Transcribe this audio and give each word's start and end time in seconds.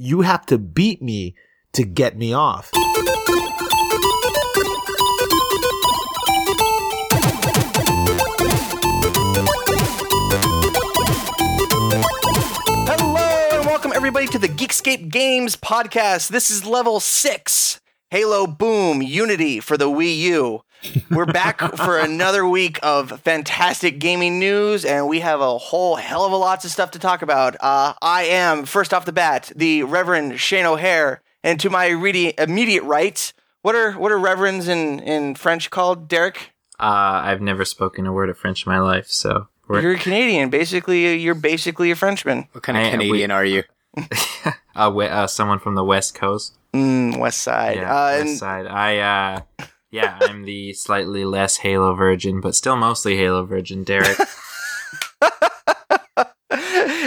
you 0.00 0.22
have 0.22 0.46
to 0.46 0.56
beat 0.56 1.02
me 1.02 1.34
to 1.74 1.84
get 1.84 2.16
me 2.16 2.32
off. 2.32 2.70
Hello 12.86 13.48
and 13.52 13.66
welcome 13.66 13.92
everybody 13.94 14.26
to 14.28 14.38
the 14.38 14.48
Geekscape 14.48 15.10
Games 15.10 15.54
podcast. 15.56 16.28
This 16.28 16.50
is 16.50 16.64
level 16.64 16.98
six 16.98 17.78
Halo 18.08 18.46
Boom 18.46 19.02
Unity 19.02 19.60
for 19.60 19.76
the 19.76 19.90
Wii 19.90 20.16
U. 20.16 20.62
We're 21.10 21.26
back 21.26 21.60
for 21.76 21.98
another 21.98 22.46
week 22.46 22.78
of 22.82 23.20
fantastic 23.20 23.98
gaming 23.98 24.38
news, 24.38 24.84
and 24.84 25.08
we 25.08 25.20
have 25.20 25.40
a 25.40 25.58
whole 25.58 25.96
hell 25.96 26.24
of 26.24 26.32
a 26.32 26.36
lots 26.36 26.64
of 26.64 26.70
stuff 26.70 26.92
to 26.92 26.98
talk 26.98 27.22
about. 27.22 27.56
Uh, 27.60 27.92
I 28.00 28.22
am, 28.24 28.64
first 28.64 28.94
off 28.94 29.04
the 29.04 29.12
bat, 29.12 29.52
the 29.54 29.82
Reverend 29.82 30.40
Shane 30.40 30.64
O'Hare, 30.66 31.20
and 31.44 31.60
to 31.60 31.68
my 31.70 31.88
really 31.88 32.32
immediate 32.38 32.82
right, 32.84 33.32
what 33.62 33.74
are 33.74 33.92
what 33.92 34.10
are 34.10 34.18
reverends 34.18 34.68
in, 34.68 35.00
in 35.00 35.34
French 35.34 35.68
called, 35.70 36.08
Derek? 36.08 36.52
Uh, 36.78 37.20
I've 37.24 37.42
never 37.42 37.64
spoken 37.66 38.06
a 38.06 38.12
word 38.12 38.30
of 38.30 38.38
French 38.38 38.64
in 38.66 38.72
my 38.72 38.78
life, 38.80 39.08
so 39.08 39.48
we're 39.68 39.82
You're 39.82 39.92
a 39.94 39.98
Canadian. 39.98 40.48
Basically, 40.48 41.16
you're 41.16 41.34
basically 41.34 41.90
a 41.90 41.96
Frenchman. 41.96 42.48
What 42.52 42.64
kind 42.64 42.78
of 42.78 42.84
I- 42.84 42.90
Canadian 42.90 43.30
are 43.30 43.44
you? 43.44 43.64
uh, 44.74 44.90
we- 44.94 45.06
uh, 45.06 45.26
someone 45.26 45.58
from 45.58 45.74
the 45.74 45.84
West 45.84 46.14
Coast. 46.14 46.56
Mm, 46.72 47.18
West 47.18 47.40
Side. 47.42 47.76
Yeah, 47.76 47.92
uh, 47.94 48.10
West 48.12 48.28
and 48.28 48.38
side. 48.38 48.66
I, 48.66 48.98
uh, 48.98 49.64
yeah, 49.90 50.18
I'm 50.20 50.44
the 50.44 50.72
slightly 50.72 51.24
less 51.24 51.58
Halo 51.58 51.94
virgin, 51.94 52.40
but 52.40 52.54
still 52.54 52.76
mostly 52.76 53.16
Halo 53.16 53.44
virgin. 53.44 53.82
Derek. 53.82 54.16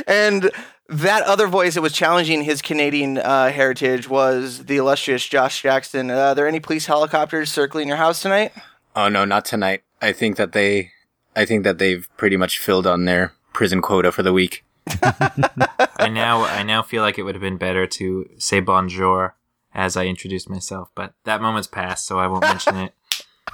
and 0.07 0.51
that 0.89 1.23
other 1.23 1.47
voice 1.47 1.75
that 1.75 1.81
was 1.81 1.93
challenging 1.93 2.43
his 2.43 2.61
Canadian 2.61 3.17
uh, 3.17 3.49
heritage 3.51 4.09
was 4.09 4.65
the 4.65 4.77
illustrious 4.77 5.25
Josh 5.25 5.61
Jackson. 5.61 6.11
Uh, 6.11 6.15
are 6.15 6.35
there 6.35 6.47
any 6.47 6.59
police 6.59 6.85
helicopters 6.85 7.49
circling 7.49 7.87
your 7.87 7.97
house 7.97 8.21
tonight? 8.21 8.51
Oh 8.95 9.07
no, 9.07 9.23
not 9.23 9.45
tonight. 9.45 9.83
I 10.01 10.11
think 10.11 10.35
that 10.35 10.51
they, 10.51 10.91
I 11.35 11.45
think 11.45 11.63
that 11.63 11.77
they've 11.77 12.07
pretty 12.17 12.35
much 12.35 12.59
filled 12.59 12.85
on 12.85 13.05
their 13.05 13.33
prison 13.53 13.81
quota 13.81 14.11
for 14.11 14.23
the 14.23 14.33
week. 14.33 14.65
I 15.01 16.09
now, 16.11 16.43
I 16.43 16.63
now 16.63 16.81
feel 16.81 17.01
like 17.01 17.17
it 17.17 17.23
would 17.23 17.35
have 17.35 17.41
been 17.41 17.57
better 17.57 17.87
to 17.87 18.29
say 18.37 18.59
bonjour 18.59 19.35
as 19.73 19.97
I 19.97 20.05
introduced 20.05 20.49
myself, 20.49 20.91
but 20.95 21.13
that 21.25 21.41
moment's 21.41 21.67
passed, 21.67 22.05
so 22.05 22.19
I 22.19 22.27
won't 22.27 22.43
mention 22.43 22.77
it. 22.77 22.93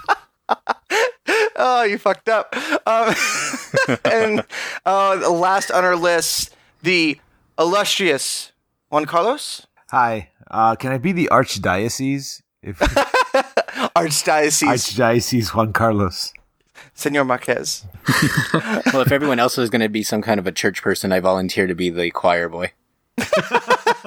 Oh, 1.61 1.83
you 1.83 1.97
fucked 1.97 2.29
up. 2.29 2.55
Um, 2.87 3.13
and 4.05 4.45
uh, 4.85 5.17
the 5.17 5.29
last 5.29 5.69
on 5.71 5.83
our 5.83 5.97
list, 5.97 6.55
the 6.81 7.19
illustrious 7.59 8.53
Juan 8.89 9.05
Carlos, 9.05 9.67
Hi, 9.91 10.29
uh, 10.49 10.75
can 10.75 10.91
I 10.91 10.97
be 10.97 11.11
the 11.11 11.27
archdiocese? 11.31 12.41
If 12.61 12.79
Archdiocese, 12.79 14.67
archdiocese 14.67 15.53
Juan 15.53 15.73
Carlos. 15.73 16.31
Senor 16.93 17.25
Marquez. 17.25 17.85
Well, 18.93 19.01
if 19.01 19.11
everyone 19.11 19.39
else 19.39 19.57
is 19.57 19.69
going 19.69 19.81
to 19.81 19.89
be 19.89 20.03
some 20.03 20.21
kind 20.21 20.39
of 20.39 20.47
a 20.47 20.51
church 20.51 20.81
person, 20.81 21.11
I 21.11 21.19
volunteer 21.19 21.67
to 21.67 21.75
be 21.75 21.89
the 21.89 22.11
choir 22.11 22.47
boy. 22.49 22.71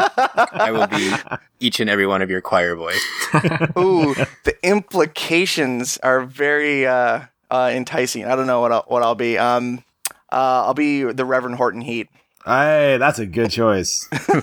I 0.06 0.70
will 0.72 0.86
be 0.86 1.12
each 1.60 1.80
and 1.80 1.88
every 1.88 2.06
one 2.06 2.22
of 2.22 2.30
your 2.30 2.40
choir 2.40 2.76
boys. 2.76 3.00
Ooh, 3.78 4.14
the 4.44 4.54
implications 4.62 5.98
are 5.98 6.24
very 6.24 6.86
uh, 6.86 7.22
uh, 7.50 7.70
enticing. 7.72 8.24
I 8.24 8.36
don't 8.36 8.46
know 8.46 8.60
what 8.60 8.72
I'll, 8.72 8.84
what 8.88 9.02
I'll 9.02 9.14
be. 9.14 9.38
Um, 9.38 9.84
uh, 10.32 10.64
I'll 10.66 10.74
be 10.74 11.02
the 11.04 11.24
Reverend 11.24 11.56
Horton 11.56 11.82
Heat. 11.82 12.08
Hey, 12.44 12.96
that's 12.98 13.18
a 13.18 13.26
good 13.26 13.50
choice. 13.50 14.08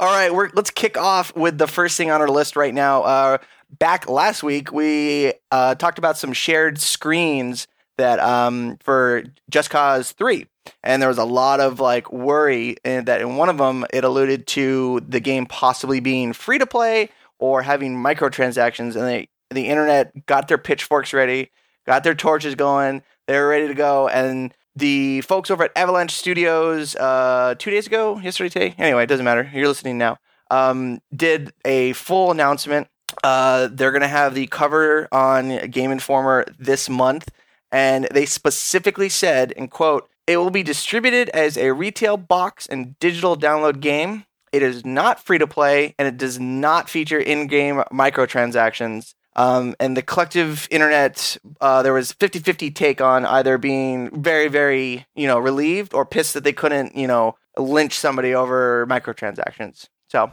All 0.00 0.12
right, 0.12 0.34
we're, 0.34 0.50
let's 0.54 0.70
kick 0.70 0.96
off 0.96 1.34
with 1.36 1.58
the 1.58 1.68
first 1.68 1.96
thing 1.96 2.10
on 2.10 2.20
our 2.20 2.28
list 2.28 2.56
right 2.56 2.74
now. 2.74 3.02
Uh, 3.02 3.38
back 3.78 4.08
last 4.08 4.42
week, 4.42 4.72
we 4.72 5.34
uh, 5.52 5.76
talked 5.76 5.98
about 5.98 6.18
some 6.18 6.32
shared 6.32 6.80
screens 6.80 7.68
that 7.96 8.18
um, 8.18 8.78
for 8.82 9.24
Just 9.50 9.70
Cause 9.70 10.12
Three, 10.12 10.46
and 10.82 11.00
there 11.00 11.08
was 11.08 11.18
a 11.18 11.24
lot 11.24 11.60
of 11.60 11.80
like 11.80 12.12
worry 12.12 12.76
in 12.84 13.04
that 13.04 13.20
in 13.20 13.36
one 13.36 13.48
of 13.48 13.58
them 13.58 13.84
it 13.92 14.04
alluded 14.04 14.46
to 14.46 15.00
the 15.08 15.20
game 15.20 15.46
possibly 15.46 16.00
being 16.00 16.32
free 16.32 16.58
to 16.58 16.66
play 16.66 17.10
or 17.38 17.62
having 17.62 17.96
microtransactions, 17.96 18.96
and 18.96 19.06
they, 19.06 19.28
the 19.50 19.68
internet 19.68 20.26
got 20.26 20.48
their 20.48 20.58
pitchforks 20.58 21.12
ready, 21.12 21.50
got 21.86 22.04
their 22.04 22.14
torches 22.14 22.54
going, 22.54 23.02
they 23.26 23.38
were 23.38 23.48
ready 23.48 23.68
to 23.68 23.74
go, 23.74 24.08
and 24.08 24.54
the 24.76 25.20
folks 25.22 25.50
over 25.50 25.64
at 25.64 25.72
Avalanche 25.76 26.12
Studios 26.12 26.96
uh, 26.96 27.54
two 27.58 27.70
days 27.70 27.86
ago, 27.86 28.18
yesterday, 28.18 28.48
today. 28.48 28.74
Anyway, 28.78 29.04
it 29.04 29.06
doesn't 29.06 29.24
matter. 29.24 29.48
You're 29.52 29.68
listening 29.68 29.98
now. 29.98 30.18
Um, 30.50 31.00
did 31.14 31.52
a 31.64 31.92
full 31.92 32.30
announcement. 32.30 32.88
Uh, 33.22 33.68
they're 33.70 33.92
gonna 33.92 34.08
have 34.08 34.34
the 34.34 34.46
cover 34.46 35.08
on 35.12 35.68
Game 35.68 35.90
Informer 35.90 36.44
this 36.58 36.88
month, 36.88 37.28
and 37.70 38.08
they 38.10 38.26
specifically 38.26 39.08
said, 39.08 39.52
"and 39.56 39.70
quote." 39.70 40.08
It 40.26 40.36
will 40.38 40.50
be 40.50 40.62
distributed 40.62 41.28
as 41.30 41.56
a 41.56 41.72
retail 41.72 42.16
box 42.16 42.66
and 42.66 42.98
digital 42.98 43.36
download 43.36 43.80
game. 43.80 44.24
It 44.52 44.62
is 44.62 44.84
not 44.84 45.20
free 45.20 45.38
to 45.38 45.46
play, 45.46 45.94
and 45.98 46.06
it 46.08 46.16
does 46.16 46.38
not 46.38 46.88
feature 46.88 47.18
in-game 47.18 47.82
microtransactions. 47.92 49.14
Um, 49.36 49.74
and 49.80 49.96
the 49.96 50.02
collective 50.02 50.68
internet, 50.70 51.36
uh, 51.60 51.82
there 51.82 51.92
was 51.92 52.12
50-50 52.12 52.72
take 52.74 53.00
on 53.00 53.26
either 53.26 53.58
being 53.58 54.22
very, 54.22 54.46
very, 54.48 55.06
you 55.16 55.26
know, 55.26 55.38
relieved 55.40 55.92
or 55.92 56.06
pissed 56.06 56.34
that 56.34 56.44
they 56.44 56.52
couldn't, 56.52 56.96
you 56.96 57.08
know, 57.08 57.34
lynch 57.58 57.94
somebody 57.98 58.32
over 58.34 58.86
microtransactions. 58.86 59.88
So, 60.08 60.30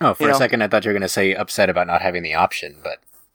Oh, 0.00 0.14
for 0.14 0.28
a 0.28 0.32
know. 0.32 0.38
second, 0.38 0.62
I 0.62 0.68
thought 0.68 0.84
you 0.84 0.90
were 0.90 0.94
going 0.94 1.02
to 1.02 1.08
say 1.08 1.34
upset 1.34 1.68
about 1.70 1.86
not 1.88 2.02
having 2.02 2.22
the 2.22 2.34
option, 2.34 2.76
but 2.84 2.98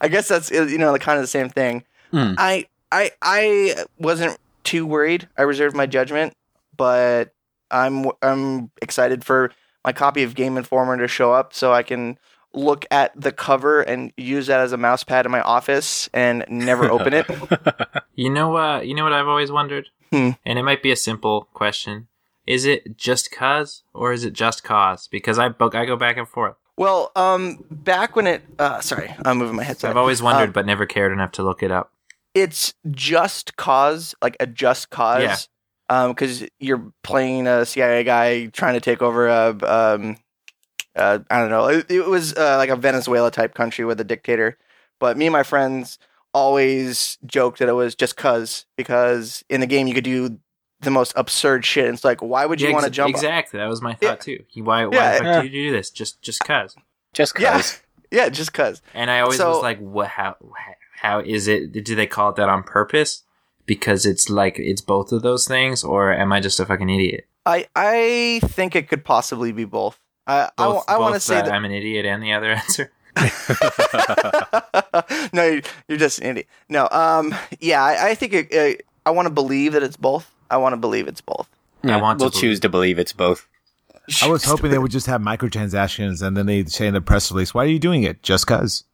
I 0.00 0.08
guess 0.10 0.28
that's 0.28 0.50
you 0.50 0.78
know 0.78 0.92
the 0.92 0.98
kind 0.98 1.18
of 1.18 1.22
the 1.22 1.28
same 1.28 1.48
thing. 1.48 1.84
Hmm. 2.12 2.34
I 2.38 2.66
I 2.94 3.10
I 3.20 3.84
wasn't 3.98 4.38
too 4.62 4.86
worried. 4.86 5.28
I 5.36 5.42
reserved 5.42 5.74
my 5.76 5.86
judgment, 5.86 6.34
but 6.76 7.34
I'm 7.70 8.06
I'm 8.22 8.70
excited 8.80 9.24
for 9.24 9.50
my 9.84 9.92
copy 9.92 10.22
of 10.22 10.34
Game 10.34 10.56
Informer 10.56 10.96
to 10.98 11.08
show 11.08 11.32
up 11.32 11.52
so 11.52 11.72
I 11.72 11.82
can 11.82 12.18
look 12.52 12.86
at 12.92 13.10
the 13.20 13.32
cover 13.32 13.82
and 13.82 14.12
use 14.16 14.46
that 14.46 14.60
as 14.60 14.70
a 14.72 14.76
mouse 14.76 15.02
pad 15.02 15.26
in 15.26 15.32
my 15.32 15.40
office 15.42 16.08
and 16.14 16.44
never 16.48 16.88
open 16.90 17.12
it. 17.12 17.26
You 18.16 18.30
know, 18.30 18.56
uh, 18.56 18.80
you 18.80 18.94
know 18.94 19.02
what 19.02 19.12
I've 19.12 19.26
always 19.26 19.50
wondered, 19.50 19.88
Hmm. 20.12 20.30
and 20.46 20.56
it 20.56 20.62
might 20.62 20.84
be 20.84 20.92
a 20.92 20.96
simple 20.96 21.48
question: 21.52 22.06
Is 22.46 22.64
it 22.64 22.96
just 22.96 23.32
cause 23.32 23.82
or 23.92 24.12
is 24.12 24.22
it 24.24 24.34
just 24.34 24.62
cause? 24.62 25.08
Because 25.08 25.36
I 25.36 25.48
bo- 25.48 25.72
I 25.74 25.84
go 25.84 25.96
back 25.96 26.16
and 26.16 26.28
forth. 26.28 26.54
Well, 26.76 27.10
um, 27.16 27.64
back 27.72 28.14
when 28.14 28.28
it, 28.28 28.42
uh, 28.60 28.80
sorry, 28.80 29.12
I'm 29.24 29.38
moving 29.38 29.56
my 29.56 29.64
headset. 29.64 29.90
I've 29.90 29.96
always 29.96 30.22
wondered, 30.22 30.50
Um, 30.50 30.52
but 30.52 30.64
never 30.64 30.86
cared 30.86 31.10
enough 31.10 31.32
to 31.32 31.42
look 31.42 31.60
it 31.64 31.72
up. 31.72 31.90
It's 32.34 32.74
just 32.90 33.56
cause, 33.56 34.14
like 34.22 34.36
a 34.40 34.46
just 34.46 34.90
cause. 34.90 35.22
Yeah. 35.22 35.36
Um, 35.90 36.12
because 36.12 36.42
you're 36.58 36.92
playing 37.02 37.46
a 37.46 37.66
CIA 37.66 38.04
guy 38.04 38.46
trying 38.46 38.72
to 38.74 38.80
take 38.80 39.02
over 39.02 39.28
a, 39.28 39.48
um, 39.50 40.16
uh, 40.96 41.18
I 41.30 41.40
don't 41.40 41.50
know. 41.50 41.66
It, 41.66 41.90
it 41.90 42.06
was 42.06 42.34
uh, 42.34 42.56
like 42.56 42.70
a 42.70 42.76
Venezuela 42.76 43.30
type 43.30 43.54
country 43.54 43.84
with 43.84 44.00
a 44.00 44.04
dictator. 44.04 44.56
But 44.98 45.18
me 45.18 45.26
and 45.26 45.32
my 45.32 45.42
friends 45.42 45.98
always 46.32 47.18
joked 47.26 47.58
that 47.58 47.68
it 47.68 47.72
was 47.74 47.94
just 47.94 48.16
cause 48.16 48.64
because 48.76 49.44
in 49.50 49.60
the 49.60 49.66
game 49.66 49.86
you 49.86 49.94
could 49.94 50.04
do 50.04 50.38
the 50.80 50.90
most 50.90 51.12
absurd 51.16 51.64
shit. 51.66 51.84
And 51.86 51.94
it's 51.94 52.04
like, 52.04 52.22
why 52.22 52.46
would 52.46 52.60
you 52.60 52.68
Yeah, 52.68 52.72
want 52.74 52.84
to 52.84 52.88
ex- 52.88 52.96
jump? 52.96 53.10
Exactly, 53.10 53.58
that 53.58 53.68
was 53.68 53.82
my 53.82 53.96
Yeah. 54.00 54.08
thought 54.10 54.20
too. 54.22 54.42
Why? 54.56 54.86
Why 54.86 54.94
Yeah. 54.96 55.18
the 55.18 55.24
fuck 55.24 55.42
do 55.42 55.48
you 55.48 55.68
do 55.70 55.76
this? 55.76 55.90
Just 55.90 56.22
just 56.22 56.40
cause. 56.40 56.74
just 57.12 57.38
Yeah, 57.38 57.52
cause. 57.52 57.82
yeah, 58.10 58.28
just 58.30 58.52
cause. 58.54 58.80
And 58.94 59.10
I 59.10 59.20
always 59.20 59.36
So- 59.38 59.50
was 59.50 59.62
like, 59.62 59.78
what? 59.80 60.08
How? 60.08 60.36
How 61.04 61.20
is 61.20 61.48
it? 61.48 61.84
Do 61.84 61.94
they 61.94 62.06
call 62.06 62.30
it 62.30 62.36
that 62.36 62.48
on 62.48 62.62
purpose? 62.62 63.24
Because 63.66 64.06
it's 64.06 64.30
like 64.30 64.58
it's 64.58 64.80
both 64.80 65.12
of 65.12 65.20
those 65.20 65.46
things, 65.46 65.84
or 65.84 66.10
am 66.10 66.32
I 66.32 66.40
just 66.40 66.58
a 66.58 66.64
fucking 66.64 66.88
idiot? 66.88 67.26
I 67.44 67.66
I 67.76 68.40
think 68.44 68.74
it 68.74 68.88
could 68.88 69.04
possibly 69.04 69.52
be 69.52 69.66
both. 69.66 69.98
I 70.26 70.48
I, 70.56 70.64
Both, 70.64 70.84
want 70.88 71.14
to 71.14 71.20
say 71.20 71.34
that 71.34 71.46
that 71.46 71.52
I'm 71.52 71.66
an 71.66 71.72
idiot 71.72 72.06
and 72.06 72.22
the 72.22 72.32
other 72.32 72.52
answer. 72.52 72.90
no, 75.34 75.44
you're, 75.44 75.62
you're 75.88 75.98
just 75.98 76.20
an 76.20 76.30
idiot. 76.30 76.46
No, 76.70 76.88
um, 76.90 77.34
yeah, 77.60 77.82
I, 77.82 78.10
I 78.10 78.14
think 78.14 78.32
it, 78.32 78.54
uh, 78.54 78.82
I 79.04 79.10
want 79.10 79.26
to 79.26 79.32
believe 79.32 79.74
that 79.74 79.82
it's 79.82 79.98
both. 79.98 80.32
I 80.50 80.56
want 80.56 80.72
to 80.72 80.78
believe 80.78 81.06
it's 81.06 81.20
both. 81.20 81.50
Yeah, 81.82 82.00
want 82.00 82.18
to 82.18 82.24
we'll 82.24 82.30
believe. 82.30 82.40
choose 82.40 82.60
to 82.60 82.70
believe 82.70 82.98
it's 82.98 83.12
both. 83.12 83.46
I 84.22 84.28
was 84.28 84.44
hoping 84.44 84.70
they 84.70 84.78
would 84.78 84.90
just 84.90 85.06
have 85.06 85.20
microtransactions 85.20 86.22
and 86.22 86.34
then 86.34 86.46
they'd 86.46 86.70
say 86.70 86.86
in 86.86 86.94
the 86.94 87.02
press 87.02 87.30
release, 87.30 87.52
why 87.52 87.64
are 87.64 87.68
you 87.68 87.78
doing 87.78 88.04
it? 88.04 88.22
Just 88.22 88.46
cuz. 88.46 88.84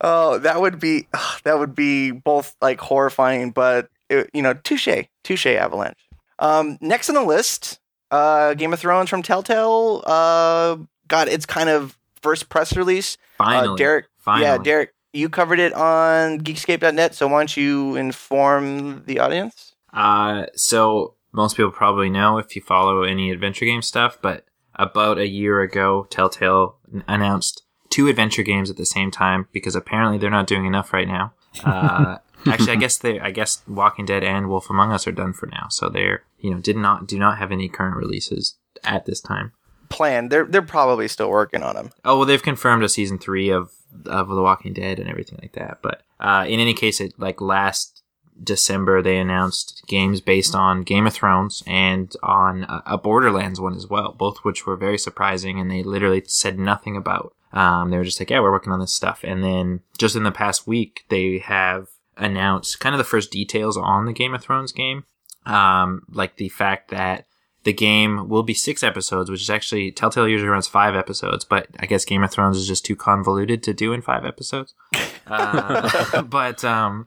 Oh, 0.00 0.38
that 0.38 0.60
would 0.60 0.78
be 0.78 1.08
that 1.44 1.58
would 1.58 1.74
be 1.74 2.10
both 2.10 2.54
like 2.60 2.80
horrifying, 2.80 3.50
but 3.50 3.88
it, 4.08 4.30
you 4.32 4.42
know, 4.42 4.54
touche, 4.54 4.88
touche, 5.24 5.46
Avalanche. 5.46 5.98
Um, 6.38 6.78
next 6.80 7.08
on 7.08 7.14
the 7.14 7.22
list, 7.24 7.80
uh, 8.10 8.54
Game 8.54 8.72
of 8.72 8.78
Thrones 8.80 9.10
from 9.10 9.22
Telltale. 9.22 10.02
Uh, 10.06 10.76
got 11.08 11.28
its 11.28 11.44
kind 11.46 11.68
of 11.68 11.98
first 12.22 12.48
press 12.48 12.76
release. 12.76 13.16
Finally, 13.38 13.68
Uh, 13.68 13.76
Derek, 13.76 14.06
Finally. 14.18 14.44
yeah, 14.46 14.58
Derek, 14.58 14.94
you 15.12 15.28
covered 15.28 15.58
it 15.58 15.72
on 15.72 16.40
Geekscape.net. 16.40 17.14
So 17.14 17.26
why 17.28 17.40
don't 17.40 17.56
you 17.56 17.96
inform 17.96 19.04
the 19.06 19.18
audience? 19.18 19.74
Uh, 19.92 20.46
so 20.54 21.14
most 21.32 21.56
people 21.56 21.70
probably 21.72 22.08
know 22.10 22.38
if 22.38 22.54
you 22.56 22.62
follow 22.62 23.02
any 23.02 23.30
adventure 23.30 23.64
game 23.64 23.82
stuff, 23.82 24.18
but 24.22 24.44
about 24.74 25.18
a 25.18 25.26
year 25.26 25.60
ago, 25.60 26.06
Telltale 26.10 26.76
announced 27.08 27.62
two 27.90 28.08
adventure 28.08 28.42
games 28.42 28.70
at 28.70 28.76
the 28.76 28.86
same 28.86 29.10
time 29.10 29.48
because 29.52 29.74
apparently 29.74 30.18
they're 30.18 30.30
not 30.30 30.46
doing 30.46 30.66
enough 30.66 30.92
right 30.92 31.08
now. 31.08 31.32
Uh, 31.64 32.18
actually, 32.46 32.72
I 32.72 32.76
guess 32.76 32.98
they, 32.98 33.20
I 33.20 33.30
guess 33.30 33.62
Walking 33.66 34.06
Dead 34.06 34.24
and 34.24 34.48
Wolf 34.48 34.70
Among 34.70 34.92
Us 34.92 35.06
are 35.06 35.12
done 35.12 35.32
for 35.32 35.46
now, 35.46 35.68
so 35.70 35.88
they're 35.88 36.22
you 36.40 36.50
know 36.50 36.60
did 36.60 36.76
not 36.76 37.06
do 37.06 37.18
not 37.18 37.38
have 37.38 37.52
any 37.52 37.68
current 37.68 37.96
releases 37.96 38.56
at 38.84 39.06
this 39.06 39.20
time. 39.20 39.52
Planned. 39.88 40.30
They're 40.30 40.44
they're 40.44 40.62
probably 40.62 41.08
still 41.08 41.30
working 41.30 41.62
on 41.62 41.74
them. 41.74 41.90
Oh 42.04 42.18
well, 42.18 42.26
they've 42.26 42.42
confirmed 42.42 42.84
a 42.84 42.88
season 42.88 43.18
three 43.18 43.50
of 43.50 43.72
of 44.06 44.28
The 44.28 44.42
Walking 44.42 44.72
Dead 44.72 44.98
and 44.98 45.08
everything 45.08 45.38
like 45.40 45.52
that. 45.52 45.78
But 45.82 46.02
uh, 46.20 46.44
in 46.46 46.60
any 46.60 46.74
case, 46.74 47.00
it 47.00 47.14
like 47.18 47.40
last 47.40 48.02
December 48.42 49.02
they 49.02 49.18
announced 49.18 49.82
games 49.86 50.20
based 50.20 50.54
on 50.54 50.82
Game 50.82 51.06
of 51.06 51.14
Thrones 51.14 51.62
and 51.66 52.14
on 52.22 52.64
a, 52.64 52.82
a 52.86 52.98
Borderlands 52.98 53.60
one 53.60 53.74
as 53.74 53.86
well, 53.86 54.12
both 54.12 54.38
which 54.38 54.66
were 54.66 54.76
very 54.76 54.98
surprising, 54.98 55.58
and 55.58 55.70
they 55.70 55.82
literally 55.82 56.22
said 56.26 56.58
nothing 56.58 56.96
about. 56.96 57.34
Um, 57.52 57.90
they 57.90 57.96
were 57.96 58.04
just 58.04 58.20
like, 58.20 58.30
yeah, 58.30 58.40
we're 58.40 58.52
working 58.52 58.72
on 58.72 58.80
this 58.80 58.94
stuff, 58.94 59.20
and 59.24 59.42
then 59.42 59.80
just 59.96 60.16
in 60.16 60.22
the 60.22 60.30
past 60.30 60.66
week 60.66 61.04
they 61.08 61.38
have 61.38 61.88
announced 62.16 62.80
kind 62.80 62.94
of 62.94 62.98
the 62.98 63.04
first 63.04 63.30
details 63.30 63.76
on 63.76 64.04
the 64.04 64.12
Game 64.12 64.34
of 64.34 64.42
Thrones 64.42 64.72
game, 64.72 65.04
um, 65.46 66.02
like 66.10 66.36
the 66.36 66.48
fact 66.50 66.90
that 66.90 67.24
the 67.64 67.72
game 67.72 68.28
will 68.28 68.42
be 68.42 68.54
six 68.54 68.82
episodes, 68.82 69.30
which 69.30 69.42
is 69.42 69.50
actually 69.50 69.90
Telltale 69.90 70.28
usually 70.28 70.48
runs 70.48 70.66
five 70.66 70.94
episodes, 70.94 71.44
but 71.44 71.68
I 71.78 71.86
guess 71.86 72.04
Game 72.04 72.22
of 72.22 72.30
Thrones 72.30 72.56
is 72.56 72.68
just 72.68 72.84
too 72.84 72.96
convoluted 72.96 73.62
to 73.64 73.74
do 73.74 73.92
in 73.92 74.02
five 74.02 74.24
episodes. 74.24 74.74
Uh, 75.30 76.22
but 76.22 76.64
um, 76.64 77.06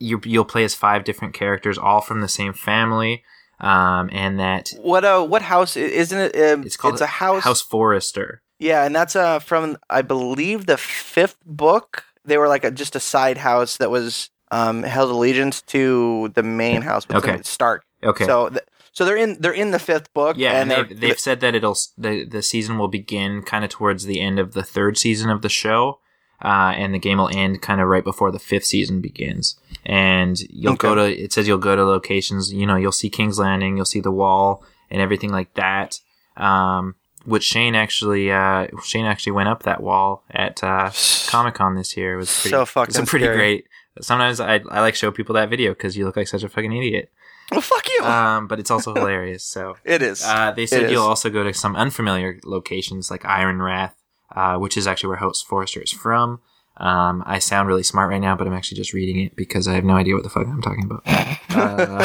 you, 0.00 0.20
you'll 0.24 0.44
play 0.44 0.64
as 0.64 0.74
five 0.74 1.04
different 1.04 1.34
characters, 1.34 1.78
all 1.78 2.00
from 2.00 2.20
the 2.20 2.26
same 2.26 2.52
family, 2.52 3.22
um, 3.60 4.10
and 4.12 4.40
that 4.40 4.72
What 4.80 5.04
uh 5.04 5.24
what 5.24 5.42
house 5.42 5.76
isn't 5.76 6.18
it? 6.18 6.34
Um, 6.34 6.64
it's 6.64 6.76
called 6.76 6.94
it's 6.94 7.00
a 7.00 7.06
house. 7.06 7.44
House 7.44 7.60
Forrester. 7.60 8.42
Yeah, 8.58 8.84
and 8.84 8.94
that's 8.94 9.16
uh 9.16 9.38
from 9.38 9.76
I 9.90 10.02
believe 10.02 10.66
the 10.66 10.76
fifth 10.76 11.38
book. 11.44 12.04
They 12.24 12.38
were 12.38 12.48
like 12.48 12.64
a, 12.64 12.70
just 12.70 12.96
a 12.96 13.00
side 13.00 13.38
house 13.38 13.76
that 13.78 13.90
was 13.90 14.30
um 14.50 14.82
held 14.82 15.10
allegiance 15.10 15.62
to 15.62 16.30
the 16.34 16.42
main 16.42 16.82
house. 16.82 17.08
What's 17.08 17.26
Okay. 17.26 17.42
Stark. 17.42 17.84
Okay. 18.02 18.24
So 18.24 18.48
th- 18.50 18.64
so 18.94 19.04
they're 19.04 19.16
in 19.16 19.36
they're 19.40 19.52
in 19.52 19.72
the 19.72 19.80
fifth 19.80 20.14
book. 20.14 20.36
Yeah, 20.38 20.60
and, 20.60 20.70
they've, 20.70 21.00
they've 21.00 21.18
said 21.18 21.40
that 21.40 21.54
it'll 21.54 21.76
the 21.98 22.24
the 22.24 22.42
season 22.42 22.78
will 22.78 22.88
begin 22.88 23.42
kind 23.42 23.64
of 23.64 23.70
towards 23.70 24.04
the 24.04 24.20
end 24.20 24.38
of 24.38 24.54
the 24.54 24.62
third 24.62 24.96
season 24.96 25.30
of 25.30 25.42
the 25.42 25.48
show, 25.48 25.98
uh, 26.42 26.72
and 26.76 26.94
the 26.94 27.00
game 27.00 27.18
will 27.18 27.36
end 27.36 27.60
kind 27.60 27.80
of 27.80 27.88
right 27.88 28.04
before 28.04 28.30
the 28.30 28.38
fifth 28.38 28.66
season 28.66 29.00
begins. 29.00 29.58
And 29.84 30.40
you'll 30.48 30.76
go 30.76 30.94
to 30.94 31.02
it 31.06 31.32
says 31.32 31.48
you'll 31.48 31.58
go 31.58 31.74
to 31.74 31.84
locations. 31.84 32.52
You 32.52 32.66
know, 32.66 32.76
you'll 32.76 32.92
see 32.92 33.10
King's 33.10 33.38
Landing, 33.38 33.76
you'll 33.76 33.84
see 33.84 34.00
the 34.00 34.12
Wall, 34.12 34.64
and 34.90 35.02
everything 35.02 35.30
like 35.30 35.52
that. 35.54 35.98
Um, 36.36 36.94
which 37.24 37.44
Shane 37.44 37.74
actually 37.74 38.30
uh, 38.30 38.66
Shane 38.84 39.06
actually 39.06 39.32
went 39.32 39.48
up 39.48 39.62
that 39.64 39.82
wall 39.82 40.24
at 40.30 40.62
uh, 40.62 40.90
Comic 41.28 41.54
Con 41.54 41.74
this 41.76 41.96
year. 41.96 42.14
It 42.14 42.18
was 42.18 42.32
pretty, 42.40 42.50
So 42.50 42.56
it 42.56 42.60
was 42.60 42.70
fucking 42.70 43.06
pretty 43.06 43.24
scary. 43.26 43.36
great. 43.36 43.66
Sometimes 44.00 44.40
I 44.40 44.56
I 44.70 44.80
like 44.80 44.94
show 44.94 45.10
people 45.10 45.34
that 45.36 45.48
video 45.50 45.72
because 45.72 45.96
you 45.96 46.04
look 46.04 46.16
like 46.16 46.28
such 46.28 46.42
a 46.42 46.48
fucking 46.48 46.72
idiot. 46.72 47.10
well, 47.52 47.60
fuck 47.60 47.86
you. 47.88 48.04
Um, 48.04 48.46
but 48.48 48.58
it's 48.58 48.70
also 48.70 48.92
hilarious. 48.94 49.44
So 49.44 49.76
it 49.84 50.02
is. 50.02 50.24
uh, 50.24 50.52
they 50.52 50.66
said 50.66 50.90
you'll 50.90 51.04
also 51.04 51.30
go 51.30 51.44
to 51.44 51.52
some 51.54 51.76
unfamiliar 51.76 52.40
locations 52.44 53.10
like 53.10 53.22
Ironrath, 53.22 53.92
uh, 54.34 54.56
which 54.56 54.76
is 54.76 54.86
actually 54.86 55.08
where 55.10 55.18
House 55.18 55.42
Forrester 55.42 55.80
is 55.82 55.92
from. 55.92 56.40
Um, 56.76 57.22
I 57.24 57.38
sound 57.38 57.68
really 57.68 57.84
smart 57.84 58.10
right 58.10 58.20
now, 58.20 58.34
but 58.34 58.48
I'm 58.48 58.52
actually 58.52 58.78
just 58.78 58.92
reading 58.92 59.20
it 59.24 59.36
because 59.36 59.68
I 59.68 59.74
have 59.74 59.84
no 59.84 59.94
idea 59.94 60.14
what 60.14 60.24
the 60.24 60.30
fuck 60.30 60.46
I'm 60.48 60.60
talking 60.62 60.84
about. 60.84 61.02
Uh, 61.56 62.04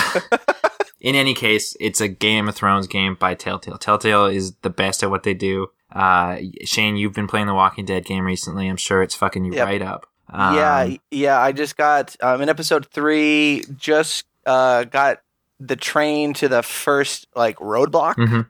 in 1.02 1.16
any 1.16 1.34
case, 1.34 1.76
it's 1.80 2.02
a 2.02 2.08
Game 2.08 2.48
of 2.50 2.56
Thrones 2.56 2.88
game 2.88 3.16
by 3.16 3.34
Telltale. 3.36 3.78
Telltale 3.78 4.26
is 4.26 4.54
the 4.62 4.70
best 4.70 5.02
at 5.04 5.10
what 5.10 5.24
they 5.24 5.34
do. 5.34 5.68
Uh, 5.92 6.38
Shane, 6.66 6.98
you've 6.98 7.14
been 7.14 7.28
playing 7.28 7.48
the 7.48 7.54
Walking 7.54 7.86
Dead 7.86 8.06
game 8.06 8.26
recently. 8.26 8.68
I'm 8.68 8.78
sure 8.78 9.02
it's 9.02 9.16
fucking 9.16 9.46
you 9.46 9.54
Yep. 9.54 9.66
right 9.66 9.82
up. 9.82 10.06
Um, 10.32 10.56
yeah, 10.56 10.96
yeah. 11.10 11.40
I 11.42 11.52
just 11.52 11.76
got 11.78 12.16
um 12.22 12.42
in 12.42 12.50
episode 12.50 12.86
three. 12.88 13.64
Just 13.76 14.26
uh 14.46 14.84
got 14.84 15.22
the 15.60 15.76
train 15.76 16.34
to 16.36 16.48
the 16.48 16.62
first 16.62 17.28
like 17.36 17.58
roadblock. 17.58 18.16
mhm, 18.16 18.46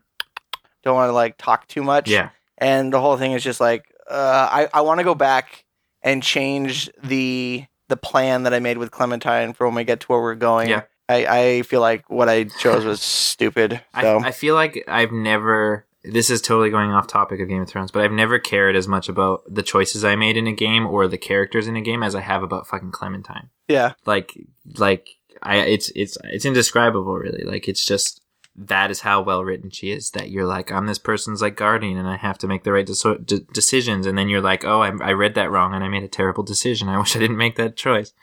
Don't 0.84 0.96
want 0.96 1.10
to 1.10 1.14
like 1.14 1.38
talk 1.38 1.68
too 1.68 1.84
much. 1.84 2.10
yeah. 2.10 2.30
and 2.58 2.92
the 2.92 3.00
whole 3.00 3.16
thing 3.18 3.32
is 3.32 3.44
just 3.44 3.62
like 3.62 3.86
uh, 4.10 4.50
I 4.52 4.68
I 4.74 4.82
want 4.82 5.00
to 5.00 5.04
go 5.06 5.16
back 5.16 5.64
and 6.02 6.22
change 6.22 6.90
the 7.04 7.66
the 7.88 7.96
plan 7.98 8.44
that 8.44 8.54
I 8.54 8.60
made 8.60 8.78
with 8.78 8.92
Clementine 8.92 9.54
for 9.54 9.66
when 9.66 9.76
we 9.76 9.84
get 9.86 10.02
to 10.02 10.08
where 10.08 10.22
we're 10.22 10.36
going. 10.36 10.68
Yeah. 10.70 10.82
I, 11.10 11.26
I 11.26 11.62
feel 11.64 11.82
like 11.82 12.10
what 12.10 12.30
I 12.30 12.44
chose 12.46 12.86
was 12.86 13.02
stupid. 13.02 13.82
So 14.00 14.20
I, 14.20 14.28
I 14.28 14.32
feel 14.32 14.56
like 14.56 14.84
I've 14.88 15.12
never. 15.12 15.86
This 16.04 16.30
is 16.30 16.42
totally 16.42 16.70
going 16.70 16.92
off 16.92 17.08
topic 17.08 17.42
of 17.42 17.50
Game 17.50 17.62
of 17.62 17.68
Thrones, 17.68 17.92
but 17.92 18.04
I've 18.04 18.12
never 18.12 18.40
cared 18.40 18.78
as 18.78 18.88
much 18.88 19.10
about 19.10 19.42
the 19.54 19.64
choices 19.64 20.06
I 20.06 20.16
made 20.16 20.38
in 20.38 20.48
a 20.48 20.54
game 20.54 20.88
or 20.88 21.10
the 21.10 21.18
characters 21.18 21.68
in 21.68 21.76
a 21.76 21.82
game 21.82 22.04
as 22.04 22.16
I 22.16 22.22
have 22.22 22.42
about 22.42 22.68
fucking 22.68 22.92
Clementine. 22.92 23.50
yeah, 23.68 23.94
Like, 24.06 24.34
like 24.78 25.10
I, 25.42 25.58
it's 25.58 25.92
it's 25.96 26.18
it's 26.24 26.46
indescribable, 26.46 27.16
really. 27.16 27.44
Like, 27.44 27.68
it's 27.68 27.86
just 27.86 28.22
that 28.56 28.92
is 28.92 29.02
how 29.02 29.22
well 29.22 29.44
written 29.44 29.72
she 29.72 29.92
is. 29.92 30.12
That 30.12 30.30
you're 30.30 30.46
like, 30.46 30.72
I'm 30.72 30.86
this 30.86 31.00
person's 31.00 31.42
like 31.42 31.56
guardian, 31.58 31.98
and 31.98 32.08
I 32.08 32.18
have 32.18 32.38
to 32.40 32.48
make 32.48 32.64
the 32.64 32.72
right 32.72 32.86
de- 32.86 33.40
decisions, 33.54 34.06
and 34.06 34.18
then 34.18 34.30
you're 34.30 34.42
like, 34.42 34.64
oh, 34.64 34.82
I, 34.82 34.92
I 35.02 35.12
read 35.12 35.36
that 35.36 35.52
wrong, 35.52 35.74
and 35.74 35.84
I 35.84 35.90
made 35.90 36.04
a 36.04 36.08
terrible 36.08 36.44
decision. 36.44 36.88
I 36.88 36.98
wish 36.98 37.16
I 37.16 37.20
didn't 37.20 37.38
make 37.38 37.56
that 37.58 37.76
choice. 37.76 38.14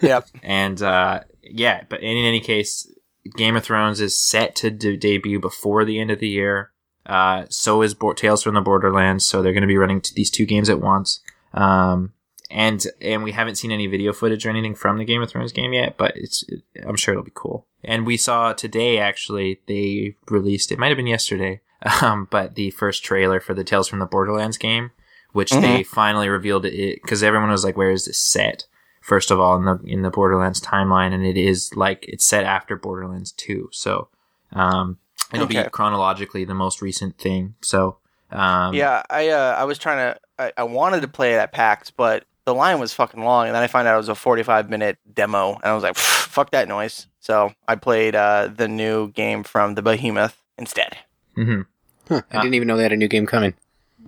yeah, 0.00 0.20
And 0.42 0.80
uh, 0.82 1.20
yeah, 1.50 1.84
but 1.88 2.02
in 2.02 2.16
any 2.16 2.40
case, 2.40 2.90
Game 3.36 3.56
of 3.56 3.64
Thrones 3.64 4.00
is 4.00 4.18
set 4.18 4.54
to 4.56 4.70
de- 4.70 4.96
debut 4.96 5.40
before 5.40 5.84
the 5.84 5.98
end 5.98 6.10
of 6.10 6.20
the 6.20 6.28
year. 6.28 6.70
Uh, 7.04 7.44
so 7.48 7.82
is 7.82 7.94
Bo- 7.94 8.12
Tales 8.12 8.42
from 8.42 8.54
the 8.54 8.60
Borderlands. 8.60 9.24
So 9.24 9.42
they're 9.42 9.52
going 9.52 9.62
to 9.62 9.68
be 9.68 9.78
running 9.78 10.00
t- 10.00 10.12
these 10.14 10.30
two 10.30 10.46
games 10.46 10.68
at 10.68 10.80
once. 10.80 11.20
Um, 11.54 12.12
and 12.50 12.86
and 13.00 13.24
we 13.24 13.32
haven't 13.32 13.56
seen 13.56 13.72
any 13.72 13.86
video 13.86 14.12
footage 14.12 14.46
or 14.46 14.50
anything 14.50 14.74
from 14.74 14.98
the 14.98 15.04
Game 15.04 15.22
of 15.22 15.30
Thrones 15.30 15.52
game 15.52 15.72
yet, 15.72 15.96
but 15.96 16.12
it's 16.16 16.44
I'm 16.86 16.96
sure 16.96 17.12
it'll 17.12 17.24
be 17.24 17.32
cool. 17.34 17.66
And 17.82 18.06
we 18.06 18.16
saw 18.16 18.52
today 18.52 18.98
actually 18.98 19.60
they 19.66 20.16
released 20.28 20.70
it 20.70 20.78
might 20.78 20.88
have 20.88 20.96
been 20.96 21.06
yesterday, 21.06 21.60
um, 22.02 22.28
but 22.30 22.54
the 22.54 22.70
first 22.70 23.04
trailer 23.04 23.40
for 23.40 23.54
the 23.54 23.64
Tales 23.64 23.88
from 23.88 23.98
the 23.98 24.06
Borderlands 24.06 24.58
game, 24.58 24.92
which 25.32 25.50
they 25.50 25.82
finally 25.82 26.28
revealed 26.28 26.66
it 26.66 27.02
because 27.02 27.22
everyone 27.22 27.50
was 27.50 27.64
like, 27.64 27.76
"Where 27.76 27.90
is 27.90 28.04
this 28.04 28.18
set?" 28.18 28.66
First 29.06 29.30
of 29.30 29.38
all, 29.38 29.56
in 29.56 29.64
the 29.64 29.78
in 29.84 30.02
the 30.02 30.10
Borderlands 30.10 30.60
timeline, 30.60 31.12
and 31.12 31.24
it 31.24 31.36
is 31.36 31.76
like 31.76 32.04
it's 32.08 32.24
set 32.24 32.42
after 32.42 32.74
Borderlands 32.74 33.30
Two, 33.30 33.68
so 33.70 34.08
um, 34.52 34.98
it'll 35.32 35.46
be 35.46 35.62
chronologically 35.70 36.44
the 36.44 36.54
most 36.54 36.82
recent 36.82 37.16
thing. 37.16 37.54
So 37.62 37.98
um, 38.32 38.74
yeah. 38.74 39.04
I 39.08 39.28
uh, 39.28 39.54
I 39.56 39.62
was 39.62 39.78
trying 39.78 39.98
to 40.12 40.20
I, 40.40 40.52
I 40.56 40.64
wanted 40.64 41.02
to 41.02 41.08
play 41.08 41.34
it 41.34 41.36
at 41.36 41.52
PAX, 41.52 41.92
but 41.92 42.24
the 42.46 42.54
line 42.54 42.80
was 42.80 42.92
fucking 42.92 43.22
long, 43.22 43.46
and 43.46 43.54
then 43.54 43.62
I 43.62 43.68
found 43.68 43.86
out 43.86 43.94
it 43.94 43.98
was 43.98 44.08
a 44.08 44.16
45 44.16 44.70
minute 44.70 44.98
demo, 45.14 45.54
and 45.54 45.64
I 45.64 45.74
was 45.74 45.84
like, 45.84 45.96
fuck 45.96 46.50
that 46.50 46.66
noise. 46.66 47.06
So 47.20 47.52
I 47.68 47.76
played 47.76 48.16
uh, 48.16 48.48
the 48.48 48.66
new 48.66 49.12
game 49.12 49.44
from 49.44 49.76
the 49.76 49.82
Behemoth 49.82 50.42
instead. 50.58 50.96
hmm 51.36 51.62
Huh, 52.08 52.22
I 52.32 52.42
didn't 52.42 52.54
even 52.54 52.66
know 52.66 52.76
they 52.76 52.84
had 52.84 52.92
a 52.92 52.96
new 52.96 53.06
game 53.06 53.26
coming. 53.26 53.54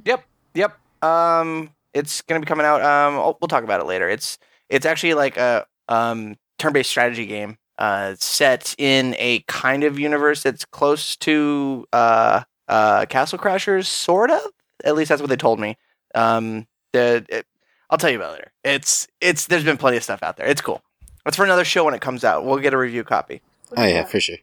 Yep, 0.05 0.25
yep. 0.55 0.77
Um, 1.03 1.71
it's 1.95 2.23
gonna 2.23 2.41
be 2.41 2.47
coming 2.47 2.67
out. 2.67 2.81
Um, 2.83 3.15
oh, 3.15 3.37
we'll 3.41 3.49
talk 3.49 3.63
about 3.63 3.81
it 3.81 3.87
later. 3.87 4.09
It's 4.09 4.39
it's 4.69 4.87
actually 4.87 5.15
like 5.15 5.37
a 5.37 5.67
um 5.89 6.37
turn-based 6.59 6.91
strategy 6.91 7.27
game. 7.27 7.59
Uh, 7.79 8.17
set 8.19 8.75
in 8.77 9.15
a 9.19 9.39
kind 9.47 9.85
of 9.85 10.01
universe 10.01 10.43
that's 10.43 10.65
close 10.65 11.17
to 11.17 11.87
uh 11.93 12.43
uh 12.67 13.07
Castle 13.07 13.39
Crashers, 13.39 13.87
sort 13.87 14.31
of. 14.31 14.41
At 14.85 14.97
least 14.97 15.09
that's 15.11 15.21
what 15.21 15.31
they 15.31 15.37
told 15.37 15.61
me. 15.61 15.77
Um, 16.15 16.67
the 16.93 17.25
it, 17.29 17.47
I'll 17.91 17.99
tell 17.99 18.11
you 18.11 18.17
about 18.17 18.31
it 18.31 18.33
later. 18.33 18.53
It's 18.65 19.07
it's 19.21 19.47
there's 19.47 19.65
been 19.65 19.77
plenty 19.77 19.97
of 19.97 20.03
stuff 20.03 20.23
out 20.23 20.37
there. 20.37 20.47
It's 20.47 20.61
cool. 20.61 20.83
That's 21.25 21.37
for 21.37 21.45
another 21.45 21.65
show 21.65 21.85
when 21.85 21.95
it 21.95 22.01
comes 22.01 22.25
out. 22.25 22.45
We'll 22.45 22.59
get 22.59 22.75
a 22.75 22.79
review 22.79 23.05
copy. 23.05 23.43
Oh 23.77 23.85
yeah, 23.85 24.05
for 24.05 24.19
sure. 24.21 24.39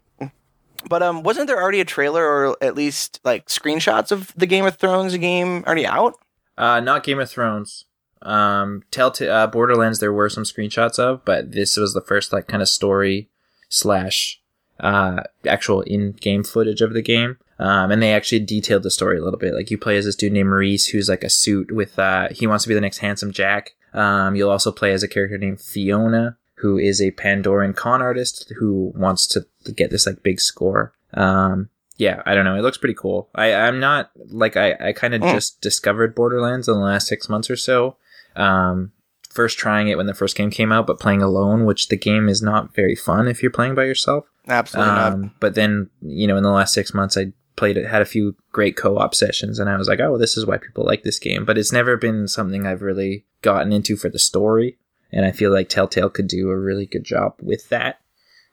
But 0.87 1.01
um, 1.01 1.23
wasn't 1.23 1.47
there 1.47 1.59
already 1.61 1.81
a 1.81 1.85
trailer 1.85 2.23
or 2.23 2.57
at 2.61 2.75
least 2.75 3.19
like 3.23 3.47
screenshots 3.47 4.11
of 4.11 4.33
the 4.35 4.45
Game 4.45 4.65
of 4.65 4.75
Thrones 4.77 5.17
game 5.17 5.63
already 5.65 5.85
out? 5.87 6.13
Uh, 6.57 6.79
not 6.79 7.03
Game 7.03 7.19
of 7.19 7.29
Thrones. 7.29 7.85
Um, 8.21 8.83
Telltale 8.91 9.31
uh, 9.31 9.47
Borderlands. 9.47 9.99
There 9.99 10.13
were 10.13 10.29
some 10.29 10.43
screenshots 10.43 10.97
of, 10.99 11.23
but 11.25 11.51
this 11.51 11.77
was 11.77 11.93
the 11.93 12.01
first 12.01 12.33
like 12.33 12.47
kind 12.47 12.61
of 12.61 12.69
story 12.69 13.29
slash 13.69 14.41
uh 14.79 15.23
actual 15.47 15.81
in-game 15.81 16.43
footage 16.43 16.81
of 16.81 16.93
the 16.93 17.01
game. 17.01 17.37
Um, 17.57 17.91
and 17.91 18.01
they 18.01 18.11
actually 18.13 18.39
detailed 18.41 18.83
the 18.83 18.91
story 18.91 19.17
a 19.17 19.23
little 19.23 19.39
bit. 19.39 19.53
Like 19.53 19.71
you 19.71 19.77
play 19.77 19.95
as 19.97 20.03
this 20.05 20.15
dude 20.17 20.33
named 20.33 20.49
Maurice, 20.49 20.87
who's 20.87 21.07
like 21.07 21.23
a 21.23 21.29
suit 21.29 21.71
with 21.71 21.97
uh, 21.97 22.27
he 22.31 22.45
wants 22.47 22.65
to 22.65 22.67
be 22.67 22.73
the 22.75 22.81
next 22.81 22.97
handsome 22.97 23.31
Jack. 23.31 23.71
Um, 23.93 24.35
you'll 24.35 24.49
also 24.49 24.73
play 24.73 24.91
as 24.91 25.03
a 25.03 25.07
character 25.07 25.37
named 25.37 25.61
Fiona, 25.61 26.35
who 26.55 26.77
is 26.77 26.99
a 27.01 27.11
Pandoran 27.11 27.73
con 27.73 28.01
artist 28.01 28.51
who 28.59 28.91
wants 28.95 29.25
to 29.27 29.45
get 29.71 29.89
this 29.89 30.05
like 30.05 30.21
big 30.21 30.41
score. 30.41 30.93
Um, 31.13 31.69
yeah, 31.95 32.21
I 32.25 32.35
don't 32.35 32.43
know. 32.43 32.57
It 32.57 32.61
looks 32.61 32.77
pretty 32.77 32.93
cool. 32.95 33.29
I, 33.33 33.53
I'm 33.53 33.79
not 33.79 34.11
like 34.27 34.57
I, 34.57 34.73
I 34.89 34.91
kind 34.91 35.13
of 35.13 35.21
Mm. 35.21 35.31
just 35.33 35.61
discovered 35.61 36.13
Borderlands 36.13 36.67
in 36.67 36.73
the 36.73 36.81
last 36.81 37.07
six 37.07 37.29
months 37.29 37.49
or 37.49 37.55
so. 37.55 37.95
Um, 38.35 38.91
first 39.29 39.57
trying 39.57 39.89
it 39.89 39.97
when 39.97 40.05
the 40.07 40.13
first 40.13 40.35
game 40.37 40.49
came 40.49 40.71
out, 40.71 40.87
but 40.87 40.99
playing 40.99 41.21
alone, 41.21 41.65
which 41.65 41.89
the 41.89 41.97
game 41.97 42.29
is 42.29 42.41
not 42.41 42.73
very 42.73 42.95
fun 42.95 43.27
if 43.27 43.41
you're 43.41 43.51
playing 43.51 43.75
by 43.75 43.83
yourself. 43.83 44.25
Absolutely 44.47 44.93
not. 44.93 45.13
Um, 45.13 45.31
but 45.39 45.55
then, 45.55 45.89
you 46.01 46.27
know, 46.27 46.37
in 46.37 46.43
the 46.43 46.51
last 46.51 46.73
six 46.73 46.93
months, 46.93 47.17
I 47.17 47.33
played 47.55 47.77
it, 47.77 47.87
had 47.87 48.01
a 48.01 48.05
few 48.05 48.35
great 48.51 48.77
co-op 48.77 49.13
sessions, 49.15 49.59
and 49.59 49.69
I 49.69 49.77
was 49.77 49.87
like, 49.87 49.99
oh, 49.99 50.17
this 50.17 50.37
is 50.37 50.45
why 50.45 50.57
people 50.57 50.85
like 50.85 51.03
this 51.03 51.19
game. 51.19 51.45
But 51.45 51.57
it's 51.57 51.71
never 51.71 51.97
been 51.97 52.27
something 52.27 52.65
I've 52.65 52.81
really 52.81 53.25
gotten 53.41 53.73
into 53.73 53.95
for 53.97 54.09
the 54.09 54.19
story, 54.19 54.77
and 55.11 55.25
I 55.25 55.31
feel 55.31 55.51
like 55.51 55.69
Telltale 55.69 56.09
could 56.09 56.27
do 56.27 56.49
a 56.49 56.57
really 56.57 56.85
good 56.85 57.03
job 57.03 57.35
with 57.41 57.69
that. 57.69 57.99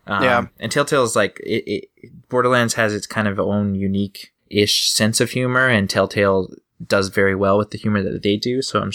Um, 0.06 0.22
Yeah. 0.22 0.46
and 0.58 0.72
Telltale 0.72 1.04
is 1.04 1.14
like 1.14 1.38
it, 1.40 1.64
it. 1.66 2.28
Borderlands 2.28 2.74
has 2.74 2.92
its 2.94 3.06
kind 3.06 3.28
of 3.28 3.38
own 3.38 3.74
unique-ish 3.74 4.90
sense 4.90 5.20
of 5.20 5.30
humor, 5.30 5.68
and 5.68 5.88
Telltale 5.88 6.48
does 6.86 7.08
very 7.08 7.34
well 7.34 7.58
with 7.58 7.70
the 7.70 7.78
humor 7.78 8.02
that 8.02 8.22
they 8.22 8.36
do. 8.36 8.62
So 8.62 8.80
I'm, 8.80 8.92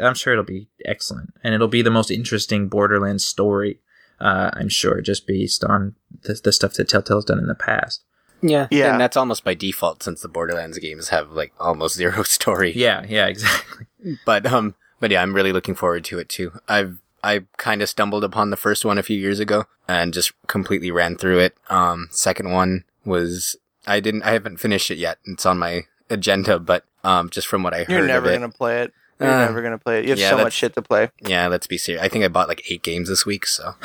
I'm 0.00 0.14
sure 0.14 0.32
it'll 0.32 0.44
be 0.44 0.68
excellent, 0.84 1.34
and 1.42 1.54
it'll 1.54 1.68
be 1.68 1.82
the 1.82 1.90
most 1.90 2.10
interesting 2.10 2.68
Borderlands 2.68 3.24
story. 3.24 3.80
Uh, 4.20 4.50
I'm 4.54 4.68
sure, 4.68 5.00
just 5.00 5.26
based 5.26 5.62
on 5.64 5.94
the, 6.22 6.34
the 6.42 6.52
stuff 6.52 6.74
that 6.74 6.88
Telltale's 6.88 7.24
done 7.24 7.38
in 7.38 7.46
the 7.46 7.54
past. 7.54 8.02
Yeah, 8.42 8.66
Yeah. 8.70 8.92
and 8.92 9.00
that's 9.00 9.16
almost 9.16 9.42
by 9.44 9.54
default 9.54 10.02
since 10.02 10.22
the 10.22 10.28
Borderlands 10.28 10.78
games 10.78 11.08
have 11.08 11.32
like 11.32 11.52
almost 11.58 11.96
zero 11.96 12.22
story. 12.24 12.72
Yeah, 12.74 13.04
yeah, 13.08 13.26
exactly. 13.26 13.86
but 14.24 14.46
um, 14.46 14.74
but 15.00 15.10
yeah, 15.10 15.22
I'm 15.22 15.34
really 15.34 15.52
looking 15.52 15.74
forward 15.74 16.04
to 16.06 16.18
it 16.18 16.28
too. 16.28 16.52
I've 16.68 16.98
I 17.22 17.44
kind 17.56 17.82
of 17.82 17.88
stumbled 17.88 18.22
upon 18.22 18.50
the 18.50 18.56
first 18.56 18.84
one 18.84 18.96
a 18.96 19.02
few 19.02 19.18
years 19.18 19.40
ago 19.40 19.64
and 19.88 20.14
just 20.14 20.32
completely 20.46 20.90
ran 20.92 21.16
through 21.16 21.40
it. 21.40 21.56
Um, 21.68 22.08
second 22.12 22.52
one 22.52 22.84
was 23.04 23.56
I 23.88 23.98
didn't 24.00 24.22
I 24.22 24.30
haven't 24.32 24.58
finished 24.58 24.90
it 24.92 24.98
yet. 24.98 25.18
It's 25.24 25.44
on 25.46 25.58
my 25.58 25.82
agenda, 26.10 26.58
but 26.60 26.84
um, 27.08 27.30
just 27.30 27.46
from 27.46 27.62
what 27.62 27.74
I 27.74 27.78
heard 27.78 27.88
You're 27.90 28.06
never 28.06 28.26
of 28.26 28.32
it, 28.32 28.38
gonna 28.38 28.48
play 28.52 28.82
it. 28.82 28.92
You're 29.20 29.30
Uh, 29.30 29.46
never 29.46 29.62
gonna 29.62 29.78
play 29.78 29.98
it. 29.98 30.04
You 30.04 30.10
have 30.10 30.18
yeah, 30.18 30.30
so 30.30 30.36
much 30.38 30.52
shit 30.52 30.74
to 30.74 30.82
play. 30.82 31.10
yeah, 31.20 31.48
let's 31.48 31.66
be 31.66 31.76
serious. 31.78 32.02
I 32.04 32.08
think 32.08 32.24
I 32.24 32.28
bought 32.28 32.46
like 32.48 32.62
eight 32.70 32.82
games 32.82 33.08
this 33.08 33.26
week, 33.26 33.46
so 33.46 33.74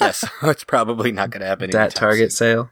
yes, 0.00 0.24
it's 0.42 0.64
probably 0.64 1.12
not 1.12 1.30
going 1.30 1.40
to 1.42 1.46
happen. 1.46 1.70
that 1.70 1.94
Target 1.94 2.32
soon. 2.32 2.36
sale. 2.36 2.70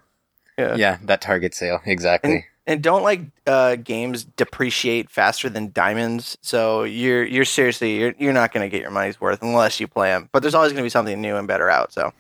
Yeah. 0.59 0.75
Yeah, 0.77 0.99
that 1.05 1.21
Target 1.21 1.55
sale 1.55 1.81
exactly. 1.87 2.33
And, 2.35 2.43
and 2.67 2.83
don't 2.83 3.03
like 3.03 3.21
uh, 3.47 3.77
games 3.77 4.25
depreciate 4.25 5.11
faster 5.11 5.49
than 5.49 5.73
diamonds. 5.73 6.37
So 6.43 6.83
you're 6.85 7.25
you're 7.25 7.45
seriously 7.45 7.99
you're 7.99 8.15
you're 8.19 8.33
not 8.33 8.53
gonna 8.53 8.69
get 8.69 8.83
your 8.83 8.91
money's 8.91 9.21
worth 9.21 9.41
unless 9.43 9.79
you 9.81 9.87
play 9.89 10.09
them. 10.11 10.29
But 10.33 10.43
there's 10.43 10.55
always 10.55 10.73
gonna 10.73 10.83
be 10.83 10.89
something 10.91 11.21
new 11.21 11.37
and 11.37 11.47
better 11.49 11.71
out. 11.71 11.93
So 11.93 12.13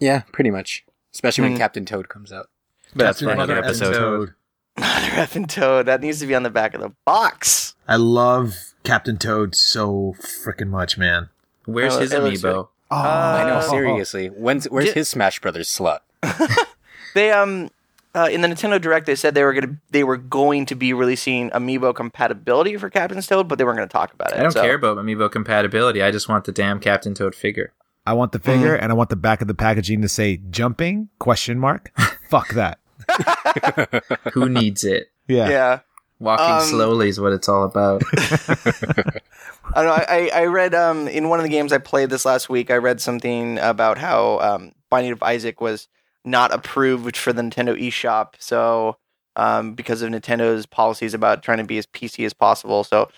yeah, 0.00 0.22
pretty 0.32 0.50
much. 0.50 0.84
Especially 1.14 1.42
when 1.44 1.54
Mm. 1.54 1.58
Captain 1.58 1.86
Toad 1.86 2.08
comes 2.08 2.32
out. 2.32 2.48
But 2.94 3.04
that's 3.04 3.20
Captain 3.20 3.28
fine. 3.28 3.36
Mother 3.38 3.54
Good 3.54 3.64
episode. 3.64 4.34
Toad. 4.80 4.84
Mother 4.86 5.08
effing 5.22 5.48
toad 5.48 5.86
that 5.86 6.00
needs 6.00 6.20
to 6.20 6.26
be 6.26 6.34
on 6.34 6.42
the 6.42 6.50
back 6.50 6.74
of 6.74 6.80
the 6.80 6.92
box. 7.04 7.74
I 7.88 7.96
love 7.96 8.54
Captain 8.84 9.16
Toad 9.16 9.54
so 9.54 10.14
freaking 10.20 10.68
much, 10.68 10.98
man. 10.98 11.28
Where's 11.64 11.96
Oh, 11.96 12.00
his 12.00 12.12
amiibo? 12.12 12.68
Oh, 12.90 12.96
I 12.96 13.44
know, 13.46 13.54
Uh, 13.56 13.60
seriously. 13.62 14.28
When's 14.28 14.66
where's 14.66 14.86
Di- 14.86 14.92
his 14.92 15.08
Smash 15.08 15.40
Brothers 15.40 15.68
slut? 15.68 16.00
They 17.14 17.32
um 17.32 17.70
uh, 18.14 18.28
in 18.30 18.40
the 18.42 18.48
Nintendo 18.48 18.80
Direct 18.80 19.06
they 19.06 19.14
said 19.14 19.34
they 19.34 19.42
were 19.44 19.54
gonna 19.54 19.76
they 19.90 20.04
were 20.04 20.16
going 20.18 20.66
to 20.66 20.74
be 20.74 20.92
releasing 20.92 21.50
amiibo 21.50 21.94
compatibility 21.94 22.76
for 22.76 22.90
Captain 22.90 23.20
Toad, 23.22 23.48
but 23.48 23.56
they 23.58 23.64
weren't 23.64 23.78
gonna 23.78 23.88
talk 23.88 24.12
about 24.12 24.32
it. 24.32 24.38
I 24.38 24.42
don't 24.42 24.52
so- 24.52 24.60
care 24.62 24.74
about 24.74 24.98
amiibo 24.98 25.30
compatibility. 25.32 26.02
I 26.02 26.10
just 26.10 26.28
want 26.28 26.44
the 26.44 26.52
damn 26.52 26.78
Captain 26.80 27.14
Toad 27.14 27.34
figure. 27.34 27.72
I 28.06 28.12
want 28.12 28.30
the 28.32 28.38
figure, 28.38 28.74
and 28.76 28.92
I 28.92 28.94
want 28.94 29.10
the 29.10 29.16
back 29.16 29.40
of 29.40 29.48
the 29.48 29.54
packaging 29.54 30.00
to 30.02 30.08
say 30.08 30.36
"jumping?" 30.50 31.08
question 31.18 31.58
mark. 31.58 31.90
Fuck 32.28 32.50
that. 32.50 32.78
Who 34.32 34.48
needs 34.48 34.84
it? 34.84 35.10
Yeah. 35.28 35.48
Yeah. 35.48 35.78
Walking 36.18 36.54
Um, 36.54 36.60
slowly 36.60 37.08
is 37.08 37.20
what 37.20 37.32
it's 37.32 37.48
all 37.48 37.64
about. 37.64 38.02
I 38.16 39.82
don't 39.82 39.86
know. 39.86 40.04
I, 40.08 40.30
I 40.34 40.44
read 40.46 40.74
um 40.74 41.08
in 41.08 41.28
one 41.28 41.38
of 41.38 41.42
the 41.42 41.50
games 41.50 41.72
I 41.72 41.78
played 41.78 42.10
this 42.10 42.24
last 42.24 42.48
week. 42.48 42.70
I 42.70 42.76
read 42.76 43.00
something 43.00 43.58
about 43.58 43.98
how 43.98 44.38
um 44.40 44.72
Binding 44.88 45.12
of 45.12 45.22
Isaac 45.22 45.60
was 45.60 45.88
not 46.24 46.52
approved 46.54 47.16
for 47.16 47.32
the 47.32 47.42
Nintendo 47.42 47.78
eShop. 47.78 48.34
So 48.38 48.96
um 49.36 49.74
because 49.74 50.00
of 50.02 50.10
Nintendo's 50.10 50.64
policies 50.66 51.12
about 51.12 51.42
trying 51.42 51.58
to 51.58 51.64
be 51.64 51.76
as 51.78 51.86
PC 51.86 52.24
as 52.24 52.32
possible. 52.32 52.84
So 52.84 53.10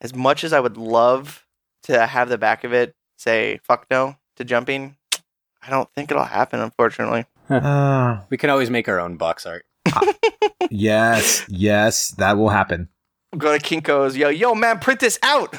as 0.00 0.14
much 0.14 0.42
as 0.44 0.52
I 0.52 0.60
would 0.60 0.76
love 0.78 1.44
to 1.84 2.06
have 2.06 2.28
the 2.28 2.38
back 2.38 2.64
of 2.64 2.72
it 2.72 2.94
say 3.18 3.60
fuck 3.62 3.86
no 3.90 4.16
to 4.36 4.44
jumping, 4.44 4.96
I 5.62 5.68
don't 5.70 5.90
think 5.92 6.10
it'll 6.10 6.24
happen. 6.24 6.60
Unfortunately. 6.60 7.26
Uh, 7.48 8.20
We 8.30 8.36
can 8.36 8.50
always 8.50 8.70
make 8.70 8.88
our 8.88 9.00
own 9.00 9.16
box 9.16 9.46
art. 9.46 9.64
yes, 10.70 11.44
yes, 11.48 12.10
that 12.12 12.36
will 12.36 12.48
happen. 12.50 12.88
Go 13.36 13.56
to 13.56 13.62
Kinko's. 13.62 14.16
Yo, 14.16 14.28
yo, 14.28 14.54
man, 14.54 14.78
print 14.78 15.00
this 15.00 15.18
out. 15.22 15.56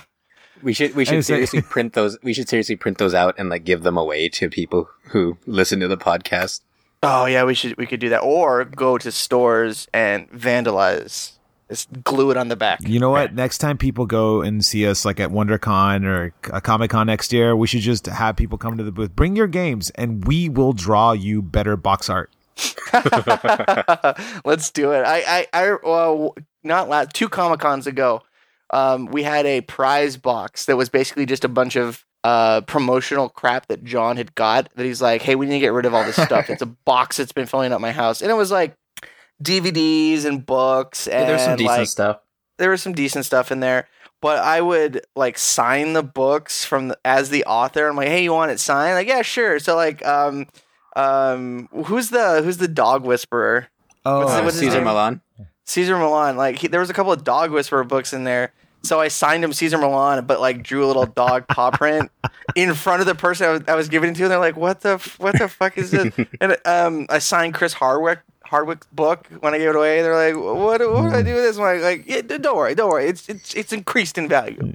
We 0.63 0.73
should 0.73 0.95
we 0.95 1.05
should 1.05 1.17
was 1.17 1.27
saying- 1.27 1.45
seriously 1.45 1.61
print 1.61 1.93
those. 1.93 2.17
We 2.23 2.33
should 2.33 2.49
seriously 2.49 2.75
print 2.75 2.97
those 2.97 3.13
out 3.13 3.35
and 3.37 3.49
like 3.49 3.63
give 3.63 3.83
them 3.83 3.97
away 3.97 4.27
to 4.29 4.49
people 4.49 4.89
who 5.11 5.37
listen 5.45 5.79
to 5.81 5.87
the 5.87 5.97
podcast. 5.97 6.61
Oh 7.03 7.25
yeah, 7.25 7.43
we 7.43 7.53
should 7.53 7.77
we 7.77 7.85
could 7.85 7.99
do 7.99 8.09
that, 8.09 8.19
or 8.21 8.65
go 8.65 8.97
to 8.97 9.11
stores 9.11 9.87
and 9.93 10.29
vandalize. 10.31 11.33
Just 11.69 12.03
glue 12.03 12.31
it 12.31 12.37
on 12.37 12.47
the 12.47 12.55
back. 12.55 12.79
You 12.87 12.99
know 12.99 13.09
what? 13.09 13.33
Next 13.33 13.57
time 13.57 13.77
people 13.77 14.05
go 14.05 14.41
and 14.41 14.63
see 14.63 14.87
us, 14.87 15.03
like 15.03 15.19
at 15.19 15.31
WonderCon 15.31 16.05
or 16.05 16.33
a 16.53 16.61
Comic 16.61 16.91
Con 16.91 17.07
next 17.07 17.33
year, 17.33 17.55
we 17.55 17.67
should 17.67 17.81
just 17.81 18.05
have 18.05 18.37
people 18.37 18.57
come 18.57 18.77
to 18.77 18.83
the 18.83 18.91
booth. 18.91 19.15
Bring 19.15 19.35
your 19.35 19.47
games, 19.47 19.89
and 19.95 20.25
we 20.25 20.47
will 20.47 20.71
draw 20.71 21.11
you 21.11 21.41
better 21.41 21.75
box 21.75 22.09
art. 22.09 22.31
Let's 24.45 24.71
do 24.71 24.91
it. 24.91 25.03
I 25.03 25.23
I 25.27 25.47
I 25.53 25.77
well, 25.83 26.35
not 26.63 26.87
last 26.87 27.13
two 27.13 27.27
Comic 27.27 27.59
Cons 27.59 27.85
ago, 27.85 28.23
um, 28.71 29.07
we 29.07 29.23
had 29.23 29.45
a 29.45 29.61
prize 29.61 30.15
box 30.15 30.65
that 30.65 30.77
was 30.77 30.89
basically 30.89 31.25
just 31.25 31.43
a 31.43 31.49
bunch 31.49 31.75
of 31.75 32.05
uh 32.23 32.61
promotional 32.61 33.29
crap 33.29 33.67
that 33.67 33.83
John 33.83 34.15
had 34.17 34.33
got. 34.35 34.69
That 34.75 34.85
he's 34.85 35.01
like, 35.01 35.21
hey, 35.21 35.35
we 35.35 35.45
need 35.45 35.55
to 35.55 35.59
get 35.59 35.73
rid 35.73 35.85
of 35.85 35.93
all 35.93 36.05
this 36.05 36.15
stuff. 36.15 36.49
it's 36.49 36.61
a 36.61 36.65
box 36.85 37.17
that's 37.17 37.33
been 37.33 37.45
filling 37.45 37.73
up 37.73 37.81
my 37.81 37.91
house, 37.91 38.21
and 38.21 38.31
it 38.31 38.35
was 38.35 38.51
like 38.51 38.73
DVDs 39.43 40.25
and 40.25 40.45
books 40.45 41.07
and 41.07 41.21
Yeah, 41.21 41.27
There's 41.27 41.41
some 41.43 41.57
decent 41.57 41.77
like, 41.79 41.87
stuff. 41.87 42.19
there 42.57 42.69
was 42.69 42.81
some 42.81 42.93
decent 42.93 43.25
stuff 43.25 43.51
in 43.51 43.59
there 43.59 43.87
but 44.19 44.39
i 44.39 44.59
would 44.59 45.05
like 45.15 45.37
sign 45.37 45.93
the 45.93 46.01
books 46.01 46.65
from 46.65 46.87
the, 46.87 46.97
as 47.05 47.29
the 47.29 47.45
author. 47.45 47.87
I'm 47.87 47.95
like 47.95 48.07
hey 48.07 48.23
you 48.23 48.33
want 48.33 48.49
it 48.51 48.59
signed? 48.59 48.95
Like 48.95 49.07
yeah 49.07 49.21
sure. 49.21 49.59
So 49.59 49.75
like 49.75 50.03
um 50.05 50.47
um 50.95 51.69
who's 51.85 52.09
the 52.09 52.41
who's 52.43 52.57
the 52.57 52.67
dog 52.67 53.03
whisperer? 53.05 53.67
Oh, 54.05 54.19
What's 54.19 54.31
the- 54.33 54.39
Uh, 54.39 54.43
what's 54.45 54.57
Cesar? 54.59 54.81
Millan. 54.81 55.21
cesar 55.65 55.97
millan. 55.97 56.35
Like 56.37 56.57
he, 56.57 56.67
there 56.67 56.79
was 56.79 56.89
a 56.89 56.93
couple 56.93 57.11
of 57.11 57.23
dog 57.23 57.51
whisperer 57.51 57.83
books 57.83 58.11
in 58.13 58.23
there. 58.23 58.53
So 58.83 58.99
i 58.99 59.07
signed 59.09 59.43
him 59.43 59.53
cesar 59.53 59.77
millan 59.77 60.25
but 60.25 60.39
like 60.39 60.63
drew 60.63 60.83
a 60.83 60.87
little 60.87 61.05
dog 61.05 61.47
paw 61.47 61.69
print 61.81 62.09
in 62.55 62.73
front 62.73 63.01
of 63.01 63.05
the 63.07 63.15
person 63.15 63.47
I 63.47 63.51
was, 63.51 63.61
I 63.67 63.75
was 63.75 63.87
giving 63.89 64.11
it 64.11 64.15
to 64.15 64.23
and 64.23 64.31
they're 64.31 64.39
like 64.39 64.57
what 64.57 64.81
the 64.81 64.97
what 65.19 65.37
the 65.37 65.47
fuck 65.47 65.77
is 65.77 65.91
this? 65.91 66.11
And 66.41 66.57
um 66.65 67.05
i 67.09 67.19
signed 67.19 67.53
chris 67.53 67.73
hardwick 67.73 68.19
Hardwick's 68.47 68.87
book 68.91 69.27
when 69.39 69.53
I 69.53 69.57
gave 69.57 69.69
it 69.69 69.75
away. 69.75 70.01
They're 70.01 70.15
like, 70.15 70.35
"What? 70.35 70.79
What 70.79 71.09
do 71.09 71.15
I 71.15 71.21
do 71.21 71.35
with 71.35 71.43
this?" 71.43 71.57
I'm 71.57 71.81
like, 71.81 72.07
yeah, 72.07 72.21
don't 72.21 72.55
worry, 72.55 72.75
don't 72.75 72.89
worry. 72.89 73.07
It's 73.07 73.27
it's 73.29 73.53
it's 73.53 73.73
increased 73.73 74.17
in 74.17 74.27
value. 74.27 74.73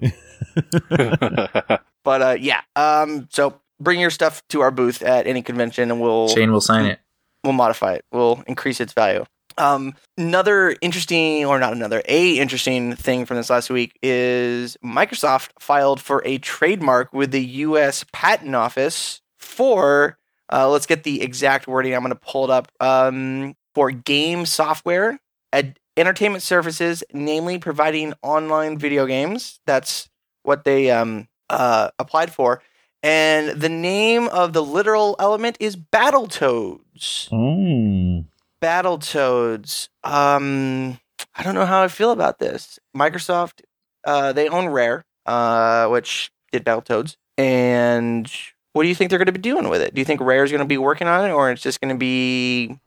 But 2.05 2.23
uh, 2.23 2.37
yeah, 2.41 2.63
um, 2.75 3.29
so 3.31 3.61
bring 3.79 4.01
your 4.01 4.11
stuff 4.11 4.43
to 4.49 4.61
our 4.61 4.71
booth 4.73 5.03
at 5.03 5.27
any 5.27 5.43
convention, 5.43 5.91
and 5.91 6.01
we'll 6.01 6.29
Shane 6.29 6.51
will 6.51 6.61
sign 6.61 6.87
it. 6.87 6.99
we'll 7.45 7.53
modify 7.53 7.95
it. 7.95 8.05
We'll 8.11 8.43
increase 8.47 8.81
its 8.81 8.93
value. 8.93 9.25
Um, 9.57 9.95
another 10.17 10.75
interesting, 10.81 11.45
or 11.45 11.59
not 11.61 11.75
another, 11.75 12.03
a 12.09 12.39
interesting 12.39 12.97
thing 12.97 13.25
from 13.27 13.37
this 13.37 13.51
last 13.51 13.71
week 13.71 13.97
is 14.03 14.77
Microsoft 14.85 15.51
filed 15.61 16.01
for 16.01 16.23
a 16.25 16.39
trademark 16.39 17.13
with 17.13 17.31
the 17.31 17.45
U.S. 17.45 18.05
Patent 18.13 18.55
Office 18.55 19.21
for. 19.39 20.19
Uh, 20.53 20.69
let's 20.69 20.87
get 20.87 21.05
the 21.05 21.23
exact 21.23 21.67
wording. 21.67 21.95
I'm 21.95 22.01
going 22.03 22.11
to 22.13 22.17
pull 22.17 22.45
it 22.45 22.51
up. 22.51 22.71
Um, 22.81 23.55
for 23.75 23.91
game 23.91 24.47
software, 24.47 25.19
ed- 25.53 25.79
entertainment 25.97 26.43
services, 26.43 27.05
namely 27.13 27.59
providing 27.59 28.15
online 28.23 28.79
video 28.79 29.07
games. 29.07 29.61
That's 29.67 30.09
what 30.43 30.65
they 30.65 30.91
um, 30.91 31.29
uh, 31.51 31.91
applied 31.99 32.33
for. 32.33 32.63
And 33.03 33.61
the 33.61 33.69
name 33.69 34.29
of 34.29 34.53
the 34.53 34.63
literal 34.63 35.17
element 35.19 35.57
is 35.59 35.77
Battletoads. 35.77 37.29
Mm. 37.31 38.27
Battletoads. 38.63 39.89
Um, 40.05 40.99
I 41.35 41.43
don't 41.43 41.55
know 41.55 41.67
how 41.67 41.83
I 41.83 41.89
feel 41.89 42.13
about 42.13 42.39
this. 42.39 42.79
Microsoft, 42.97 43.63
uh, 44.05 44.33
they 44.33 44.49
own 44.49 44.67
Rare, 44.69 45.05
uh, 45.27 45.89
which 45.89 46.31
did 46.53 46.65
Battletoads. 46.65 47.17
And 47.37 48.31
what 48.73 48.85
do 48.85 48.89
you 48.89 48.95
think 48.95 49.11
they're 49.11 49.19
going 49.19 49.27
to 49.27 49.33
be 49.33 49.41
doing 49.41 49.69
with 49.69 49.83
it? 49.83 49.95
Do 49.95 50.01
you 50.01 50.05
think 50.05 50.21
Rare 50.21 50.45
is 50.45 50.53
going 50.53 50.61
to 50.61 50.67
be 50.67 50.79
working 50.79 51.09
on 51.09 51.29
it, 51.29 51.33
or 51.33 51.51
it's 51.51 51.63
just 51.63 51.81
going 51.81 51.93
to 51.93 51.99
be 51.99 52.79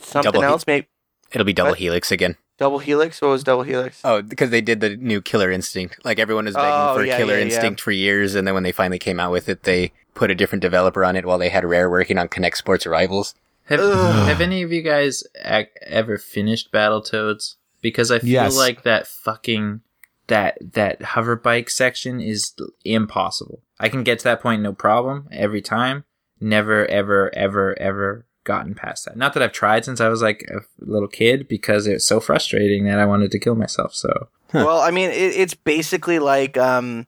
something 0.00 0.30
Double 0.32 0.40
he- 0.42 0.46
else? 0.46 0.66
Maybe 0.66 0.86
It'll 1.32 1.44
be 1.44 1.52
Double 1.52 1.70
What? 1.72 1.78
Helix 1.78 2.10
again. 2.10 2.36
Double 2.56 2.78
Helix. 2.78 3.20
What 3.20 3.28
was 3.28 3.44
Double 3.44 3.62
Helix? 3.62 4.00
Oh, 4.02 4.22
because 4.22 4.50
they 4.50 4.60
did 4.62 4.80
the 4.80 4.96
new 4.96 5.20
Killer 5.20 5.50
Instinct. 5.50 5.98
Like 6.04 6.18
everyone 6.18 6.46
was 6.46 6.54
begging 6.54 6.70
Oh, 6.72 6.94
for 6.96 7.04
yeah, 7.04 7.16
Killer 7.18 7.34
yeah, 7.34 7.38
yeah. 7.40 7.44
Instinct 7.44 7.80
for 7.80 7.90
years, 7.92 8.34
and 8.34 8.46
then 8.46 8.54
when 8.54 8.62
they 8.62 8.72
finally 8.72 8.98
came 8.98 9.20
out 9.20 9.30
with 9.30 9.48
it, 9.48 9.62
they 9.64 9.92
put 10.14 10.30
a 10.30 10.34
different 10.34 10.62
developer 10.62 11.04
on 11.04 11.14
it 11.16 11.24
while 11.26 11.38
they 11.38 11.50
had 11.50 11.64
Rare 11.64 11.88
working 11.90 12.18
on 12.18 12.28
Kinect 12.28 12.56
Sports 12.56 12.86
Rivals. 12.86 13.34
Have, 13.66 13.80
have 13.80 14.40
any 14.40 14.62
of 14.62 14.72
you 14.72 14.80
guys 14.82 15.22
ac- 15.44 15.68
ever 15.82 16.16
finished 16.16 16.72
Battletoads? 16.72 17.56
Because 17.82 18.10
I 18.10 18.18
feel 18.18 18.30
Yes. 18.30 18.56
like 18.56 18.82
that 18.82 19.06
fucking 19.06 19.82
that 20.28 20.56
that 20.72 21.02
hover 21.02 21.36
bike 21.36 21.68
section 21.70 22.20
is 22.20 22.54
impossible. 22.84 23.60
I 23.78 23.88
can 23.88 24.02
get 24.02 24.18
to 24.20 24.24
that 24.24 24.40
point 24.40 24.62
no 24.62 24.72
problem 24.72 25.28
every 25.30 25.62
time. 25.62 26.04
Never, 26.40 26.86
ever, 26.86 27.30
ever, 27.34 27.78
ever 27.78 28.26
gotten 28.48 28.74
past 28.74 29.04
that. 29.04 29.16
Not 29.16 29.34
that 29.34 29.42
I've 29.44 29.52
tried 29.52 29.84
since 29.84 30.00
I 30.00 30.08
was 30.08 30.20
like 30.22 30.42
a 30.50 30.60
little 30.84 31.06
kid 31.06 31.46
because 31.46 31.86
it 31.86 31.92
was 31.94 32.04
so 32.06 32.18
frustrating 32.18 32.84
that 32.86 32.98
I 32.98 33.04
wanted 33.06 33.30
to 33.30 33.38
kill 33.38 33.54
myself. 33.54 33.94
So 33.94 34.28
Well, 34.52 34.80
I 34.80 34.90
mean, 34.90 35.10
it, 35.10 35.14
it's 35.36 35.54
basically 35.54 36.18
like 36.18 36.56
um, 36.58 37.06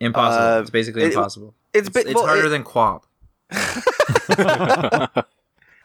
impossible. 0.00 0.44
Uh, 0.56 0.60
it's 0.62 0.70
basically 0.70 1.02
it- 1.02 1.12
impossible. 1.12 1.54
it's 1.72 1.86
It's, 1.88 1.96
it's 1.96 2.14
well, 2.14 2.26
harder 2.26 2.46
it- 2.46 2.48
than 2.48 2.64
QWOP. 2.64 3.02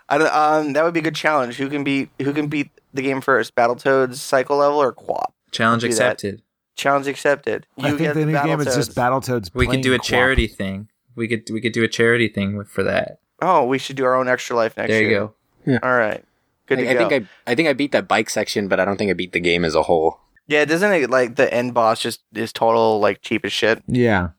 I 0.09 0.17
don't, 0.17 0.33
um, 0.33 0.73
that 0.73 0.83
would 0.83 0.93
be 0.93 0.99
a 0.99 1.03
good 1.03 1.15
challenge. 1.15 1.55
Who 1.57 1.69
can 1.69 1.83
beat 1.83 2.09
who 2.21 2.33
can 2.33 2.47
beat 2.47 2.69
the 2.93 3.01
game 3.01 3.21
first? 3.21 3.55
Battletoads 3.55 4.15
cycle 4.15 4.57
level 4.57 4.79
or 4.81 4.93
QWOP? 4.93 5.31
Challenge 5.51 5.81
do 5.81 5.87
that. 5.87 5.93
accepted. 5.93 6.41
Challenge 6.75 7.07
accepted. 7.07 7.67
I 7.79 7.91
think 7.91 8.13
the 8.13 8.25
new 8.25 8.33
game 8.33 8.59
is 8.59 8.67
Battletoads. 8.67 8.75
just 8.75 8.95
Battletoads. 8.95 9.51
We 9.53 9.67
could 9.67 9.81
do 9.81 9.93
a 9.93 9.97
co-op. 9.97 10.05
charity 10.05 10.47
thing. 10.47 10.89
We 11.15 11.27
could 11.27 11.47
we 11.51 11.61
could 11.61 11.73
do 11.73 11.83
a 11.83 11.87
charity 11.87 12.27
thing 12.27 12.63
for 12.65 12.83
that. 12.83 13.19
Oh, 13.45 13.65
we 13.65 13.77
should 13.77 13.97
do 13.97 14.05
our 14.05 14.15
own 14.15 14.29
extra 14.29 14.55
life 14.55 14.77
next 14.77 14.89
year. 14.89 14.99
There 15.01 15.09
year. 15.09 15.29
you 15.65 15.79
go. 15.79 15.87
All 15.87 15.97
right. 15.97 16.23
Good 16.67 16.79
I, 16.79 16.83
to 16.83 16.89
I 16.89 16.93
go. 16.93 17.09
think 17.09 17.27
I 17.45 17.51
I 17.51 17.55
think 17.55 17.67
I 17.67 17.73
beat 17.73 17.91
that 17.91 18.07
bike 18.07 18.29
section, 18.29 18.67
but 18.69 18.79
I 18.79 18.85
don't 18.85 18.95
think 18.97 19.11
I 19.11 19.13
beat 19.13 19.33
the 19.33 19.41
game 19.41 19.65
as 19.65 19.75
a 19.75 19.83
whole. 19.83 20.19
yeah, 20.47 20.63
doesn't 20.65 20.91
it 20.93 21.09
like 21.09 21.35
the 21.35 21.53
end 21.53 21.73
boss 21.73 22.01
just 22.01 22.21
is 22.33 22.53
total 22.53 22.99
like 23.01 23.21
cheap 23.21 23.43
as 23.45 23.51
shit? 23.51 23.83
Yeah. 23.87 24.29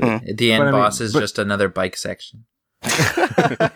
Hmm. 0.00 0.16
The 0.24 0.52
end 0.52 0.60
But 0.62 0.68
I 0.68 0.72
mean, 0.72 0.80
boss 0.80 1.00
is 1.00 1.12
but- 1.12 1.20
just 1.20 1.38
another 1.38 1.68
bike 1.68 1.96
section. 1.96 2.44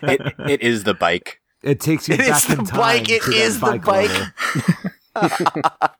It 0.03 0.21
it 0.49 0.61
is 0.61 0.83
the 0.83 0.93
bike. 0.93 1.41
It 1.63 1.79
takes 1.79 2.07
you 2.09 2.15
It 2.15 2.21
is 2.21 2.27
back 2.29 2.49
in 2.49 2.57
the 2.65 2.71
time. 2.71 2.79
bike, 2.79 3.09
it 3.09 3.21
to 3.23 3.29
that 3.31 3.37
is 3.37 3.59
the 3.59 3.79
bike. 3.85 3.85
level. 3.85 5.91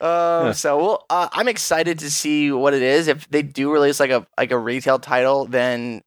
Uh, 0.00 0.52
so 0.52 0.76
well, 0.78 1.04
uh, 1.10 1.28
I'm 1.32 1.48
excited 1.48 1.98
to 2.00 2.10
see 2.10 2.50
what 2.52 2.74
it 2.74 2.82
is. 2.82 3.08
If 3.08 3.28
they 3.28 3.42
do 3.42 3.72
release 3.72 3.98
like 4.00 4.10
a 4.10 4.24
like 4.38 4.50
a 4.52 4.58
retail 4.58 4.98
title, 5.00 5.46
then 5.46 5.98
G- 5.98 6.02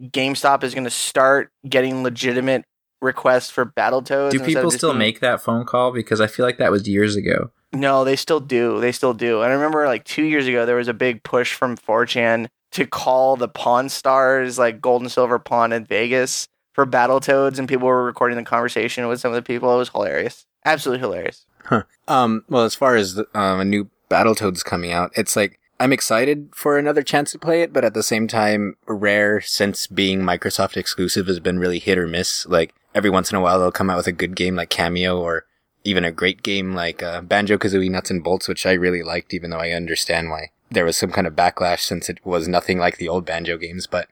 GameStop 0.00 0.62
is 0.62 0.74
going 0.74 0.84
to 0.84 0.90
start 0.90 1.50
getting 1.68 2.02
legitimate 2.02 2.64
requests 3.00 3.50
for 3.50 3.64
Battletoads. 3.66 4.30
Do 4.32 4.40
people 4.40 4.70
still 4.70 4.90
being- 4.90 4.98
make 4.98 5.20
that 5.20 5.40
phone 5.40 5.64
call? 5.64 5.92
Because 5.92 6.20
I 6.20 6.26
feel 6.26 6.44
like 6.44 6.58
that 6.58 6.70
was 6.70 6.88
years 6.88 7.16
ago. 7.16 7.50
No, 7.72 8.02
they 8.04 8.16
still 8.16 8.40
do. 8.40 8.80
They 8.80 8.92
still 8.92 9.12
do. 9.12 9.42
And 9.42 9.52
I 9.52 9.54
remember 9.54 9.86
like 9.86 10.04
two 10.04 10.22
years 10.24 10.46
ago, 10.46 10.64
there 10.64 10.76
was 10.76 10.88
a 10.88 10.94
big 10.94 11.22
push 11.22 11.52
from 11.52 11.76
4chan 11.76 12.48
to 12.72 12.86
call 12.86 13.36
the 13.36 13.48
Pawn 13.48 13.88
Stars, 13.88 14.58
like 14.58 14.80
Gold 14.80 15.02
and 15.02 15.12
Silver 15.12 15.38
Pawn 15.38 15.72
in 15.72 15.84
Vegas 15.84 16.48
for 16.72 16.86
Battletoads, 16.86 17.58
and 17.58 17.68
people 17.68 17.86
were 17.88 18.04
recording 18.04 18.36
the 18.38 18.44
conversation 18.44 19.06
with 19.08 19.20
some 19.20 19.32
of 19.32 19.34
the 19.36 19.42
people. 19.42 19.72
It 19.74 19.78
was 19.78 19.90
hilarious. 19.90 20.46
Absolutely 20.64 21.00
hilarious. 21.00 21.44
Huh. 21.64 21.82
Um, 22.06 22.44
well, 22.48 22.64
as 22.64 22.74
far 22.74 22.96
as 22.96 23.18
um, 23.34 23.60
a 23.60 23.64
new 23.64 23.88
Battletoads 24.10 24.64
coming 24.64 24.92
out, 24.92 25.12
it's 25.14 25.36
like 25.36 25.58
I'm 25.80 25.92
excited 25.92 26.50
for 26.52 26.76
another 26.76 27.02
chance 27.02 27.30
to 27.32 27.38
play 27.38 27.62
it, 27.62 27.72
but 27.72 27.84
at 27.84 27.94
the 27.94 28.02
same 28.02 28.26
time, 28.26 28.76
Rare, 28.86 29.40
since 29.40 29.86
being 29.86 30.20
Microsoft 30.20 30.76
exclusive, 30.76 31.28
has 31.28 31.38
been 31.38 31.58
really 31.58 31.78
hit 31.78 31.98
or 31.98 32.08
miss. 32.08 32.46
Like 32.46 32.74
every 32.94 33.10
once 33.10 33.30
in 33.30 33.36
a 33.36 33.40
while, 33.40 33.60
they'll 33.60 33.70
come 33.70 33.88
out 33.88 33.96
with 33.96 34.08
a 34.08 34.12
good 34.12 34.34
game 34.34 34.56
like 34.56 34.70
Kameo, 34.70 35.18
or 35.20 35.46
even 35.84 36.04
a 36.04 36.10
great 36.10 36.42
game 36.42 36.74
like 36.74 37.02
uh, 37.02 37.20
Banjo 37.20 37.58
Kazooie 37.58 37.90
Nuts 37.90 38.10
and 38.10 38.24
Bolts, 38.24 38.48
which 38.48 38.66
I 38.66 38.72
really 38.72 39.02
liked, 39.02 39.32
even 39.32 39.50
though 39.50 39.60
I 39.60 39.70
understand 39.70 40.30
why 40.30 40.50
there 40.70 40.84
was 40.84 40.96
some 40.96 41.12
kind 41.12 41.26
of 41.26 41.36
backlash 41.36 41.80
since 41.80 42.08
it 42.08 42.24
was 42.24 42.48
nothing 42.48 42.78
like 42.78 42.98
the 42.98 43.08
old 43.08 43.24
Banjo 43.24 43.56
games. 43.56 43.86
But 43.86 44.08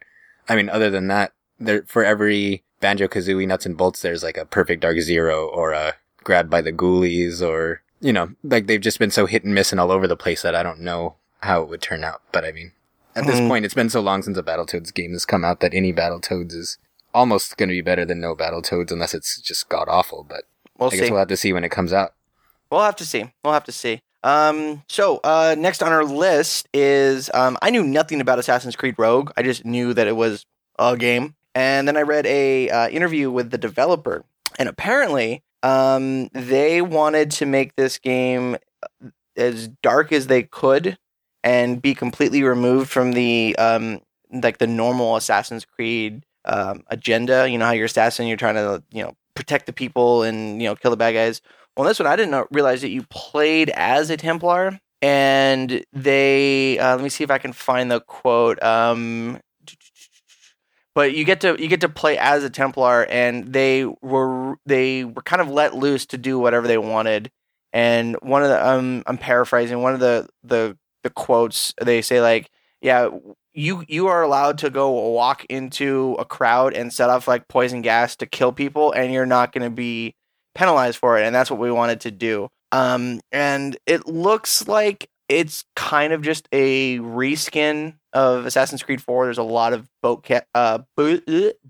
I 0.49 0.55
mean, 0.55 0.69
other 0.69 0.91
than 0.91 1.09
that, 1.09 1.33
there 1.59 1.83
for 1.87 2.05
every 2.05 2.63
Banjo 2.81 3.09
Kazooie 3.09 3.49
Nuts 3.49 3.67
and 3.67 3.77
Bolts, 3.77 4.03
there's 4.03 4.23
like 4.23 4.37
a 4.37 4.47
Perfect 4.47 4.83
Dark 4.83 5.01
Zero 5.01 5.47
or 5.49 5.73
a 5.73 5.95
grabbed 6.27 6.51
by 6.51 6.61
the 6.61 6.73
ghoulies 6.73 7.41
or 7.41 7.83
you 8.01 8.13
know 8.13 8.29
like 8.43 8.67
they've 8.67 8.81
just 8.81 8.99
been 8.99 9.13
so 9.13 9.27
hit 9.27 9.45
and 9.45 9.55
miss 9.55 9.71
and 9.71 9.81
all 9.81 9.93
over 9.93 10.09
the 10.09 10.17
place 10.17 10.43
that 10.43 10.57
i 10.57 10.63
don't 10.63 10.81
know 10.81 11.15
how 11.41 11.63
it 11.63 11.69
would 11.69 11.83
turn 11.83 12.05
out 12.05 12.23
but 12.33 12.45
i 12.45 12.53
mean 12.53 12.73
at 13.15 13.27
this 13.27 13.41
Mm. 13.41 13.49
point 13.49 13.65
it's 13.65 13.75
been 13.75 13.91
so 13.91 14.01
long 14.01 14.23
since 14.23 14.37
a 14.37 14.43
battletoads 14.43 14.93
game 14.93 15.13
has 15.13 15.25
come 15.25 15.45
out 15.45 15.61
that 15.61 15.75
any 15.75 15.93
battletoads 15.93 16.53
is 16.53 16.79
almost 17.15 17.57
going 17.57 17.69
to 17.69 17.75
be 17.75 17.81
better 17.83 18.05
than 18.05 18.21
no 18.21 18.35
battletoads 18.35 18.91
unless 18.93 19.15
it's 19.15 19.41
just 19.41 19.69
god 19.69 19.89
awful 19.89 20.25
but 20.29 20.45
We'll 20.79 20.89
i 20.89 20.97
guess 20.97 21.07
see. 21.07 21.11
we'll 21.11 21.19
have 21.21 21.29
to 21.29 21.37
see 21.37 21.53
when 21.53 21.65
it 21.65 21.71
comes 21.71 21.93
out 21.93 22.13
We'll 22.69 22.83
have 22.83 22.97
to 22.97 23.07
see. 23.07 23.33
We'll 23.45 23.53
have 23.55 23.63
to 23.65 23.73
see. 23.73 24.01
Um, 24.25 24.83
so 24.89 25.21
uh, 25.23 25.55
next 25.57 25.85
on 25.85 25.93
our 25.93 26.05
list 26.05 26.69
is 26.75 27.31
um, 27.33 27.57
I 27.63 27.71
knew 27.71 27.85
nothing 27.85 28.21
about 28.21 28.41
Assassin's 28.41 28.75
Creed 28.75 28.97
Rogue. 28.99 29.31
I 29.37 29.45
just 29.45 29.65
knew 29.65 29.95
that 29.95 30.09
it 30.09 30.17
was 30.17 30.45
a 30.77 30.97
game, 30.97 31.37
and 31.55 31.87
then 31.87 31.97
I 31.97 32.01
read 32.03 32.27
a 32.27 32.69
uh, 32.69 32.89
interview 32.89 33.31
with 33.31 33.53
the 33.53 33.57
developer, 33.57 34.25
and 34.59 34.69
apparently 34.69 35.45
um, 35.63 36.27
they 36.33 36.83
wanted 36.83 37.31
to 37.33 37.47
make 37.47 37.77
this 37.77 37.99
game 38.01 38.57
uh, 38.83 39.09
as 39.37 39.69
dark 39.81 40.11
as 40.11 40.27
they 40.27 40.43
could 40.43 40.99
and 41.47 41.81
be 41.81 41.95
completely 41.95 42.43
removed 42.43 42.91
from 42.91 43.13
the 43.13 43.55
um, 43.57 44.01
like 44.33 44.59
the 44.59 44.67
normal 44.67 45.15
Assassin's 45.15 45.65
Creed 45.65 46.27
um, 46.45 46.83
agenda. 46.89 47.49
You 47.49 47.57
know 47.57 47.67
how 47.67 47.71
you're 47.71 47.87
assassin, 47.87 48.27
you're 48.27 48.37
trying 48.37 48.57
to 48.57 48.83
you 48.91 49.05
know 49.05 49.17
protect 49.35 49.67
the 49.67 49.73
people 49.73 50.25
and 50.25 50.61
you 50.61 50.69
know 50.69 50.75
kill 50.75 50.91
the 50.91 50.97
bad 50.97 51.13
guys. 51.13 51.41
Well, 51.77 51.87
this 51.87 52.01
one 52.01 52.09
I 52.09 52.17
didn't 52.17 52.49
realize 52.51 52.83
that 52.83 52.89
you 52.91 53.05
played 53.11 53.71
as 53.71 54.11
a 54.11 54.17
Templar, 54.17 54.81
and 55.01 55.85
they. 55.93 56.81
Uh, 56.81 56.97
let 56.97 57.03
me 57.05 57.11
see 57.11 57.23
if 57.23 57.31
I 57.31 57.39
can 57.39 57.53
find 57.53 57.93
the 57.93 58.01
quote. 58.01 58.61
Um, 58.61 59.39
but 60.97 61.15
you 61.15 61.25
get 61.25 61.43
to 61.43 61.55
you 61.61 61.69
get 61.69 61.83
to 61.83 61.89
play 61.89 62.19
as 62.19 62.43
a 62.43 62.51
Templar, 62.51 63.05
and 63.05 63.53
they 63.53 63.85
were 64.03 64.57
they 64.67 65.05
were 65.05 65.23
kind 65.23 65.41
of 65.41 65.49
let 65.49 65.77
loose 65.77 66.07
to 66.07 66.19
do 66.19 66.41
whatever 66.41 66.67
they 66.67 66.79
wanted. 66.79 67.31
And 67.73 68.17
one 68.21 68.43
of 68.43 68.49
the 68.49 68.69
um, 68.69 69.05
I'm 69.07 69.19
paraphrasing 69.19 69.81
one 69.81 69.95
of 69.95 70.01
the 70.01 70.29
the 70.43 70.77
the 71.07 71.11
quotes 71.11 71.73
they 71.81 72.03
say 72.03 72.21
like, 72.21 72.51
yeah, 72.81 73.09
you 73.55 73.85
you 73.87 74.09
are 74.09 74.23
allowed 74.23 74.59
to 74.59 74.71
go 74.71 74.91
walk 74.91 75.45
into 75.47 76.17
a 76.19 76.25
crowd 76.25 76.75
and 76.75 76.93
set 76.93 77.09
off 77.09 77.29
like 77.29 77.47
poison 77.49 77.81
gas 77.81 78.17
to 78.17 78.27
kill 78.27 78.53
people, 78.53 78.93
and 78.93 79.13
you're 79.13 79.25
not 79.25 79.53
going 79.53 79.63
to 79.63 79.75
be 79.75 80.15
penalized 80.55 80.99
for 80.99 81.17
it, 81.17 81.25
and 81.25 81.35
that's 81.35 81.51
what 81.51 81.61
we 81.61 81.71
wanted 81.71 82.01
to 82.01 82.11
do. 82.11 82.49
Um, 82.73 83.21
and 83.31 83.77
it 83.87 84.07
looks 84.07 84.67
like 84.67 85.09
it's 85.29 85.65
kind 85.77 86.13
of 86.13 86.23
just 86.23 86.49
a 86.53 86.99
reskin 86.99 87.95
of 88.13 88.47
Assassin's 88.47 88.83
Creed 88.83 89.03
4. 89.03 89.25
There's 89.25 89.39
a 89.39 89.43
lot 89.43 89.73
of 89.73 89.89
boat 90.03 90.25
ca- 90.27 90.43
uh, 90.55 90.81
boat, 90.97 91.23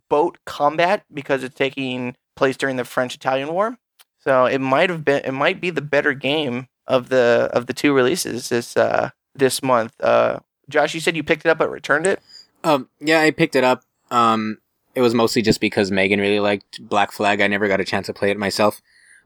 boat 0.09 0.39
combat 0.47 1.05
because 1.13 1.45
it's 1.45 1.55
taking 1.55 2.17
place 2.35 2.57
during 2.57 2.77
the 2.77 2.85
French-Indian 2.85 3.53
War. 3.53 3.77
So 4.19 4.47
it 4.47 4.61
might 4.61 4.91
have 4.91 5.05
been 5.05 5.23
it 5.25 5.33
might 5.33 5.61
be 5.61 5.71
the 5.71 5.83
better 5.83 6.15
game 6.15 6.67
of 6.87 7.09
the 7.11 7.51
of 7.53 7.67
the 7.67 7.73
two 7.73 7.95
releases 7.95 8.49
this 8.49 8.77
uh 8.77 9.11
this 9.39 9.63
month. 9.63 9.93
Uh 10.01 10.41
Josh, 10.69 10.95
you 10.95 11.01
said 11.01 11.17
you 11.17 11.23
picked 11.23 11.47
it 11.47 11.49
up 11.49 11.59
but 11.59 11.71
returned 11.71 12.07
it? 12.07 12.21
um 12.67 12.89
yeah 13.01 13.21
i 13.21 13.31
picked 13.31 13.57
it 13.57 13.65
up 13.65 13.83
um 14.11 14.59
it 14.95 15.01
was 15.01 15.15
mostly 15.15 15.41
just 15.41 15.61
because 15.61 15.91
megan 15.91 16.21
really 16.21 16.41
liked 16.41 16.81
black 16.89 17.13
flag 17.13 17.41
i 17.41 17.47
never 17.47 17.69
got 17.69 17.81
a 17.81 17.85
chance 17.85 18.07
to 18.07 18.15
play 18.15 18.31
it 18.31 18.39
myself 18.39 18.81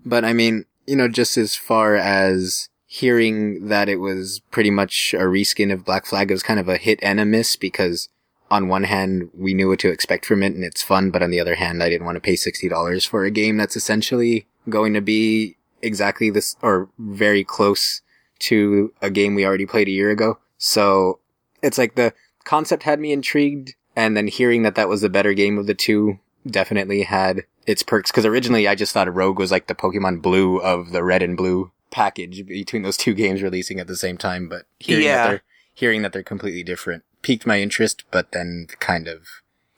but 0.05 0.25
i 0.25 0.33
mean 0.33 0.65
you 0.87 0.95
know 0.95 1.09
just 1.09 1.37
as 1.37 1.57
far 1.57 1.97
as 1.97 2.69
hearing 2.87 3.69
that 3.69 3.89
it 3.89 3.97
was 3.97 4.41
pretty 4.51 4.71
much 4.71 5.15
a 5.15 5.23
reskin 5.23 5.73
of 5.73 5.85
black 5.85 6.07
flag 6.07 6.31
it 6.31 6.35
was 6.35 6.43
kind 6.43 6.61
of 6.61 6.69
a 6.69 6.77
hit 6.77 6.99
and 7.03 7.21
a 7.21 7.25
miss 7.25 7.57
because 7.57 8.09
on 8.51 8.69
one 8.69 8.85
hand 8.85 9.31
we 9.33 9.55
knew 9.55 9.69
what 9.69 9.79
to 9.79 9.91
expect 9.91 10.27
from 10.27 10.43
it 10.43 10.53
and 10.53 10.65
it's 10.65 10.83
fun 10.83 11.11
but 11.11 11.23
on 11.23 11.31
the 11.31 11.41
other 11.41 11.55
hand 11.55 11.83
i 11.83 11.89
didn't 11.89 12.05
want 12.05 12.17
to 12.17 12.21
pay 12.21 12.35
$60 12.35 13.09
for 13.09 13.25
a 13.25 13.31
game 13.31 13.57
that's 13.57 13.77
essentially 13.77 14.47
going 14.69 14.93
to 14.93 15.01
be 15.01 15.57
exactly 15.83 16.31
this 16.31 16.57
or 16.61 16.89
very 16.99 17.45
close 17.45 18.03
to 18.41 18.93
a 19.03 19.11
game 19.11 19.35
we 19.35 19.45
already 19.45 19.67
played 19.67 19.89
a 19.89 19.93
year 19.93 20.11
ago 20.11 20.39
so 20.59 21.19
it's 21.63 21.79
like 21.79 21.95
the 21.95 22.13
concept 22.45 22.83
had 22.85 22.99
me 23.01 23.13
intrigued 23.13 23.75
and 23.97 24.17
then 24.17 24.27
hearing 24.27 24.63
that 24.63 24.75
that 24.75 24.89
was 24.89 25.01
the 25.03 25.09
better 25.09 25.35
game 25.35 25.59
of 25.59 25.67
the 25.67 25.75
two 25.75 26.19
definitely 26.49 27.03
had 27.03 27.45
its 27.67 27.83
perks 27.83 28.11
because 28.11 28.25
originally 28.27 28.67
i 28.67 28.75
just 28.75 28.93
thought 28.93 29.13
rogue 29.15 29.39
was 29.39 29.51
like 29.51 29.67
the 29.67 29.75
pokemon 29.75 30.21
blue 30.23 30.59
of 30.59 30.91
the 30.93 31.05
red 31.05 31.23
and 31.23 31.37
blue 31.37 31.71
package 31.91 32.47
between 32.47 32.83
those 32.83 32.97
two 32.97 33.15
games 33.23 33.43
releasing 33.43 33.79
at 33.79 33.87
the 33.87 33.97
same 33.97 34.17
time 34.17 34.49
but 34.49 34.65
hearing 34.79 35.05
Yeah. 35.05 35.17
that 35.25 35.29
they're 35.29 35.43
hearing 35.75 36.03
that 36.03 36.13
they're 36.13 36.23
completely 36.23 36.63
different 36.63 37.05
piqued 37.23 37.47
my 37.47 37.61
interest 37.61 38.05
but 38.11 38.33
then 38.33 38.67
kind 38.81 39.07
of 39.07 39.27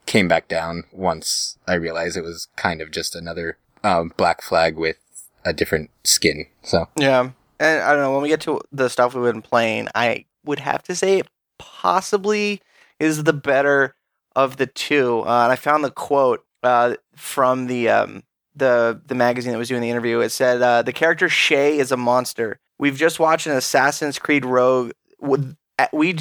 came 0.06 0.28
back 0.28 0.46
down 0.48 0.84
once 0.92 1.58
i 1.66 1.74
realized 1.74 2.16
it 2.16 2.22
was 2.22 2.48
kind 2.56 2.80
of 2.80 2.90
just 2.90 3.14
another 3.16 3.58
um, 3.84 4.12
black 4.16 4.40
flag 4.42 4.76
with 4.76 4.98
a 5.44 5.52
different 5.52 5.90
skin 6.04 6.46
so 6.62 6.88
Yeah. 6.96 7.30
And 7.62 7.80
I 7.80 7.92
don't 7.92 8.02
know, 8.02 8.12
when 8.12 8.22
we 8.22 8.28
get 8.28 8.40
to 8.42 8.60
the 8.72 8.88
stuff 8.88 9.14
we've 9.14 9.32
been 9.32 9.40
playing, 9.40 9.88
I 9.94 10.24
would 10.44 10.58
have 10.58 10.82
to 10.84 10.96
say 10.96 11.18
it 11.18 11.28
possibly 11.58 12.60
is 12.98 13.22
the 13.22 13.32
better 13.32 13.94
of 14.34 14.56
the 14.56 14.66
two. 14.66 15.20
Uh, 15.20 15.44
and 15.44 15.52
I 15.52 15.56
found 15.56 15.84
the 15.84 15.90
quote 15.92 16.44
uh, 16.64 16.96
from 17.14 17.68
the 17.68 17.88
um, 17.88 18.24
the 18.56 19.00
the 19.06 19.14
magazine 19.14 19.52
that 19.52 19.58
was 19.58 19.68
doing 19.68 19.80
the 19.80 19.90
interview. 19.90 20.18
It 20.18 20.30
said 20.30 20.60
uh, 20.60 20.82
the 20.82 20.92
character 20.92 21.28
Shay 21.28 21.78
is 21.78 21.92
a 21.92 21.96
monster. 21.96 22.58
We've 22.80 22.96
just 22.96 23.20
watched 23.20 23.46
an 23.46 23.52
Assassin's 23.52 24.18
Creed 24.18 24.44
Rogue. 24.44 24.90
We 25.20 26.16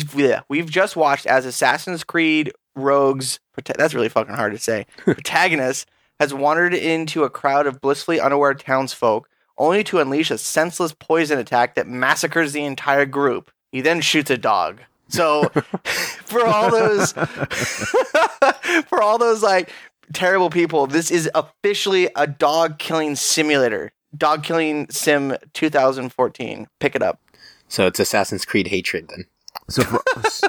we've 0.48 0.70
just 0.70 0.96
watched 0.96 1.26
as 1.26 1.48
Assassin's 1.48 2.04
Creed 2.04 2.52
Rogue's 2.76 3.40
that's 3.66 3.96
really 3.96 4.10
fucking 4.10 4.36
hard 4.36 4.54
to 4.54 4.60
say. 4.60 4.86
protagonist 4.98 5.90
has 6.20 6.36
wandered 6.36 6.76
into 6.76 7.24
a 7.24 7.32
crowd 7.32 7.66
of 7.66 7.82
blissfully 7.82 8.20
unaware 8.20 8.54
townsfolk 8.54 9.28
only 9.58 9.84
to 9.86 10.00
unleash 10.00 10.32
a 10.32 10.38
senseless 10.38 10.94
poison 10.94 11.38
attack 11.38 11.76
that 11.76 11.88
massacres 11.88 12.54
the 12.54 12.64
entire 12.64 13.06
group. 13.06 13.52
He 13.72 13.82
then 13.82 14.02
shoots 14.02 14.30
a 14.30 14.38
dog. 14.38 14.82
So 15.10 15.50
for 16.24 16.46
all 16.46 16.72
those 16.72 17.12
for 18.88 19.02
all 19.02 19.18
those 19.18 19.44
like 19.44 19.70
terrible 20.14 20.50
people, 20.50 20.88
this 20.88 21.12
is 21.12 21.30
officially 21.36 22.10
a 22.16 22.28
dog 22.28 22.80
killing 22.80 23.16
simulator. 23.16 23.92
Dog 24.18 24.44
killing 24.44 24.90
sim 24.90 25.36
2014. 25.54 26.68
Pick 26.80 26.96
it 26.96 27.02
up. 27.02 27.20
So 27.68 27.88
it's 27.88 28.00
Assassin's 28.00 28.44
Creed 28.44 28.68
hatred 28.68 29.08
then. 29.10 29.26
So, 29.70 29.84
for, 29.84 30.02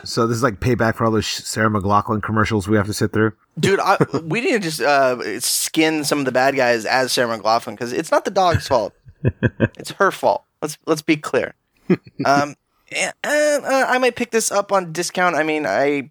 so 0.04 0.26
this 0.26 0.36
is 0.36 0.42
like 0.42 0.60
payback 0.60 0.96
for 0.96 1.04
all 1.04 1.12
those 1.12 1.26
Sarah 1.26 1.70
McLachlan 1.70 2.22
commercials 2.22 2.66
we 2.66 2.76
have 2.76 2.86
to 2.86 2.92
sit 2.92 3.12
through. 3.12 3.32
Dude, 3.58 3.78
I, 3.80 3.96
we 4.24 4.40
need 4.40 4.52
to 4.52 4.58
just 4.58 4.80
uh, 4.80 5.40
skin 5.40 6.04
some 6.04 6.18
of 6.18 6.24
the 6.24 6.32
bad 6.32 6.56
guys 6.56 6.84
as 6.84 7.12
Sarah 7.12 7.38
McLachlan 7.38 7.72
because 7.72 7.92
it's 7.92 8.10
not 8.10 8.24
the 8.24 8.30
dog's 8.30 8.66
fault; 8.66 8.94
it's 9.78 9.92
her 9.92 10.10
fault. 10.10 10.44
Let's 10.60 10.78
let's 10.86 11.02
be 11.02 11.16
clear. 11.16 11.54
Um, 12.24 12.56
and, 12.94 13.12
uh, 13.24 13.86
I 13.88 13.98
might 13.98 14.16
pick 14.16 14.30
this 14.30 14.50
up 14.50 14.72
on 14.72 14.92
discount. 14.92 15.36
I 15.36 15.42
mean, 15.42 15.66
I 15.66 16.10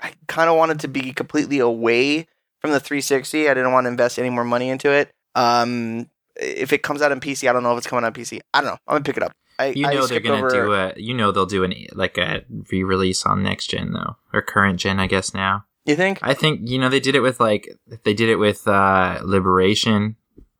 I 0.00 0.12
kind 0.26 0.48
of 0.48 0.56
wanted 0.56 0.80
to 0.80 0.88
be 0.88 1.12
completely 1.12 1.58
away 1.58 2.26
from 2.60 2.70
the 2.70 2.80
360. 2.80 3.48
I 3.48 3.54
didn't 3.54 3.72
want 3.72 3.84
to 3.84 3.88
invest 3.88 4.18
any 4.18 4.30
more 4.30 4.44
money 4.44 4.68
into 4.68 4.90
it. 4.90 5.10
Um, 5.34 6.08
if 6.36 6.72
it 6.72 6.82
comes 6.82 7.02
out 7.02 7.12
on 7.12 7.20
PC, 7.20 7.48
I 7.48 7.52
don't 7.52 7.62
know 7.62 7.72
if 7.72 7.78
it's 7.78 7.86
coming 7.86 8.04
out 8.04 8.16
on 8.16 8.22
PC. 8.22 8.40
I 8.54 8.60
don't 8.60 8.70
know. 8.70 8.78
I'm 8.86 8.94
gonna 8.94 9.04
pick 9.04 9.16
it 9.16 9.22
up. 9.22 9.32
I, 9.58 9.66
You 9.68 9.86
I 9.86 9.94
know 9.94 10.06
they're 10.06 10.20
gonna 10.20 10.38
over- 10.46 10.50
do 10.50 10.72
a. 10.72 10.92
You 10.96 11.14
know 11.14 11.32
they'll 11.32 11.46
do 11.46 11.64
an 11.64 11.74
like 11.94 12.16
a 12.18 12.44
re-release 12.70 13.24
on 13.26 13.42
next 13.42 13.68
gen 13.70 13.92
though, 13.92 14.16
or 14.32 14.42
current 14.42 14.78
gen, 14.80 15.00
I 15.00 15.06
guess 15.06 15.34
now. 15.34 15.64
You 15.84 15.96
think? 15.96 16.18
I 16.22 16.34
think 16.34 16.60
you 16.68 16.78
know 16.78 16.88
they 16.88 17.00
did 17.00 17.14
it 17.14 17.20
with 17.20 17.40
like 17.40 17.68
they 18.04 18.14
did 18.14 18.28
it 18.28 18.36
with 18.36 18.68
uh 18.68 19.20
Liberation. 19.22 20.16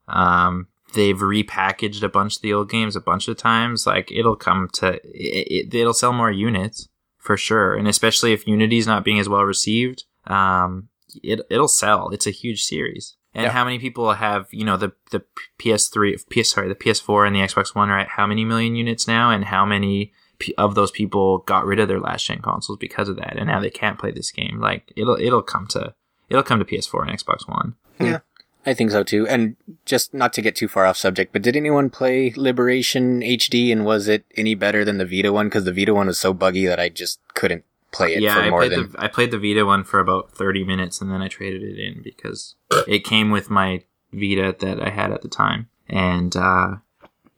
Um, 0.08 0.68
they've 0.94 1.18
repackaged 1.18 2.02
a 2.02 2.08
bunch 2.08 2.37
of 2.37 2.42
the 2.42 2.52
old 2.54 2.70
games 2.70 2.96
a 2.96 3.00
bunch 3.00 3.28
of 3.28 3.37
times. 3.37 3.87
Like 3.87 4.11
it'll 4.11 4.37
come 4.37 4.68
to 4.74 4.94
it, 4.94 5.02
it, 5.04 5.74
it'll 5.74 5.92
sell 5.92 6.12
more 6.12 6.30
units 6.30 6.88
for 7.18 7.37
sure, 7.37 7.74
and 7.74 7.87
especially 7.87 8.32
if 8.32 8.46
Unity's 8.46 8.87
not 8.87 9.04
being 9.04 9.18
as 9.18 9.28
well 9.28 9.42
received, 9.42 10.04
um, 10.26 10.88
it 11.22 11.42
it'll 11.50 11.68
sell. 11.68 12.08
It's 12.08 12.26
a 12.26 12.30
huge 12.30 12.62
series. 12.64 13.16
And 13.38 13.44
Yeah. 13.44 13.53
how 13.53 13.64
many 13.64 13.79
people 13.79 14.12
have 14.14 14.48
you 14.51 14.64
know 14.64 14.77
the 14.77 14.92
the 15.12 15.22
PS3, 15.61 16.16
PS 16.29 16.51
sorry, 16.51 16.68
the 16.68 16.74
PS4 16.74 17.27
and 17.27 17.35
the 17.37 17.40
Xbox 17.40 17.74
One 17.74 17.88
right? 17.88 18.09
How 18.09 18.27
many 18.27 18.44
million 18.44 18.74
units 18.74 19.07
now, 19.07 19.31
and 19.31 19.44
how 19.44 19.64
many 19.64 20.12
p- 20.38 20.55
of 20.59 20.74
those 20.74 20.90
people 20.90 21.38
got 21.38 21.64
rid 21.64 21.79
of 21.79 21.88
their 21.88 22.01
last 22.01 22.27
gen 22.27 22.40
consoles 22.40 22.79
because 22.79 23.09
of 23.09 23.16
that, 23.16 23.37
and 23.37 23.46
now 23.46 23.61
they 23.61 23.70
can't 23.70 23.98
play 23.98 24.11
this 24.11 24.31
game. 24.31 24.59
Like 24.61 24.92
it'll 24.96 25.16
it'll 25.20 25.42
come 25.42 25.66
to 25.68 25.94
it'll 26.29 26.42
come 26.42 26.59
to 26.59 26.64
PS4 26.64 27.09
and 27.09 27.18
Xbox 27.18 27.48
One. 27.48 27.74
Hmm. 27.98 28.05
Yeah. 28.07 28.18
I 28.66 28.74
think 28.74 28.90
so 28.90 29.03
too. 29.03 29.27
And 29.27 29.57
just 29.87 30.12
not 30.12 30.33
to 30.35 30.42
get 30.42 30.55
too 30.57 30.68
far 30.68 30.85
off 30.85 30.96
subject, 30.98 31.33
but 31.33 31.40
did 31.42 31.57
anyone 31.57 31.88
play 31.90 32.35
Liberation 32.37 33.20
HD 33.22 33.70
and 33.72 33.85
was 33.85 34.09
it 34.09 34.24
any 34.37 34.55
better 34.55 34.85
than 34.85 34.98
the 34.98 35.07
Vita 35.07 35.33
one? 35.33 35.46
Because 35.46 35.64
the 35.64 35.72
Vita 35.72 35.94
one 35.94 36.09
was 36.09 36.18
so 36.18 36.35
buggy 36.35 36.66
that 36.66 36.79
I 36.81 36.88
just 36.90 37.20
couldn't 37.35 37.64
play 37.92 38.14
it 38.14 38.22
yeah, 38.22 38.35
for 38.35 38.40
I 38.40 38.51
more 38.51 38.61
played 38.61 38.72
than. 38.72 38.92
the 38.92 39.03
I 39.03 39.09
played 39.09 39.31
the 39.31 39.38
Vita 39.38 39.64
one 39.64 39.85
for 39.85 40.01
about 40.01 40.33
thirty 40.33 40.64
minutes, 40.64 41.01
and 41.01 41.11
then 41.11 41.22
I 41.22 41.29
traded 41.29 41.62
it 41.62 41.79
in 41.79 42.03
because 42.03 42.55
it 42.87 43.05
came 43.05 43.31
with 43.31 43.51
my 43.51 43.83
Vita 44.12 44.55
that 44.61 44.81
I 44.83 44.90
had 44.90 45.12
at 45.12 45.22
the 45.22 45.29
time, 45.29 45.68
and 45.88 46.35
uh, 46.37 46.77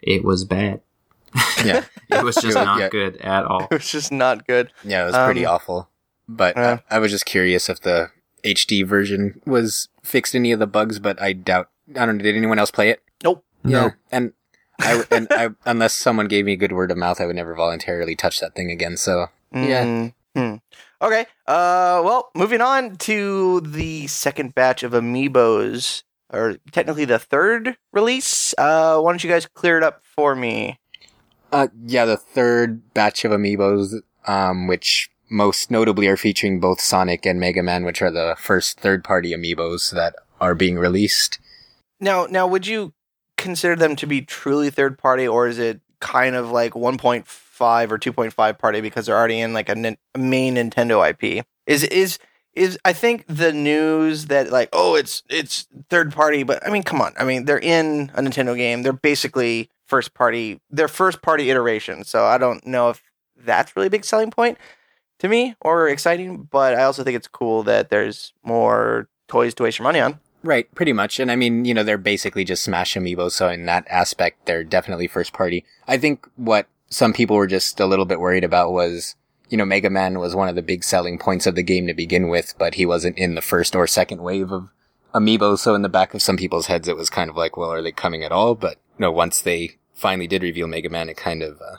it 0.02 0.24
was 0.24 0.44
bad. 0.44 0.80
Yeah, 1.64 1.84
It 2.10 2.24
was 2.24 2.36
just 2.36 2.54
not 2.56 2.78
Yeah. 2.80 2.88
good 2.88 3.16
at 3.18 3.44
all. 3.44 3.64
It 3.70 3.74
was 3.74 3.90
just 3.90 4.10
not 4.10 4.46
good. 4.46 4.72
yeah, 4.82 5.02
it 5.02 5.06
was 5.06 5.16
pretty 5.16 5.44
Um, 5.46 5.54
awful. 5.54 5.88
But 6.28 6.56
yeah. 6.56 6.78
I, 6.90 6.96
I 6.96 6.98
was 6.98 7.10
just 7.12 7.26
curious 7.26 7.68
if 7.68 7.80
the 7.80 8.10
HD 8.44 8.84
version 8.86 9.40
was 9.46 9.88
fixed 10.02 10.34
any 10.34 10.50
of 10.52 10.58
the 10.58 10.66
bugs, 10.66 10.98
but 10.98 11.20
I 11.20 11.32
doubt. 11.34 11.68
I 11.96 12.06
don't 12.06 12.16
know. 12.18 12.22
Did 12.24 12.36
anyone 12.36 12.58
else 12.58 12.70
play 12.70 12.88
it? 12.88 13.02
Nope. 13.22 13.44
No. 13.62 13.90
and 14.10 14.32
I 14.80 15.02
and 15.10 15.26
I 15.30 15.50
unless 15.66 15.92
someone 15.92 16.26
gave 16.28 16.44
me 16.46 16.52
a 16.54 16.56
good 16.56 16.72
word 16.72 16.90
of 16.90 16.96
mouth, 16.96 17.20
I 17.20 17.26
would 17.26 17.36
never 17.36 17.54
voluntarily 17.54 18.16
touch 18.16 18.40
that 18.40 18.54
thing 18.54 18.70
again. 18.70 18.96
So 18.96 19.26
Yeah. 19.52 20.10
Mm, 20.36 20.50
hmm. 20.50 21.04
Okay. 21.04 21.26
Uh. 21.46 22.02
Well, 22.04 22.30
moving 22.34 22.60
on 22.60 22.96
to 22.96 23.60
the 23.60 24.06
second 24.06 24.54
batch 24.54 24.82
of 24.82 24.92
amiibos, 24.92 26.02
or 26.32 26.56
technically 26.72 27.04
the 27.04 27.18
third 27.18 27.76
release. 27.92 28.54
Uh. 28.58 29.00
Why 29.00 29.12
don't 29.12 29.24
you 29.24 29.30
guys 29.30 29.46
clear 29.46 29.76
it 29.76 29.82
up 29.82 30.02
for 30.04 30.34
me? 30.34 30.78
Uh, 31.52 31.68
yeah, 31.84 32.04
the 32.04 32.16
third 32.16 32.94
batch 32.94 33.24
of 33.24 33.32
amiibos, 33.32 33.94
um, 34.26 34.66
which 34.68 35.10
most 35.30 35.70
notably 35.70 36.06
are 36.06 36.16
featuring 36.16 36.60
both 36.60 36.80
Sonic 36.80 37.26
and 37.26 37.40
Mega 37.40 37.62
Man, 37.62 37.84
which 37.84 38.02
are 38.02 38.10
the 38.10 38.36
first 38.38 38.80
third-party 38.80 39.32
amiibos 39.32 39.92
that 39.92 40.14
are 40.40 40.54
being 40.54 40.78
released. 40.78 41.38
Now, 41.98 42.26
now, 42.26 42.46
would 42.46 42.66
you 42.66 42.92
consider 43.36 43.76
them 43.76 43.96
to 43.96 44.06
be 44.06 44.22
truly 44.22 44.70
third 44.70 44.98
party, 44.98 45.26
or 45.26 45.46
is 45.48 45.58
it 45.58 45.80
kind 46.00 46.34
of 46.34 46.50
like 46.50 46.72
1.5 46.72 47.24
or 47.60 47.98
2.5 47.98 48.58
party 48.58 48.80
because 48.80 49.06
they're 49.06 49.16
already 49.16 49.40
in 49.40 49.52
like 49.52 49.68
a, 49.68 49.74
nin- 49.74 49.98
main 50.16 50.56
Nintendo 50.56 51.08
IP? 51.08 51.44
Is 51.66 51.84
is 51.84 52.18
is 52.54 52.78
I 52.84 52.92
think 52.92 53.24
the 53.28 53.52
news 53.52 54.26
that 54.26 54.50
like 54.50 54.70
oh 54.72 54.94
it's 54.94 55.22
it's 55.28 55.68
third 55.88 56.12
party, 56.12 56.42
but 56.42 56.66
I 56.66 56.70
mean 56.70 56.82
come 56.82 57.00
on, 57.00 57.12
I 57.18 57.24
mean 57.24 57.44
they're 57.44 57.58
in 57.58 58.10
a 58.14 58.22
Nintendo 58.22 58.56
game, 58.56 58.82
they're 58.82 58.92
basically 58.92 59.70
first 59.86 60.14
party, 60.14 60.60
they're 60.70 60.88
first 60.88 61.22
party 61.22 61.50
iteration. 61.50 62.04
So 62.04 62.24
I 62.24 62.38
don't 62.38 62.66
know 62.66 62.90
if 62.90 63.02
that's 63.36 63.74
really 63.76 63.86
a 63.86 63.90
big 63.90 64.04
selling 64.04 64.30
point 64.30 64.58
to 65.20 65.28
me 65.28 65.54
or 65.60 65.88
exciting, 65.88 66.48
but 66.50 66.74
I 66.74 66.84
also 66.84 67.04
think 67.04 67.16
it's 67.16 67.28
cool 67.28 67.62
that 67.64 67.90
there's 67.90 68.32
more 68.42 69.08
toys 69.28 69.54
to 69.54 69.62
waste 69.64 69.78
your 69.78 69.84
money 69.84 70.00
on. 70.00 70.18
Right, 70.42 70.72
pretty 70.74 70.94
much. 70.94 71.20
And 71.20 71.30
I 71.30 71.36
mean, 71.36 71.66
you 71.66 71.74
know, 71.74 71.82
they're 71.82 71.98
basically 71.98 72.44
just 72.44 72.62
Smash 72.62 72.94
Amiibo, 72.94 73.30
so 73.30 73.48
in 73.48 73.66
that 73.66 73.86
aspect, 73.88 74.46
they're 74.46 74.64
definitely 74.64 75.06
first 75.06 75.34
party. 75.34 75.64
I 75.86 75.98
think 75.98 76.26
what 76.36 76.66
some 76.90 77.12
people 77.12 77.36
were 77.36 77.46
just 77.46 77.80
a 77.80 77.86
little 77.86 78.04
bit 78.04 78.20
worried 78.20 78.44
about 78.44 78.72
was, 78.72 79.14
you 79.48 79.56
know, 79.56 79.64
Mega 79.64 79.90
Man 79.90 80.18
was 80.18 80.34
one 80.34 80.48
of 80.48 80.54
the 80.54 80.62
big 80.62 80.84
selling 80.84 81.18
points 81.18 81.46
of 81.46 81.54
the 81.54 81.62
game 81.62 81.86
to 81.86 81.94
begin 81.94 82.28
with, 82.28 82.54
but 82.58 82.74
he 82.74 82.86
wasn't 82.86 83.18
in 83.18 83.34
the 83.34 83.42
first 83.42 83.74
or 83.74 83.86
second 83.86 84.22
wave 84.22 84.52
of 84.52 84.68
amiibo. 85.14 85.58
so 85.58 85.74
in 85.74 85.82
the 85.82 85.88
back 85.88 86.14
of 86.14 86.22
some 86.22 86.36
people's 86.36 86.66
heads, 86.66 86.88
it 86.88 86.96
was 86.96 87.10
kind 87.10 87.30
of 87.30 87.36
like, 87.36 87.56
well, 87.56 87.72
are 87.72 87.82
they 87.82 87.92
coming 87.92 88.22
at 88.22 88.32
all? 88.32 88.54
But, 88.54 88.76
you 88.98 89.02
know, 89.02 89.10
once 89.10 89.40
they 89.40 89.78
finally 89.94 90.26
did 90.26 90.42
reveal 90.42 90.66
Mega 90.66 90.88
Man, 90.88 91.08
it 91.08 91.16
kind 91.16 91.42
of, 91.42 91.60
uh, 91.60 91.76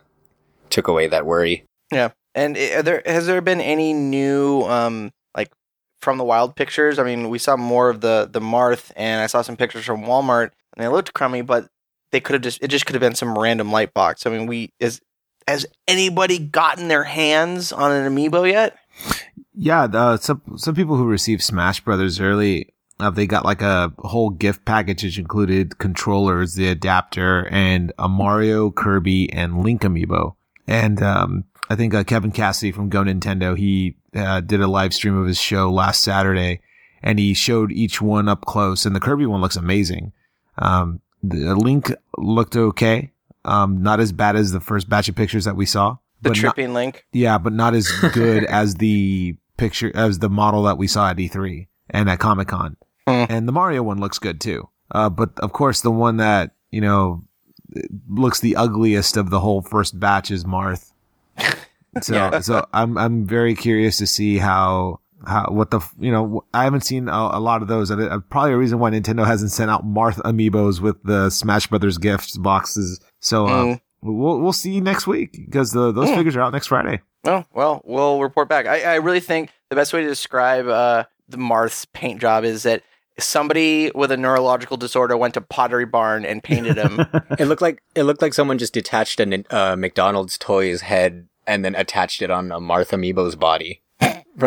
took 0.72 0.88
away 0.88 1.08
that 1.08 1.26
worry. 1.26 1.66
Yeah. 1.92 2.12
And 2.34 2.56
there 2.56 3.04
has 3.06 3.28
there 3.28 3.42
been 3.42 3.62
any 3.62 3.94
new 3.94 4.64
um 4.64 5.12
like 5.36 5.52
from 6.00 6.18
the 6.18 6.24
wild 6.24 6.56
pictures? 6.56 6.98
I 6.98 7.04
mean, 7.04 7.30
we 7.30 7.38
saw 7.38 7.58
more 7.58 7.90
of 7.90 8.02
the 8.02 8.28
the 8.32 8.40
Marth 8.40 8.92
and 8.96 9.22
I 9.22 9.28
saw 9.28 9.42
some 9.42 9.58
pictures 9.58 9.86
from 9.86 10.04
Walmart 10.04 10.52
and 10.76 10.84
they 10.84 10.88
looked 10.88 11.14
crummy, 11.14 11.42
but 11.42 11.68
they 12.12 12.20
could 12.20 12.34
have 12.34 12.42
just 12.42 12.62
it 12.62 12.68
just 12.68 12.86
could 12.86 12.94
have 12.94 13.02
been 13.02 13.16
some 13.16 13.38
random 13.38 13.72
light 13.72 13.94
box. 13.94 14.26
I 14.26 14.30
mean, 14.30 14.48
we 14.48 14.74
is 14.80 15.02
has 15.48 15.66
anybody 15.88 16.40
gotten 16.40 16.88
their 16.88 17.04
hands 17.04 17.72
on 17.72 17.92
an 17.92 18.14
amiibo 18.14 18.50
yet? 18.50 18.78
Yeah, 19.54 20.16
some 20.18 20.42
some 20.56 20.76
people 20.76 20.96
who 20.96 21.06
received 21.06 21.42
Smash 21.42 21.82
Brothers 21.82 22.20
early, 22.20 22.74
uh, 23.00 23.10
they 23.10 23.28
got 23.28 23.46
like 23.46 23.62
a 23.62 23.92
whole 24.00 24.30
gift 24.30 24.64
package 24.66 25.04
which 25.04 25.18
included 25.18 25.78
controllers, 25.78 26.54
the 26.54 26.68
adapter, 26.68 27.48
and 27.50 27.92
a 27.98 28.08
Mario, 28.08 28.72
Kirby, 28.72 29.32
and 29.34 29.64
Link 29.64 29.82
amiibo. 29.82 30.36
And 30.68 31.02
um, 31.02 31.46
I 31.70 31.76
think 31.76 31.94
uh, 31.94 32.04
Kevin 32.04 32.32
Cassidy 32.32 32.72
from 32.72 32.90
Go 32.90 33.04
Nintendo 33.04 33.58
he 33.58 33.98
uh, 34.16 34.42
did 34.42 34.62
a 34.62 34.68
live 34.68 34.94
stream 34.94 35.18
of 35.18 35.28
his 35.28 35.40
show 35.40 35.72
last 35.72 36.02
Saturday, 36.02 36.62
and 37.02 37.18
he 37.18 37.34
showed 37.34 37.72
each 37.72 38.02
one 38.02 38.30
up 38.30 38.46
close. 38.46 38.86
And 38.86 38.96
the 38.96 39.00
Kirby 39.00 39.26
one 39.26 39.42
looks 39.42 39.56
amazing. 39.56 40.14
Um, 40.58 41.02
the 41.24 41.56
Link 41.56 41.92
looked 42.18 42.56
okay, 42.56 43.12
um, 43.46 43.82
not 43.84 44.00
as 44.00 44.12
bad 44.12 44.36
as 44.36 44.52
the 44.52 44.60
first 44.60 44.90
batch 44.90 45.10
of 45.10 45.16
pictures 45.16 45.46
that 45.46 45.56
we 45.56 45.66
saw. 45.66 45.98
The 46.22 46.30
but 46.30 46.38
not- 46.42 46.56
tripping 46.56 46.74
link. 46.74 47.06
yeah, 47.14 47.38
but 47.38 47.54
not 47.54 47.74
as 47.74 47.90
good 48.14 48.44
as 48.46 48.76
the 48.76 49.36
picture 49.58 49.92
as 49.96 50.20
the 50.20 50.30
model 50.30 50.64
that 50.64 50.78
we 50.78 50.88
saw 50.88 51.10
at 51.10 51.18
E3 51.18 51.68
and 51.90 52.10
at 52.10 52.20
Comic 52.20 52.48
Con. 52.50 52.78
Hmm. 53.08 53.26
And 53.30 53.48
the 53.48 53.52
Mario 53.52 53.82
one 53.84 54.00
looks 54.00 54.20
good 54.20 54.40
too. 54.40 54.70
Uh, 54.92 55.10
but 55.10 55.32
of 55.40 55.52
course, 55.54 55.82
the 55.82 55.90
one 55.92 56.18
that 56.18 56.52
you 56.70 56.82
know 56.82 57.24
looks 58.10 58.40
the 58.40 58.56
ugliest 58.56 59.18
of 59.18 59.30
the 59.30 59.40
whole 59.40 59.62
first 59.62 60.00
batch 60.00 60.30
is 60.32 60.44
Marth. 60.44 60.92
So, 62.02 62.14
Yeah. 62.16 62.40
so 62.40 62.66
I'm 62.74 62.98
I'm 62.98 63.26
very 63.28 63.54
curious 63.54 63.98
to 63.98 64.08
see 64.08 64.38
how 64.38 65.01
how 65.28 65.48
what 65.50 65.72
the 65.72 65.80
you 66.00 66.12
know 66.12 66.44
I 66.54 66.64
haven't 66.64 66.82
seen 66.82 67.08
a, 67.10 67.12
a 67.34 67.40
lot 67.40 67.62
of 67.62 67.68
those. 67.68 67.90
And 67.92 68.02
it- 68.02 68.12
uh, 68.12 68.20
probably 68.30 68.54
a 68.54 68.58
reason 68.58 68.80
why 68.80 68.92
Nintendo 68.92 69.26
hasn't 69.26 69.52
sent 69.52 69.70
out 69.72 69.86
Marth 69.86 70.18
amiibos 70.24 70.80
with 70.80 71.02
the 71.04 71.30
Smash 71.30 71.68
Brothers 71.68 71.98
gifts 71.98 72.38
boxes. 72.38 73.00
So 73.20 73.46
uh, 73.48 73.64
Mm. 73.66 73.82
we'll 74.02 74.40
we'll 74.40 74.54
see 74.54 74.72
you 74.72 74.82
next 74.82 75.06
week 75.08 75.32
because 75.34 75.72
the 75.72 75.92
those 75.92 76.10
Hmm. 76.10 76.16
figures 76.16 76.36
are 76.36 76.42
out 76.42 76.54
next 76.54 76.68
Friday. 76.68 77.02
Oh 77.26 77.46
well, 77.54 77.82
we'll 77.86 78.22
report 78.22 78.50
back. 78.50 78.66
I, 78.66 78.94
I 78.94 78.96
really 78.96 79.20
think 79.20 79.52
the 79.70 79.76
best 79.76 79.94
way 79.94 80.02
to 80.02 80.08
describe 80.08 80.68
uh, 80.68 81.04
the 81.30 81.38
Marth's 81.38 81.86
paint 81.86 82.20
job 82.20 82.44
is 82.44 82.64
that 82.64 82.82
somebody 83.20 83.92
with 83.94 84.12
a 84.12 84.18
neurological 84.18 84.78
disorder 84.78 85.16
went 85.16 85.34
to 85.36 85.42
Pottery 85.42 85.86
Barn 85.86 86.26
and 86.26 86.44
painted 86.44 86.78
him. 86.78 87.06
It 87.40 87.46
looked 87.46 87.62
like, 87.62 87.82
it 87.96 88.04
looked 88.04 88.22
like 88.22 88.34
someone 88.34 88.58
just 88.58 88.74
detached 88.74 89.20
a 89.20 89.44
uh, 89.56 89.76
McDonald's 89.76 90.38
toy's 90.38 90.82
head 90.82 91.28
and 91.48 91.64
then 91.64 91.76
attached 91.76 92.22
it 92.22 92.30
on 92.32 92.52
a 92.52 92.60
Martha 92.60 92.96
Amiibo's 92.96 93.36
body. 93.36 93.82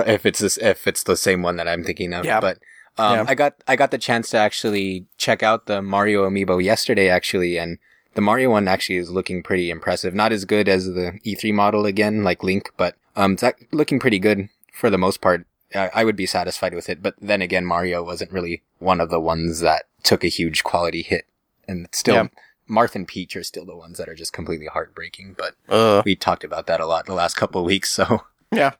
If 0.00 0.26
it's 0.26 0.38
this, 0.40 0.56
if 0.58 0.86
it's 0.86 1.02
the 1.02 1.16
same 1.16 1.42
one 1.42 1.56
that 1.56 1.68
I'm 1.68 1.84
thinking 1.84 2.12
of. 2.12 2.24
Yeah. 2.24 2.40
But, 2.40 2.58
um, 2.98 3.16
Yeah. 3.18 3.24
I 3.28 3.34
got, 3.34 3.54
I 3.68 3.76
got 3.76 3.90
the 3.90 3.98
chance 3.98 4.30
to 4.30 4.38
actually 4.38 5.06
check 5.18 5.42
out 5.42 5.66
the 5.66 5.82
Mario 5.82 6.28
Amiibo 6.28 6.62
yesterday, 6.62 7.08
actually, 7.08 7.58
and 7.58 7.78
the 8.14 8.20
Mario 8.20 8.50
one 8.50 8.68
actually 8.68 8.96
is 8.96 9.10
looking 9.10 9.42
pretty 9.42 9.70
impressive. 9.70 10.14
Not 10.14 10.32
as 10.32 10.44
good 10.44 10.68
as 10.68 10.86
the 10.86 11.18
E3 11.24 11.52
model 11.52 11.86
again, 11.86 12.22
like 12.24 12.42
Link, 12.42 12.70
but, 12.76 12.96
Um, 13.16 13.32
it's 13.34 13.44
looking 13.72 13.98
pretty 14.00 14.18
good 14.18 14.48
for 14.72 14.90
the 14.90 14.98
most 14.98 15.20
part. 15.20 15.46
I, 15.74 15.90
I 15.94 16.04
would 16.04 16.16
be 16.16 16.26
satisfied 16.26 16.74
with 16.74 16.88
it, 16.88 17.02
but 17.02 17.14
then 17.20 17.42
again, 17.42 17.64
Mario 17.64 18.02
wasn't 18.04 18.30
really 18.32 18.62
one 18.78 19.00
of 19.00 19.10
the 19.10 19.20
ones 19.20 19.60
that 19.60 19.84
took 20.04 20.22
a 20.24 20.28
huge 20.28 20.62
quality 20.64 21.02
hit, 21.02 21.26
and 21.66 21.86
it's 21.86 21.98
still 21.98 22.14
Yeah. 22.14 22.26
Marth 22.70 22.94
and 22.94 23.06
Peach 23.06 23.36
are 23.36 23.42
still 23.42 23.66
the 23.66 23.76
ones 23.76 23.98
that 23.98 24.08
are 24.08 24.14
just 24.14 24.32
completely 24.32 24.66
heartbreaking. 24.66 25.34
But 25.36 25.54
Ugh. 25.68 26.02
we 26.04 26.16
talked 26.16 26.44
about 26.44 26.66
that 26.66 26.80
a 26.80 26.86
lot 26.86 27.06
the 27.06 27.12
last 27.14 27.34
couple 27.34 27.60
of 27.60 27.66
weeks, 27.66 27.90
so 27.98 28.22
Yeah. 28.52 28.72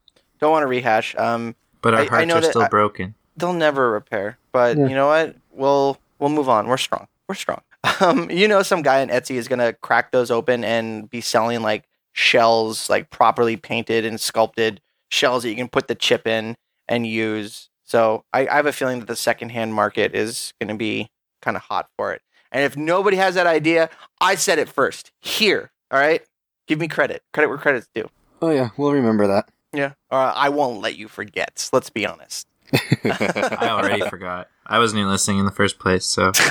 Don't 0.44 0.52
want 0.52 0.62
to 0.64 0.66
rehash. 0.68 1.16
Um, 1.16 1.54
But 1.80 1.94
our 1.94 2.00
I- 2.00 2.02
I 2.04 2.07
hearts 2.09 2.26
know 2.28 2.37
are 2.37 2.42
still 2.42 2.62
I- 2.62 2.68
broken. 2.68 3.14
they'll 3.37 3.54
never 3.54 3.90
repair. 3.90 4.37
But 4.52 4.76
Yeah. 4.76 4.88
you 4.88 4.94
know 4.94 5.07
what? 5.07 5.37
We'll 5.52 5.96
we'll 6.18 6.28
move 6.28 6.48
on. 6.50 6.68
We're 6.68 6.76
strong. 6.76 7.09
We're 7.28 7.35
strong. 7.35 7.62
Um, 8.00 8.30
you 8.30 8.46
know, 8.48 8.62
some 8.62 8.83
guy 8.83 9.00
on 9.02 9.09
Etsy 9.09 9.37
is 9.37 9.48
gonna 9.48 9.72
crack 9.72 10.11
those 10.12 10.30
open 10.30 10.62
and 10.64 11.09
be 11.09 11.20
selling 11.22 11.62
like 11.62 11.85
shells, 12.12 12.90
like 12.90 13.09
properly 13.11 13.57
painted 13.57 14.04
and 14.04 14.20
sculpted 14.20 14.80
shells 15.11 15.42
that 15.44 15.48
you 15.50 15.57
can 15.57 15.68
put 15.68 15.88
the 15.88 15.94
chip 15.94 16.26
in 16.26 16.57
and 16.88 17.07
use. 17.07 17.70
So 17.85 18.24
I, 18.33 18.46
I 18.48 18.54
have 18.57 18.66
a 18.66 18.72
feeling 18.72 18.98
that 19.00 19.07
the 19.09 19.16
secondhand 19.16 19.72
market 19.74 20.14
is 20.14 20.52
gonna 20.61 20.74
be 20.74 21.09
kind 21.40 21.57
of 21.57 21.62
hot 21.64 21.88
for 21.96 22.12
it. 22.12 22.20
And 22.52 22.62
if 22.64 22.76
nobody 22.76 23.16
has 23.16 23.35
that 23.35 23.46
idea, 23.46 23.88
I 24.20 24.35
said 24.35 24.59
it 24.59 24.68
first. 24.68 25.11
Here, 25.20 25.70
all 25.90 25.98
right. 25.98 26.22
Give 26.66 26.78
me 26.80 26.88
credit. 26.88 27.22
Credit 27.33 27.48
where 27.48 27.59
credit's 27.59 27.88
due. 27.94 28.09
oh 28.42 28.50
yeah, 28.50 28.70
we'll 28.76 28.92
remember 28.92 29.26
that. 29.26 29.48
Yeah. 29.74 29.92
Or 30.10 30.18
I 30.18 30.48
won't 30.48 30.80
let 30.80 30.96
you 30.96 31.08
forget. 31.08 31.68
Let's 31.72 31.90
be 31.90 32.06
honest. 32.06 32.46
I 33.04 33.68
already 33.70 34.08
forgot. 34.10 34.48
I 34.66 34.78
wasn't 34.78 35.00
even 35.00 35.10
listening 35.10 35.38
in 35.38 35.44
the 35.44 35.52
first 35.52 35.78
place, 35.78 36.06
so 36.06 36.32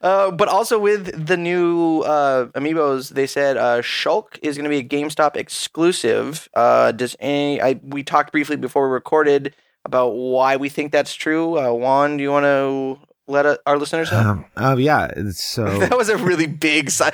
Uh, 0.00 0.30
but 0.30 0.48
also 0.48 0.78
with 0.78 1.26
the 1.26 1.36
new 1.36 2.00
uh, 2.00 2.46
amiibos, 2.48 3.10
they 3.10 3.26
said 3.26 3.56
uh, 3.56 3.80
Shulk 3.82 4.38
is 4.42 4.56
going 4.56 4.64
to 4.64 4.70
be 4.70 4.78
a 4.78 4.84
GameStop 4.84 5.36
exclusive. 5.36 6.48
Uh, 6.54 6.92
does 6.92 7.16
any? 7.20 7.60
I 7.60 7.78
we 7.82 8.02
talked 8.02 8.32
briefly 8.32 8.56
before 8.56 8.88
we 8.88 8.92
recorded 8.94 9.54
about 9.84 10.10
why 10.10 10.56
we 10.56 10.68
think 10.68 10.92
that's 10.92 11.14
true. 11.14 11.58
Uh, 11.58 11.72
Juan, 11.72 12.16
do 12.16 12.22
you 12.22 12.30
want 12.30 12.44
to 12.44 12.98
let 13.26 13.46
uh, 13.46 13.58
our 13.66 13.78
listeners 13.78 14.10
know? 14.10 14.18
Um, 14.18 14.44
uh, 14.56 14.76
yeah. 14.78 15.10
it's 15.14 15.44
So 15.44 15.64
that 15.78 15.96
was 15.96 16.08
a 16.08 16.16
really 16.16 16.46
big 16.46 16.90
sigh. 16.90 17.12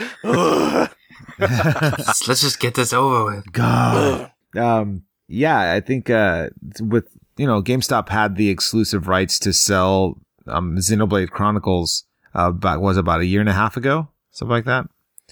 Ugh. 1.41 1.95
let's, 1.99 2.29
let's 2.29 2.41
just 2.41 2.61
get 2.61 2.75
this 2.75 2.93
over 2.93 3.25
with. 3.25 3.53
God. 3.53 4.31
Um, 4.57 5.05
yeah, 5.29 5.73
I 5.73 5.81
think 5.81 6.11
uh, 6.11 6.51
with 6.81 7.09
you 7.37 7.47
know, 7.47 7.63
GameStop 7.63 8.09
had 8.09 8.37
the 8.37 8.51
exclusive 8.51 9.09
rights 9.09 9.39
to 9.41 9.53
sell 9.53 10.19
um, 10.47 10.77
Xenoblade 10.77 11.31
Chronicles 11.31 12.05
uh, 12.35 12.51
about 12.51 12.81
was 12.81 12.97
about 12.97 13.21
a 13.21 13.27
year 13.27 13.41
and 13.41 13.49
a 13.49 13.55
half 13.55 13.77
ago, 13.77 14.09
something 14.31 14.53
like 14.53 14.65
that. 14.67 14.87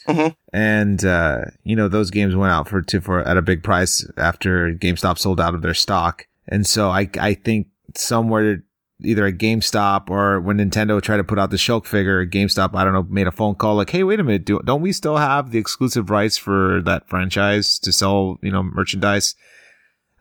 Mhm. 0.07 0.35
And 0.53 1.05
uh, 1.05 1.40
you 1.64 1.77
know, 1.77 1.88
those 1.88 2.11
games 2.11 2.35
went 2.35 2.53
out 2.53 2.68
for 2.68 2.81
to 2.83 3.01
for 3.01 3.20
at 3.20 3.37
a 3.37 3.42
big 3.42 3.62
price 3.62 4.09
after 4.16 4.72
GameStop 4.72 5.18
sold 5.18 5.40
out 5.40 5.55
of 5.55 5.62
their 5.62 5.74
stock. 5.74 6.27
And 6.46 6.66
so 6.66 6.88
I 6.90 7.11
I 7.20 7.35
think 7.35 7.66
somewhere 7.94 8.62
either 9.02 9.26
at 9.26 9.38
GameStop 9.38 10.11
or 10.11 10.40
when 10.40 10.58
Nintendo 10.58 11.00
tried 11.00 11.18
to 11.18 11.24
put 11.24 11.38
out 11.38 11.50
the 11.50 11.56
Shulk 11.56 11.87
figure, 11.87 12.26
GameStop, 12.26 12.74
I 12.74 12.84
don't 12.84 12.92
know, 12.92 13.06
made 13.08 13.26
a 13.26 13.32
phone 13.32 13.54
call 13.54 13.76
like, 13.76 13.90
Hey, 13.90 14.02
wait 14.02 14.20
a 14.20 14.24
minute. 14.24 14.44
Do, 14.44 14.61
don't 14.64 14.82
we 14.82 14.92
still 14.92 15.16
have 15.16 15.50
the 15.50 15.58
exclusive 15.58 16.11
rights 16.11 16.37
for 16.37 16.82
that 16.82 17.08
franchise 17.08 17.78
to 17.80 17.92
sell, 17.92 18.38
you 18.42 18.50
know, 18.50 18.62
merchandise? 18.62 19.37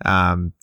Um, 0.05 0.53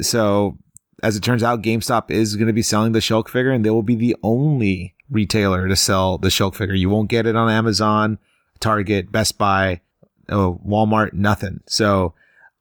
so 0.00 0.58
as 1.02 1.16
it 1.16 1.22
turns 1.22 1.42
out, 1.42 1.62
GameStop 1.62 2.10
is 2.10 2.36
going 2.36 2.48
to 2.48 2.52
be 2.52 2.62
selling 2.62 2.92
the 2.92 2.98
Shulk 2.98 3.28
figure 3.28 3.52
and 3.52 3.64
they 3.64 3.70
will 3.70 3.82
be 3.82 3.96
the 3.96 4.16
only 4.22 4.94
retailer 5.08 5.68
to 5.68 5.76
sell 5.76 6.18
the 6.18 6.28
Shulk 6.28 6.56
figure. 6.56 6.74
You 6.74 6.90
won't 6.90 7.10
get 7.10 7.26
it 7.26 7.36
on 7.36 7.50
Amazon, 7.50 8.18
Target, 8.58 9.12
Best 9.12 9.38
Buy, 9.38 9.82
uh, 10.28 10.52
Walmart, 10.66 11.12
nothing. 11.12 11.60
So 11.66 12.14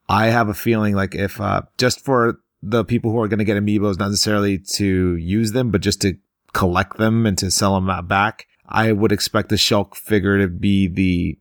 I 0.07 0.27
have 0.27 0.47
a 0.49 0.53
feeling 0.53 0.95
like 0.95 1.15
if, 1.15 1.41
uh, 1.41 1.63
just 1.77 2.03
for 2.03 2.40
the 2.63 2.83
people 2.85 3.11
who 3.11 3.19
are 3.21 3.27
going 3.27 3.39
to 3.39 3.45
get 3.45 3.57
amiibos, 3.57 3.97
not 3.99 4.09
necessarily 4.09 4.57
to 4.75 5.15
use 5.15 5.51
them, 5.53 5.71
but 5.71 5.81
just 5.81 6.01
to 6.01 6.17
collect 6.53 6.97
them 6.97 7.25
and 7.25 7.37
to 7.39 7.49
sell 7.51 7.79
them 7.79 8.07
back, 8.07 8.47
I 8.67 8.91
would 8.91 9.11
expect 9.11 9.49
the 9.49 9.55
Shulk 9.55 9.95
figure 9.95 10.37
to 10.39 10.47
be 10.47 10.87
the, 10.87 11.37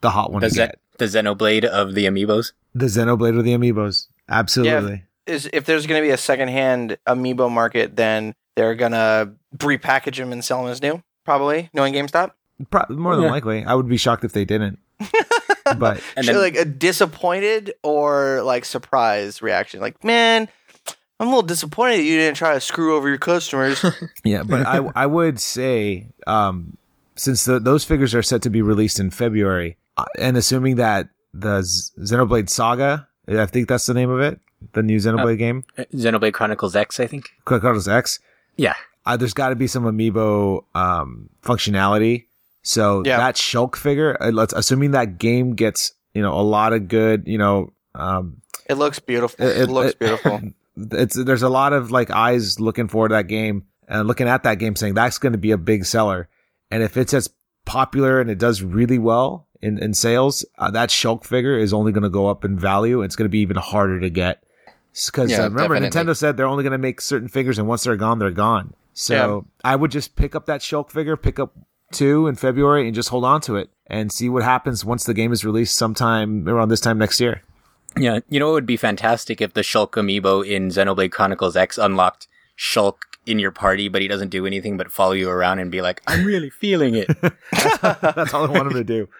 the 0.00 0.10
hot 0.10 0.32
one 0.32 0.40
The, 0.42 0.48
to 0.48 0.54
Ze- 0.54 0.58
get. 0.58 0.78
the 0.98 1.04
Xenoblade 1.06 1.64
of 1.64 1.94
the 1.94 2.04
amiibos. 2.06 2.52
The 2.74 2.86
Xenoblade 2.86 3.38
of 3.38 3.44
the 3.44 3.52
amiibos. 3.54 4.06
Absolutely. 4.28 5.04
Yeah, 5.26 5.34
Is 5.34 5.50
if 5.52 5.64
there's 5.64 5.86
going 5.86 6.00
to 6.00 6.06
be 6.06 6.10
a 6.12 6.16
secondhand 6.16 6.96
amiibo 7.06 7.50
market, 7.50 7.96
then 7.96 8.34
they're 8.56 8.74
gonna 8.74 9.34
repackage 9.56 10.16
them 10.16 10.32
and 10.32 10.44
sell 10.44 10.62
them 10.62 10.70
as 10.72 10.82
new. 10.82 11.02
Probably, 11.24 11.70
knowing 11.72 11.94
GameStop. 11.94 12.32
Pro- 12.70 12.84
more 12.90 13.14
than 13.14 13.24
Yeah. 13.26 13.30
likely. 13.30 13.64
I 13.64 13.74
would 13.74 13.88
be 13.88 13.96
shocked 13.96 14.24
if 14.24 14.32
they 14.32 14.44
didn't. 14.44 14.78
but 15.78 16.02
And 16.16 16.24
Should, 16.24 16.34
then 16.34 16.42
like 16.42 16.56
a 16.56 16.64
disappointed 16.64 17.74
or 17.82 18.42
like 18.42 18.64
surprised 18.64 19.42
reaction. 19.42 19.80
Like, 19.80 20.02
man, 20.04 20.48
I'm 21.20 21.26
a 21.26 21.30
little 21.30 21.42
disappointed 21.42 21.98
that 21.98 22.04
you 22.04 22.16
didn't 22.16 22.36
try 22.36 22.54
to 22.54 22.60
screw 22.60 22.96
over 22.96 23.08
your 23.08 23.18
customers. 23.18 23.84
yeah, 24.24 24.42
but 24.42 24.66
I 24.66 24.78
I 24.94 25.06
would 25.06 25.40
say 25.40 26.08
um 26.26 26.76
since 27.16 27.44
the, 27.44 27.58
those 27.58 27.84
figures 27.84 28.14
are 28.14 28.22
set 28.22 28.42
to 28.42 28.50
be 28.50 28.62
released 28.62 29.00
in 29.00 29.10
February 29.10 29.76
uh, 29.96 30.04
and 30.18 30.36
assuming 30.36 30.76
that 30.76 31.08
the 31.34 31.60
Xenoblade 31.60 32.48
Saga, 32.48 33.08
I 33.28 33.46
think 33.46 33.68
that's 33.68 33.86
the 33.86 33.94
name 33.94 34.10
of 34.10 34.20
it, 34.20 34.40
the 34.72 34.82
new 34.82 34.98
Xenoblade 34.98 35.38
game, 35.38 35.64
uh, 35.76 35.84
Xenoblade 35.92 36.32
Chronicles 36.32 36.76
X, 36.76 37.00
I 37.00 37.06
think. 37.06 37.30
Chronicles 37.44 37.88
X, 37.88 38.20
Yeah. 38.56 38.74
uh, 39.04 39.16
there's 39.16 39.34
got 39.34 39.48
to 39.50 39.56
be 39.56 39.66
some 39.66 39.84
amiibo 39.84 40.64
um, 40.74 41.28
functionality. 41.42 42.26
So 42.62 43.02
Yeah. 43.06 43.16
that 43.18 43.36
Shulk 43.36 43.76
figure, 43.76 44.16
uh, 44.20 44.30
let's 44.30 44.52
assuming 44.52 44.90
that 44.92 45.18
game 45.18 45.54
gets 45.54 45.92
you 46.14 46.22
know 46.22 46.32
a 46.34 46.42
lot 46.42 46.72
of 46.72 46.88
good, 46.88 47.24
you 47.26 47.38
know, 47.38 47.72
um, 47.94 48.42
it 48.68 48.74
looks 48.74 48.98
beautiful. 48.98 49.44
It- 49.46 49.56
It, 49.62 49.70
looks 49.70 49.90
it- 49.92 49.98
beautiful. 50.00 50.40
it's 50.76 51.14
there's 51.16 51.42
a 51.42 51.48
lot 51.48 51.72
of 51.72 51.90
like 51.90 52.10
eyes 52.10 52.60
looking 52.60 52.88
forward 52.88 53.08
to 53.10 53.14
that 53.14 53.28
game 53.28 53.64
and 53.88 54.06
looking 54.06 54.28
at 54.28 54.42
that 54.42 54.58
game 54.58 54.76
saying 54.76 54.94
that's 54.94 55.18
going 55.18 55.32
to 55.32 55.38
be 55.38 55.50
a 55.52 55.58
big 55.58 55.84
seller. 55.84 56.28
And 56.70 56.82
if 56.82 56.96
it's 56.96 57.14
as 57.14 57.30
popular 57.64 58.20
and 58.20 58.30
it 58.30 58.38
does 58.38 58.62
really 58.62 58.98
well 58.98 59.46
in, 59.62 59.78
in 59.78 59.94
sales, 59.94 60.44
uh, 60.58 60.70
that 60.72 60.90
Shulk 60.90 61.24
figure 61.24 61.56
is 61.56 61.72
only 61.72 61.92
going 61.92 62.02
to 62.02 62.10
go 62.10 62.26
up 62.26 62.44
in 62.44 62.58
value. 62.58 63.00
It's 63.02 63.16
going 63.16 63.24
to 63.24 63.30
be 63.30 63.40
even 63.40 63.56
harder 63.56 63.98
to 64.00 64.10
get. 64.10 64.42
Because 65.06 65.30
Yeah, 65.30 65.40
uh, 65.40 65.48
remember, 65.48 65.74
definitely. 65.80 66.12
Nintendo 66.12 66.16
said 66.16 66.36
they're 66.36 66.46
only 66.46 66.62
going 66.64 66.72
to 66.72 66.78
make 66.78 67.00
certain 67.00 67.28
figures, 67.28 67.58
and 67.58 67.66
once 67.68 67.84
they're 67.84 67.96
gone, 67.96 68.18
they're 68.18 68.30
gone. 68.30 68.74
So 68.94 69.46
I 69.64 69.76
would 69.76 69.90
just 69.90 70.16
pick 70.16 70.34
up 70.34 70.46
that 70.46 70.60
Shulk 70.60 70.90
figure, 70.90 71.16
pick 71.16 71.38
up 71.38 71.56
two 71.92 72.26
in 72.26 72.34
February, 72.34 72.86
and 72.86 72.94
just 72.94 73.08
hold 73.08 73.24
on 73.24 73.40
to 73.42 73.56
it 73.56 73.70
and 73.86 74.12
see 74.12 74.28
what 74.28 74.42
happens 74.42 74.84
once 74.84 75.04
the 75.04 75.14
game 75.14 75.32
is 75.32 75.44
released 75.44 75.76
sometime 75.76 76.48
around 76.48 76.68
this 76.68 76.80
time 76.80 76.98
next 76.98 77.20
year. 77.20 77.42
Yeah. 77.96 78.20
You 78.28 78.38
know, 78.38 78.50
it 78.50 78.52
would 78.52 78.66
be 78.66 78.76
fantastic 78.76 79.40
if 79.40 79.54
the 79.54 79.62
Shulk 79.62 79.92
amiibo 79.92 80.46
in 80.46 80.68
Xenoblade 80.68 81.10
Chronicles 81.10 81.56
X 81.56 81.78
unlocked 81.78 82.28
Shulk 82.56 82.96
in 83.26 83.38
your 83.38 83.50
party, 83.50 83.88
but 83.88 84.02
he 84.02 84.08
doesn't 84.08 84.30
do 84.30 84.46
anything 84.46 84.76
but 84.76 84.90
follow 84.90 85.12
you 85.12 85.28
around 85.28 85.58
and 85.58 85.70
be 85.70 85.80
like, 85.80 86.02
I'm 86.06 86.24
really 86.24 86.50
feeling 86.50 86.94
it. 86.94 87.08
That's 87.82 88.34
all 88.34 88.44
I 88.44 88.50
want 88.50 88.68
him 88.68 88.74
to 88.74 88.84
do. 88.84 89.08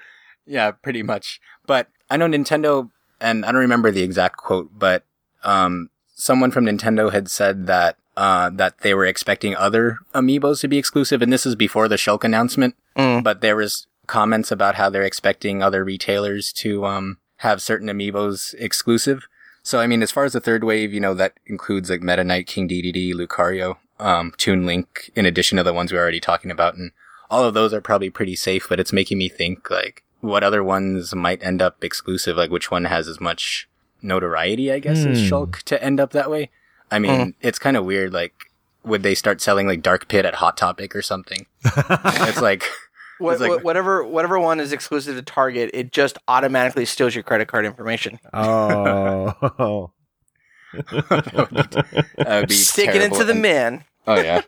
Yeah, 0.51 0.71
pretty 0.71 1.03
much. 1.03 1.43
But 1.67 1.89
I 2.09 2.17
know 2.17 2.27
Nintendo, 2.27 2.91
and 3.21 3.45
I 3.45 3.53
don't 3.53 3.61
remember 3.61 3.91
the 3.91 4.01
exact 4.01 4.39
quote, 4.39 4.71
but 4.73 5.05
um, 5.45 5.91
someone 6.19 6.51
from 6.51 6.67
Nintendo 6.67 7.11
had 7.11 7.31
said 7.31 7.67
that 7.67 7.97
uh, 8.17 8.51
that 8.51 8.81
they 8.81 8.93
were 8.95 9.07
expecting 9.07 9.55
other 9.55 9.99
amiibos 10.13 10.61
to 10.61 10.69
be 10.69 10.77
exclusive, 10.77 11.23
and 11.23 11.33
this 11.33 11.47
is 11.47 11.55
before 11.55 11.89
the 11.89 11.97
Shulk 11.97 12.25
announcement. 12.25 12.75
Mm. 12.97 13.23
But 13.23 13.41
there 13.41 13.57
was 13.57 13.87
comments 14.09 14.51
about 14.51 14.75
how 14.75 14.91
they're 14.91 15.03
expecting 15.03 15.63
other 15.63 15.85
retailers 15.85 16.53
to 16.55 16.85
um, 16.85 17.19
have 17.39 17.63
certain 17.63 17.89
amiibos 17.89 18.55
exclusive. 18.59 19.29
So 19.63 19.79
I 19.81 19.87
mean, 19.87 20.03
as 20.03 20.11
far 20.11 20.25
as 20.25 20.33
the 20.33 20.41
third 20.41 20.65
wave, 20.65 20.93
you 20.93 21.01
know, 21.01 21.15
that 21.15 21.35
includes 21.47 21.91
like 21.91 22.03
Meta 22.03 22.25
Knight, 22.25 22.47
King 22.47 22.69
Dedede, 22.69 23.15
Lucario, 23.15 23.77
um, 24.01 24.35
Toon 24.37 24.67
Link, 24.67 25.11
in 25.15 25.25
addition 25.25 25.57
to 25.57 25.63
the 25.63 25.73
ones 25.73 25.93
we 25.93 25.97
we're 25.97 26.03
already 26.03 26.21
talking 26.21 26.51
about, 26.51 26.75
and 26.75 26.91
all 27.31 27.45
of 27.45 27.55
those 27.55 27.73
are 27.73 27.81
probably 27.81 28.11
pretty 28.11 28.35
safe. 28.35 28.67
But 28.69 28.81
it's 28.81 28.93
making 28.93 29.19
me 29.19 29.29
think 29.29 29.71
like 29.71 30.03
what 30.21 30.43
other 30.43 30.65
ones 30.65 31.15
might 31.15 31.43
end 31.43 31.63
up 31.63 31.85
exclusive, 31.85 32.37
like 32.37 32.51
which 32.51 32.71
one 32.71 32.87
has 32.87 33.07
as 33.07 33.21
much 33.21 33.69
notoriety, 34.03 34.71
I 34.73 34.79
guess, 34.79 34.99
as 35.05 35.19
Hmm. 35.19 35.25
Shulk 35.35 35.63
to 35.65 35.83
end 35.83 36.01
up 36.01 36.11
that 36.13 36.31
way. 36.31 36.51
I 36.91 36.99
mean, 36.99 37.35
it's 37.41 37.59
kind 37.59 37.77
of 37.77 37.85
weird. 37.85 38.13
Like, 38.13 38.33
would 38.85 39.03
they 39.03 39.15
start 39.15 39.41
selling 39.41 39.67
like 39.67 39.83
Dark 39.83 40.09
Pit 40.09 40.25
at 40.25 40.37
Hot 40.37 40.57
Topic 40.57 40.95
or 40.97 41.03
something? 41.03 41.47
it's 41.65 42.41
like, 42.41 42.65
What, 43.19 43.41
like- 43.41 43.65
whatever 43.65 44.05
whatever 44.05 44.39
one 44.39 44.61
is 44.61 44.73
exclusive 44.73 45.17
to 45.17 45.23
Target, 45.23 45.71
it 45.75 45.93
just 45.93 46.17
automatically 46.29 46.85
steals 46.85 47.15
your 47.15 47.25
credit 47.25 47.49
card 47.49 47.67
information. 47.67 48.19
Oh. 48.33 49.91
that 50.73 52.27
would 52.41 52.49
be 52.49 52.55
Stick 52.55 52.89
it 52.91 52.93
terrible. 52.95 53.17
into 53.17 53.25
the 53.25 53.33
And- 53.33 53.43
man. 53.43 53.85
Oh 54.07 54.17
yeah. 54.21 54.43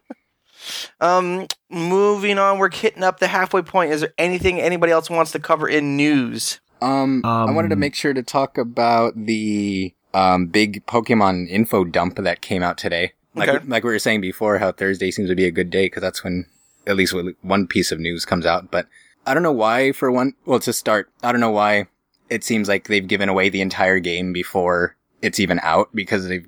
Um, 1.00 1.46
moving 1.70 2.38
on, 2.38 2.58
we're 2.58 2.70
hitting 2.70 3.02
up 3.02 3.18
the 3.18 3.26
halfway 3.28 3.62
point. 3.62 3.92
Is 3.92 4.02
there 4.02 4.12
anything 4.18 4.60
anybody 4.60 4.92
else 4.92 5.08
wants 5.10 5.32
to 5.32 5.38
cover 5.38 5.68
in 5.68 5.96
news? 5.96 6.60
Um, 6.82 7.22
I 7.24 7.50
wanted 7.50 7.68
to 7.68 7.74
Um, 7.74 7.80
make 7.80 7.94
sure 7.94 8.12
to 8.14 8.22
talk 8.22 8.58
about 8.58 9.14
the 9.26 9.92
um 10.12 10.46
big 10.46 10.84
Pokemon 10.86 11.48
info 11.48 11.84
dump 11.84 12.16
that 12.16 12.40
came 12.40 12.62
out 12.62 12.76
today. 12.78 13.12
Like 13.34 13.48
Okay. 13.48 13.64
like 13.66 13.84
we 13.84 13.90
were 13.90 13.98
saying 13.98 14.20
before, 14.20 14.58
how 14.58 14.72
Thursday 14.72 15.10
seems 15.10 15.28
to 15.28 15.36
be 15.36 15.44
a 15.46 15.50
good 15.52 15.70
day 15.70 15.86
because 15.86 16.00
that's 16.02 16.24
when 16.24 16.46
at 16.86 16.96
least 16.96 17.14
one 17.42 17.66
piece 17.66 17.92
of 17.92 18.00
news 18.00 18.24
comes 18.24 18.44
out. 18.46 18.70
But 18.70 18.86
I 19.26 19.34
don't 19.34 19.42
know 19.42 19.52
why. 19.52 19.92
For 19.92 20.10
one, 20.10 20.34
well, 20.46 20.58
to 20.60 20.72
start, 20.72 21.10
I 21.22 21.30
don't 21.30 21.40
know 21.40 21.50
why 21.50 21.86
it 22.28 22.42
seems 22.42 22.68
like 22.68 22.88
they've 22.88 23.06
given 23.06 23.28
away 23.28 23.48
the 23.50 23.60
entire 23.60 24.00
game 24.00 24.32
before 24.32 24.96
it's 25.22 25.38
even 25.38 25.60
out 25.62 25.90
because 25.94 26.26
they've 26.28 26.46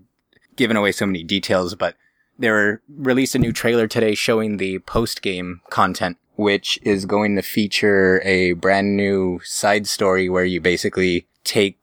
given 0.57 0.77
away 0.77 0.91
so 0.93 1.07
many 1.07 1.23
details. 1.23 1.75
But 1.75 1.97
they 2.43 2.51
were 2.51 2.83
released 2.89 3.35
a 3.35 3.39
new 3.39 3.53
trailer 3.53 3.87
today 3.87 4.15
showing 4.15 4.57
the 4.57 4.79
post 4.81 5.23
game 5.23 5.61
content, 5.71 6.19
which 6.37 6.79
is 6.83 7.07
going 7.07 7.37
to 7.37 7.43
feature 7.43 8.21
a 8.25 8.53
brand 8.53 8.97
new 8.97 9.41
side 9.45 9.87
story 9.87 10.29
where 10.29 10.45
you 10.45 10.61
basically 10.61 11.27
take 11.45 11.79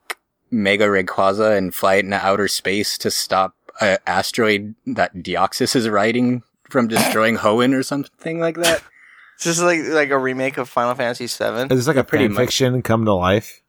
Mega 0.52 0.86
Rayquaza 0.86 1.58
and 1.58 1.74
fly 1.74 1.95
it 1.95 2.06
into 2.06 2.17
outer 2.26 2.48
space 2.48 2.98
to 3.00 3.12
stop 3.12 3.56
an 3.82 3.98
asteroid 4.06 4.76
that 4.86 5.15
Deoxys 5.15 5.76
is 5.76 5.88
riding 5.88 6.43
from 6.69 6.88
destroying 6.88 7.38
Hoenn 7.43 7.74
or 7.74 7.84
something 7.84 8.39
like 8.39 8.58
that. 8.58 8.84
It's 9.36 9.45
just 9.45 9.62
like 9.62 9.80
like 9.86 10.10
a 10.10 10.17
remake 10.17 10.58
of 10.58 10.67
Final 10.67 10.95
Fantasy 10.95 11.28
VII, 11.28 11.74
It's 11.74 11.88
like 11.88 11.95
a 11.95 12.04
pretty 12.04 12.26
fan 12.26 12.34
much. 12.34 12.45
fiction 12.48 12.82
come 12.82 13.06
to 13.06 13.13
life. 13.13 13.62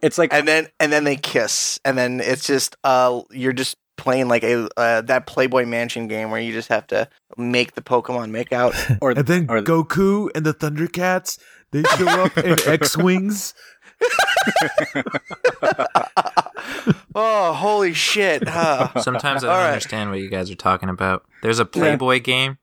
It's 0.00 0.16
like 0.16 0.32
and 0.32 0.48
then 0.48 0.68
and 0.80 0.90
then 0.92 1.04
they 1.04 1.16
kiss, 1.16 1.78
and 1.84 1.98
then 1.98 2.20
it's 2.20 2.46
just 2.46 2.76
uh 2.84 3.20
you're 3.30 3.52
just 3.52 3.76
playing 3.98 4.28
like 4.28 4.42
a 4.42 4.68
uh, 4.78 5.02
that 5.02 5.26
Playboy 5.26 5.66
Mansion 5.66 6.08
game 6.08 6.30
where 6.30 6.40
you 6.40 6.52
just 6.52 6.68
have 6.68 6.86
to 6.86 7.08
make 7.36 7.74
the 7.74 7.82
Pokemon 7.82 8.30
make 8.30 8.52
out. 8.52 8.74
or 9.02 9.10
And 9.10 9.26
then 9.26 9.46
or 9.50 9.60
Goku 9.60 10.30
and 10.34 10.46
the 10.46 10.54
Thundercats, 10.54 11.38
they 11.72 11.82
show 11.82 12.08
up 12.08 12.38
in 12.44 12.56
X-Wings. 12.66 13.52
oh, 17.14 17.52
holy 17.52 17.92
shit! 17.92 18.46
Uh, 18.46 18.88
Sometimes 19.00 19.44
I 19.44 19.48
don't 19.48 19.56
right. 19.56 19.68
understand 19.68 20.10
what 20.10 20.20
you 20.20 20.30
guys 20.30 20.50
are 20.50 20.56
talking 20.56 20.88
about. 20.88 21.24
There's 21.42 21.58
a 21.58 21.66
Playboy 21.66 22.20
game. 22.20 22.58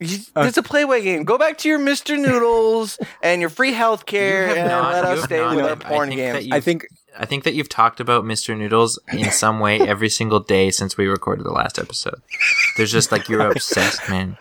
You- 0.00 0.18
uh, 0.36 0.42
it's 0.42 0.58
a 0.58 0.62
playway 0.62 1.02
game. 1.02 1.24
Go 1.24 1.38
back 1.38 1.58
to 1.58 1.68
your 1.68 1.78
Mister 1.78 2.16
Noodles 2.18 2.98
and 3.22 3.40
your 3.40 3.50
free 3.50 3.72
health 3.72 4.06
care, 4.06 4.48
and 4.56 4.68
not- 4.68 4.92
let 4.92 5.04
us 5.04 5.24
stay 5.24 5.38
not- 5.38 5.56
with 5.56 5.64
I 5.64 5.68
our 5.70 5.76
porn 5.76 6.08
think 6.08 6.20
games. 6.20 6.48
I 6.52 6.60
think 6.60 6.86
I 7.16 7.26
think 7.26 7.44
that 7.44 7.54
you've 7.54 7.68
talked 7.68 8.00
about 8.00 8.24
Mr. 8.24 8.58
Noodles 8.58 8.98
in 9.12 9.30
some 9.30 9.60
way 9.60 9.78
every 9.80 10.08
single 10.08 10.40
day 10.40 10.70
since 10.72 10.96
we 10.96 11.06
recorded 11.06 11.44
the 11.46 11.52
last 11.52 11.78
episode. 11.78 12.20
There's 12.76 12.90
just 12.90 13.12
like 13.12 13.28
you're 13.28 13.48
obsessed, 13.50 14.08
man. 14.10 14.36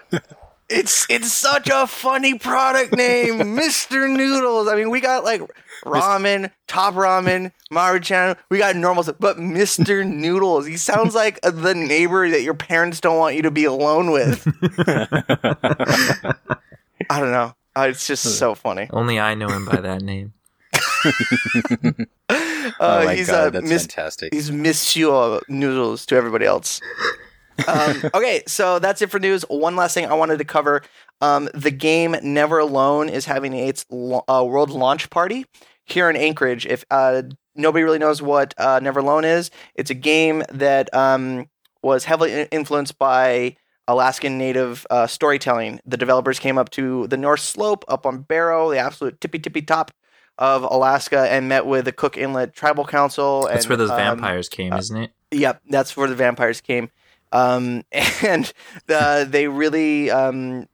It's 0.69 1.05
it's 1.09 1.31
such 1.31 1.69
a 1.71 1.85
funny 1.85 2.39
product 2.39 2.95
name, 2.95 3.53
Mister 3.55 4.07
Noodles. 4.07 4.67
I 4.67 4.75
mean, 4.75 4.89
we 4.89 5.01
got 5.01 5.23
like 5.23 5.41
ramen, 5.83 6.51
top 6.67 6.93
ramen, 6.95 7.51
Maruchan. 7.71 8.37
We 8.49 8.57
got 8.57 8.75
normal 8.75 9.03
stuff, 9.03 9.17
but 9.19 9.39
Mister 9.39 10.03
Noodles. 10.05 10.65
He 10.65 10.77
sounds 10.77 11.15
like 11.15 11.39
the 11.41 11.73
neighbor 11.75 12.29
that 12.29 12.41
your 12.41 12.53
parents 12.53 12.99
don't 12.99 13.17
want 13.17 13.35
you 13.35 13.41
to 13.43 13.51
be 13.51 13.65
alone 13.65 14.11
with. 14.11 14.45
I 17.09 17.19
don't 17.19 17.31
know. 17.31 17.53
Uh, 17.75 17.87
it's 17.89 18.05
just 18.05 18.23
so 18.37 18.53
funny. 18.55 18.87
Only 18.91 19.19
I 19.19 19.33
know 19.35 19.47
him 19.47 19.65
by 19.65 19.81
that 19.81 20.01
name. 20.01 20.33
Uh, 22.65 23.01
oh 23.01 23.05
my 23.05 23.15
he's 23.15 23.27
god, 23.27 23.47
uh, 23.47 23.49
that's 23.49 23.69
Mis- 23.69 23.81
fantastic. 23.81 24.33
He's 24.33 24.49
Monsieur 24.49 25.41
Noodles 25.49 26.05
to 26.05 26.15
everybody 26.15 26.45
else. 26.45 26.79
um, 27.67 28.01
okay, 28.13 28.41
so 28.47 28.79
that's 28.79 29.01
it 29.01 29.11
for 29.11 29.19
news. 29.19 29.43
One 29.49 29.75
last 29.75 29.93
thing 29.93 30.05
I 30.05 30.13
wanted 30.13 30.37
to 30.37 30.45
cover: 30.45 30.81
um, 31.19 31.49
the 31.53 31.71
game 31.71 32.15
Never 32.23 32.59
Alone 32.59 33.09
is 33.09 33.25
having 33.25 33.53
its 33.53 33.85
lo- 33.89 34.23
uh, 34.29 34.45
world 34.47 34.69
launch 34.69 35.09
party 35.09 35.45
here 35.85 36.09
in 36.09 36.15
Anchorage. 36.15 36.65
If 36.65 36.85
uh, 36.91 37.23
nobody 37.55 37.83
really 37.83 37.99
knows 37.99 38.21
what 38.21 38.53
uh, 38.57 38.79
Never 38.81 38.99
Alone 38.99 39.25
is, 39.25 39.51
it's 39.75 39.89
a 39.89 39.95
game 39.95 40.43
that 40.51 40.93
um, 40.93 41.49
was 41.81 42.05
heavily 42.05 42.47
influenced 42.51 42.97
by 42.97 43.55
Alaskan 43.87 44.37
Native 44.37 44.85
uh, 44.89 45.07
storytelling. 45.07 45.79
The 45.85 45.97
developers 45.97 46.39
came 46.39 46.57
up 46.57 46.69
to 46.71 47.07
the 47.07 47.17
North 47.17 47.41
Slope, 47.41 47.83
up 47.87 48.05
on 48.05 48.21
Barrow, 48.21 48.69
the 48.71 48.77
absolute 48.77 49.19
tippy 49.19 49.39
tippy 49.39 49.61
top 49.61 49.91
of 50.37 50.63
Alaska, 50.63 51.27
and 51.29 51.47
met 51.47 51.65
with 51.65 51.85
the 51.85 51.91
Cook 51.91 52.17
Inlet 52.17 52.53
Tribal 52.53 52.85
Council. 52.85 53.47
That's 53.47 53.67
where 53.67 53.77
those 53.77 53.91
um, 53.91 53.97
vampires 53.97 54.49
came, 54.49 54.73
isn't 54.73 54.97
it? 54.97 55.11
Yep, 55.31 55.61
that's 55.69 55.97
where 55.97 56.07
the 56.07 56.15
vampires 56.15 56.61
came. 56.61 56.89
Um, 57.31 57.83
and 58.23 58.51
the, 58.87 59.27
they 59.29 59.47
really 59.47 60.09
um, 60.09 60.67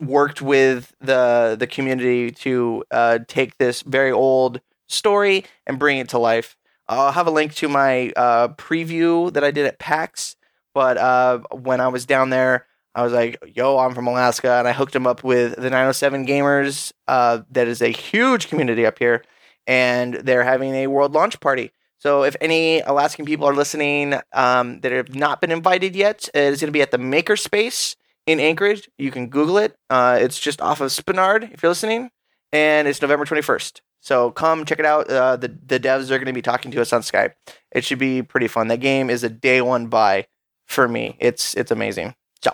worked 0.00 0.40
with 0.40 0.94
the 1.00 1.56
the 1.58 1.66
community 1.66 2.30
to 2.30 2.84
uh, 2.90 3.18
take 3.26 3.58
this 3.58 3.82
very 3.82 4.12
old 4.12 4.60
story 4.86 5.44
and 5.66 5.78
bring 5.78 5.98
it 5.98 6.08
to 6.10 6.18
life. 6.18 6.56
I'll 6.88 7.12
have 7.12 7.26
a 7.26 7.30
link 7.30 7.54
to 7.56 7.68
my 7.68 8.12
uh, 8.16 8.48
preview 8.48 9.32
that 9.32 9.44
I 9.44 9.50
did 9.50 9.66
at 9.66 9.78
PAX. 9.78 10.36
But 10.74 10.96
uh, 10.96 11.40
when 11.50 11.80
I 11.80 11.88
was 11.88 12.06
down 12.06 12.30
there, 12.30 12.66
I 12.94 13.02
was 13.02 13.12
like, 13.12 13.38
"Yo, 13.54 13.78
I'm 13.78 13.94
from 13.94 14.06
Alaska," 14.06 14.52
and 14.52 14.68
I 14.68 14.72
hooked 14.72 14.92
them 14.92 15.06
up 15.06 15.24
with 15.24 15.56
the 15.56 15.70
907 15.70 16.26
Gamers. 16.26 16.92
Uh, 17.06 17.42
that 17.50 17.68
is 17.68 17.82
a 17.82 17.88
huge 17.88 18.48
community 18.48 18.86
up 18.86 18.98
here, 18.98 19.24
and 19.66 20.14
they're 20.14 20.44
having 20.44 20.74
a 20.74 20.86
world 20.86 21.12
launch 21.12 21.40
party. 21.40 21.72
So 21.98 22.22
if 22.22 22.36
any 22.40 22.80
Alaskan 22.80 23.24
people 23.24 23.46
are 23.48 23.54
listening 23.54 24.14
um, 24.32 24.80
that 24.80 24.92
have 24.92 25.14
not 25.14 25.40
been 25.40 25.50
invited 25.50 25.96
yet, 25.96 26.28
it 26.32 26.40
is 26.44 26.60
going 26.60 26.68
to 26.68 26.72
be 26.72 26.82
at 26.82 26.92
the 26.92 26.98
Makerspace 26.98 27.96
in 28.28 28.38
Anchorage. 28.38 28.88
You 28.98 29.10
can 29.10 29.28
Google 29.28 29.58
it. 29.58 29.76
Uh, 29.88 30.18
it's 30.20 30.38
just 30.38 30.60
off 30.60 30.80
of 30.80 30.90
Spenard 30.90 31.50
if 31.52 31.62
you're 31.62 31.70
listening, 31.70 32.10
and 32.52 32.86
it's 32.86 33.00
November 33.00 33.24
21st. 33.24 33.80
So 34.00 34.30
come 34.30 34.64
check 34.64 34.78
it 34.78 34.84
out. 34.84 35.10
Uh, 35.10 35.36
the 35.36 35.48
the 35.48 35.80
devs 35.80 36.10
are 36.10 36.18
going 36.18 36.26
to 36.26 36.32
be 36.32 36.42
talking 36.42 36.70
to 36.70 36.80
us 36.80 36.92
on 36.92 37.00
Skype. 37.00 37.32
It 37.72 37.84
should 37.84 37.98
be 37.98 38.22
pretty 38.22 38.46
fun. 38.46 38.68
That 38.68 38.78
game 38.80 39.10
is 39.10 39.24
a 39.24 39.28
day 39.28 39.60
one 39.60 39.88
buy 39.88 40.26
for 40.66 40.86
me. 40.86 41.16
It's 41.18 41.54
it's 41.54 41.70
amazing. 41.70 42.14
So, 42.44 42.52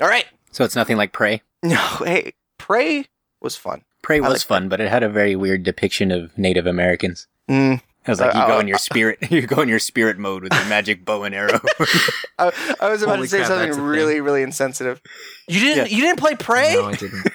all 0.00 0.08
right. 0.08 0.24
So 0.50 0.64
it's 0.64 0.74
nothing 0.74 0.96
like 0.96 1.12
Prey. 1.12 1.42
No, 1.64 1.76
hey, 2.04 2.32
Prey 2.58 3.06
was 3.40 3.54
fun. 3.54 3.82
Prey 4.02 4.20
was 4.20 4.42
fun, 4.42 4.68
but 4.68 4.80
it 4.80 4.88
had 4.90 5.04
a 5.04 5.08
very 5.08 5.36
weird 5.36 5.62
depiction 5.62 6.10
of 6.10 6.36
Native 6.36 6.66
Americans. 6.66 7.28
Mm. 7.48 7.80
It 8.04 8.08
was 8.10 8.20
like 8.20 8.34
you 8.34 8.40
Uh, 8.40 8.46
go 8.48 8.56
uh, 8.56 8.60
in 8.60 8.68
your 8.68 8.78
spirit, 8.78 9.18
you 9.30 9.42
go 9.46 9.60
in 9.62 9.68
your 9.68 9.78
spirit 9.78 10.18
mode 10.18 10.42
with 10.42 10.52
your 10.52 10.64
magic 10.66 11.04
bow 11.04 11.22
and 11.24 11.34
arrow. 11.34 11.60
I, 12.38 12.52
I 12.80 12.88
was 12.90 13.02
about 13.02 13.16
Holy 13.16 13.26
to 13.26 13.30
say 13.30 13.36
crap, 13.38 13.48
something 13.48 13.66
that's 13.68 13.76
a 13.76 13.80
thing. 13.80 13.88
really 13.88 14.20
really 14.20 14.42
insensitive. 14.42 15.00
You 15.48 15.60
didn't 15.60 15.90
you 15.92 16.00
didn't 16.02 16.18
play 16.18 16.34
Prey? 16.34 16.74
No, 16.74 16.86
I 16.86 16.94
didn't. 16.94 17.26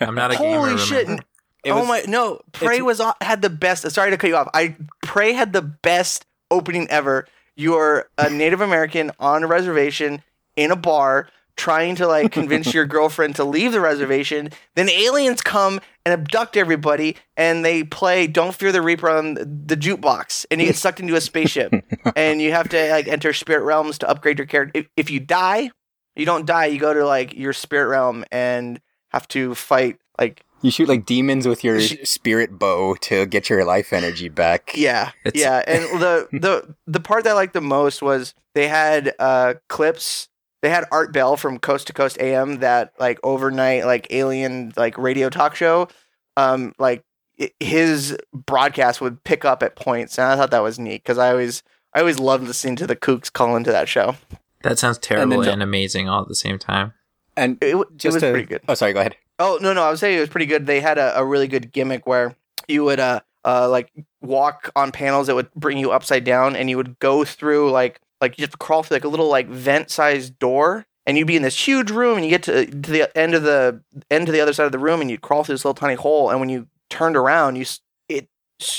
I'm 0.00 0.14
not 0.14 0.32
a 0.32 0.36
gamer. 0.36 0.58
Holy 0.68 0.78
shit! 0.78 1.02
remember? 1.04 1.22
It 1.64 1.72
oh 1.72 1.80
was- 1.80 1.88
my 1.88 2.04
no! 2.08 2.40
Prey 2.52 2.80
was 2.82 3.00
had 3.20 3.42
the 3.42 3.50
best. 3.50 3.90
Sorry 3.90 4.10
to 4.10 4.16
cut 4.16 4.28
you 4.28 4.36
off. 4.36 4.48
I 4.54 4.76
Prey 5.02 5.32
had 5.34 5.52
the 5.52 5.62
best 5.62 6.24
opening 6.50 6.88
ever. 6.90 7.26
You're 7.56 8.08
a 8.16 8.30
Native 8.30 8.62
American 8.62 9.10
on 9.20 9.44
a 9.44 9.46
reservation 9.46 10.22
in 10.56 10.70
a 10.70 10.76
bar 10.76 11.28
trying 11.60 11.94
to 11.96 12.06
like 12.06 12.32
convince 12.32 12.72
your 12.72 12.86
girlfriend 12.96 13.36
to 13.36 13.44
leave 13.44 13.72
the 13.72 13.80
reservation. 13.80 14.48
Then 14.74 14.88
aliens 14.88 15.42
come 15.42 15.80
and 16.06 16.12
abduct 16.14 16.56
everybody, 16.56 17.16
and 17.36 17.64
they 17.64 17.84
play 17.84 18.26
"Don't 18.26 18.54
Fear 18.54 18.72
the 18.72 18.82
Reaper" 18.82 19.10
on 19.10 19.34
the 19.34 19.76
jukebox, 19.76 20.46
and 20.50 20.60
you 20.60 20.66
get 20.66 20.76
sucked 20.76 21.00
into 21.00 21.14
a 21.14 21.20
spaceship, 21.20 21.72
and 22.16 22.40
you 22.40 22.52
have 22.52 22.68
to 22.70 22.90
like 22.90 23.06
enter 23.06 23.32
spirit 23.32 23.62
realms 23.64 23.98
to 23.98 24.08
upgrade 24.08 24.38
your 24.38 24.46
character. 24.46 24.80
If, 24.80 24.88
if 24.96 25.10
you 25.10 25.20
die, 25.20 25.70
you 26.16 26.24
don't 26.24 26.46
die. 26.46 26.66
You 26.66 26.80
go 26.80 26.94
to 26.94 27.06
like 27.06 27.34
your 27.34 27.52
spirit 27.52 27.88
realm 27.88 28.24
and 28.32 28.80
have 29.10 29.28
to 29.28 29.54
fight 29.54 29.98
like 30.18 30.42
you 30.62 30.70
shoot 30.70 30.88
like 30.88 31.06
demons 31.06 31.46
with 31.48 31.64
your 31.64 31.80
spirit 31.80 32.58
bow 32.58 32.94
to 33.02 33.26
get 33.26 33.48
your 33.48 33.64
life 33.64 33.92
energy 33.92 34.28
back. 34.28 34.72
Yeah, 34.74 35.12
It's- 35.24 35.40
yeah, 35.40 35.62
and 35.66 35.84
the 36.00 36.28
the 36.32 36.74
the 36.86 37.00
part 37.00 37.24
that 37.24 37.30
I 37.30 37.34
liked 37.34 37.52
the 37.54 37.60
most 37.60 38.00
was 38.02 38.34
they 38.54 38.68
had 38.68 39.14
uh 39.18 39.54
clips. 39.68 40.28
They 40.62 40.70
had 40.70 40.84
Art 40.92 41.12
Bell 41.12 41.36
from 41.36 41.58
Coast 41.58 41.86
to 41.86 41.92
Coast 41.92 42.18
AM, 42.20 42.56
that 42.60 42.92
like 42.98 43.18
overnight 43.22 43.86
like 43.86 44.06
alien 44.10 44.72
like 44.76 44.96
radio 44.98 45.30
talk 45.30 45.54
show. 45.56 45.88
Um, 46.36 46.74
like 46.78 47.02
i- 47.40 47.50
his 47.60 48.16
broadcast 48.32 49.00
would 49.00 49.24
pick 49.24 49.44
up 49.44 49.62
at 49.62 49.76
points, 49.76 50.18
and 50.18 50.28
I 50.28 50.36
thought 50.36 50.50
that 50.50 50.62
was 50.62 50.78
neat 50.78 51.02
because 51.02 51.18
I 51.18 51.30
always 51.30 51.62
I 51.94 52.00
always 52.00 52.18
loved 52.18 52.44
listening 52.46 52.76
to 52.76 52.86
the 52.86 52.96
Kooks 52.96 53.32
call 53.32 53.56
into 53.56 53.72
that 53.72 53.88
show. 53.88 54.16
That 54.62 54.78
sounds 54.78 54.98
terrible 54.98 55.40
then 55.42 55.54
and, 55.54 55.62
amazing 55.62 56.08
all 56.08 56.22
at 56.22 56.28
the 56.28 56.34
same 56.34 56.58
time. 56.58 56.92
And 57.36 57.56
It, 57.62 57.74
it 57.76 57.86
just 57.96 58.14
was 58.16 58.22
to, 58.22 58.30
pretty 58.30 58.46
good. 58.46 58.60
Oh, 58.68 58.74
sorry. 58.74 58.92
Go 58.92 59.00
ahead. 59.00 59.16
Oh 59.38 59.58
no, 59.62 59.72
no, 59.72 59.82
I 59.82 59.90
was 59.90 60.00
saying 60.00 60.18
it 60.18 60.20
was 60.20 60.28
pretty 60.28 60.44
good. 60.46 60.66
They 60.66 60.80
had 60.80 60.98
a, 60.98 61.18
a 61.18 61.24
really 61.24 61.48
good 61.48 61.72
gimmick 61.72 62.06
where 62.06 62.36
you 62.68 62.84
would 62.84 63.00
uh 63.00 63.20
uh 63.46 63.68
like 63.70 63.90
walk 64.20 64.70
on 64.76 64.92
panels 64.92 65.26
that 65.28 65.34
would 65.34 65.50
bring 65.54 65.78
you 65.78 65.90
upside 65.92 66.24
down, 66.24 66.54
and 66.54 66.68
you 66.68 66.76
would 66.76 66.98
go 66.98 67.24
through 67.24 67.70
like 67.70 68.00
like 68.20 68.38
you 68.38 68.42
have 68.42 68.50
to 68.50 68.56
crawl 68.56 68.82
through 68.82 68.96
like 68.96 69.04
a 69.04 69.08
little 69.08 69.28
like 69.28 69.48
vent 69.48 69.90
sized 69.90 70.38
door, 70.38 70.86
and 71.06 71.16
you'd 71.16 71.26
be 71.26 71.36
in 71.36 71.42
this 71.42 71.66
huge 71.66 71.90
room, 71.90 72.16
and 72.16 72.24
you 72.24 72.30
get 72.30 72.42
to 72.44 72.66
to 72.66 72.90
the 72.90 73.16
end 73.16 73.34
of 73.34 73.42
the 73.42 73.82
end 74.10 74.26
to 74.26 74.32
the 74.32 74.40
other 74.40 74.52
side 74.52 74.66
of 74.66 74.72
the 74.72 74.78
room, 74.78 75.00
and 75.00 75.10
you'd 75.10 75.22
crawl 75.22 75.44
through 75.44 75.54
this 75.54 75.64
little 75.64 75.74
tiny 75.74 75.94
hole, 75.94 76.30
and 76.30 76.40
when 76.40 76.48
you 76.48 76.68
turned 76.88 77.16
around, 77.16 77.56
you 77.56 77.64
it 78.08 78.28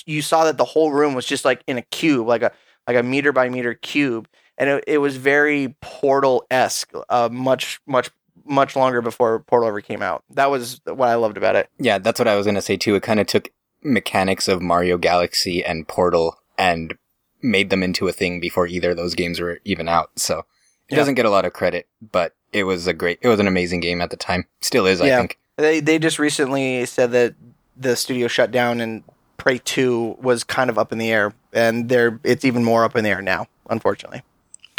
you 0.05 0.21
saw 0.21 0.45
that 0.45 0.57
the 0.57 0.65
whole 0.65 0.91
room 0.91 1.13
was 1.13 1.25
just 1.25 1.45
like 1.45 1.63
in 1.67 1.77
a 1.77 1.81
cube, 1.83 2.27
like 2.27 2.43
a 2.43 2.51
like 2.87 2.97
a 2.97 3.03
meter 3.03 3.31
by 3.31 3.49
meter 3.49 3.73
cube, 3.73 4.27
and 4.57 4.69
it, 4.69 4.83
it 4.87 4.97
was 4.99 5.17
very 5.17 5.75
Portal 5.81 6.45
esque, 6.51 6.91
uh, 7.09 7.29
much 7.31 7.79
much 7.87 8.09
much 8.45 8.75
longer 8.75 9.01
before 9.01 9.39
Portal 9.39 9.67
ever 9.67 9.81
came 9.81 10.01
out. 10.01 10.23
That 10.31 10.51
was 10.51 10.81
what 10.85 11.09
I 11.09 11.15
loved 11.15 11.37
about 11.37 11.55
it. 11.55 11.69
Yeah, 11.79 11.97
that's 11.97 12.19
what 12.19 12.27
I 12.27 12.35
was 12.35 12.45
gonna 12.45 12.61
say 12.61 12.77
too. 12.77 12.95
It 12.95 13.03
kind 13.03 13.19
of 13.19 13.27
took 13.27 13.49
mechanics 13.83 14.47
of 14.47 14.61
Mario 14.61 14.97
Galaxy 14.97 15.63
and 15.63 15.87
Portal 15.87 16.37
and 16.57 16.95
made 17.43 17.69
them 17.69 17.83
into 17.83 18.07
a 18.07 18.11
thing 18.11 18.39
before 18.39 18.67
either 18.67 18.91
of 18.91 18.97
those 18.97 19.15
games 19.15 19.39
were 19.39 19.59
even 19.65 19.87
out. 19.87 20.11
So 20.17 20.39
it 20.39 20.45
Yeah. 20.89 20.97
doesn't 20.97 21.15
get 21.15 21.25
a 21.25 21.29
lot 21.29 21.45
of 21.45 21.53
credit, 21.53 21.87
but 22.11 22.33
it 22.53 22.63
was 22.63 22.87
a 22.87 22.93
great, 22.93 23.19
it 23.21 23.27
was 23.27 23.39
an 23.39 23.47
amazing 23.47 23.79
game 23.79 24.01
at 24.01 24.09
the 24.09 24.17
time. 24.17 24.45
Still 24.61 24.85
is, 24.85 25.01
I 25.01 25.09
think. 25.09 25.37
They 25.57 25.79
they 25.79 25.99
just 25.99 26.17
recently 26.19 26.85
said 26.85 27.11
that 27.11 27.35
the 27.77 27.95
studio 27.95 28.27
shut 28.27 28.51
down 28.51 28.79
and 28.81 29.03
Prey 29.37 29.57
2 29.57 30.17
was 30.21 30.43
kind 30.43 30.69
of 30.69 30.77
up 30.77 30.91
in 30.91 30.97
the 30.97 31.11
air, 31.11 31.33
and 31.53 31.89
there 31.89 32.19
it's 32.23 32.45
even 32.45 32.63
more 32.63 32.83
up 32.83 32.95
in 32.95 33.03
the 33.03 33.09
air 33.09 33.21
now, 33.21 33.47
unfortunately. 33.69 34.21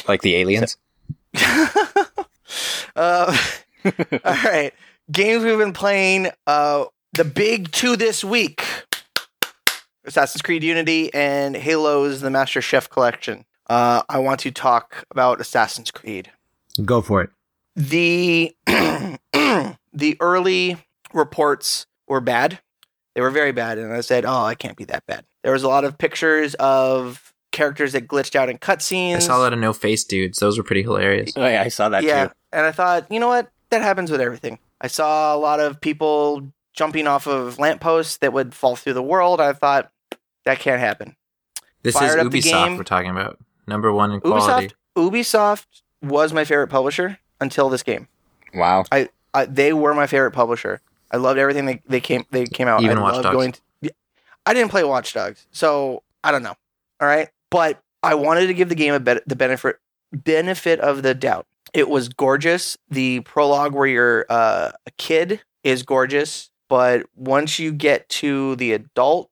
Like 0.08 0.22
the 0.22 0.36
aliens. 0.36 0.76
Uh, 2.94 3.34
all 3.84 3.90
right, 4.44 4.72
games 5.10 5.42
we've 5.44 5.56
been 5.58 5.72
playing. 5.72 6.28
Uh, 6.46 6.84
the 7.14 7.24
big 7.24 7.72
two 7.72 7.96
this 7.96 8.22
week: 8.22 8.62
Assassin's 10.04 10.42
Creed 10.42 10.64
Unity 10.64 11.12
and 11.14 11.56
Halo's 11.56 12.20
The 12.20 12.30
Master 12.30 12.60
Chief 12.60 12.88
Collection. 12.90 13.44
Uh, 13.68 14.02
I 14.08 14.18
want 14.18 14.40
to 14.40 14.50
talk 14.50 15.04
about 15.10 15.40
Assassin's 15.40 15.90
Creed. 15.90 16.30
Go 16.84 17.00
for 17.00 17.22
it. 17.22 17.30
the 17.76 18.54
the 18.66 20.16
early 20.20 20.76
reports 21.12 21.86
were 22.06 22.20
bad. 22.20 22.58
They 23.14 23.20
were 23.20 23.30
very 23.30 23.52
bad, 23.52 23.78
and 23.78 23.92
I 23.92 24.00
said, 24.00 24.24
"Oh, 24.24 24.44
I 24.44 24.54
can't 24.54 24.76
be 24.76 24.84
that 24.86 25.06
bad." 25.06 25.24
There 25.42 25.52
was 25.52 25.62
a 25.62 25.68
lot 25.68 25.84
of 25.84 25.98
pictures 25.98 26.54
of 26.54 27.32
characters 27.52 27.92
that 27.92 28.08
glitched 28.08 28.34
out 28.34 28.48
in 28.48 28.58
cutscenes. 28.58 29.16
I 29.16 29.18
saw 29.20 29.38
a 29.38 29.40
lot 29.40 29.52
of 29.52 29.58
no 29.58 29.72
face 29.72 30.04
dudes. 30.04 30.38
Those 30.38 30.58
were 30.58 30.64
pretty 30.64 30.82
hilarious. 30.82 31.32
Oh, 31.36 31.46
yeah, 31.46 31.62
I 31.62 31.68
saw 31.68 31.90
that 31.90 32.02
yeah, 32.02 32.26
too. 32.28 32.32
and 32.52 32.66
I 32.66 32.72
thought, 32.72 33.06
you 33.10 33.20
know 33.20 33.28
what? 33.28 33.50
That 33.70 33.82
happens 33.82 34.10
with 34.10 34.20
everything. 34.20 34.58
I 34.80 34.86
saw 34.86 35.34
a 35.34 35.38
lot 35.38 35.60
of 35.60 35.80
people 35.80 36.50
jumping 36.74 37.06
off 37.06 37.26
of 37.26 37.58
lampposts 37.58 38.16
that 38.18 38.32
would 38.32 38.54
fall 38.54 38.76
through 38.76 38.94
the 38.94 39.02
world. 39.02 39.40
I 39.40 39.52
thought 39.52 39.91
that 40.44 40.58
can't 40.58 40.80
happen. 40.80 41.16
This 41.82 41.94
Fired 41.96 42.20
is 42.20 42.44
Ubisoft 42.44 42.76
we're 42.76 42.84
talking 42.84 43.10
about. 43.10 43.38
Number 43.66 43.92
one 43.92 44.12
in 44.12 44.20
quality. 44.20 44.74
Ubisoft, 44.96 45.10
Ubisoft 45.10 45.82
was 46.02 46.32
my 46.32 46.44
favorite 46.44 46.68
publisher 46.68 47.18
until 47.40 47.68
this 47.68 47.82
game. 47.82 48.08
Wow. 48.54 48.84
I, 48.92 49.08
they 49.46 49.72
were 49.72 49.94
my 49.94 50.06
favorite 50.06 50.32
publisher. 50.32 50.80
I 51.10 51.16
loved 51.16 51.38
everything 51.38 51.66
they, 51.66 51.82
they 51.86 52.00
came 52.00 52.24
they 52.30 52.46
came 52.46 52.68
out. 52.68 52.82
Even 52.82 52.98
I 52.98 53.02
Watch 53.02 53.22
Dogs. 53.22 53.34
Going 53.34 53.52
to, 53.82 53.94
I 54.46 54.54
didn't 54.54 54.70
play 54.70 54.84
Watch 54.84 55.12
Dogs, 55.12 55.46
so 55.52 56.02
I 56.24 56.32
don't 56.32 56.42
know. 56.42 56.54
All 57.00 57.08
right, 57.08 57.28
but 57.50 57.82
I 58.02 58.14
wanted 58.14 58.46
to 58.46 58.54
give 58.54 58.68
the 58.68 58.74
game 58.74 58.94
a 58.94 59.00
bet 59.00 59.26
the 59.26 59.36
benefit 59.36 59.76
benefit 60.12 60.80
of 60.80 61.02
the 61.02 61.14
doubt. 61.14 61.46
It 61.72 61.88
was 61.88 62.08
gorgeous. 62.08 62.76
The 62.90 63.20
prologue 63.20 63.74
where 63.74 63.86
you're 63.86 64.26
uh, 64.28 64.72
a 64.86 64.90
kid 64.92 65.40
is 65.64 65.82
gorgeous, 65.82 66.50
but 66.68 67.06
once 67.14 67.58
you 67.58 67.72
get 67.72 68.08
to 68.10 68.56
the 68.56 68.72
adult 68.72 69.30
like 69.30 69.31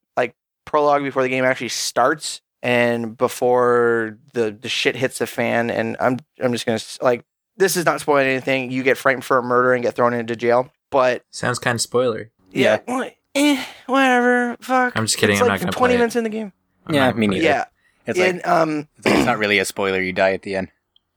prologue 0.71 1.03
before 1.03 1.23
the 1.23 1.29
game 1.29 1.45
actually 1.45 1.69
starts 1.69 2.41
and 2.63 3.17
before 3.19 4.19
the 4.35 4.51
the 4.53 4.69
shit 4.69 4.95
hits 4.97 5.19
the 5.19 5.27
fan, 5.27 5.71
and 5.71 5.97
I'm 6.01 6.19
I'm 6.43 6.53
just 6.53 6.65
gonna 6.67 6.79
like 7.03 7.25
this 7.57 7.77
is 7.77 7.85
not 7.85 8.01
spoiling 8.01 8.27
anything. 8.29 8.71
You 8.71 8.83
get 8.83 8.97
framed 8.97 9.25
for 9.25 9.39
a 9.39 9.43
murder 9.43 9.73
and 9.75 9.83
get 9.83 9.95
thrown 9.95 10.15
into 10.15 10.37
jail. 10.37 10.71
But 10.91 11.25
Sounds 11.31 11.59
kind 11.59 11.75
of 11.77 11.81
spoilery. 11.81 12.31
yeah, 12.53 12.81
well, 12.87 13.09
eh, 13.35 13.65
whatever. 13.87 14.57
Fuck. 14.61 14.97
I'm 14.97 15.05
just 15.07 15.19
kidding, 15.19 15.35
It's 15.37 15.43
I'm 15.43 15.49
like 15.49 15.61
not 15.61 15.67
gonna 15.67 15.73
Twenty 15.73 15.93
play 15.93 15.95
it. 15.97 15.99
minutes 15.99 16.17
in 16.17 16.25
the 16.25 16.31
game. 16.31 16.53
I'm 16.87 16.95
Yeah, 16.95 17.07
not 17.07 17.19
me 17.19 17.27
neither. 17.29 17.45
Yeah, 17.45 17.65
It's 18.07 18.19
and 18.19 18.39
like 18.39 18.49
um, 18.49 18.89
it's 19.05 19.27
not 19.27 19.39
really 19.39 19.59
a 19.59 19.65
spoiler. 19.65 20.01
You 20.01 20.13
die 20.13 20.33
at 20.33 20.43
the 20.43 20.57
end. 20.57 20.69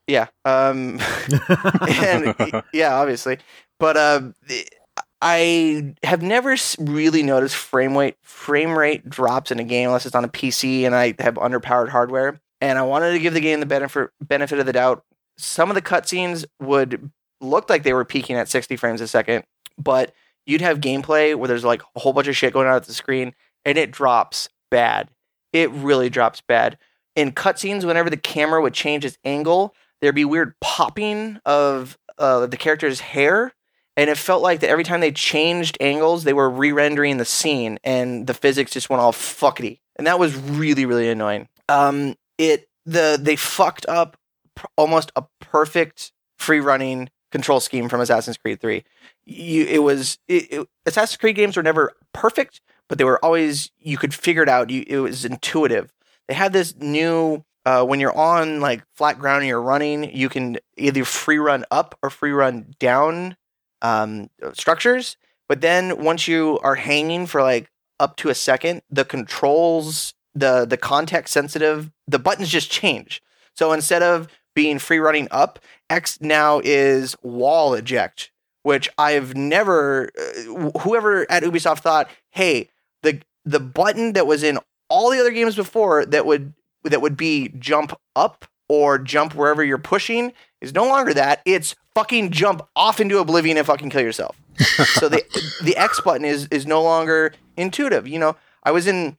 yeah, 0.07 0.27
um, 0.45 0.99
and 1.89 2.63
yeah, 2.73 2.95
obviously, 2.95 3.37
but 3.79 3.97
uh, 3.97 4.21
the- 4.47 4.67
I 5.25 5.95
have 6.03 6.21
never 6.21 6.57
really 6.77 7.23
noticed 7.23 7.55
frame 7.55 7.97
rate 7.97 8.17
frame 8.23 8.77
rate 8.77 9.09
drops 9.09 9.51
in 9.51 9.59
a 9.59 9.63
game 9.63 9.87
unless 9.87 10.05
it's 10.05 10.15
on 10.15 10.25
a 10.25 10.29
PC 10.29 10.83
and 10.83 10.93
I 10.93 11.15
have 11.19 11.35
underpowered 11.35 11.87
hardware. 11.87 12.41
And 12.59 12.77
I 12.77 12.81
wanted 12.81 13.13
to 13.13 13.19
give 13.19 13.33
the 13.33 13.39
game 13.39 13.61
the 13.61 13.65
benefit 13.65 14.09
benefit 14.19 14.59
of 14.59 14.65
the 14.65 14.73
doubt. 14.73 15.05
Some 15.37 15.71
of 15.71 15.75
the 15.75 15.81
cutscenes 15.81 16.43
would 16.59 17.09
look 17.39 17.69
like 17.69 17.83
they 17.83 17.93
were 17.93 18.03
peaking 18.03 18.35
at 18.35 18.49
60 18.49 18.75
frames 18.75 18.99
a 18.99 19.07
second, 19.07 19.45
but 19.77 20.13
you'd 20.45 20.59
have 20.59 20.81
gameplay 20.81 21.33
where 21.35 21.47
there's 21.47 21.63
like 21.63 21.83
a 21.95 22.01
whole 22.01 22.11
bunch 22.11 22.27
of 22.27 22.35
shit 22.35 22.51
going 22.51 22.67
on 22.67 22.75
at 22.75 22.83
the 22.83 22.93
screen 22.93 23.33
and 23.63 23.77
it 23.77 23.91
drops 23.91 24.49
bad. 24.69 25.09
It 25.53 25.71
really 25.71 26.09
drops 26.09 26.41
bad. 26.41 26.77
In 27.15 27.31
cutscenes, 27.31 27.85
whenever 27.85 28.09
the 28.09 28.17
camera 28.17 28.61
would 28.61 28.73
change 28.73 29.05
its 29.05 29.17
angle, 29.23 29.73
there'd 30.01 30.15
be 30.15 30.25
weird 30.25 30.59
popping 30.59 31.39
of 31.45 31.97
uh, 32.17 32.45
the 32.45 32.57
character's 32.57 32.99
hair 32.99 33.53
and 33.95 34.09
it 34.09 34.17
felt 34.17 34.41
like 34.41 34.59
that 34.61 34.69
every 34.69 34.83
time 34.83 35.01
they 35.01 35.11
changed 35.11 35.77
angles 35.79 36.23
they 36.23 36.33
were 36.33 36.49
re-rendering 36.49 37.17
the 37.17 37.25
scene 37.25 37.77
and 37.83 38.27
the 38.27 38.33
physics 38.33 38.71
just 38.71 38.89
went 38.89 39.01
all 39.01 39.11
fuckety 39.11 39.79
and 39.95 40.07
that 40.07 40.19
was 40.19 40.35
really 40.35 40.85
really 40.85 41.09
annoying. 41.09 41.47
Um 41.69 42.15
it 42.37 42.69
the 42.85 43.19
they 43.21 43.35
fucked 43.35 43.85
up 43.87 44.17
pr- 44.55 44.67
almost 44.77 45.11
a 45.15 45.23
perfect 45.39 46.11
free 46.37 46.59
running 46.59 47.09
control 47.31 47.59
scheme 47.59 47.89
from 47.89 48.01
Assassin's 48.01 48.37
Creed 48.37 48.59
3 48.61 48.83
you 49.25 49.65
it 49.65 49.83
was 49.83 50.19
it, 50.27 50.51
it, 50.51 50.67
Assassin's 50.85 51.17
Creed 51.17 51.35
games 51.35 51.57
were 51.57 51.63
never 51.63 51.93
perfect 52.13 52.61
but 52.93 52.97
they 52.97 53.03
were 53.03 53.23
always 53.23 53.71
you 53.79 53.97
could 53.97 54.13
figure 54.13 54.43
it 54.43 54.49
out. 54.49 54.69
You, 54.69 54.83
it 54.87 54.99
was 54.99 55.25
intuitive. 55.25 55.91
They 56.27 56.33
had 56.33 56.53
this 56.53 56.75
new 56.75 57.43
uh, 57.65 57.83
when 57.85 57.99
you're 57.99 58.15
on 58.15 58.59
like 58.59 58.83
flat 58.95 59.17
ground 59.17 59.39
and 59.39 59.47
you're 59.47 59.61
running, 59.61 60.15
you 60.15 60.29
can 60.29 60.57
either 60.77 61.05
free 61.05 61.37
run 61.37 61.65
up 61.71 61.97
or 62.03 62.09
free 62.09 62.31
run 62.31 62.73
down 62.79 63.35
um, 63.83 64.29
structures. 64.53 65.17
But 65.47 65.61
then 65.61 66.03
once 66.03 66.27
you 66.27 66.59
are 66.63 66.75
hanging 66.75 67.27
for 67.27 67.43
like 67.43 67.69
up 67.99 68.15
to 68.17 68.29
a 68.29 68.35
second, 68.35 68.81
the 68.89 69.05
controls, 69.05 70.13
the 70.33 70.65
the 70.65 70.77
context 70.77 71.33
sensitive, 71.33 71.91
the 72.07 72.19
buttons 72.19 72.49
just 72.49 72.71
change. 72.71 73.21
So 73.55 73.71
instead 73.71 74.01
of 74.01 74.27
being 74.55 74.79
free 74.79 74.99
running 74.99 75.27
up, 75.29 75.59
X 75.89 76.19
now 76.21 76.61
is 76.63 77.15
wall 77.21 77.73
eject, 77.75 78.31
which 78.63 78.89
I've 78.97 79.35
never. 79.35 80.09
Uh, 80.17 80.71
whoever 80.79 81.29
at 81.29 81.43
Ubisoft 81.43 81.79
thought, 81.79 82.09
hey, 82.31 82.69
the 83.03 83.21
the 83.45 83.59
button 83.59 84.13
that 84.13 84.25
was 84.25 84.41
in 84.41 84.57
all 84.89 85.11
the 85.11 85.19
other 85.19 85.31
games 85.31 85.55
before 85.55 86.05
that 86.05 86.25
would 86.25 86.53
that 86.83 87.01
would 87.01 87.17
be 87.17 87.49
jump 87.59 87.93
up 88.15 88.45
or 88.69 88.97
jump 88.97 89.35
wherever 89.35 89.63
you're 89.63 89.77
pushing 89.77 90.33
is 90.61 90.73
no 90.73 90.85
longer 90.85 91.13
that. 91.13 91.41
It's 91.45 91.75
fucking 91.95 92.31
jump 92.31 92.61
off 92.75 92.99
into 92.99 93.19
oblivion 93.19 93.57
and 93.57 93.65
fucking 93.65 93.89
kill 93.89 94.01
yourself. 94.01 94.35
so 94.57 95.09
the 95.09 95.23
the 95.63 95.75
X 95.77 96.01
button 96.01 96.25
is 96.25 96.47
is 96.51 96.65
no 96.65 96.81
longer 96.81 97.33
intuitive. 97.57 98.07
You 98.07 98.19
know, 98.19 98.35
I 98.63 98.71
was 98.71 98.87
in 98.87 99.17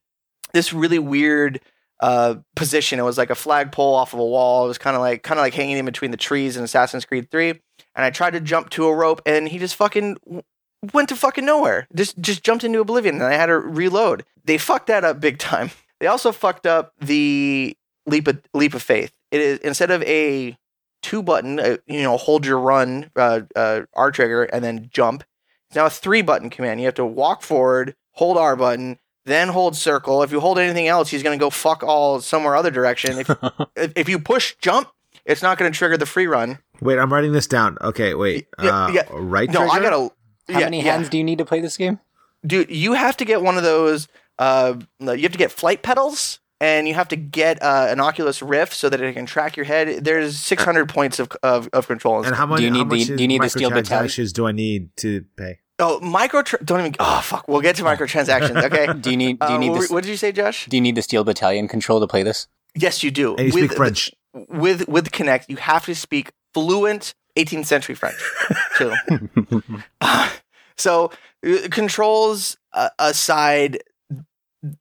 this 0.53 0.73
really 0.73 0.99
weird 0.99 1.61
uh, 2.01 2.37
position. 2.55 2.99
It 2.99 3.03
was 3.03 3.19
like 3.19 3.31
a 3.31 3.35
flagpole 3.35 3.95
off 3.95 4.13
of 4.13 4.21
a 4.21 4.25
wall. 4.25 4.65
It 4.65 4.69
was 4.69 4.79
kind 4.79 4.97
of 4.97 5.01
like 5.01 5.23
kind 5.23 5.39
of 5.39 5.43
like 5.43 5.55
hanging 5.55 5.79
in 5.79 5.85
between 5.85 6.11
the 6.11 6.17
trees 6.17 6.57
in 6.57 6.65
Assassin's 6.65 7.05
Creed 7.05 7.31
Three. 7.31 7.51
And 7.51 8.05
I 8.05 8.11
tried 8.11 8.33
to 8.33 8.41
jump 8.41 8.71
to 8.71 8.87
a 8.87 8.95
rope, 8.95 9.23
and 9.27 9.49
he 9.49 9.59
just 9.59 9.77
fucking 9.77 10.17
went 10.93 11.09
to 11.09 11.17
fucking 11.17 11.45
nowhere. 11.45 11.87
Just 11.95 12.19
just 12.19 12.43
jumped 12.43 12.65
into 12.65 12.81
oblivion, 12.81 13.17
and 13.17 13.25
I 13.25 13.35
had 13.35 13.47
to 13.47 13.59
reload. 13.59 14.25
They 14.45 14.59
fucked 14.59 14.89
that 14.89 15.05
up 15.05 15.21
big 15.21 15.39
time. 15.39 15.71
They 16.01 16.07
also 16.07 16.33
fucked 16.33 16.67
up 16.67 16.93
the 17.01 17.77
leap 18.07 18.29
of 18.29 18.43
leap 18.53 18.75
of 18.75 18.83
faith. 18.83 19.13
It 19.31 19.41
is 19.41 19.59
instead 19.61 19.91
of 19.91 20.03
a 20.03 20.57
two 21.05 21.23
button, 21.23 21.61
uh, 21.61 21.77
you 21.87 22.03
know, 22.03 22.17
hold 22.17 22.47
your 22.47 22.59
run, 22.59 23.11
uh, 23.15 23.43
uh, 23.55 23.83
R 23.93 24.11
trigger, 24.11 24.45
and 24.45 24.65
then 24.65 24.89
jump. 24.91 25.23
It's 25.69 25.77
now 25.77 25.87
a 25.87 25.91
three 25.91 26.23
button 26.23 26.51
command. 26.51 26.81
You 26.81 26.87
have 26.87 26.95
to 26.95 27.05
walk 27.05 27.43
forward, 27.43 27.95
hold 28.13 28.39
R 28.39 28.57
button, 28.57 28.99
then 29.27 29.49
hold 29.49 29.77
circle. 29.77 30.23
If 30.23 30.33
you 30.33 30.41
hold 30.41 30.59
anything 30.59 30.89
else, 30.89 31.11
he's 31.11 31.23
going 31.23 31.39
to 31.39 31.43
go 31.43 31.51
fuck 31.51 31.83
all 31.83 32.21
somewhere 32.21 32.57
other 32.57 32.71
direction. 32.71 33.19
If, 33.19 33.31
if 33.77 33.93
if 33.95 34.09
you 34.09 34.19
push 34.19 34.57
jump, 34.63 34.89
it's 35.27 35.43
not 35.43 35.59
going 35.59 35.71
to 35.71 35.77
trigger 35.77 35.99
the 35.99 36.07
free 36.07 36.27
run. 36.27 36.59
Wait, 36.81 36.99
I'm 36.99 37.13
writing 37.13 37.33
this 37.33 37.47
down. 37.47 37.77
Okay, 37.81 38.15
wait. 38.15 38.49
Yeah, 38.63 38.85
uh, 38.85 38.89
yeah. 38.89 39.03
Right 39.11 39.51
No, 39.51 39.69
I 39.69 39.81
gotta. 39.81 40.11
How 40.49 40.59
yeah, 40.59 40.67
many 40.67 40.79
yeah. 40.83 40.93
hands 40.93 41.09
do 41.09 41.19
you 41.19 41.25
need 41.25 41.39
to 41.39 41.45
play 41.45 41.61
this 41.61 41.77
game? 41.77 42.01
dude 42.47 42.71
you 42.71 42.95
have 42.95 43.17
to 43.17 43.25
get 43.25 43.43
one 43.43 43.57
of 43.57 43.63
those 43.63 44.09
uh 44.39 44.75
you 45.01 45.23
have 45.23 45.33
to 45.33 45.39
get 45.39 45.51
flight 45.51 45.83
pedals 45.83 46.41
and 46.61 46.87
you 46.89 46.95
have 46.95 47.09
to 47.09 47.17
get 47.17 47.63
uh, 47.63 47.87
an 47.91 48.01
Oculus 48.01 48.43
Rift 48.43 48.75
so 48.75 48.89
that 48.89 49.01
it 49.01 49.15
can 49.15 49.27
track 49.27 49.57
your 49.57 49.65
head. 49.67 50.05
There's 50.05 50.39
600 50.39 50.89
points 50.89 51.19
of 51.19 51.29
of, 51.43 51.69
of 51.73 51.87
control. 51.87 52.25
And 52.25 52.35
how 52.35 52.47
much? 52.47 52.59
Do 52.59 52.65
you 52.65 52.71
need 52.71 52.89
the- 52.91 52.97
much 52.99 53.07
do 53.07 53.23
you 53.23 53.29
need 53.29 53.43
the 53.43 53.49
steel 53.49 53.71
battalion? 53.71 54.07
microtransactions 54.09 54.33
do 54.33 54.47
I 54.47 54.53
need 54.53 54.97
to 54.99 55.25
pay? 55.37 55.59
oh, 55.81 55.99
micro 56.01 56.43
don't 56.65 56.81
even. 56.81 56.95
Oh 57.01 57.21
fuck, 57.23 57.49
we'll 57.49 57.61
get 57.61 57.77
to 57.77 57.83
microtransactions. 57.83 58.63
Okay. 58.65 58.87
Do 59.01 59.11
you 59.11 59.17
need 59.17 59.39
do 59.41 59.47
you 59.49 59.55
Uh, 59.55 59.59
need 59.59 59.71
what, 59.71 59.81
this, 59.81 59.91
what 59.91 60.05
did 60.05 60.11
you 60.11 60.17
say, 60.17 60.31
Josh? 60.33 60.67
do 60.67 60.77
you 60.77 60.81
need 60.81 60.95
the 60.95 61.03
steel 61.03 61.25
battalion 61.25 61.67
control 61.69 61.99
to 62.01 62.07
play 62.07 62.23
this? 62.23 62.47
Yes, 62.77 63.03
you 63.03 63.11
do. 63.11 63.35
And 63.37 63.47
you 63.47 63.53
speak 63.53 63.75
French. 63.75 64.11
with 64.33 64.89
with 64.89 65.11
Kinect, 65.11 65.47
you 65.49 65.57
have 65.57 65.85
to 65.87 65.95
speak 65.95 66.31
fluent 66.55 67.15
18th 67.37 67.67
century 67.67 67.97
French 67.97 68.19
too. 68.79 68.93
so 70.77 71.11
uh, 71.47 71.57
controls 71.71 72.57
uh, 72.73 72.91
aside, 72.99 73.79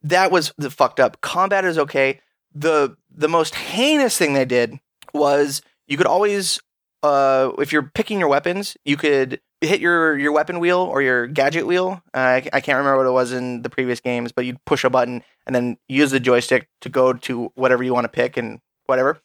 that 0.02 0.32
was 0.32 0.54
the 0.58 0.70
fucked 0.70 1.00
up. 1.00 1.22
Combat 1.22 1.66
is 1.66 1.78
okay. 1.78 2.22
the 2.54 2.96
The 3.14 3.28
most 3.28 3.56
heinous 3.56 4.18
thing 4.18 4.34
they 4.34 4.46
did 4.46 4.80
was 5.14 5.62
you 5.88 5.98
could 5.98 6.08
always, 6.08 6.60
uh, 7.04 7.52
if 7.60 7.72
you're 7.72 7.92
picking 7.94 8.20
your 8.20 8.30
weapons, 8.30 8.78
you 8.86 8.98
could 8.98 9.42
hit 9.62 9.80
your 9.80 10.18
your 10.18 10.32
weapon 10.32 10.60
wheel 10.60 10.80
or 10.80 11.02
your 11.02 11.28
gadget 11.28 11.66
wheel. 11.66 12.02
Uh, 12.14 12.18
I, 12.18 12.50
I 12.54 12.62
can't 12.62 12.78
remember 12.78 12.98
what 12.98 13.08
it 13.08 13.12
was 13.12 13.32
in 13.32 13.62
the 13.62 13.70
previous 13.70 14.00
games, 14.00 14.32
but 14.32 14.46
you'd 14.46 14.64
push 14.66 14.84
a 14.84 14.90
button 14.90 15.24
and 15.46 15.56
then 15.56 15.78
use 15.88 16.12
the 16.12 16.20
joystick 16.20 16.68
to 16.82 16.90
go 16.90 17.14
to 17.14 17.52
whatever 17.56 17.84
you 17.84 17.94
want 17.94 18.06
to 18.06 18.10
pick 18.10 18.38
and 18.38 18.60
whatever. 18.86 19.20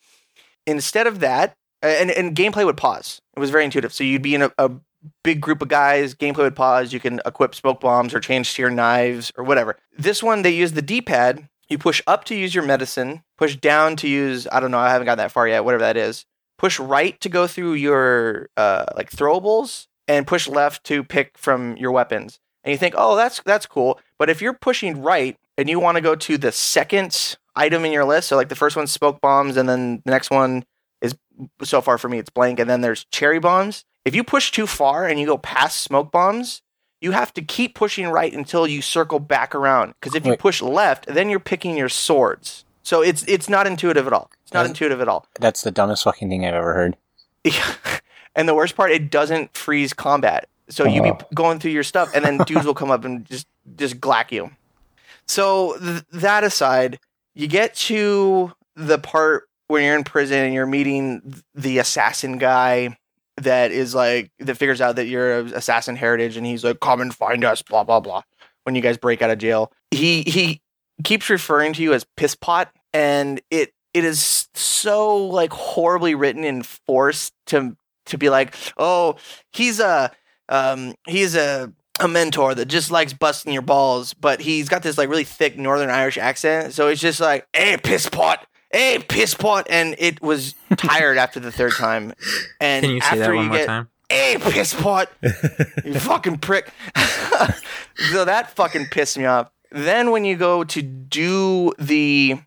Instead 0.67 1.07
of 1.07 1.21
that, 1.21 1.57
and, 1.83 2.11
and 2.11 2.37
gameplay 2.37 2.65
would 2.65 2.77
pause. 2.77 3.21
It 3.37 3.41
was 3.41 3.51
very 3.51 3.65
intuitive. 3.65 3.93
So 3.93 4.05
you'd 4.05 4.23
be 4.23 4.35
in 4.35 4.43
a, 4.43 4.53
a 4.59 4.71
big 5.25 5.41
group 5.41 5.63
of 5.63 5.69
guys, 5.69 6.15
gameplay 6.15 6.39
would 6.39 6.57
pause. 6.57 6.93
You 6.93 7.01
can 7.01 7.21
equip 7.25 7.55
smoke 7.55 7.81
bombs 7.81 8.15
or 8.15 8.21
change 8.21 8.55
to 8.55 8.63
your 8.63 8.71
knives 8.71 9.33
or 9.37 9.45
whatever. 9.45 9.77
This 9.97 10.23
one, 10.23 10.43
they 10.43 10.55
use 10.55 10.73
the 10.73 10.83
D 10.83 11.01
pad. 11.01 11.49
You 11.69 11.79
push 11.79 12.01
up 12.07 12.25
to 12.25 12.35
use 12.35 12.55
your 12.55 12.65
medicine, 12.65 13.23
push 13.37 13.57
down 13.57 13.97
to 13.97 14.09
use, 14.09 14.49
I 14.51 14.61
don't 14.61 14.71
know, 14.71 14.79
I 14.79 14.91
haven't 14.91 15.05
got 15.07 15.17
that 15.17 15.33
far 15.33 15.47
yet, 15.47 15.65
whatever 15.65 15.83
that 15.83 15.97
is. 15.99 16.25
Push 16.57 16.81
right 16.81 17.21
to 17.21 17.29
go 17.29 17.47
through 17.47 17.75
your 17.75 18.49
uh, 18.57 18.87
like 18.97 19.11
throwables, 19.11 19.87
and 20.09 20.27
push 20.27 20.49
left 20.49 20.83
to 20.85 21.05
pick 21.05 21.37
from 21.37 21.77
your 21.77 21.93
weapons. 21.93 22.41
And 22.65 22.73
you 22.73 22.79
think, 22.79 22.95
oh, 22.97 23.15
that's 23.15 23.41
that's 23.45 23.67
cool. 23.67 24.01
But 24.19 24.31
if 24.31 24.43
you're 24.43 24.55
pushing 24.55 25.03
right 25.03 25.37
and 25.57 25.69
you 25.69 25.79
want 25.79 25.97
to 25.97 26.01
go 26.01 26.15
to 26.17 26.39
the 26.39 26.51
second 26.51 27.37
item 27.55 27.85
in 27.85 27.93
your 27.93 28.05
list, 28.05 28.29
so 28.29 28.37
like 28.37 28.49
the 28.49 28.57
first 28.57 28.75
one's 28.75 28.91
smoke 28.91 29.21
bombs, 29.21 29.57
and 29.57 29.69
then 29.69 30.03
the 30.05 30.11
next 30.11 30.31
one 30.31 30.65
is 31.01 31.15
so 31.63 31.81
far 31.81 31.99
for 31.99 32.09
me 32.09 32.19
it's 32.19 32.31
blank, 32.31 32.59
and 32.59 32.69
then 32.69 32.81
there's 32.81 33.05
cherry 33.13 33.39
bombs. 33.39 33.85
If 34.05 34.15
you 34.15 34.25
push 34.25 34.51
too 34.51 34.67
far 34.67 35.07
and 35.07 35.19
you 35.21 35.27
go 35.27 35.39
past 35.39 35.81
smoke 35.83 36.11
bombs, 36.11 36.63
you 37.01 37.13
have 37.13 37.33
to 37.35 37.43
keep 37.43 37.75
pushing 37.75 38.09
right 38.09 38.33
until 38.33 38.67
you 38.67 38.83
circle 38.83 39.19
back 39.21 39.55
around. 39.55 39.95
Because 40.01 40.15
if 40.15 40.25
you 40.25 40.31
Wait. 40.33 40.39
push 40.41 40.63
left, 40.63 41.07
then 41.07 41.29
you're 41.31 41.41
picking 41.41 41.77
your 41.77 41.89
swords. 41.89 42.65
So 42.83 43.03
it's 43.03 43.23
it's 43.29 43.49
not 43.49 43.67
intuitive 43.67 44.07
at 44.07 44.13
all. 44.13 44.31
It's 44.45 44.53
not 44.55 44.63
Does- 44.63 44.71
intuitive 44.71 45.01
at 45.01 45.09
all. 45.09 45.27
That's 45.41 45.63
the 45.63 45.71
dumbest 45.71 46.05
fucking 46.05 46.29
thing 46.31 46.45
I've 46.47 46.55
ever 46.55 46.73
heard. 46.75 46.97
and 48.35 48.49
the 48.49 48.55
worst 48.55 48.77
part, 48.77 48.91
it 48.91 49.11
doesn't 49.11 49.55
freeze 49.57 49.93
combat. 49.93 50.49
So 50.71 50.85
you 50.85 51.03
be 51.03 51.11
Oh. 51.11 51.19
going 51.35 51.59
through 51.61 51.71
your 51.73 51.83
stuff, 51.83 52.15
and 52.15 52.25
then 52.25 52.39
dudes 52.47 52.65
will 52.67 52.75
come 52.75 52.91
up 52.91 53.05
and 53.05 53.25
just 53.27 53.47
just 53.77 54.01
glack 54.01 54.33
you. 54.33 54.51
So 55.27 55.77
th- 55.79 56.03
that 56.13 56.45
aside, 56.45 56.99
you 57.35 57.47
get 57.47 57.75
to 57.75 58.53
the 58.75 58.99
part 58.99 59.49
where 59.69 59.83
you're 59.83 59.97
in 59.97 60.05
prison 60.05 60.39
and 60.39 60.55
you're 60.55 60.67
meeting 60.67 61.43
the 61.55 61.79
assassin 61.79 62.39
guy 62.39 62.97
that 63.43 63.71
is 63.71 63.95
like 63.95 64.31
that 64.39 64.57
figures 64.57 64.81
out 64.81 64.97
that 64.97 65.07
you're 65.07 65.39
assassin 65.41 65.97
heritage, 65.97 66.37
and 66.37 66.47
he's 66.47 66.65
like, 66.65 66.81
"Come 66.81 67.01
and 67.01 67.15
find 67.15 67.45
us," 67.45 67.63
blah 67.63 67.85
blah 67.85 68.01
blah. 68.01 68.23
When 68.65 68.75
you 68.75 68.83
guys 68.83 68.99
break 68.99 69.23
out 69.23 69.31
of 69.31 69.39
jail, 69.39 69.73
he 69.91 70.23
he 70.23 70.61
keeps 71.05 71.31
referring 71.31 71.73
to 71.75 71.83
you 71.83 71.93
as 71.93 72.05
piss 72.17 72.35
pot, 72.35 72.71
and 72.93 73.41
it 73.51 73.73
it 73.95 74.05
is 74.05 74.49
so 74.55 75.17
like 75.17 75.53
horribly 75.53 76.15
written 76.15 76.45
and 76.45 76.65
forced 76.67 77.33
to 77.47 77.77
to 78.07 78.19
be 78.19 78.31
like, 78.31 78.55
oh, 78.77 79.17
he's 79.53 79.81
a 79.81 80.11
um 80.49 80.95
he's 81.07 81.35
a 81.35 81.73
a 82.01 82.09
mentor 82.09 82.55
that 82.55 82.67
just 82.67 82.91
likes 82.91 83.13
busting 83.13 83.53
your 83.53 83.63
balls, 83.63 84.15
but 84.15 84.41
he's 84.41 84.69
got 84.69 84.83
this 84.83 84.99
like 84.99 85.09
really 85.09 85.25
thick 85.25 85.59
Northern 85.59 85.91
Irish 85.91 86.19
accent, 86.19 86.73
so 86.75 86.89
it's 86.89 87.01
just 87.01 87.21
like, 87.21 87.47
hey, 87.53 87.77
piss 87.77 88.09
pot. 88.09 88.47
Hey, 88.71 88.99
piss 88.99 89.35
pot, 89.35 89.67
and 89.71 89.95
it 89.99 90.21
was 90.21 90.55
tired 90.77 91.17
after 91.19 91.41
the 91.41 91.51
third 91.51 91.73
time. 91.73 92.13
And 92.61 92.85
Can 92.85 92.95
you 92.95 93.01
say 93.01 93.07
after 93.07 93.19
that 93.21 93.35
one 93.35 93.45
you 93.45 93.49
more 93.51 93.59
get, 93.59 93.67
time? 93.67 93.89
hey, 94.11 94.37
piss 94.39 94.75
pot, 94.75 95.11
you 95.85 95.99
fucking 95.99 96.39
prick. 96.39 96.71
so 98.11 98.25
that 98.25 98.51
fucking 98.55 98.87
pissed 98.87 99.17
me 99.19 99.25
off. 99.25 99.51
Then 99.71 100.11
when 100.11 100.25
you 100.25 100.37
go 100.37 100.65
to 100.65 100.83
do 100.83 101.73
the 101.79 102.39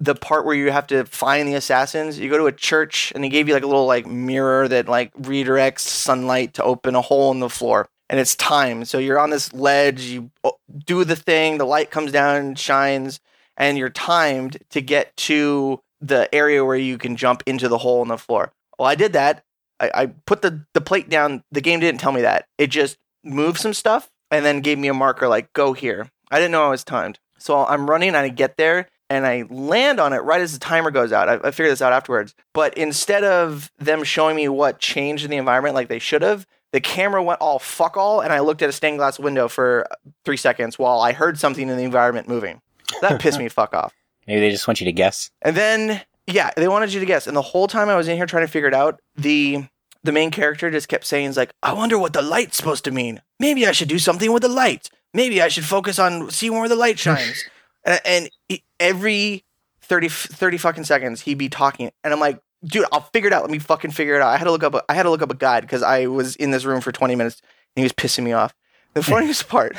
the 0.00 0.14
part 0.14 0.44
where 0.44 0.54
you 0.54 0.70
have 0.70 0.86
to 0.88 1.04
find 1.04 1.48
the 1.48 1.54
assassins, 1.54 2.18
you 2.18 2.28
go 2.28 2.36
to 2.36 2.46
a 2.46 2.52
church 2.52 3.12
and 3.14 3.22
they 3.22 3.28
gave 3.28 3.48
you 3.48 3.54
like 3.54 3.62
a 3.62 3.66
little 3.66 3.86
like 3.86 4.06
mirror 4.06 4.66
that 4.68 4.88
like 4.88 5.14
redirects 5.14 5.80
sunlight 5.80 6.54
to 6.54 6.64
open 6.64 6.94
a 6.94 7.00
hole 7.00 7.30
in 7.30 7.40
the 7.40 7.48
floor. 7.48 7.88
And 8.10 8.20
it's 8.20 8.36
time. 8.36 8.84
So 8.84 8.98
you're 8.98 9.18
on 9.18 9.30
this 9.30 9.52
ledge, 9.54 10.02
you 10.02 10.30
oh, 10.42 10.58
do 10.84 11.04
the 11.04 11.16
thing, 11.16 11.58
the 11.58 11.64
light 11.64 11.90
comes 11.90 12.12
down 12.12 12.36
and 12.36 12.58
shines, 12.58 13.18
and 13.56 13.78
you're 13.78 13.90
timed 13.90 14.58
to 14.70 14.80
get 14.80 15.16
to 15.16 15.80
the 16.00 16.32
area 16.34 16.64
where 16.64 16.76
you 16.76 16.98
can 16.98 17.16
jump 17.16 17.42
into 17.46 17.68
the 17.68 17.78
hole 17.78 18.02
in 18.02 18.08
the 18.08 18.18
floor. 18.18 18.52
Well, 18.78 18.88
I 18.88 18.94
did 18.94 19.12
that. 19.14 19.44
I, 19.80 19.90
I 19.94 20.06
put 20.26 20.42
the, 20.42 20.64
the 20.74 20.80
plate 20.80 21.08
down. 21.08 21.42
The 21.50 21.60
game 21.60 21.80
didn't 21.80 22.00
tell 22.00 22.12
me 22.12 22.22
that. 22.22 22.46
It 22.58 22.68
just 22.68 22.98
moved 23.22 23.58
some 23.58 23.74
stuff 23.74 24.10
and 24.30 24.44
then 24.44 24.60
gave 24.60 24.78
me 24.78 24.88
a 24.88 24.94
marker 24.94 25.28
like, 25.28 25.52
go 25.52 25.72
here. 25.72 26.10
I 26.30 26.38
didn't 26.38 26.52
know 26.52 26.66
I 26.66 26.70
was 26.70 26.84
timed. 26.84 27.18
So 27.38 27.64
I'm 27.64 27.88
running 27.88 28.08
and 28.08 28.18
I 28.18 28.28
get 28.28 28.56
there 28.56 28.88
and 29.10 29.26
I 29.26 29.44
land 29.48 30.00
on 30.00 30.12
it 30.12 30.18
right 30.18 30.40
as 30.40 30.52
the 30.52 30.58
timer 30.58 30.90
goes 30.90 31.12
out. 31.12 31.28
I, 31.28 31.34
I 31.48 31.50
figured 31.50 31.72
this 31.72 31.82
out 31.82 31.92
afterwards. 31.92 32.34
But 32.52 32.76
instead 32.76 33.24
of 33.24 33.70
them 33.78 34.04
showing 34.04 34.36
me 34.36 34.48
what 34.48 34.78
changed 34.78 35.24
in 35.24 35.30
the 35.30 35.36
environment 35.36 35.74
like 35.74 35.88
they 35.88 35.98
should 35.98 36.22
have, 36.22 36.46
the 36.72 36.80
camera 36.80 37.22
went 37.22 37.40
all 37.40 37.58
fuck 37.58 37.96
all 37.96 38.20
and 38.20 38.32
I 38.32 38.40
looked 38.40 38.62
at 38.62 38.68
a 38.68 38.72
stained 38.72 38.98
glass 38.98 39.18
window 39.18 39.46
for 39.46 39.86
three 40.24 40.36
seconds 40.36 40.78
while 40.78 41.00
I 41.00 41.12
heard 41.12 41.38
something 41.38 41.68
in 41.68 41.76
the 41.76 41.84
environment 41.84 42.28
moving. 42.28 42.60
That 43.00 43.20
pissed 43.20 43.38
me 43.38 43.48
fuck 43.48 43.74
off. 43.74 43.94
Maybe 44.26 44.40
they 44.40 44.50
just 44.50 44.66
want 44.66 44.80
you 44.80 44.86
to 44.86 44.92
guess. 44.92 45.30
And 45.42 45.56
then 45.56 46.00
yeah, 46.26 46.50
they 46.56 46.68
wanted 46.68 46.92
you 46.92 47.00
to 47.00 47.06
guess. 47.06 47.26
And 47.26 47.36
the 47.36 47.42
whole 47.42 47.66
time 47.66 47.88
I 47.88 47.96
was 47.96 48.08
in 48.08 48.16
here 48.16 48.26
trying 48.26 48.46
to 48.46 48.50
figure 48.50 48.68
it 48.68 48.74
out, 48.74 49.00
the 49.16 49.64
the 50.02 50.12
main 50.12 50.30
character 50.30 50.70
just 50.70 50.88
kept 50.88 51.04
saying 51.06 51.26
"Is 51.26 51.36
like, 51.36 51.52
I 51.62 51.72
wonder 51.72 51.98
what 51.98 52.12
the 52.12 52.22
light's 52.22 52.56
supposed 52.56 52.84
to 52.84 52.90
mean. 52.90 53.22
Maybe 53.38 53.66
I 53.66 53.72
should 53.72 53.88
do 53.88 53.98
something 53.98 54.32
with 54.32 54.42
the 54.42 54.48
light. 54.48 54.90
Maybe 55.12 55.40
I 55.40 55.48
should 55.48 55.64
focus 55.64 55.98
on 55.98 56.30
seeing 56.30 56.52
where 56.52 56.68
the 56.68 56.76
light 56.76 56.98
shines. 56.98 57.44
and 57.84 58.00
and 58.04 58.30
he, 58.48 58.64
every 58.80 59.44
30, 59.82 60.08
30 60.08 60.58
fucking 60.58 60.84
seconds 60.84 61.20
he'd 61.22 61.38
be 61.38 61.48
talking 61.48 61.90
and 62.02 62.12
I'm 62.12 62.20
like, 62.20 62.40
dude, 62.64 62.86
I'll 62.92 63.02
figure 63.12 63.28
it 63.28 63.32
out. 63.32 63.42
Let 63.42 63.50
me 63.50 63.58
fucking 63.58 63.90
figure 63.90 64.14
it 64.14 64.22
out. 64.22 64.28
I 64.28 64.36
had 64.36 64.44
to 64.44 64.50
look 64.50 64.62
up 64.62 64.74
a, 64.74 64.82
I 64.88 64.94
had 64.94 65.04
to 65.04 65.10
look 65.10 65.22
up 65.22 65.30
a 65.30 65.36
guide 65.36 65.62
because 65.62 65.82
I 65.82 66.06
was 66.06 66.36
in 66.36 66.50
this 66.50 66.64
room 66.64 66.80
for 66.80 66.92
20 66.92 67.14
minutes 67.14 67.42
and 67.76 67.82
he 67.82 67.84
was 67.84 67.92
pissing 67.92 68.24
me 68.24 68.32
off. 68.32 68.54
The 68.94 69.02
funniest 69.02 69.48
part, 69.48 69.76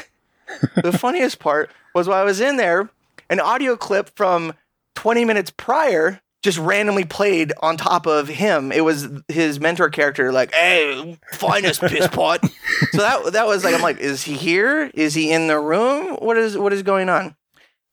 the 0.81 0.91
funniest 0.91 1.39
part 1.39 1.71
was 1.93 2.07
while 2.07 2.19
I 2.19 2.23
was 2.23 2.39
in 2.39 2.57
there, 2.57 2.89
an 3.29 3.39
audio 3.39 3.75
clip 3.75 4.09
from 4.15 4.53
20 4.95 5.25
minutes 5.25 5.51
prior 5.55 6.21
just 6.45 6.59
randomly 6.59 7.03
played 7.03 7.51
on 7.63 7.75
top 7.75 8.05
of 8.05 8.27
him. 8.27 8.71
It 8.71 8.81
was 8.81 9.09
his 9.27 9.59
mentor 9.59 9.89
character, 9.89 10.31
like, 10.31 10.53
"Hey, 10.53 11.17
find 11.33 11.65
us, 11.65 11.79
piss 11.79 12.07
pot." 12.07 12.45
so 12.91 12.99
that 12.99 13.33
that 13.33 13.47
was 13.47 13.63
like, 13.63 13.73
I'm 13.73 13.81
like, 13.81 13.97
is 13.97 14.23
he 14.23 14.35
here? 14.35 14.91
Is 14.93 15.15
he 15.15 15.31
in 15.31 15.47
the 15.47 15.59
room? 15.59 16.15
What 16.17 16.37
is 16.37 16.55
what 16.55 16.71
is 16.71 16.83
going 16.83 17.09
on? 17.09 17.35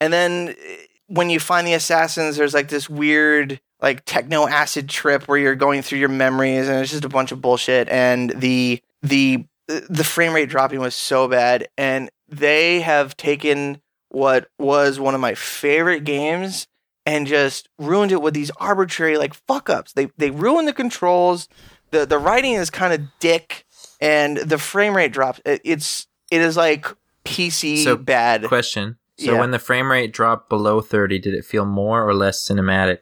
And 0.03 0.13
then 0.13 0.51
eh, 0.51 0.77
when 1.07 1.31
you 1.31 1.41
find 1.41 1.67
the 1.67 1.73
assassins, 1.73 2.37
there's 2.37 2.53
like 2.53 2.69
this 2.69 2.91
weird 2.91 3.59
like 3.81 4.05
techno 4.05 4.47
acid 4.47 4.89
trip 4.89 5.27
where 5.29 5.39
you're 5.39 5.55
going 5.55 5.81
through 5.81 5.99
your 6.01 6.11
memories, 6.11 6.69
and 6.69 6.79
it's 6.79 6.91
just 6.91 7.07
a 7.07 7.09
bunch 7.09 7.33
of 7.33 7.41
bullshit. 7.41 7.89
And 7.89 8.31
the 8.31 8.83
the 9.03 9.47
the 9.67 10.05
frame 10.05 10.35
rate 10.35 10.51
dropping 10.51 10.81
was 10.81 10.95
so 10.95 11.27
bad, 11.27 11.69
and 11.79 12.11
they 12.29 12.83
have 12.83 13.17
taken 13.17 13.81
what 14.13 14.49
was 14.59 15.01
one 15.01 15.15
of 15.15 15.21
my 15.21 15.35
favorite 15.35 16.05
games 16.05 16.67
and 17.07 17.27
just 17.27 17.69
ruined 17.79 18.13
it 18.13 18.23
with 18.23 18.35
these 18.35 18.51
arbitrary 18.59 19.17
like 19.19 19.35
fuck 19.35 19.69
ups. 19.71 19.93
They 19.93 20.11
they 20.19 20.31
ruined 20.31 20.69
the 20.69 20.73
controls. 20.73 21.49
The 21.91 22.07
the 22.07 22.19
writing 22.19 22.53
is 22.55 22.71
kind 22.71 22.93
of 22.93 23.01
dick 23.21 23.65
and 24.01 24.37
the 24.37 24.59
frame 24.59 24.95
rate 24.97 25.13
drops. 25.13 25.41
It, 25.45 25.61
it's 25.65 26.07
it 26.31 26.41
is 26.41 26.57
like 26.57 26.87
PC 27.25 27.83
So, 27.85 27.97
bad. 27.97 28.45
Question. 28.45 28.99
So 29.19 29.33
Yeah. 29.33 29.41
when 29.41 29.51
the 29.51 29.59
frame 29.59 29.91
rate 29.91 30.13
dropped 30.13 30.49
below 30.49 30.81
30, 30.81 31.19
did 31.19 31.35
it 31.35 31.45
feel 31.45 31.65
more 31.65 32.07
or 32.07 32.15
less 32.15 32.47
cinematic? 32.47 32.99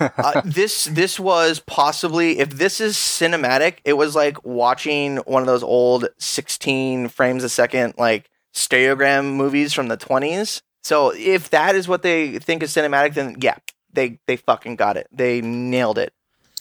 uh, 0.00 0.42
this 0.44 0.84
this 0.84 1.18
was 1.18 1.60
possibly 1.60 2.38
if 2.38 2.50
this 2.50 2.80
is 2.80 2.96
cinematic, 2.96 3.76
it 3.84 3.94
was 3.94 4.14
like 4.14 4.44
watching 4.44 5.16
one 5.18 5.42
of 5.42 5.46
those 5.46 5.62
old 5.62 6.08
16 6.18 7.08
frames 7.08 7.42
a 7.44 7.48
second 7.48 7.94
like 7.96 8.28
stereogram 8.52 9.34
movies 9.34 9.72
from 9.72 9.88
the 9.88 9.96
20s. 9.96 10.62
So 10.82 11.12
if 11.16 11.50
that 11.50 11.74
is 11.74 11.86
what 11.88 12.02
they 12.02 12.38
think 12.38 12.62
is 12.62 12.72
cinematic, 12.72 13.14
then 13.14 13.36
yeah, 13.40 13.56
they 13.92 14.18
they 14.26 14.36
fucking 14.36 14.76
got 14.76 14.96
it. 14.96 15.06
They 15.12 15.40
nailed 15.40 15.98
it. 15.98 16.12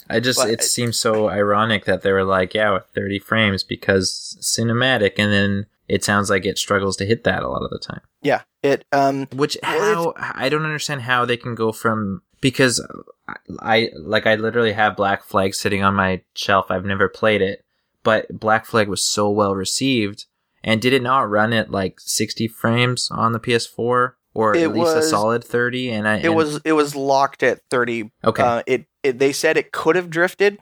I 0.10 0.20
just 0.20 0.40
But- 0.40 0.50
it 0.50 0.64
seems 0.64 0.98
so 1.00 1.30
ironic 1.30 1.86
that 1.86 2.02
they 2.02 2.12
were 2.12 2.24
like, 2.26 2.54
yeah, 2.54 2.72
with 2.74 2.86
30 2.94 3.20
frames 3.20 3.64
because 3.64 4.38
cinematic, 4.42 5.14
and 5.18 5.32
then 5.32 5.66
it 5.88 6.04
sounds 6.04 6.30
like 6.30 6.46
it 6.46 6.58
struggles 6.58 6.98
to 6.98 7.06
hit 7.06 7.24
that 7.24 7.44
a 7.44 7.48
lot 7.50 7.64
of 7.64 7.70
the 7.70 7.80
time. 7.80 8.02
Yeah, 8.22 8.42
it 8.62 8.86
um 8.92 9.28
Which 9.34 9.58
how 9.64 10.14
I 10.18 10.50
don't 10.50 10.66
understand 10.66 11.02
how 11.02 11.26
they 11.26 11.38
can 11.38 11.56
go 11.56 11.72
from 11.72 12.22
because 12.42 12.86
I, 13.28 13.36
I 13.60 13.90
like 13.98 14.28
I 14.28 14.36
literally 14.36 14.74
have 14.74 14.96
Black 14.96 15.24
Flag 15.24 15.56
sitting 15.56 15.84
on 15.84 15.96
my 15.96 16.22
shelf. 16.36 16.68
I've 16.70 16.86
never 16.86 17.08
played 17.10 17.42
it, 17.42 17.64
but 18.04 18.40
Black 18.40 18.66
Flag 18.66 18.88
was 18.88 19.04
so 19.04 19.30
well 19.30 19.56
received, 19.56 20.26
and 20.64 20.82
did 20.82 20.94
it 20.94 21.02
not 21.02 21.30
run 21.30 21.54
at 21.54 21.72
like 21.72 22.00
60 22.00 22.48
frames 22.48 23.10
on 23.12 23.32
the 23.34 23.40
PS4 23.40 24.14
or 24.34 24.56
It 24.56 24.64
at 24.64 24.74
least 24.74 24.96
a 24.96 25.02
solid 25.02 25.44
30? 25.44 25.92
And 25.92 26.08
I 26.08 26.18
it 26.18 26.26
and- 26.26 26.36
was 26.36 26.62
it 26.64 26.74
was 26.74 26.96
locked 26.96 27.44
at 27.44 27.62
30 27.70 28.12
okay. 28.24 28.44
Uh, 28.44 28.64
it, 28.66 28.86
it 29.04 29.20
they 29.20 29.32
said 29.32 29.58
it 29.58 29.72
could 29.72 29.96
have 29.96 30.10
drifted 30.10 30.58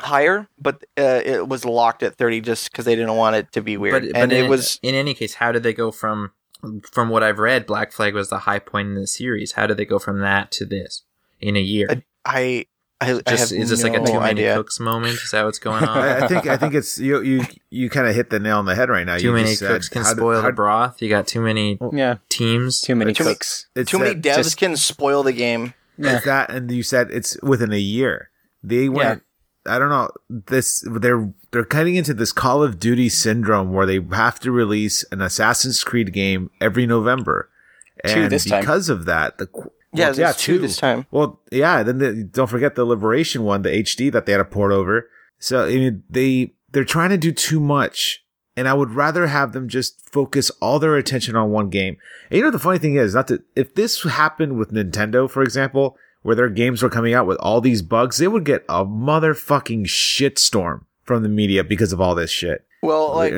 higher, 0.00 0.48
but 0.58 0.82
uh, 0.98 1.22
it 1.24 1.48
was 1.48 1.64
locked 1.64 2.02
at 2.02 2.16
30 2.16 2.40
just 2.40 2.70
because 2.70 2.84
they 2.84 2.96
didn't 2.96 3.16
want 3.16 3.36
it 3.36 3.52
to 3.52 3.62
be 3.62 3.76
weird. 3.76 4.02
But, 4.02 4.20
and 4.20 4.30
but 4.30 4.32
it 4.32 4.44
in, 4.44 4.50
was 4.50 4.78
in 4.82 4.94
any 4.94 5.14
case, 5.14 5.34
how 5.34 5.52
did 5.52 5.62
they 5.62 5.72
go 5.72 5.90
from 5.90 6.32
from 6.92 7.08
what 7.10 7.22
I've 7.22 7.38
read? 7.38 7.66
Black 7.66 7.92
Flag 7.92 8.14
was 8.14 8.30
the 8.30 8.38
high 8.38 8.58
point 8.58 8.88
in 8.88 8.94
the 8.94 9.06
series. 9.06 9.52
How 9.52 9.66
did 9.66 9.76
they 9.76 9.84
go 9.84 9.98
from 9.98 10.20
that 10.20 10.50
to 10.52 10.64
this 10.64 11.02
in 11.40 11.56
a 11.56 11.60
year? 11.60 11.86
I 11.90 12.02
I, 12.26 12.66
I 13.00 13.06
have 13.06 13.24
Just 13.24 13.52
is 13.52 13.70
this 13.70 13.82
like 13.82 13.94
a 13.94 13.98
no 13.98 14.06
too 14.06 14.12
many 14.14 14.30
idea. 14.30 14.54
cooks 14.54 14.78
moment? 14.80 15.14
Is 15.14 15.30
that 15.32 15.44
what's 15.44 15.58
going 15.58 15.84
on? 15.84 15.98
I, 15.98 16.24
I 16.24 16.28
think 16.28 16.46
I 16.46 16.56
think 16.56 16.74
it's 16.74 16.98
you 16.98 17.20
you 17.22 17.44
you 17.70 17.90
kind 17.90 18.06
of 18.06 18.14
hit 18.14 18.30
the 18.30 18.38
nail 18.38 18.58
on 18.58 18.66
the 18.66 18.74
head 18.74 18.88
right 18.88 19.04
now. 19.04 19.16
too 19.18 19.24
you 19.24 19.32
many 19.32 19.48
just 19.48 19.58
said, 19.58 19.68
cooks 19.68 19.88
can 19.88 20.02
how 20.02 20.10
did- 20.10 20.18
spoil 20.18 20.40
how- 20.40 20.46
the 20.46 20.52
broth. 20.52 21.02
You 21.02 21.08
got 21.08 21.26
too 21.26 21.40
many 21.40 21.78
Yeah, 21.92 22.16
teams. 22.28 22.80
too 22.80 22.94
many 22.94 23.12
Too 23.12 23.24
cooks. 23.24 23.66
it's 23.74 23.90
Too 23.90 23.98
many 23.98 24.14
devs 24.14 24.36
just- 24.36 24.56
can 24.56 24.76
spoil 24.76 25.22
the 25.22 25.32
game. 25.32 25.74
Yeah. 25.98 26.16
It's 26.16 26.24
that, 26.24 26.50
and 26.50 26.70
you 26.70 26.82
said 26.82 27.10
it's 27.10 27.36
within 27.42 27.72
a 27.72 27.78
year. 27.78 28.30
They 28.62 28.88
went. 28.88 29.22
I 29.66 29.78
don't 29.78 29.88
know. 29.90 30.10
This 30.28 30.84
they're 30.90 31.32
they're 31.50 31.64
cutting 31.64 31.94
into 31.96 32.14
this 32.14 32.32
Call 32.32 32.62
of 32.62 32.78
Duty 32.78 33.08
syndrome 33.08 33.72
where 33.72 33.86
they 33.86 34.00
have 34.12 34.38
to 34.40 34.52
release 34.52 35.04
an 35.10 35.20
Assassin's 35.20 35.82
Creed 35.84 36.12
game 36.12 36.50
every 36.60 36.86
November. 36.86 37.48
Two 38.06 38.20
And 38.22 38.30
this 38.32 38.44
time. 38.44 38.60
because 38.60 38.88
of 38.88 39.04
that, 39.06 39.38
the 39.38 39.46
qu- 39.46 39.70
Yeah, 39.94 40.06
well, 40.06 40.14
there's 40.14 40.36
two 40.36 40.58
this 40.58 40.76
time. 40.76 41.06
Well, 41.10 41.40
yeah, 41.52 41.82
then 41.82 41.98
the, 41.98 42.24
don't 42.24 42.48
forget 42.48 42.74
the 42.74 42.84
Liberation 42.84 43.44
one, 43.44 43.62
the 43.62 43.70
HD 43.70 44.10
that 44.12 44.26
they 44.26 44.32
had 44.32 44.38
to 44.38 44.44
port 44.44 44.72
over. 44.72 45.08
So 45.38 45.64
I 45.64 45.74
mean, 45.74 46.02
they 46.10 46.54
they're 46.72 46.84
trying 46.84 47.10
to 47.10 47.16
do 47.16 47.32
too 47.32 47.60
much, 47.60 48.24
and 48.56 48.68
I 48.68 48.74
would 48.74 48.90
rather 48.90 49.28
have 49.28 49.52
them 49.52 49.68
just 49.68 50.10
focus 50.10 50.50
all 50.60 50.78
their 50.78 50.96
attention 50.96 51.36
on 51.36 51.50
one 51.50 51.70
game. 51.70 51.96
And 52.30 52.38
you 52.38 52.44
know 52.44 52.50
the 52.50 52.58
funny 52.58 52.78
thing 52.78 52.96
is, 52.96 53.14
not 53.14 53.28
to 53.28 53.42
if 53.54 53.74
this 53.74 54.02
happened 54.02 54.58
with 54.58 54.72
Nintendo, 54.72 55.30
for 55.30 55.42
example, 55.42 55.96
where 56.22 56.34
their 56.34 56.48
games 56.48 56.82
were 56.82 56.90
coming 56.90 57.14
out 57.14 57.26
with 57.26 57.38
all 57.38 57.60
these 57.60 57.82
bugs, 57.82 58.18
they 58.18 58.28
would 58.28 58.44
get 58.44 58.64
a 58.68 58.84
motherfucking 58.84 59.84
shitstorm 59.84 60.84
from 61.04 61.22
the 61.22 61.28
media 61.28 61.62
because 61.62 61.92
of 61.92 62.00
all 62.00 62.14
this 62.14 62.30
shit. 62.30 62.66
Well, 62.82 63.14
like 63.14 63.32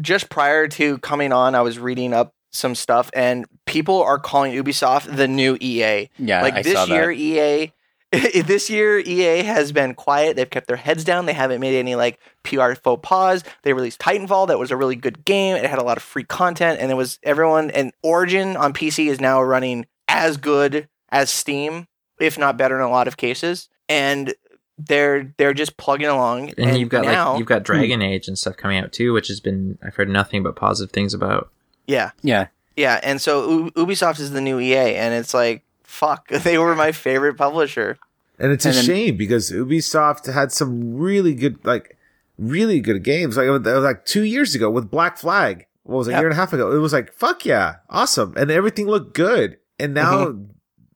just 0.00 0.28
prior 0.30 0.66
to 0.68 0.98
coming 0.98 1.32
on, 1.32 1.54
I 1.54 1.62
was 1.62 1.78
reading 1.78 2.12
up 2.12 2.33
some 2.54 2.74
stuff, 2.74 3.10
and 3.14 3.46
people 3.66 4.02
are 4.02 4.18
calling 4.18 4.52
Ubisoft 4.52 5.14
the 5.16 5.28
new 5.28 5.56
EA. 5.60 6.08
Yeah, 6.18 6.42
like 6.42 6.54
I 6.54 6.62
this 6.62 6.88
year, 6.88 7.10
EA. 7.10 7.72
this 8.44 8.70
year, 8.70 9.00
EA 9.00 9.42
has 9.42 9.72
been 9.72 9.94
quiet. 9.94 10.36
They've 10.36 10.48
kept 10.48 10.68
their 10.68 10.76
heads 10.76 11.02
down. 11.02 11.26
They 11.26 11.32
haven't 11.32 11.60
made 11.60 11.76
any 11.76 11.96
like 11.96 12.20
PR 12.44 12.74
faux 12.74 13.00
pas. 13.02 13.42
They 13.62 13.72
released 13.72 14.00
Titanfall. 14.00 14.48
That 14.48 14.58
was 14.58 14.70
a 14.70 14.76
really 14.76 14.96
good 14.96 15.24
game. 15.24 15.56
It 15.56 15.64
had 15.68 15.78
a 15.78 15.84
lot 15.84 15.96
of 15.96 16.02
free 16.02 16.24
content, 16.24 16.80
and 16.80 16.90
it 16.90 16.94
was 16.94 17.18
everyone. 17.22 17.70
And 17.70 17.92
Origin 18.02 18.56
on 18.56 18.72
PC 18.72 19.08
is 19.08 19.20
now 19.20 19.42
running 19.42 19.86
as 20.08 20.36
good 20.36 20.88
as 21.10 21.30
Steam, 21.30 21.86
if 22.20 22.38
not 22.38 22.56
better 22.56 22.76
in 22.76 22.82
a 22.82 22.90
lot 22.90 23.08
of 23.08 23.16
cases. 23.16 23.68
And 23.88 24.34
they're 24.78 25.34
they're 25.36 25.54
just 25.54 25.76
plugging 25.76 26.06
along. 26.06 26.52
And, 26.58 26.78
you've 26.78 26.88
got 26.88 27.04
now, 27.04 27.30
like 27.30 27.38
you've 27.38 27.48
got 27.48 27.60
hmm. 27.60 27.64
Dragon 27.64 28.02
Age 28.02 28.28
and 28.28 28.38
stuff 28.38 28.56
coming 28.56 28.78
out 28.78 28.92
too, 28.92 29.12
which 29.12 29.28
has 29.28 29.40
been 29.40 29.78
I've 29.82 29.94
heard 29.96 30.08
nothing 30.08 30.42
but 30.42 30.56
positive 30.56 30.92
things 30.92 31.14
about. 31.14 31.50
Yeah, 31.86 32.10
Yeah. 32.22 32.48
Yeah, 32.76 32.98
and 33.04 33.20
so 33.20 33.48
U- 33.48 33.70
Ubisoft 33.86 34.18
is 34.18 34.32
the 34.32 34.40
new 34.40 34.58
EA, 34.58 34.96
and 34.96 35.14
it's 35.14 35.32
like, 35.32 35.62
fuck, 35.84 36.26
they 36.28 36.58
were 36.58 36.74
my 36.74 36.90
favorite 36.90 37.34
publisher. 37.36 37.96
And 38.38 38.50
it's 38.50 38.66
a 38.66 38.70
then- 38.72 38.84
shame 38.84 39.16
because 39.16 39.52
Ubisoft 39.52 40.32
had 40.32 40.50
some 40.50 40.96
really 40.96 41.34
good, 41.34 41.64
like, 41.64 41.96
really 42.36 42.80
good 42.80 43.04
games. 43.04 43.36
Like, 43.36 43.46
it 43.46 43.50
was 43.50 43.62
like 43.84 44.04
two 44.04 44.22
years 44.24 44.56
ago 44.56 44.70
with 44.70 44.90
Black 44.90 45.18
Flag. 45.18 45.66
What 45.84 45.98
was 45.98 46.08
it, 46.08 46.14
a 46.14 46.18
year 46.18 46.26
and 46.26 46.32
a 46.32 46.36
half 46.36 46.52
ago? 46.52 46.72
It 46.72 46.78
was 46.78 46.92
like, 46.92 47.12
fuck 47.12 47.44
yeah, 47.44 47.76
awesome. 47.90 48.34
And 48.36 48.50
everything 48.50 48.86
looked 48.88 49.14
good. 49.14 49.58
And 49.78 49.94
now, 49.94 50.24
Mm-hmm. 50.26 50.44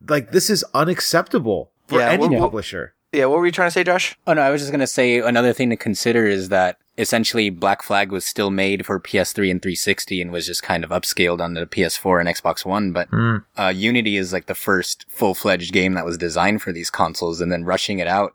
like, 0.08 0.32
this 0.32 0.50
is 0.50 0.64
unacceptable 0.74 1.70
for 1.86 2.00
Yeah, 2.00 2.08
any 2.10 2.26
well- 2.28 2.40
publisher. 2.40 2.94
Yeah, 3.12 3.26
what 3.26 3.38
were 3.38 3.46
you 3.46 3.52
trying 3.52 3.68
to 3.68 3.72
say, 3.72 3.84
Josh? 3.84 4.18
Oh 4.26 4.34
no, 4.34 4.42
I 4.42 4.50
was 4.50 4.60
just 4.60 4.70
gonna 4.70 4.86
say 4.86 5.20
another 5.20 5.54
thing 5.54 5.70
to 5.70 5.76
consider 5.76 6.26
is 6.26 6.50
that 6.50 6.76
essentially 6.98 7.48
Black 7.48 7.82
Flag 7.82 8.10
was 8.12 8.26
still 8.26 8.50
made 8.50 8.84
for 8.84 8.98
PS3 9.00 9.50
and 9.50 9.62
360 9.62 10.20
and 10.20 10.32
was 10.32 10.46
just 10.46 10.62
kind 10.62 10.84
of 10.84 10.90
upscaled 10.90 11.40
on 11.40 11.54
the 11.54 11.64
PS4 11.66 12.20
and 12.20 12.28
Xbox 12.28 12.64
One, 12.66 12.92
but 12.92 13.08
Hmm. 13.08 13.36
uh, 13.56 13.68
Unity 13.74 14.16
is 14.16 14.32
like 14.32 14.46
the 14.46 14.54
first 14.54 15.06
full-fledged 15.08 15.72
game 15.72 15.94
that 15.94 16.04
was 16.04 16.18
designed 16.18 16.60
for 16.60 16.72
these 16.72 16.90
consoles, 16.90 17.40
and 17.40 17.50
then 17.52 17.64
rushing 17.64 17.98
it 18.00 18.08
out 18.08 18.34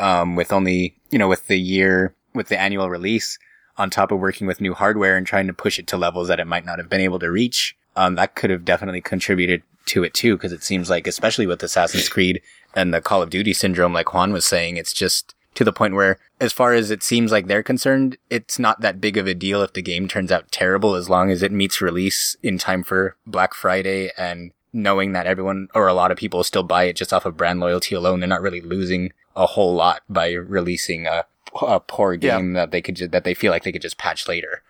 um, 0.00 0.36
with 0.36 0.52
only 0.52 0.94
you 1.10 1.18
know 1.18 1.28
with 1.28 1.46
the 1.48 1.58
year 1.58 2.14
with 2.34 2.48
the 2.48 2.58
annual 2.60 2.88
release 2.90 3.38
on 3.76 3.90
top 3.90 4.10
of 4.12 4.18
working 4.20 4.46
with 4.46 4.60
new 4.60 4.74
hardware 4.74 5.16
and 5.16 5.26
trying 5.26 5.46
to 5.48 5.52
push 5.52 5.78
it 5.78 5.86
to 5.88 5.96
levels 5.96 6.28
that 6.28 6.38
it 6.40 6.46
might 6.46 6.64
not 6.64 6.78
have 6.78 6.88
been 6.88 7.00
able 7.00 7.18
to 7.18 7.30
reach. 7.30 7.76
Um, 7.96 8.14
that 8.16 8.34
could 8.36 8.50
have 8.50 8.64
definitely 8.64 9.00
contributed 9.00 9.62
to 9.86 10.02
it 10.04 10.14
too, 10.14 10.36
because 10.36 10.52
it 10.52 10.62
seems 10.64 10.88
like, 10.90 11.06
especially 11.06 11.46
with 11.46 11.62
Assassin's 11.62 12.08
Creed 12.08 12.40
and 12.74 12.92
the 12.94 13.00
Call 13.00 13.22
of 13.22 13.30
Duty 13.30 13.52
syndrome, 13.52 13.92
like 13.92 14.12
Juan 14.14 14.32
was 14.32 14.44
saying, 14.44 14.76
it's 14.76 14.92
just 14.92 15.34
to 15.54 15.64
the 15.64 15.72
point 15.72 15.94
where, 15.94 16.18
as 16.40 16.52
far 16.52 16.72
as 16.72 16.90
it 16.90 17.02
seems 17.02 17.30
like 17.32 17.46
they're 17.46 17.62
concerned, 17.62 18.16
it's 18.30 18.58
not 18.58 18.80
that 18.80 19.00
big 19.00 19.16
of 19.16 19.26
a 19.26 19.34
deal 19.34 19.62
if 19.62 19.72
the 19.72 19.82
game 19.82 20.08
turns 20.08 20.32
out 20.32 20.50
terrible 20.50 20.94
as 20.94 21.08
long 21.08 21.30
as 21.30 21.42
it 21.42 21.52
meets 21.52 21.80
release 21.80 22.36
in 22.42 22.58
time 22.58 22.82
for 22.82 23.16
Black 23.26 23.54
Friday 23.54 24.10
and 24.18 24.52
knowing 24.72 25.12
that 25.12 25.26
everyone 25.26 25.68
or 25.74 25.86
a 25.86 25.94
lot 25.94 26.10
of 26.10 26.18
people 26.18 26.42
still 26.42 26.64
buy 26.64 26.84
it 26.84 26.96
just 26.96 27.12
off 27.12 27.24
of 27.24 27.36
brand 27.36 27.60
loyalty 27.60 27.94
alone. 27.94 28.18
They're 28.20 28.28
not 28.28 28.42
really 28.42 28.60
losing 28.60 29.12
a 29.36 29.46
whole 29.46 29.74
lot 29.74 30.02
by 30.08 30.32
releasing 30.32 31.06
a, 31.06 31.24
a 31.62 31.78
poor 31.78 32.14
Yeah. 32.14 32.36
game 32.38 32.54
that 32.54 32.72
they 32.72 32.82
could 32.82 32.96
ju- 32.96 33.08
that 33.08 33.22
they 33.24 33.34
feel 33.34 33.52
like 33.52 33.62
they 33.62 33.70
could 33.72 33.82
just 33.82 33.98
patch 33.98 34.26
later. 34.28 34.62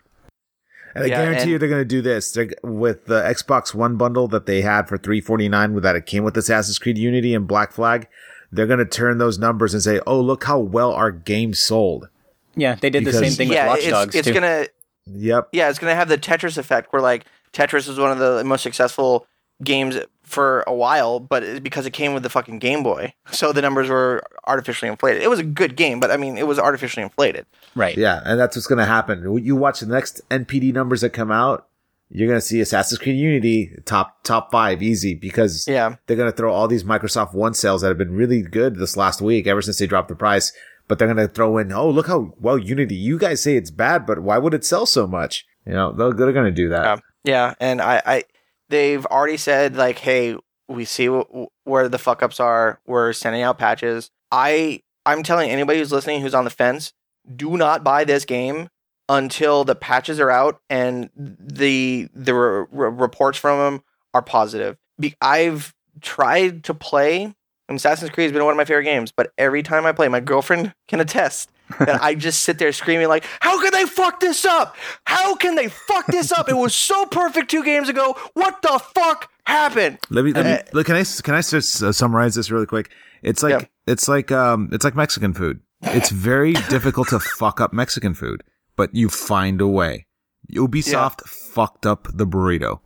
And 0.95 1.05
I 1.05 1.07
Yeah, 1.09 1.17
guarantee 1.23 1.41
and- 1.43 1.51
you 1.53 1.59
they're 1.59 1.69
going 1.69 1.81
to 1.81 1.85
do 1.87 2.03
this 2.03 2.31
they're, 2.33 2.51
with 2.63 3.07
the 3.07 3.23
Xbox 3.23 3.75
One 3.75 3.97
bundle 3.97 4.29
that 4.29 4.47
they 4.47 4.61
had 4.61 4.89
for 4.89 4.97
349 4.99 5.73
with 5.75 5.83
that 5.83 5.97
it 5.97 6.07
came 6.07 6.23
with 6.23 6.37
Assassin's 6.37 6.79
Creed 6.79 6.99
Unity 6.99 7.35
and 7.35 7.47
Black 7.49 7.73
Flag. 7.73 8.07
They're 8.55 8.67
going 8.67 8.79
to 8.79 8.85
turn 8.85 9.19
those 9.19 9.39
numbers 9.39 9.75
and 9.75 9.83
say, 9.83 10.01
oh, 10.07 10.21
look 10.21 10.45
how 10.45 10.59
well 10.59 10.93
our 10.93 11.11
game 11.11 11.55
sold. 11.55 12.09
Yeah, 12.57 12.77
they 12.77 12.91
did 12.91 13.05
the 13.05 13.13
same 13.13 13.33
thing 13.33 13.51
yeah, 13.51 13.65
with 13.65 13.71
Watch 13.71 13.79
it's, 13.81 13.91
Dogs 13.91 14.15
it's 14.15 14.29
too. 14.29 14.35
gonna 14.35 14.67
Yep. 15.07 15.49
yeah, 15.53 15.69
it's 15.71 15.79
gonna 15.79 15.95
have 15.95 16.09
the 16.09 16.17
Tetris 16.17 16.57
effect, 16.57 16.93
where 16.93 17.03
like 17.03 17.25
Tetris 17.53 17.89
was 17.89 17.99
one 17.99 18.13
of 18.13 18.19
the 18.19 18.45
most 18.45 18.63
successful 18.63 19.27
games 19.63 19.99
for 20.23 20.63
a 20.67 20.75
while, 20.75 21.21
but 21.21 21.43
it's 21.43 21.61
because 21.61 21.85
it 21.85 21.93
came 21.93 22.15
with 22.15 22.23
the 22.23 22.31
fucking 22.31 22.59
Game 22.61 22.83
Boy, 22.83 23.13
so 23.31 23.53
the 23.53 23.61
numbers 23.61 23.89
were 23.89 24.23
artificially 24.47 24.89
inflated. 24.91 25.23
It 25.23 25.29
was 25.31 25.39
a 25.41 25.45
good 25.45 25.77
game, 25.77 26.01
but 26.01 26.11
I 26.11 26.17
mean, 26.17 26.39
it 26.39 26.47
was 26.47 26.59
artificially 26.59 27.03
inflated. 27.03 27.45
right. 27.75 27.97
Yeah, 27.97 28.23
and 28.25 28.39
that's 28.39 28.57
what's 28.57 28.67
going 28.67 28.79
to 28.79 28.85
happen. 28.87 29.23
You 29.45 29.57
watch 29.57 29.81
the 29.81 29.87
next 29.87 30.23
NPD 30.31 30.73
numbers 30.73 31.03
that 31.03 31.11
come 31.11 31.31
out, 31.31 31.67
you're 32.15 32.29
going 32.29 32.41
to 32.41 32.47
see 32.47 32.61
Assassin's 32.61 33.01
Creed 33.01 33.17
Unity 33.17 33.77
top 33.85 34.23
top 34.23 34.53
five 34.53 34.83
easy 34.83 35.15
because 35.15 35.67
Yeah, 35.67 35.97
they're 36.07 36.17
going 36.17 36.31
to 36.31 36.37
throw 36.37 36.53
all 36.53 36.69
these 36.69 36.85
Microsoft 36.85 37.35
One 37.35 37.55
sales 37.55 37.83
that 37.83 37.89
have 37.89 37.99
been 37.99 38.15
really 38.15 38.41
good 38.41 38.77
this 38.77 38.97
last 38.97 39.21
week 39.21 39.49
ever 39.49 39.61
since 39.61 39.79
they 39.79 39.87
dropped 39.89 40.09
the 40.09 40.15
price. 40.15 40.53
But 40.87 40.99
they're 40.99 41.13
going 41.13 41.27
to 41.27 41.33
throw 41.33 41.57
in, 41.59 41.73
oh, 41.73 41.89
look 41.89 42.07
how 42.07 42.35
well 42.39 42.59
Unity. 42.59 42.95
You 42.95 43.19
guys 43.19 43.43
say 43.43 43.57
it's 43.57 43.71
bad, 43.71 44.07
but 44.07 44.21
why 44.21 44.39
would 44.39 44.55
it 44.55 44.65
sell 44.65 44.87
so 44.87 45.07
much? 45.07 45.45
You 45.67 45.73
know, 45.73 45.93
they're, 45.93 46.13
they're 46.13 46.33
going 46.33 46.45
to 46.45 46.53
do 46.53 46.69
that. 46.69 46.85
Yeah. 46.85 46.97
yeah, 47.25 47.55
and 47.59 47.81
I, 47.81 48.03
I, 48.05 48.25
they've 48.69 49.05
already 49.07 49.39
said 49.39 49.77
like, 49.77 49.99
hey, 49.99 50.37
we 50.69 50.85
see 50.85 51.07
wh- 51.07 51.47
where 51.67 51.89
the 51.89 51.99
fuck 51.99 52.23
ups 52.23 52.39
are. 52.39 52.81
We're 52.87 53.15
sending 53.15 53.41
out 53.41 53.59
patches. 53.59 54.11
I, 54.31 54.83
I'm 55.07 55.23
telling 55.23 55.51
anybody 55.51 55.79
who's 55.79 55.91
listening 55.91 56.21
who's 56.21 56.35
on 56.35 56.45
the 56.45 56.51
fence, 56.51 56.93
do 57.35 57.57
not 57.57 57.83
buy 57.83 58.05
this 58.05 58.27
game 58.27 58.69
until 59.09 59.65
the 59.65 59.75
patches 59.75 60.19
are 60.21 60.31
out 60.31 60.61
and 60.71 61.11
the 61.17 62.09
the 62.15 62.35
re- 62.35 62.67
re- 62.71 62.91
reports 62.91 63.39
from 63.39 63.59
them 63.59 63.83
are 64.15 64.23
positive. 64.23 64.77
Be- 64.99 65.15
I've 65.21 65.75
tried 66.01 66.65
to 66.65 66.75
play. 66.75 67.35
and 67.69 67.77
Assassin's 67.77 68.11
Creed 68.11 68.25
has 68.27 68.33
been 68.33 68.45
one 68.45 68.53
of 68.53 68.57
my 68.57 68.65
favorite 68.65 68.85
games, 68.85 69.13
but 69.13 69.33
every 69.39 69.63
time 69.63 69.87
I 69.87 69.93
play, 69.93 70.09
my 70.09 70.21
girlfriend 70.21 70.75
can 70.89 71.01
attest 71.01 71.51
that 71.79 72.03
I 72.03 72.15
just 72.15 72.43
sit 72.43 72.59
there 72.59 72.73
screaming 72.73 73.09
like, 73.09 73.25
"How 73.41 73.61
can 73.61 73.73
they 73.73 73.87
fuck 73.87 74.21
this 74.21 74.45
up? 74.45 74.77
How 75.07 75.35
can 75.35 75.55
they 75.55 75.69
fuck 75.69 76.07
this 76.07 76.31
up? 76.31 76.49
It 76.49 76.57
was 76.57 76.75
so 76.75 77.07
perfect 77.07 77.51
two 77.51 77.65
games 77.65 77.89
ago. 77.89 78.17
What 78.35 78.61
the 78.63 78.81
fuck 78.95 79.31
happened?" 79.47 79.99
Let 80.11 80.25
me, 80.25 80.33
let 80.33 80.45
me 80.45 80.53
Uh, 80.53 80.59
look, 80.73 80.87
can 80.87 80.97
I 80.97 81.05
can 81.23 81.35
I 81.35 81.41
just 81.43 81.83
uh, 81.83 81.91
summarize 81.93 82.35
this 82.35 82.51
really 82.51 82.67
quick? 82.67 82.91
It's 83.23 83.43
like 83.43 83.61
Yeah. 83.63 83.67
it's 83.87 84.09
like 84.09 84.31
um 84.31 84.69
it's 84.73 84.85
like 84.85 84.95
Mexican 84.95 85.33
food. 85.33 85.61
It's 85.83 86.11
very 86.11 86.53
difficult 86.71 87.09
to 87.09 87.19
fuck 87.19 87.61
up 87.61 87.73
Mexican 87.73 88.13
food, 88.15 88.43
but 88.77 88.95
you 88.95 89.09
find 89.09 89.61
a 89.61 89.67
way. 89.69 90.07
Ubisoft 90.53 91.23
fucked 91.27 91.87
up 91.87 92.09
the 92.13 92.27
burrito. 92.27 92.81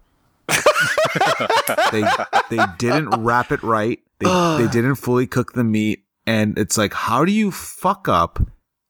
they 1.93 2.05
they 2.57 2.64
didn't 2.78 3.11
wrap 3.11 3.53
it 3.53 3.62
right. 3.62 4.01
They 4.18 4.26
they 4.59 4.68
didn't 4.72 4.97
fully 4.97 5.26
cook 5.26 5.53
the 5.53 5.64
meat, 5.64 6.05
and 6.26 6.59
it's 6.59 6.78
like, 6.78 6.93
how 6.93 7.24
do 7.24 7.32
you 7.32 7.51
fuck 7.51 8.09
up 8.09 8.41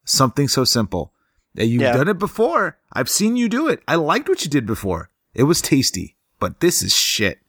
something 0.05 0.47
so 0.47 0.63
simple? 0.63 1.13
And 1.57 1.69
You've 1.69 1.81
Yeah. 1.81 1.93
done 1.93 2.07
it 2.07 2.19
before. 2.19 2.77
I've 2.93 3.09
seen 3.09 3.35
you 3.35 3.49
do 3.49 3.67
it. 3.67 3.81
I 3.87 3.95
liked 3.95 4.29
what 4.29 4.43
you 4.43 4.49
did 4.49 4.65
before. 4.65 5.09
It 5.33 5.43
was 5.43 5.61
tasty, 5.61 6.15
but 6.39 6.59
this 6.59 6.81
is 6.81 6.93
shit. 6.95 7.39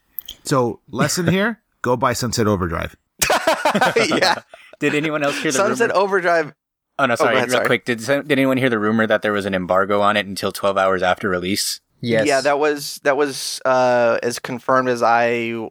So 0.45 0.81
lesson 0.89 1.27
here: 1.33 1.61
go 1.83 1.97
buy 1.97 2.13
Sunset 2.15 2.47
Overdrive. 2.47 2.97
yeah, 3.97 4.43
Did 4.79 4.95
anyone 4.95 5.23
else 5.23 5.37
hear 5.43 5.53
the 5.53 5.59
Sunset 5.59 5.91
rumor? 5.91 6.01
Overdrive. 6.03 6.55
Oh 7.01 7.07
no, 7.07 7.15
sorry, 7.15 7.37
ahead, 7.37 7.49
real 7.49 7.57
sorry. 7.57 7.67
quick. 7.67 7.85
Did 7.87 7.99
did 8.01 8.31
anyone 8.31 8.59
hear 8.59 8.69
the 8.69 8.79
rumor 8.79 9.07
that 9.07 9.23
there 9.23 9.33
was 9.33 9.47
an 9.47 9.55
embargo 9.55 10.03
on 10.03 10.19
it 10.19 10.27
until 10.27 10.53
12 10.53 10.77
hours 10.77 11.03
after 11.03 11.31
release? 11.31 11.81
Yes. 12.03 12.27
Yeah, 12.27 12.43
that 12.43 12.59
was 12.59 13.01
that 13.05 13.17
was 13.17 13.59
uh, 13.65 14.19
as 14.23 14.39
confirmed 14.39 14.91
as 14.91 15.03
I 15.03 15.71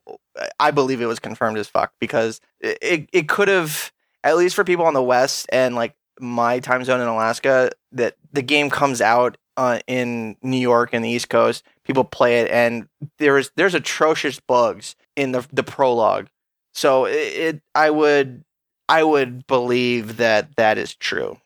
I 0.60 0.72
believe 0.72 1.02
it 1.02 1.06
was 1.06 1.20
confirmed 1.20 1.60
as 1.60 1.68
fuck 1.68 1.94
because 2.00 2.42
it 2.60 2.78
it, 2.82 3.10
it 3.14 3.30
could 3.30 3.48
have 3.48 3.92
at 4.24 4.38
least 4.38 4.56
for 4.56 4.64
people 4.64 4.86
on 4.86 4.96
the 4.96 5.04
west 5.04 5.48
and 5.52 5.76
like 5.76 5.96
my 6.20 6.60
time 6.60 6.84
zone 6.84 7.00
in 7.00 7.08
Alaska 7.08 7.70
that 7.92 8.16
the 8.34 8.42
game 8.42 8.72
comes 8.72 9.00
out 9.00 9.38
uh, 9.56 9.80
in 9.86 10.36
New 10.42 10.58
York 10.58 10.90
and 10.94 11.06
the 11.06 11.10
East 11.10 11.30
Coast. 11.30 11.64
People 11.84 12.06
play 12.06 12.40
it 12.40 12.50
and 12.50 12.88
there's 13.20 13.52
there's 13.56 13.76
atrocious 13.76 14.40
bugs 14.40 14.96
in 15.16 15.32
the 15.32 15.46
the 15.54 15.64
prologue. 15.64 16.28
So 16.74 17.06
it, 17.06 17.12
it 17.12 17.62
I 17.76 17.92
would 17.92 18.44
I 18.90 19.04
would 19.04 19.48
believe 19.48 20.18
that 20.18 20.56
that 20.58 20.78
is 20.78 20.94
true. 20.96 21.38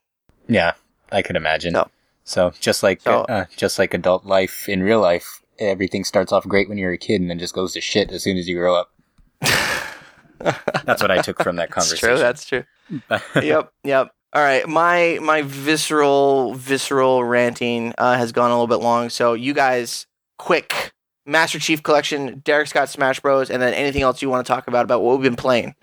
Yeah, 0.47 0.73
I 1.11 1.21
could 1.21 1.35
imagine. 1.35 1.73
No. 1.73 1.87
So 2.23 2.53
just 2.59 2.81
like 2.83 3.01
So- 3.01 3.21
uh, 3.23 3.45
just 3.55 3.77
like 3.77 3.93
adult 3.93 4.25
life 4.25 4.67
in 4.67 4.81
real 4.81 4.99
life, 5.01 5.41
everything 5.59 6.03
starts 6.03 6.31
off 6.31 6.47
great 6.47 6.69
when 6.69 6.77
you're 6.77 6.93
a 6.93 6.97
kid 6.97 7.21
and 7.21 7.29
then 7.29 7.37
just 7.39 7.53
goes 7.53 7.73
to 7.73 7.81
shit 7.81 8.11
as 8.11 8.23
soon 8.23 8.37
as 8.37 8.47
you 8.47 8.55
grow 8.57 8.75
up. 8.75 8.89
That's 10.85 11.01
what 11.01 11.11
I 11.11 11.21
took 11.21 11.41
from 11.41 11.55
that 11.57 11.69
That's 11.69 11.89
conversation. 11.89 12.09
true. 12.09 12.17
That's 12.17 12.45
true. 12.45 12.63
yep, 13.41 13.71
yep. 13.83 14.11
All 14.33 14.41
right, 14.41 14.67
my 14.67 15.19
my 15.21 15.43
visceral 15.43 16.55
visceral 16.55 17.23
ranting 17.23 17.93
uh, 17.97 18.17
has 18.17 18.31
gone 18.31 18.49
a 18.49 18.53
little 18.53 18.67
bit 18.67 18.83
long, 18.83 19.09
so 19.09 19.33
you 19.35 19.53
guys, 19.53 20.07
quick 20.39 20.91
Master 21.25 21.59
Chief 21.59 21.83
Collection, 21.83 22.39
Derek 22.43 22.67
Scott 22.67 22.89
Smash 22.89 23.19
Bros, 23.19 23.49
and 23.51 23.61
then 23.61 23.73
anything 23.75 24.01
else 24.01 24.21
you 24.21 24.29
want 24.29 24.45
to 24.45 24.51
talk 24.51 24.67
about 24.67 24.83
about 24.85 25.01
what 25.03 25.17
we've 25.17 25.23
been 25.29 25.35
playing. 25.35 25.75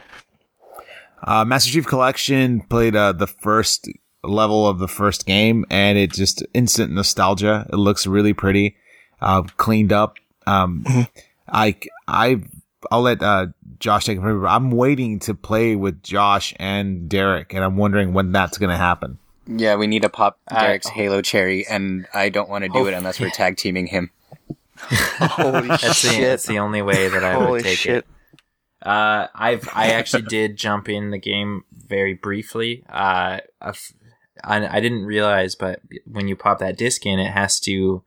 Uh, 1.22 1.44
Master 1.44 1.70
Chief 1.70 1.86
Collection 1.86 2.60
played 2.62 2.96
uh, 2.96 3.12
the 3.12 3.26
first 3.26 3.88
level 4.22 4.66
of 4.66 4.78
the 4.78 4.88
first 4.88 5.26
game, 5.26 5.64
and 5.70 5.98
it 5.98 6.12
just 6.12 6.42
instant 6.54 6.92
nostalgia. 6.92 7.66
It 7.72 7.76
looks 7.76 8.06
really 8.06 8.32
pretty, 8.32 8.76
uh, 9.20 9.42
cleaned 9.56 9.92
up. 9.92 10.16
Um, 10.46 10.84
I 11.48 11.76
I 12.08 12.40
I'll 12.90 13.02
let 13.02 13.22
uh, 13.22 13.48
Josh 13.78 14.06
take 14.06 14.18
it 14.18 14.20
from 14.20 14.40
here. 14.40 14.48
I'm 14.48 14.70
waiting 14.70 15.18
to 15.20 15.34
play 15.34 15.76
with 15.76 16.02
Josh 16.02 16.54
and 16.58 17.08
Derek, 17.08 17.52
and 17.54 17.62
I'm 17.62 17.76
wondering 17.76 18.12
when 18.14 18.32
that's 18.32 18.58
going 18.58 18.70
to 18.70 18.76
happen. 18.76 19.18
Yeah, 19.46 19.76
we 19.76 19.86
need 19.86 20.02
to 20.02 20.08
pop 20.08 20.38
I- 20.48 20.60
Derek's 20.66 20.88
Halo 20.88 21.22
cherry, 21.22 21.66
and 21.66 22.06
I 22.14 22.28
don't 22.28 22.48
want 22.48 22.64
to 22.64 22.70
do 22.70 22.86
it 22.86 22.94
unless 22.94 23.20
we're 23.20 23.30
tag 23.30 23.56
teaming 23.56 23.86
him. 23.86 24.10
Holy 24.80 25.68
That's 25.68 25.82
the, 26.02 26.08
shit! 26.08 26.22
that's 26.22 26.46
the 26.46 26.58
only 26.58 26.80
way 26.80 27.08
that 27.08 27.22
I 27.22 27.34
Holy 27.34 27.50
would 27.50 27.62
take 27.64 27.76
shit! 27.78 27.96
it. 27.98 28.06
Uh, 28.82 29.26
I've 29.34 29.68
I 29.74 29.88
actually 29.92 30.22
did 30.22 30.56
jump 30.56 30.88
in 30.88 31.10
the 31.10 31.18
game 31.18 31.64
very 31.86 32.14
briefly. 32.14 32.84
Uh, 32.88 33.38
I've- 33.60 33.78
I, 34.42 34.76
I 34.78 34.80
didn't 34.80 35.04
realize, 35.04 35.54
but 35.54 35.80
when 36.06 36.26
you 36.26 36.34
pop 36.34 36.60
that 36.60 36.78
disc 36.78 37.04
in, 37.04 37.18
it 37.18 37.30
has 37.30 37.60
to 37.60 38.02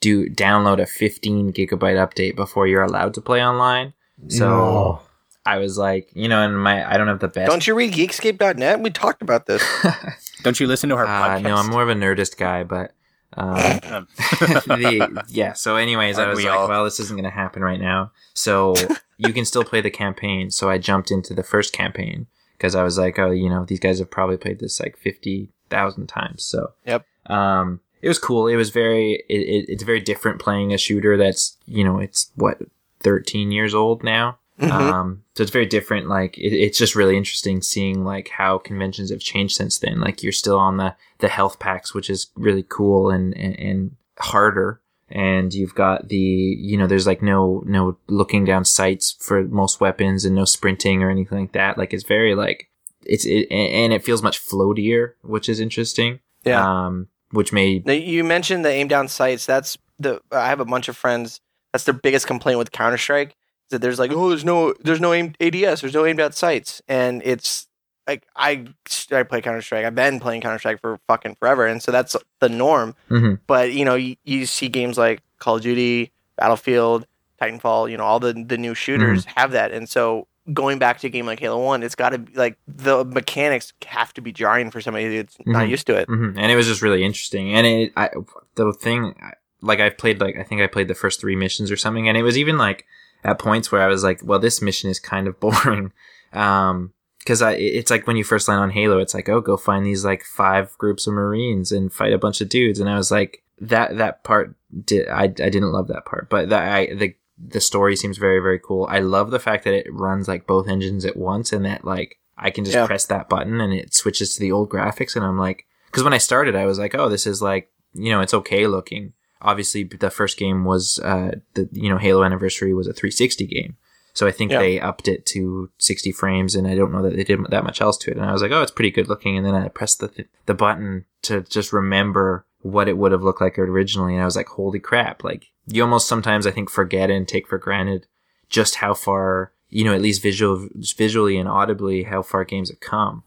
do 0.00 0.28
download 0.28 0.80
a 0.82 0.86
15 0.86 1.52
gigabyte 1.52 1.94
update 1.96 2.34
before 2.34 2.66
you're 2.66 2.82
allowed 2.82 3.14
to 3.14 3.20
play 3.20 3.40
online. 3.40 3.92
So 4.26 5.00
I 5.44 5.58
was 5.58 5.78
like, 5.78 6.08
you 6.12 6.26
know, 6.26 6.42
and 6.42 6.60
my 6.60 6.84
I 6.92 6.96
don't 6.96 7.06
have 7.06 7.20
the 7.20 7.28
best. 7.28 7.48
Don't 7.48 7.64
you 7.68 7.76
read 7.76 7.92
Geekscape.net? 7.92 8.80
We 8.80 8.90
talked 8.90 9.22
about 9.22 9.46
this. 9.46 9.62
Don't 10.42 10.58
you 10.58 10.66
listen 10.66 10.88
to 10.90 10.96
our 10.96 11.06
Uh, 11.06 11.08
podcast? 11.38 11.42
no, 11.42 11.54
I'm 11.54 11.70
more 11.70 11.84
of 11.84 11.88
a 11.88 11.94
nerdist 11.94 12.36
guy, 12.36 12.64
but 12.64 12.92
um, 13.36 14.06
the, 14.16 15.24
yeah. 15.28 15.52
So, 15.52 15.76
anyways, 15.76 16.18
I 16.18 16.22
Aren't 16.22 16.36
was 16.36 16.44
we 16.44 16.50
like, 16.50 16.58
all? 16.58 16.68
well, 16.68 16.84
this 16.84 17.00
isn't 17.00 17.16
going 17.16 17.24
to 17.24 17.30
happen 17.30 17.62
right 17.62 17.80
now. 17.80 18.12
So 18.34 18.74
you 19.18 19.32
can 19.32 19.44
still 19.44 19.64
play 19.64 19.80
the 19.80 19.90
campaign. 19.90 20.50
So 20.50 20.70
I 20.70 20.78
jumped 20.78 21.10
into 21.10 21.34
the 21.34 21.42
first 21.42 21.72
campaign 21.72 22.26
because 22.56 22.74
I 22.74 22.82
was 22.82 22.98
like, 22.98 23.18
oh, 23.18 23.30
you 23.30 23.48
know, 23.48 23.64
these 23.64 23.80
guys 23.80 23.98
have 23.98 24.10
probably 24.10 24.36
played 24.36 24.58
this 24.58 24.80
like 24.80 24.96
fifty 24.96 25.50
thousand 25.70 26.06
times. 26.06 26.44
So 26.44 26.72
Yep. 26.86 27.04
Um, 27.26 27.80
it 28.02 28.08
was 28.08 28.18
cool. 28.18 28.46
It 28.46 28.56
was 28.56 28.70
very. 28.70 29.24
It, 29.28 29.40
it, 29.40 29.64
it's 29.68 29.82
very 29.82 30.00
different 30.00 30.40
playing 30.40 30.72
a 30.72 30.78
shooter 30.78 31.16
that's 31.16 31.56
you 31.66 31.84
know 31.84 31.98
it's 31.98 32.30
what 32.36 32.58
thirteen 33.00 33.50
years 33.50 33.74
old 33.74 34.02
now. 34.04 34.38
Mhm. 34.60 34.70
Um, 34.70 35.22
so 35.34 35.42
it's 35.42 35.52
very 35.52 35.66
different. 35.66 36.08
Like 36.08 36.38
it, 36.38 36.52
it's 36.54 36.78
just 36.78 36.94
really 36.94 37.16
interesting 37.16 37.60
seeing 37.60 38.04
like 38.04 38.28
how 38.30 38.58
conventions 38.58 39.10
have 39.10 39.20
changed 39.20 39.54
since 39.56 39.78
then. 39.78 40.00
Like 40.00 40.22
you're 40.22 40.32
still 40.32 40.58
on 40.58 40.78
the 40.78 40.94
the 41.18 41.28
health 41.28 41.58
packs, 41.58 41.94
which 41.94 42.08
is 42.08 42.28
really 42.36 42.64
cool 42.68 43.10
and 43.10 43.36
and, 43.36 43.58
and 43.58 43.96
harder. 44.18 44.80
And 45.08 45.54
you've 45.54 45.74
got 45.74 46.08
the 46.08 46.16
you 46.16 46.76
know 46.76 46.86
there's 46.86 47.06
like 47.06 47.22
no 47.22 47.62
no 47.66 47.96
looking 48.08 48.44
down 48.44 48.64
sights 48.64 49.14
for 49.20 49.44
most 49.44 49.80
weapons 49.80 50.24
and 50.24 50.34
no 50.34 50.44
sprinting 50.44 51.02
or 51.02 51.10
anything 51.10 51.38
like 51.38 51.52
that. 51.52 51.76
Like 51.78 51.92
it's 51.92 52.04
very 52.04 52.34
like 52.34 52.68
it's 53.04 53.24
it 53.24 53.46
and 53.50 53.92
it 53.92 54.04
feels 54.04 54.22
much 54.22 54.44
floatier, 54.44 55.12
which 55.22 55.48
is 55.48 55.60
interesting. 55.60 56.20
Yeah. 56.44 56.86
Um, 56.86 57.08
which 57.30 57.52
may 57.52 57.82
you 57.86 58.24
mentioned 58.24 58.64
the 58.64 58.70
aim 58.70 58.88
down 58.88 59.08
sights. 59.08 59.44
That's 59.46 59.76
the 59.98 60.20
I 60.32 60.48
have 60.48 60.60
a 60.60 60.64
bunch 60.64 60.88
of 60.88 60.96
friends. 60.96 61.40
That's 61.72 61.84
their 61.84 61.94
biggest 61.94 62.26
complaint 62.26 62.58
with 62.58 62.72
Counter 62.72 62.98
Strike. 62.98 63.36
That 63.70 63.80
there's 63.80 63.98
like, 63.98 64.12
oh, 64.12 64.28
there's 64.28 64.44
no, 64.44 64.74
there's 64.80 65.00
no 65.00 65.12
aim 65.12 65.34
ADS. 65.40 65.80
There's 65.80 65.94
no 65.94 66.06
aimed 66.06 66.20
out 66.20 66.34
sights, 66.34 66.80
and 66.88 67.20
it's 67.24 67.66
like 68.06 68.24
I 68.36 68.66
I 69.10 69.22
play 69.24 69.40
Counter 69.40 69.60
Strike. 69.62 69.84
I've 69.84 69.94
been 69.94 70.20
playing 70.20 70.40
Counter 70.42 70.58
Strike 70.60 70.80
for 70.80 70.98
fucking 71.08 71.34
forever, 71.36 71.66
and 71.66 71.82
so 71.82 71.90
that's 71.90 72.14
the 72.40 72.48
norm. 72.48 72.94
Mhm. 73.10 73.40
But 73.48 73.72
you 73.72 73.84
know, 73.84 73.96
you, 73.96 74.16
you 74.24 74.46
see 74.46 74.68
games 74.68 74.96
like 74.96 75.20
Call 75.40 75.56
of 75.56 75.62
Duty, 75.62 76.12
Battlefield, 76.36 77.06
Titanfall. 77.42 77.90
You 77.90 77.96
know, 77.96 78.04
all 78.04 78.20
the 78.20 78.32
the 78.32 78.56
new 78.58 78.74
shooters 78.74 79.24
have 79.36 79.50
that, 79.52 79.72
and 79.72 79.88
so 79.88 80.28
going 80.52 80.78
back 80.78 81.00
to 81.00 81.08
a 81.08 81.10
game 81.10 81.26
like 81.26 81.40
Halo 81.40 81.60
One, 81.64 81.82
it's 81.82 81.96
got 81.96 82.10
to 82.10 82.18
be 82.18 82.32
like 82.34 82.56
the 82.68 83.04
mechanics 83.04 83.72
have 83.86 84.14
to 84.14 84.20
be 84.20 84.30
jarring 84.30 84.70
for 84.70 84.80
somebody 84.80 85.16
that's 85.16 85.36
not 85.44 85.64
Mhm. 85.66 85.70
used 85.70 85.88
to 85.88 85.96
it. 85.96 86.06
hmm 86.06 86.38
And 86.38 86.52
it 86.52 86.54
was 86.54 86.68
just 86.68 86.82
really 86.82 87.02
interesting. 87.02 87.52
And 87.52 87.66
it, 87.66 87.92
I, 87.96 88.10
the 88.54 88.72
thing, 88.74 89.14
like 89.60 89.80
I've 89.80 89.98
played, 89.98 90.20
like 90.20 90.36
I 90.38 90.44
think 90.44 90.60
I 90.60 90.68
played 90.68 90.86
the 90.86 90.94
first 90.94 91.20
three 91.20 91.34
missions 91.34 91.72
or 91.72 91.76
something, 91.76 92.08
and 92.08 92.16
it 92.16 92.22
was 92.22 92.38
even 92.38 92.58
like 92.58 92.86
at 93.26 93.38
points 93.38 93.70
where 93.72 93.82
I 93.82 93.88
was 93.88 94.02
like, 94.04 94.20
well, 94.22 94.38
this 94.38 94.62
mission 94.62 94.88
is 94.88 95.00
kind 95.00 95.26
of 95.28 95.38
boring. 95.40 95.92
Um, 96.32 96.92
because 97.18 97.42
I, 97.42 97.52
it's 97.54 97.90
like 97.90 98.06
when 98.06 98.16
you 98.16 98.22
first 98.22 98.46
land 98.46 98.60
on 98.60 98.70
Halo, 98.70 98.98
it's 98.98 99.12
like, 99.12 99.28
oh, 99.28 99.40
go 99.40 99.56
find 99.56 99.84
these 99.84 100.04
like 100.04 100.22
five 100.22 100.70
groups 100.78 101.08
of 101.08 101.14
Marines 101.14 101.72
and 101.72 101.92
fight 101.92 102.12
a 102.12 102.18
bunch 102.18 102.40
of 102.40 102.48
dudes, 102.48 102.78
and 102.78 102.88
I 102.88 102.96
was 102.96 103.10
like, 103.10 103.42
that 103.60 103.96
that 103.98 104.22
part 104.22 104.54
did 104.84 105.08
I, 105.08 105.24
I 105.24 105.26
didn't 105.28 105.72
love 105.72 105.88
that 105.88 106.04
part, 106.04 106.30
but 106.30 106.50
that 106.50 106.72
I 106.72 106.94
the 106.94 107.14
the 107.36 107.60
story 107.60 107.96
seems 107.96 108.16
very 108.16 108.38
very 108.38 108.60
cool. 108.60 108.86
I 108.88 109.00
love 109.00 109.32
the 109.32 109.40
fact 109.40 109.64
that 109.64 109.74
it 109.74 109.92
runs 109.92 110.28
like 110.28 110.46
both 110.46 110.68
engines 110.68 111.04
at 111.04 111.16
once, 111.16 111.52
and 111.52 111.64
that 111.64 111.84
like 111.84 112.18
I 112.38 112.50
can 112.50 112.64
just 112.64 112.76
Yeah. 112.76 112.86
press 112.86 113.06
that 113.06 113.28
button 113.28 113.60
and 113.60 113.72
it 113.72 113.92
switches 113.92 114.34
to 114.34 114.40
the 114.40 114.52
old 114.52 114.68
graphics, 114.70 115.16
and 115.16 115.24
I'm 115.24 115.38
like, 115.38 115.66
because 115.86 116.04
when 116.04 116.14
I 116.14 116.18
started, 116.18 116.54
I 116.54 116.64
was 116.66 116.78
like, 116.78 116.94
oh, 116.94 117.08
this 117.08 117.26
is 117.26 117.42
like 117.42 117.72
you 117.92 118.10
know, 118.10 118.20
it's 118.20 118.34
okay 118.34 118.68
looking. 118.68 119.14
Obviously, 119.42 119.84
the 119.84 120.10
first 120.10 120.36
game 120.38 120.64
was 120.64 120.98
uh 121.04 121.32
the 121.54 121.68
you 121.72 121.88
know 121.88 121.98
Halo 121.98 122.24
Anniversary 122.24 122.72
was 122.74 122.86
a 122.86 122.92
360 122.92 123.46
game. 123.46 123.76
So 124.14 124.26
I 124.26 124.30
think 124.30 124.50
Yeah. 124.50 124.60
they 124.60 124.80
upped 124.80 125.08
it 125.08 125.26
to 125.26 125.68
60 125.76 126.10
frames, 126.12 126.54
and 126.54 126.66
I 126.66 126.74
don't 126.74 126.90
know 126.90 127.02
that 127.02 127.14
they 127.16 127.22
did 127.24 127.38
that 127.50 127.64
much 127.64 127.82
else 127.82 127.98
to 127.98 128.10
it. 128.10 128.16
And 128.16 128.24
I 128.24 128.32
was 128.32 128.40
like, 128.40 128.50
oh, 128.50 128.62
it's 128.62 128.70
pretty 128.70 128.90
good 128.90 129.08
looking. 129.10 129.36
And 129.36 129.44
then 129.44 129.54
I 129.54 129.68
pressed 129.68 130.00
the 130.00 130.24
the 130.46 130.54
button 130.54 131.04
to 131.22 131.42
just 131.42 131.70
remember 131.72 132.46
what 132.62 132.88
it 132.88 132.96
would 132.96 133.12
have 133.12 133.22
looked 133.22 133.42
like 133.42 133.58
originally, 133.58 134.14
and 134.14 134.22
I 134.22 134.24
was 134.24 134.34
like, 134.36 134.48
holy 134.48 134.78
crap! 134.80 135.22
Like 135.22 135.48
you 135.66 135.82
almost 135.82 136.08
sometimes 136.08 136.46
I 136.46 136.50
think 136.50 136.70
forget 136.70 137.10
and 137.10 137.28
take 137.28 137.46
for 137.46 137.58
granted 137.58 138.06
just 138.48 138.76
how 138.76 138.94
far 138.94 139.52
you 139.68 139.84
know 139.84 139.92
at 139.94 140.00
least 140.00 140.22
visual 140.22 140.66
visually 140.96 141.36
and 141.36 141.48
audibly 141.48 142.04
how 142.04 142.22
far 142.22 142.44
games 142.44 142.70
have 142.70 142.80
come. 142.80 143.22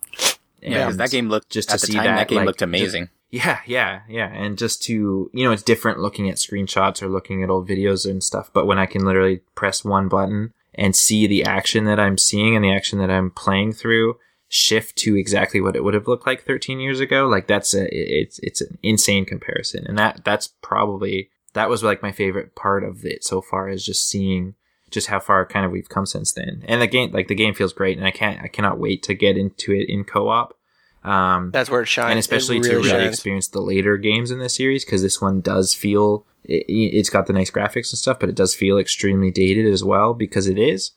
yeah, 0.61 0.85
because 0.85 0.97
that 0.97 1.11
game 1.11 1.29
looked 1.29 1.49
just 1.51 1.69
at 1.71 1.79
to 1.79 1.85
the 1.85 1.91
see 1.91 1.97
time 1.97 2.05
that, 2.05 2.15
that, 2.15 2.27
game 2.29 2.37
like, 2.37 2.45
looked 2.47 2.59
just- 2.59 2.63
amazing. 2.67 3.09
Yeah, 3.31 3.59
yeah, 3.65 4.01
yeah. 4.07 4.31
And 4.33 4.57
just 4.57 4.81
to, 4.83 5.29
you 5.33 5.43
know, 5.43 5.51
it's 5.51 5.63
different 5.63 5.99
looking 5.99 6.29
at 6.29 6.37
screenshots 6.37 7.01
or 7.01 7.07
looking 7.07 7.43
at 7.43 7.49
old 7.49 7.67
videos 7.67 8.09
and 8.09 8.23
stuff. 8.23 8.49
But 8.53 8.65
when 8.65 8.79
I 8.79 8.85
can 8.85 9.05
literally 9.05 9.41
press 9.55 9.85
one 9.85 10.07
button 10.07 10.53
and 10.73 10.95
see 10.95 11.27
the 11.27 11.43
action 11.43 11.85
that 11.85 11.99
I'm 11.99 12.17
seeing 12.17 12.55
and 12.55 12.65
the 12.65 12.73
action 12.73 12.99
that 12.99 13.11
I'm 13.11 13.31
playing 13.31 13.73
through 13.73 14.17
shift 14.47 14.95
to 14.97 15.15
exactly 15.15 15.61
what 15.61 15.75
it 15.75 15.83
would 15.83 15.93
have 15.93 16.07
looked 16.07 16.25
like 16.25 16.43
13 16.43 16.79
years 16.79 16.99
ago, 16.99 17.27
like 17.27 17.45
that's 17.45 17.75
a, 17.75 17.87
it's, 17.91 18.39
it's 18.39 18.61
an 18.61 18.79
insane 18.81 19.25
comparison. 19.25 19.85
And 19.85 19.97
that, 19.99 20.25
that's 20.25 20.47
probably, 20.47 21.29
that 21.53 21.69
was 21.69 21.83
like 21.83 22.01
my 22.01 22.11
favorite 22.11 22.55
part 22.55 22.83
of 22.83 23.05
it 23.05 23.23
so 23.23 23.41
far 23.41 23.69
is 23.69 23.85
just 23.85 24.09
seeing 24.09 24.55
just 24.89 25.07
how 25.07 25.19
far 25.19 25.45
kind 25.45 25.67
of 25.67 25.71
we've 25.71 25.89
come 25.89 26.07
since 26.07 26.31
then. 26.31 26.63
And 26.67 26.81
the 26.81 26.87
game, 26.87 27.11
like 27.11 27.27
the 27.27 27.35
game 27.35 27.53
feels 27.53 27.73
great 27.73 27.97
and 27.97 28.07
I 28.07 28.11
can't, 28.11 28.41
I 28.41 28.47
cannot 28.47 28.79
wait 28.79 29.03
to 29.03 29.13
get 29.13 29.37
into 29.37 29.71
it 29.71 29.87
in 29.87 30.03
co-op. 30.03 30.55
Um, 31.03 31.51
That's 31.51 31.69
where 31.69 31.81
it 31.81 31.87
shines. 31.87 32.09
and 32.11 32.19
especially 32.19 32.57
It 32.57 32.63
to 32.63 32.69
really 32.75 32.89
shines. 32.89 33.07
experience 33.15 33.47
the 33.47 33.61
later 33.61 33.95
games 33.97 34.31
in 34.31 34.39
this 34.39 34.55
series 34.55 34.83
because 34.83 35.01
this 35.01 35.21
one 35.21 35.39
does 35.41 35.73
feel 35.73 36.25
it, 36.43 36.65
it's 36.67 37.09
got 37.09 37.25
the 37.27 37.33
nice 37.33 37.49
graphics 37.51 37.91
and 37.91 37.97
stuff 37.99 38.19
but 38.19 38.27
it 38.29 38.35
does 38.35 38.53
feel 38.53 38.77
extremely 38.77 39.31
dated 39.31 39.65
as 39.65 39.83
well 39.83 40.13
because 40.13 40.47
it 40.47 40.57
is 40.59 40.91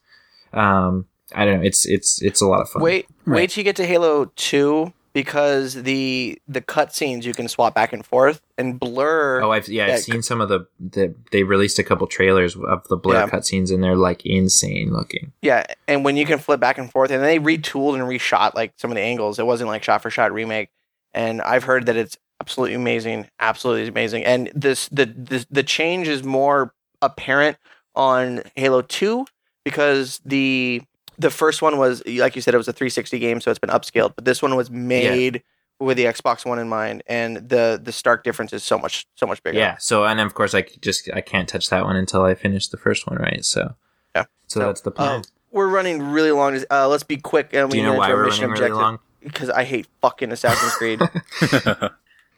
um 0.53 1.07
i 1.35 1.45
don't 1.45 1.61
know 1.61 1.67
it's 1.67 1.87
it's 1.87 2.21
it's 2.23 2.41
a 2.41 2.47
lot 2.47 2.61
of 2.63 2.69
fun 2.69 2.83
Wait, 2.83 3.07
Right. 3.25 3.37
wait 3.37 3.51
till 3.51 3.61
you 3.61 3.65
get 3.65 3.77
to 3.77 3.87
Halo 3.87 4.33
Two 4.37 4.93
because 5.13 5.75
the 5.75 6.41
the 6.49 6.61
cutscenes 6.61 7.25
you 7.25 7.35
can 7.35 7.49
swap 7.49 7.75
back 7.75 7.93
and 7.93 8.05
forth 8.05 8.41
and 8.57 8.81
blur. 8.81 9.43
oh 9.43 9.51
i've 9.51 9.69
yeah 9.69 9.87
i've 9.87 10.01
seen 10.01 10.23
some 10.23 10.41
of 10.41 10.49
the 10.49 10.67
the 10.81 11.15
they 11.31 11.43
released 11.43 11.79
a 11.79 11.83
couple 11.85 12.07
trailers 12.07 12.57
of 12.57 12.87
the 12.89 12.97
blur 12.97 13.15
Yeah. 13.15 13.27
cutscenes 13.29 13.73
and 13.73 13.83
they're 13.83 13.97
like 13.97 14.25
insane 14.25 14.93
looking 14.93 15.33
yeah, 15.43 15.65
and 15.89 16.05
when 16.05 16.17
you 16.17 16.25
can 16.27 16.39
flip 16.39 16.61
back 16.61 16.79
and 16.79 16.91
forth, 16.91 17.11
and 17.11 17.23
they 17.23 17.39
retooled 17.39 17.95
and 17.95 18.05
reshot 18.05 18.55
like 18.55 18.73
some 18.77 18.91
of 18.91 18.95
the 18.97 19.03
angles. 19.03 19.39
It 19.39 19.47
wasn't 19.47 19.69
like 19.69 19.83
shot 19.83 20.01
for 20.03 20.11
shot 20.11 20.33
remake. 20.33 20.71
And 21.15 21.43
I've 21.43 21.65
heard 21.65 21.87
that 21.87 21.97
it's 21.97 22.17
absolutely 22.41 22.75
amazing, 22.75 23.29
absolutely 23.41 23.89
amazing. 23.89 24.25
And 24.25 24.51
this 24.55 24.89
the 24.89 25.07
the 25.07 25.45
the 25.51 25.63
change 25.63 26.09
is 26.09 26.23
more 26.25 26.73
apparent 27.03 27.59
on 27.95 28.43
Halo 28.57 28.81
Two 28.83 29.27
because 29.65 30.21
the 30.25 30.83
the 31.19 31.31
first 31.31 31.63
one 31.63 31.79
was 31.79 32.03
like 32.07 32.35
you 32.37 32.43
said 32.43 32.55
it 32.55 32.59
was 32.59 32.69
a 32.69 32.73
360 32.73 33.19
game, 33.19 33.41
so 33.41 33.51
it's 33.51 33.59
been 33.59 33.71
upscaled. 33.71 34.15
But 34.17 34.25
this 34.25 34.43
one 34.43 34.57
was 34.57 34.71
made 34.71 35.43
with 35.81 35.97
the 35.97 36.05
Xbox 36.05 36.45
One 36.47 36.59
in 36.59 36.69
mind, 36.69 37.03
and 37.07 37.49
the 37.49 37.81
the 37.83 37.93
stark 37.93 38.25
difference 38.25 38.53
is 38.53 38.63
so 38.63 38.79
much 38.79 39.07
so 39.17 39.27
much 39.27 39.43
bigger. 39.43 39.59
yeah 39.59 39.77
so 39.79 40.05
and 40.05 40.21
of 40.21 40.35
course 40.35 40.55
i 40.55 40.63
just 40.81 41.11
i 41.15 41.21
can't 41.21 41.49
touch 41.49 41.71
that 41.71 41.85
one 41.85 41.97
until 41.97 42.23
i 42.23 42.35
finish 42.35 42.69
the 42.69 42.77
first 42.77 43.07
one 43.09 43.19
right 43.19 43.45
so 43.45 43.75
Yeah. 44.15 44.23
so, 44.47 44.61
So, 44.61 44.67
that's 44.67 44.81
the 44.83 44.91
plan 44.93 45.17
Um, 45.17 45.23
we're 45.51 45.69
running 45.69 46.01
really 46.03 46.31
long. 46.33 46.59
Uh, 46.71 46.89
let's 46.89 47.03
be 47.03 47.17
quick. 47.19 47.53
And 47.53 47.69
do 47.71 47.75
we 47.75 47.81
you 47.81 47.87
know 47.87 47.93
get 47.93 47.99
why 47.99 48.13
we're 48.13 48.25
mission 48.27 48.49
running 48.51 48.63
really 48.63 48.71
objective 48.71 48.83
long 48.83 48.99
because 49.23 49.51
I 49.51 49.65
hate 49.65 49.87
fucking 50.01 50.33
Assassin's 50.33 50.73
Creed. 50.75 51.01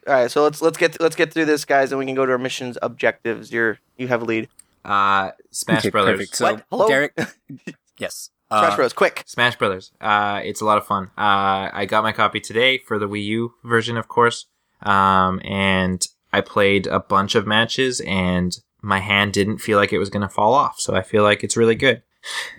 All 0.07 0.13
right, 0.13 0.31
so 0.31 0.43
let's 0.43 0.61
let's 0.61 0.77
get 0.77 1.01
let's 1.01 1.17
get 1.17 1.33
through 1.33 1.47
this, 1.47 1.65
guys, 1.65 1.93
and 1.93 1.99
we 1.99 2.05
can 2.07 2.15
go 2.15 2.27
to 2.27 2.33
our 2.33 2.39
missions 2.39 2.77
objectives. 2.83 3.51
You're 3.53 3.79
you 3.97 4.09
have 4.09 4.21
a 4.23 4.25
lead. 4.25 4.49
uh 4.85 5.31
smash 5.51 5.79
Okay, 5.81 5.91
brothers 5.91 6.19
perfect. 6.19 6.37
So, 6.37 6.45
What? 6.53 6.65
Hello? 6.71 6.89
Derek, 6.89 7.17
yes. 7.99 8.31
Smash 8.61 8.73
Uh, 8.73 8.77
Bros. 8.77 8.93
Quick. 8.93 9.23
Smash 9.27 9.57
Brothers. 9.57 9.93
Uh, 10.01 10.41
it's 10.45 10.61
a 10.61 10.65
lot 10.65 10.79
of 10.79 10.87
fun. 10.87 11.05
Uh, 11.19 11.71
I 11.73 11.87
got 11.89 12.03
my 12.03 12.13
copy 12.13 12.41
today 12.41 12.79
for 12.79 12.99
the 12.99 13.09
Wii 13.09 13.25
U 13.25 13.55
version, 13.65 13.97
of 13.97 14.09
course. 14.09 14.47
Um, 14.83 15.41
and 15.45 16.05
I 16.33 16.41
played 16.41 16.87
a 16.87 17.01
bunch 17.01 17.35
of 17.35 17.47
matches 17.47 18.01
and 18.07 18.57
my 18.83 18.99
hand 19.01 19.33
didn't 19.33 19.59
feel 19.59 19.79
like 19.79 19.93
it 19.93 19.99
was 19.99 20.11
going 20.11 20.23
to 20.23 20.29
fall 20.29 20.53
off. 20.55 20.79
So 20.79 20.95
I 20.95 21.03
feel 21.03 21.23
like 21.23 21.43
it's 21.43 21.57
really 21.57 21.75
good. 21.75 22.03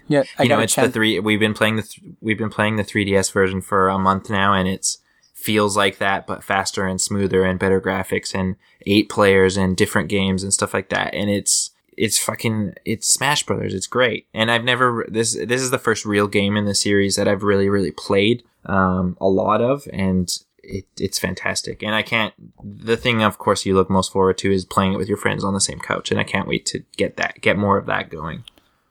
Yeah, 0.07 0.23
I 0.37 0.43
you 0.43 0.49
know, 0.49 0.59
a 0.59 0.63
it's 0.63 0.75
the 0.75 0.89
three, 0.89 1.19
we've 1.19 1.39
been 1.39 1.53
playing 1.55 1.77
the, 1.77 1.81
th- 1.83 2.13
we've 2.21 2.37
been 2.37 2.49
playing 2.51 2.75
the 2.75 2.83
3DS 2.83 3.31
version 3.31 3.61
for 3.61 3.89
a 3.89 3.97
month 3.97 4.29
now 4.29 4.53
and 4.53 4.67
it's 4.67 4.99
feels 5.33 5.75
like 5.77 5.97
that, 5.99 6.25
but 6.25 6.43
faster 6.43 6.87
and 6.87 6.99
smoother 6.99 7.43
and 7.43 7.59
better 7.59 7.79
graphics 7.81 8.33
and 8.33 8.55
eight 8.87 9.09
players 9.09 9.57
and 9.57 9.75
different 9.77 10.09
games 10.09 10.41
and 10.43 10.53
stuff 10.53 10.73
like 10.73 10.89
that. 10.89 11.13
And 11.13 11.29
it's, 11.29 11.64
it's 11.97 12.19
fucking 12.19 12.73
it's 12.85 13.07
Smash 13.07 13.43
Brothers. 13.43 13.73
It's 13.73 13.87
great, 13.87 14.27
and 14.33 14.51
I've 14.51 14.63
never 14.63 15.05
this 15.07 15.33
this 15.33 15.61
is 15.61 15.71
the 15.71 15.79
first 15.79 16.05
real 16.05 16.27
game 16.27 16.57
in 16.57 16.65
the 16.65 16.75
series 16.75 17.15
that 17.15 17.27
I've 17.27 17.43
really 17.43 17.69
really 17.69 17.91
played 17.91 18.43
um, 18.65 19.17
a 19.19 19.27
lot 19.27 19.61
of, 19.61 19.87
and 19.91 20.29
it 20.63 20.85
it's 20.97 21.19
fantastic. 21.19 21.83
And 21.83 21.95
I 21.95 22.01
can't. 22.01 22.33
The 22.63 22.97
thing, 22.97 23.23
of 23.23 23.37
course, 23.37 23.65
you 23.65 23.75
look 23.75 23.89
most 23.89 24.11
forward 24.11 24.37
to 24.39 24.51
is 24.51 24.65
playing 24.65 24.93
it 24.93 24.97
with 24.97 25.07
your 25.07 25.17
friends 25.17 25.43
on 25.43 25.53
the 25.53 25.61
same 25.61 25.79
couch, 25.79 26.11
and 26.11 26.19
I 26.19 26.23
can't 26.23 26.47
wait 26.47 26.65
to 26.67 26.83
get 26.97 27.17
that 27.17 27.41
get 27.41 27.57
more 27.57 27.77
of 27.77 27.85
that 27.85 28.09
going. 28.09 28.43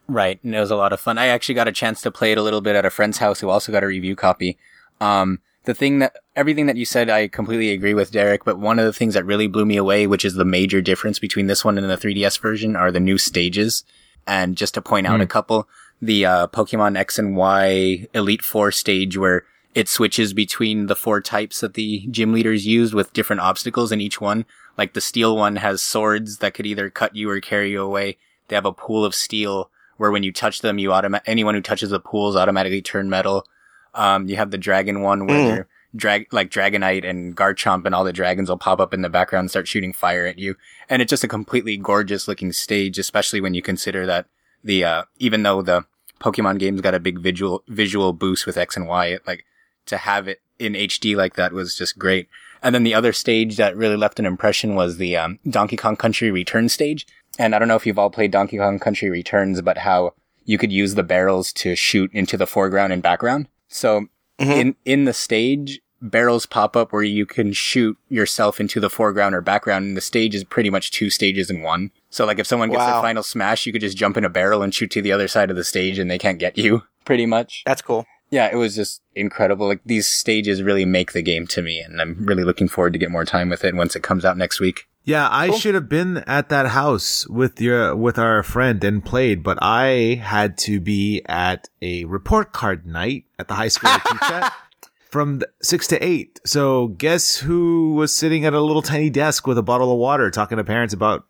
Right, 0.07 0.39
and 0.45 0.55
it 0.55 0.61
was 0.61 0.71
a 0.71 0.77
lot 0.77 0.93
of 0.93 1.01
fun. 1.01 1.17
I 1.17 1.27
actually 1.27 1.55
got 1.55 1.69
a 1.69 1.73
chance 1.73 2.03
to 2.03 2.11
play 2.11 2.33
it 2.33 2.39
a 2.39 2.43
little 2.43 2.61
bit 2.61 2.77
at 2.77 2.85
a 2.85 2.91
friend's 2.91 3.19
house 3.19 3.41
who 3.41 3.49
also 3.49 3.73
got 3.73 3.83
a 3.83 3.87
review 3.87 4.15
copy. 4.15 4.59
Um, 5.01 5.41
the 5.65 5.75
thing 5.75 5.99
that 5.99 6.17
everything 6.37 6.67
that 6.67 6.77
you 6.77 6.85
said, 6.85 7.09
I 7.11 7.29
completely 7.29 7.71
agree 7.71 7.95
with 7.95 8.13
Derek. 8.13 8.45
But 8.45 8.59
one 8.59 8.79
of 8.79 8.85
the 8.85 8.93
things 8.93 9.15
that 9.15 9.25
really 9.25 9.47
blew 9.47 9.65
me 9.65 9.77
away, 9.77 10.07
which 10.07 10.25
is 10.25 10.35
the 10.35 10.45
major 10.45 10.81
difference 10.81 11.19
between 11.19 11.47
this 11.47 11.65
one 11.65 11.79
and 11.79 11.89
the 11.89 11.97
3DS 11.97 12.39
version, 12.41 12.77
are 12.77 12.93
the 12.93 13.01
new 13.01 13.19
stages. 13.19 13.85
And 14.27 14.57
just 14.57 14.75
to 14.75 14.83
point 14.83 15.07
out 15.07 15.21
a 15.21 15.27
couple, 15.27 15.69
the 16.01 16.27
uh, 16.27 16.47
Pokemon 16.49 16.97
X 16.97 17.19
and 17.19 17.37
Y 17.37 18.07
Elite 18.15 18.43
Four 18.43 18.73
stage 18.73 19.17
where 19.17 19.45
it 19.75 19.89
switches 19.89 20.33
between 20.33 20.87
the 20.87 20.95
four 20.95 21.21
types 21.21 21.61
that 21.61 21.75
the 21.75 22.07
gym 22.11 22.33
leaders 22.33 22.67
used 22.67 22.95
with 22.95 23.13
different 23.13 23.41
obstacles 23.41 23.91
in 23.91 24.01
each 24.01 24.21
one. 24.21 24.47
Like 24.79 24.95
the 24.95 25.01
steel 25.01 25.37
one 25.37 25.57
has 25.57 25.83
swords 25.83 26.39
that 26.39 26.55
could 26.55 26.67
either 26.67 26.91
cut 26.91 27.17
you 27.17 27.29
or 27.29 27.41
carry 27.41 27.73
you 27.73 27.83
away. 27.83 28.17
They 28.49 28.57
have 28.57 28.67
a 28.67 28.73
pool 28.73 29.05
of 29.05 29.15
steel 29.15 29.71
where 29.97 30.11
when 30.11 30.23
you 30.23 30.33
touch 30.33 30.61
them, 30.61 30.79
you 30.79 30.91
automa- 30.91 31.23
anyone 31.27 31.55
who 31.55 31.61
touches 31.61 31.91
the 31.91 32.01
pools 32.01 32.37
automatically 32.37 32.83
turn 32.83 33.09
metal. 33.09 33.47
Um, 33.95 34.29
you 34.29 34.37
have 34.37 34.51
the 34.51 34.59
dragon 34.59 35.01
one 35.03 35.27
where 35.27 35.63
Mm. 35.63 35.67
drag, 35.97 36.33
like 36.33 36.51
Dragonite 36.51 37.09
and 37.09 37.37
Garchomp 37.37 37.87
and 37.87 37.95
all 37.95 38.03
the 38.05 38.13
dragons 38.13 38.49
will 38.49 38.59
pop 38.59 38.81
up 38.81 38.93
in 38.93 39.03
the 39.03 39.09
background 39.09 39.45
and 39.45 39.51
start 39.51 39.69
shooting 39.69 39.93
fire 39.93 40.27
at 40.27 40.39
you. 40.39 40.57
And 40.91 41.01
it's 41.01 41.11
just 41.11 41.23
a 41.25 41.29
completely 41.29 41.77
gorgeous 41.77 42.27
looking 42.27 42.53
stage, 42.53 42.99
especially 42.99 43.41
when 43.41 43.55
you 43.55 43.63
consider 43.63 44.05
that 44.07 44.27
the, 44.65 44.85
uh, 44.85 45.03
even 45.19 45.43
though 45.45 45.63
the 45.63 45.85
Pokemon 46.21 46.59
game's 46.59 46.81
got 46.81 46.95
a 46.95 47.01
big 47.01 47.21
visual, 47.21 47.63
visual 47.69 48.13
boost 48.13 48.47
with 48.47 48.57
X 48.57 48.77
and 48.77 48.89
Y, 48.89 49.07
it, 49.07 49.27
like, 49.27 49.45
to 49.87 49.97
have 49.99 50.27
it 50.27 50.41
in 50.59 50.73
HD 50.75 51.15
like 51.15 51.35
that 51.35 51.53
was 51.53 51.77
just 51.77 51.99
great. 51.99 52.29
And 52.63 52.75
then 52.75 52.83
the 52.83 52.95
other 52.95 53.13
stage 53.13 53.57
that 53.59 53.77
really 53.77 53.97
left 53.97 54.19
an 54.19 54.27
impression 54.27 54.75
was 54.75 54.97
the, 54.97 55.17
um, 55.17 55.39
Donkey 55.49 55.77
Kong 55.77 55.97
Country 55.97 56.31
Return 56.31 56.69
stage. 56.69 57.07
And 57.39 57.55
I 57.55 57.59
don't 57.59 57.69
know 57.69 57.77
if 57.77 57.87
you've 57.87 57.99
all 57.99 58.11
played 58.11 58.31
Donkey 58.31 58.57
Kong 58.59 58.79
Country 58.79 59.11
Returns, 59.11 59.61
but 59.61 59.79
how 59.79 60.15
you 60.45 60.57
could 60.59 60.73
use 60.73 60.95
the 60.95 61.03
barrels 61.03 61.53
to 61.55 61.75
shoot 61.77 62.11
into 62.13 62.37
the 62.37 62.47
foreground 62.47 62.93
and 62.93 63.03
background. 63.03 63.49
So 63.75 64.07
Mhm. 64.41 64.57
in, 64.61 64.77
in 64.85 65.05
the 65.05 65.13
stage, 65.13 65.81
barrels 66.01 66.45
pop 66.47 66.77
up 66.77 66.93
where 66.93 67.03
you 67.03 67.25
can 67.27 67.53
shoot 67.53 67.97
yourself 68.09 68.61
into 68.61 68.79
the 68.81 68.91
foreground 68.91 69.35
or 69.35 69.41
background. 69.41 69.85
And 69.87 69.97
the 69.97 70.01
stage 70.01 70.35
is 70.35 70.45
pretty 70.45 70.71
much 70.71 70.91
two 70.91 71.09
stages 71.11 71.51
in 71.51 71.63
one. 71.63 71.91
So 72.11 72.25
like 72.27 72.39
if 72.39 72.47
someone 72.47 72.69
gets 72.71 72.81
Wow. 72.81 72.93
their 72.95 73.03
final 73.03 73.23
smash, 73.23 73.65
you 73.67 73.73
could 73.73 73.81
just 73.81 73.97
jump 73.97 74.17
in 74.17 74.25
a 74.25 74.29
barrel 74.29 74.63
and 74.63 74.75
shoot 74.75 74.91
to 74.93 75.03
the 75.03 75.13
other 75.13 75.29
side 75.29 75.51
of 75.51 75.57
the 75.57 75.65
stage 75.65 75.99
and 75.99 76.11
they 76.11 76.19
can't 76.19 76.39
get 76.39 76.57
you 76.59 76.83
pretty 77.05 77.27
much. 77.27 77.63
That's 77.67 77.83
cool. 77.83 78.07
Yeah, 78.31 78.51
it 78.53 78.57
was 78.57 78.75
just 78.75 79.03
incredible. 79.15 79.67
Like 79.69 79.81
these 79.87 80.07
stages 80.07 80.63
really 80.63 80.85
make 80.85 81.13
the 81.13 81.23
game 81.23 81.47
to 81.49 81.63
me 81.63 81.81
and 81.81 82.01
I'm 82.01 82.17
really 82.27 82.45
looking 82.45 82.69
forward 82.69 82.93
to 82.95 82.99
get 82.99 83.11
more 83.11 83.25
time 83.25 83.49
with 83.49 83.65
it 83.65 83.75
once 83.75 83.95
it 83.97 84.03
comes 84.03 84.25
out 84.25 84.37
next 84.37 84.61
week. 84.61 84.87
Yeah, 85.07 85.29
I 85.31 85.49
Cool. 85.49 85.59
should 85.59 85.75
have 85.75 85.89
been 85.89 86.19
at 86.27 86.49
that 86.49 86.69
house 86.69 87.27
with 87.29 87.61
your 87.61 87.95
with 87.95 88.19
our 88.19 88.43
friend 88.43 88.83
and 88.83 89.05
played, 89.05 89.43
but 89.43 89.59
I 89.61 90.19
had 90.23 90.57
to 90.59 90.81
be 90.81 91.23
at 91.27 91.69
a 91.83 92.05
report 92.07 92.53
card 92.53 92.87
night 92.87 93.25
at 93.39 93.49
the 93.49 93.55
high 93.55 93.69
school 93.69 93.91
I 93.91 93.99
teach 93.99 94.23
at 94.31 94.53
from 95.11 95.41
th- 95.41 95.51
six 95.63 95.87
to 95.89 96.03
eight. 96.03 96.41
So 96.47 96.89
guess 96.89 97.37
who 97.37 97.95
was 97.95 98.15
sitting 98.15 98.47
at 98.47 98.55
a 98.55 98.61
little 98.63 98.81
tiny 98.83 99.11
desk 99.11 99.47
with 99.47 99.59
a 99.59 99.63
bottle 99.63 99.93
of 99.93 99.99
water, 99.99 100.31
talking 100.31 100.57
to 100.57 100.65
parents 100.65 100.95
about 100.95 101.25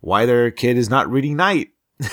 why 0.00 0.26
their 0.26 0.50
kid 0.50 0.76
is 0.76 0.90
not 0.90 1.08
reading 1.10 1.36
night. 1.36 1.70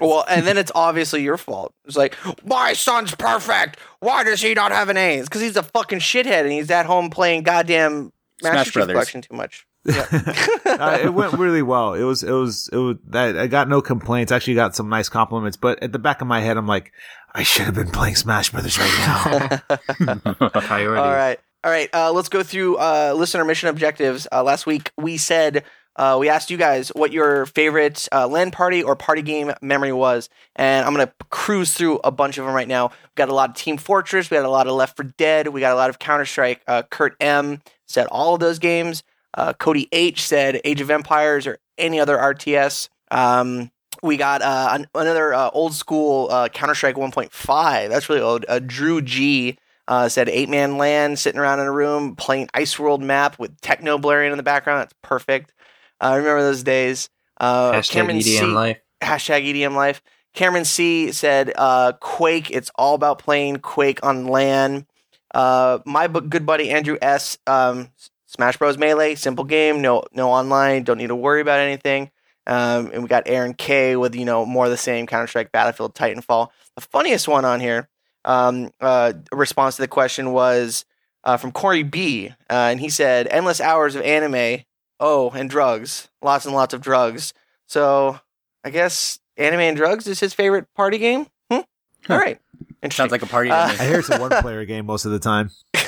Well, 0.00 0.24
and 0.28 0.46
then 0.46 0.58
it's 0.58 0.70
obviously 0.74 1.22
your 1.22 1.38
fault. 1.38 1.72
It's 1.86 1.96
like, 1.96 2.14
my 2.44 2.74
son's 2.74 3.14
perfect. 3.14 3.78
Why 4.00 4.22
does 4.22 4.40
he 4.42 4.52
not 4.54 4.70
have 4.70 4.90
an 4.90 4.96
A? 4.98 5.16
It's 5.16 5.28
because 5.28 5.40
he's 5.40 5.56
a 5.56 5.62
fucking 5.62 5.98
shithead 6.00 6.42
and 6.42 6.52
he's 6.52 6.70
at 6.70 6.86
home 6.86 7.08
playing 7.10 7.42
goddamn 7.42 8.12
Smash 8.40 8.52
Master 8.52 8.64
Chief 8.64 8.74
Brothers. 8.74 8.92
Collection 8.94 9.22
too 9.22 9.34
much. 9.34 9.66
uh, 10.66 10.98
it 11.02 11.12
went 11.12 11.34
really 11.34 11.62
well. 11.62 11.94
It 11.94 12.02
was, 12.02 12.22
it 12.22 12.32
was, 12.32 12.68
it 12.72 12.76
was, 12.76 12.96
I, 13.12 13.42
I 13.42 13.46
got 13.46 13.68
no 13.68 13.80
complaints. 13.80 14.32
Actually 14.32 14.54
got 14.54 14.74
some 14.74 14.88
nice 14.88 15.08
compliments, 15.08 15.56
but 15.56 15.82
at 15.82 15.92
the 15.92 15.98
back 15.98 16.20
of 16.20 16.26
my 16.26 16.40
head, 16.40 16.56
I'm 16.56 16.66
like, 16.66 16.92
I 17.34 17.42
should 17.42 17.66
have 17.66 17.74
been 17.74 17.90
playing 17.90 18.16
Smash 18.16 18.50
Brothers 18.50 18.78
right 18.78 19.60
now. 19.68 20.48
Priority. 20.60 21.00
All 21.00 21.12
right. 21.12 21.38
All 21.62 21.70
right. 21.70 21.90
Uh, 21.92 22.12
let's 22.12 22.28
go 22.28 22.42
through 22.42 22.76
uh, 22.76 23.12
listener 23.16 23.44
mission 23.44 23.68
objectives. 23.68 24.26
Uh, 24.32 24.42
last 24.42 24.66
week, 24.66 24.90
we 24.96 25.16
said, 25.16 25.64
uh, 25.96 26.16
we 26.20 26.28
asked 26.28 26.50
you 26.50 26.56
guys 26.56 26.90
what 26.90 27.12
your 27.12 27.46
favorite 27.46 28.08
uh, 28.12 28.26
LAN 28.28 28.50
party 28.50 28.82
or 28.82 28.94
party 28.96 29.22
game 29.22 29.52
memory 29.60 29.92
was. 29.92 30.28
And 30.54 30.86
I'm 30.86 30.94
going 30.94 31.06
to 31.06 31.12
cruise 31.30 31.74
through 31.74 32.00
a 32.04 32.10
bunch 32.10 32.38
of 32.38 32.44
them 32.44 32.54
right 32.54 32.68
now. 32.68 32.88
We 32.88 33.14
got 33.16 33.28
a 33.28 33.34
lot 33.34 33.50
of 33.50 33.56
Team 33.56 33.78
Fortress. 33.78 34.30
We 34.30 34.36
got 34.36 34.46
a 34.46 34.50
lot 34.50 34.66
of 34.66 34.74
Left 34.74 34.96
4 34.96 35.04
Dead. 35.16 35.48
We 35.48 35.60
got 35.60 35.72
a 35.72 35.76
lot 35.76 35.90
of 35.90 35.98
Counter 35.98 36.26
Strike. 36.26 36.62
Uh, 36.66 36.82
Kurt 36.88 37.16
M 37.20 37.60
said 37.86 38.06
all 38.08 38.34
of 38.34 38.40
those 38.40 38.58
games. 38.58 39.02
Uh, 39.36 39.52
Cody 39.52 39.88
H 39.92 40.26
said 40.26 40.60
Age 40.64 40.80
of 40.80 40.90
Empires 40.90 41.46
or 41.46 41.58
any 41.78 42.00
other 42.00 42.16
RTS. 42.16 42.88
Um, 43.10 43.70
we 44.02 44.16
got 44.16 44.42
uh, 44.42 44.68
an- 44.72 44.88
another 44.94 45.34
uh, 45.34 45.50
old 45.52 45.74
school 45.74 46.28
uh, 46.30 46.48
Counter 46.48 46.74
Strike 46.74 46.96
1.5. 46.96 47.88
That's 47.88 48.08
really 48.08 48.20
old. 48.22 48.44
Uh, 48.48 48.60
Drew 48.64 49.00
G 49.02 49.58
uh, 49.88 50.08
said 50.08 50.28
eight 50.28 50.48
man 50.48 50.78
land, 50.78 51.18
sitting 51.18 51.40
around 51.40 51.60
in 51.60 51.66
a 51.66 51.72
room 51.72 52.16
playing 52.16 52.48
Ice 52.54 52.78
World 52.78 53.02
map 53.02 53.38
with 53.38 53.60
techno 53.60 53.98
blaring 53.98 54.32
in 54.32 54.36
the 54.36 54.42
background. 54.42 54.80
That's 54.80 54.94
perfect. 55.02 55.52
I 56.00 56.16
remember 56.16 56.42
those 56.42 56.62
days. 56.62 57.08
Uh, 57.38 57.72
Hashtag 57.72 57.90
Cameron 57.90 58.18
EDM 58.18 58.22
C, 58.22 58.46
life. 58.46 58.78
hashtag 59.02 59.54
EDM 59.54 59.74
life. 59.74 60.02
Cameron 60.34 60.64
C 60.64 61.12
said 61.12 61.52
uh, 61.56 61.92
Quake. 62.00 62.50
It's 62.50 62.70
all 62.76 62.94
about 62.94 63.18
playing 63.18 63.58
Quake 63.58 64.04
on 64.04 64.26
LAN. 64.26 64.86
Uh, 65.34 65.78
my 65.84 66.08
good 66.08 66.44
buddy 66.46 66.70
Andrew 66.70 66.98
S. 67.00 67.38
Um, 67.46 67.88
Smash 68.36 68.58
Bros. 68.58 68.76
Melee, 68.76 69.14
simple 69.14 69.44
game, 69.44 69.80
no 69.80 70.04
no 70.12 70.30
online, 70.30 70.82
don't 70.84 70.98
need 70.98 71.06
to 71.08 71.16
worry 71.16 71.40
about 71.40 71.58
anything. 71.58 72.10
Um, 72.46 72.90
and 72.92 73.02
we 73.02 73.08
got 73.08 73.24
Aaron 73.26 73.54
K 73.54 73.96
with 73.96 74.14
you 74.14 74.24
know 74.24 74.44
more 74.44 74.66
of 74.66 74.70
the 74.70 74.76
same 74.76 75.06
Counter 75.06 75.26
Strike, 75.26 75.52
Battlefield, 75.52 75.94
Titanfall. 75.94 76.48
The 76.76 76.82
funniest 76.82 77.26
one 77.26 77.44
on 77.46 77.60
here, 77.60 77.88
um, 78.24 78.70
uh, 78.80 79.14
response 79.32 79.76
to 79.76 79.82
the 79.82 79.88
question 79.88 80.32
was 80.32 80.84
uh, 81.24 81.38
from 81.38 81.50
Corey 81.50 81.82
B, 81.82 82.28
uh, 82.50 82.52
and 82.52 82.78
he 82.78 82.90
said 82.90 83.26
endless 83.30 83.60
hours 83.60 83.94
of 83.94 84.02
anime. 84.02 84.62
Oh, 85.00 85.30
and 85.30 85.48
drugs, 85.50 86.08
lots 86.22 86.44
and 86.46 86.54
lots 86.54 86.72
of 86.74 86.80
drugs. 86.80 87.32
So 87.66 88.20
I 88.64 88.70
guess 88.70 89.18
anime 89.36 89.60
and 89.60 89.76
drugs 89.76 90.06
is 90.06 90.20
his 90.20 90.34
favorite 90.34 90.66
party 90.74 90.98
game. 90.98 91.26
Hmm? 91.50 91.60
All 92.08 92.18
right, 92.18 92.38
interesting. 92.82 92.90
Sounds 93.04 93.12
like 93.12 93.22
a 93.22 93.26
party 93.26 93.50
Uh. 93.50 93.66
I 93.68 93.86
hear 93.86 93.98
it's 93.98 94.10
a 94.10 94.20
one 94.20 94.30
player 94.42 94.64
game 94.66 94.86
most 94.86 95.04
of 95.06 95.12
the 95.12 95.18
time. 95.18 95.50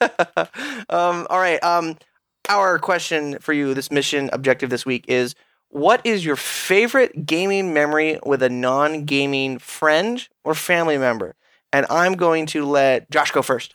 um, 0.88 1.26
all 1.30 1.38
right. 1.38 1.62
Um, 1.62 1.96
our 2.48 2.78
question 2.78 3.38
for 3.40 3.52
you, 3.52 3.74
this 3.74 3.90
mission 3.90 4.30
objective 4.32 4.70
this 4.70 4.86
week 4.86 5.04
is: 5.08 5.34
What 5.68 6.00
is 6.04 6.24
your 6.24 6.36
favorite 6.36 7.26
gaming 7.26 7.72
memory 7.72 8.18
with 8.24 8.42
a 8.42 8.50
non-gaming 8.50 9.58
friend 9.58 10.26
or 10.44 10.54
family 10.54 10.98
member? 10.98 11.34
And 11.72 11.86
I'm 11.90 12.14
going 12.14 12.46
to 12.46 12.64
let 12.64 13.10
Josh 13.10 13.32
go 13.32 13.42
first. 13.42 13.74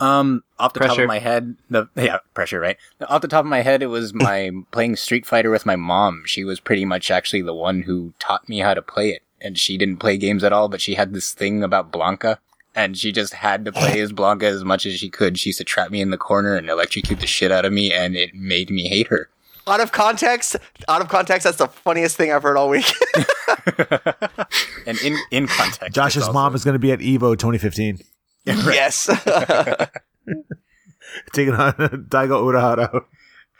Um, 0.00 0.44
off 0.58 0.74
the 0.74 0.80
top 0.80 0.98
of 0.98 1.06
my 1.06 1.18
head, 1.18 1.56
the 1.70 1.88
yeah 1.96 2.18
pressure, 2.34 2.60
right? 2.60 2.76
Off 3.08 3.22
the 3.22 3.28
top 3.28 3.44
of 3.44 3.50
my 3.50 3.62
head, 3.62 3.82
it 3.82 3.86
was 3.86 4.14
my 4.14 4.50
playing 4.70 4.96
Street 4.96 5.26
Fighter 5.26 5.50
with 5.50 5.66
my 5.66 5.76
mom. 5.76 6.22
She 6.26 6.44
was 6.44 6.60
pretty 6.60 6.84
much 6.84 7.10
actually 7.10 7.42
the 7.42 7.54
one 7.54 7.82
who 7.82 8.14
taught 8.18 8.48
me 8.48 8.58
how 8.58 8.74
to 8.74 8.82
play 8.82 9.10
it, 9.10 9.22
and 9.40 9.58
she 9.58 9.76
didn't 9.76 9.96
play 9.98 10.16
games 10.16 10.44
at 10.44 10.52
all, 10.52 10.68
but 10.68 10.80
she 10.80 10.94
had 10.94 11.14
this 11.14 11.32
thing 11.32 11.64
about 11.64 11.90
Blanka, 11.92 12.38
and 12.78 12.96
she 12.96 13.12
just 13.12 13.34
had 13.34 13.64
to 13.64 13.72
play 13.72 14.00
as 14.00 14.12
Blanka 14.12 14.44
as 14.44 14.64
much 14.64 14.86
as 14.86 14.94
she 14.94 15.10
could. 15.10 15.38
She 15.38 15.50
used 15.50 15.58
to 15.58 15.64
trap 15.64 15.90
me 15.90 16.00
in 16.00 16.10
the 16.10 16.16
corner 16.16 16.54
and 16.54 16.70
electrocute 16.70 17.20
the 17.20 17.26
shit 17.26 17.50
out 17.50 17.64
of 17.64 17.72
me, 17.72 17.92
and 17.92 18.14
it 18.16 18.34
made 18.34 18.70
me 18.70 18.88
hate 18.88 19.08
her. 19.08 19.28
Out 19.66 19.80
of 19.80 19.92
context, 19.92 20.56
out 20.88 21.02
of 21.02 21.08
context, 21.08 21.44
that's 21.44 21.58
the 21.58 21.68
funniest 21.68 22.16
thing 22.16 22.32
I've 22.32 22.42
heard 22.42 22.56
all 22.56 22.68
week. 22.70 22.90
And 24.86 24.98
in 25.02 25.18
in 25.30 25.46
context, 25.46 25.94
Josh's 25.94 26.24
it's 26.24 26.32
mom 26.32 26.54
is 26.54 26.64
going 26.64 26.72
to 26.72 26.78
be 26.78 26.90
at 26.92 27.00
Evo 27.00 27.36
2015, 27.36 27.98
yes, 28.46 29.06
taking 31.34 31.52
on 31.54 31.72
Daigo 32.08 32.40
Umehara. 32.42 33.04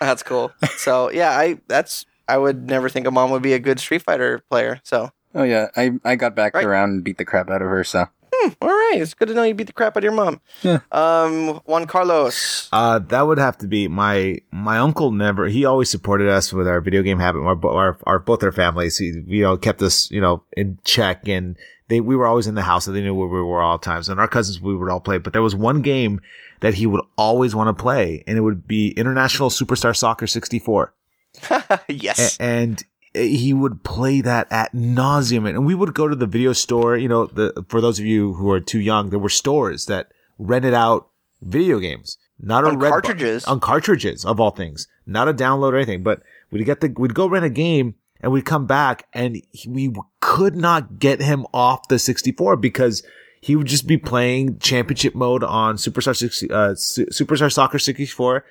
that's 0.01 0.23
cool. 0.23 0.51
So 0.79 1.11
yeah, 1.11 1.33
I 1.33 1.59
that's 1.69 2.07
I 2.27 2.39
would 2.39 2.67
never 2.69 2.89
think 2.89 3.07
a 3.07 3.11
mom 3.11 3.31
would 3.33 3.43
be 3.43 3.53
a 3.53 3.59
good 3.59 3.79
Street 3.81 4.03
Fighter 4.03 4.41
player. 4.51 4.81
So 4.85 5.11
Oh 5.35 5.43
yeah, 5.43 5.69
I 5.77 5.93
I 6.05 6.17
got 6.17 6.35
back 6.35 6.55
Right. 6.55 6.65
around 6.65 6.91
and 6.91 7.05
beat 7.05 7.19
the 7.19 7.25
crap 7.27 7.51
out 7.51 7.61
of 7.61 7.69
her. 7.69 7.85
So 7.85 8.07
Hmm, 8.41 8.51
all 8.63 8.69
right, 8.69 8.99
it's 8.99 9.15
good 9.15 9.29
to 9.29 9.35
know 9.35 9.43
you 9.43 9.55
beat 9.55 9.67
the 9.67 9.73
crap 9.73 9.97
out 9.97 9.99
of 9.99 10.05
your 10.05 10.13
mom. 10.13 10.41
Yeah. 10.63 10.79
Um, 10.93 11.61
Juan 11.65 11.87
Carlos. 11.87 12.69
Uh, 12.73 12.99
that 13.01 13.23
would 13.23 13.39
have 13.39 13.59
to 13.59 13.67
be 13.67 13.89
my 13.89 14.39
my 14.53 14.79
uncle. 14.79 15.11
Never 15.11 15.49
he 15.49 15.65
always 15.65 15.91
supported 15.91 16.29
us 16.29 16.53
with 16.53 16.69
our 16.69 16.81
video 16.81 17.03
game 17.03 17.19
habit. 17.19 17.41
Our 17.41 17.67
our, 17.67 17.99
our 18.05 18.19
both 18.19 18.43
our 18.45 18.53
families, 18.53 18.99
he, 18.99 19.23
you 19.27 19.43
know, 19.43 19.57
kept 19.57 19.83
us 19.83 20.11
you 20.11 20.21
know 20.21 20.43
in 20.57 20.79
check, 20.85 21.27
and 21.27 21.57
they 21.89 22.01
we 22.01 22.15
were 22.15 22.27
always 22.27 22.47
in 22.47 22.55
the 22.55 22.63
house, 22.63 22.85
so 22.85 22.93
they 22.93 23.01
knew 23.01 23.15
where 23.15 23.29
we 23.29 23.41
were 23.43 23.61
all 23.61 23.79
times. 23.79 24.09
And 24.09 24.21
our 24.21 24.29
cousins, 24.29 24.61
we 24.61 24.77
would 24.77 24.91
all 24.91 25.01
play. 25.01 25.19
But 25.19 25.33
there 25.33 25.43
was 25.43 25.57
one 25.57 25.83
game 25.83 26.21
that 26.61 26.75
he 26.75 26.87
would 26.87 27.05
always 27.17 27.55
want 27.55 27.77
to 27.77 27.83
play, 27.83 28.23
and 28.27 28.39
it 28.39 28.43
would 28.43 28.69
be 28.69 28.91
International 28.91 29.51
Superstar 29.51 29.97
Soccer 29.97 30.27
sixty 30.27 30.59
four. 30.59 30.95
yes. 31.89 32.39
A- 32.39 32.43
and 32.43 32.85
he 33.15 33.53
would 33.53 33.83
play 33.85 34.21
that 34.21 34.47
at 34.51 34.73
nauseum. 34.75 35.49
And 35.49 35.67
we 35.67 35.75
would 35.75 35.95
go 35.95 36.09
to 36.09 36.17
the 36.17 36.27
video 36.27 36.53
store. 36.53 36.97
You 36.97 37.09
know, 37.09 37.27
the 37.27 37.65
for 37.69 37.81
those 37.81 37.99
of 37.99 38.05
you 38.07 38.35
who 38.35 38.51
are 38.51 38.61
too 38.61 38.81
young, 38.81 39.11
there 39.11 39.19
were 39.19 39.29
stores 39.29 39.87
that 39.87 40.13
rented 40.39 40.75
out 40.75 41.09
video 41.43 41.79
games, 41.79 42.19
not 42.41 42.65
On 42.65 42.77
a 42.77 42.79
cartridges. 42.91 43.45
on 43.45 43.61
cartridges 43.61 44.25
of 44.25 44.41
all 44.41 44.51
things, 44.51 44.89
not 45.07 45.29
a 45.29 45.35
download 45.35 45.73
or 45.73 45.77
anything. 45.77 46.03
But 46.03 46.23
we'd 46.51 46.65
get 46.65 46.81
the 46.81 46.93
we'd 46.97 47.15
go 47.15 47.27
rent 47.29 47.45
a 47.45 47.51
game. 47.51 47.95
And 48.21 48.33
we'd 48.33 48.45
come 48.47 48.67
back 48.67 49.07
and 49.13 49.41
he- 49.53 49.69
we 49.69 49.93
could 50.21 50.57
not 50.57 50.99
get 50.99 51.23
him 51.23 51.47
off 51.55 51.87
the 51.87 52.01
64 52.01 52.57
because 52.57 53.05
he 53.41 53.55
would 53.55 53.69
just 53.69 53.87
be 53.87 53.97
playing 53.97 54.59
championship 54.59 55.15
mode 55.15 55.45
on 55.45 55.77
Superstar 55.77 56.17
60, 56.17 56.51
uh, 56.51 56.75
Su- 56.75 57.07
Superstar 57.13 57.53
Soccer 57.53 57.79
64. 57.79 58.45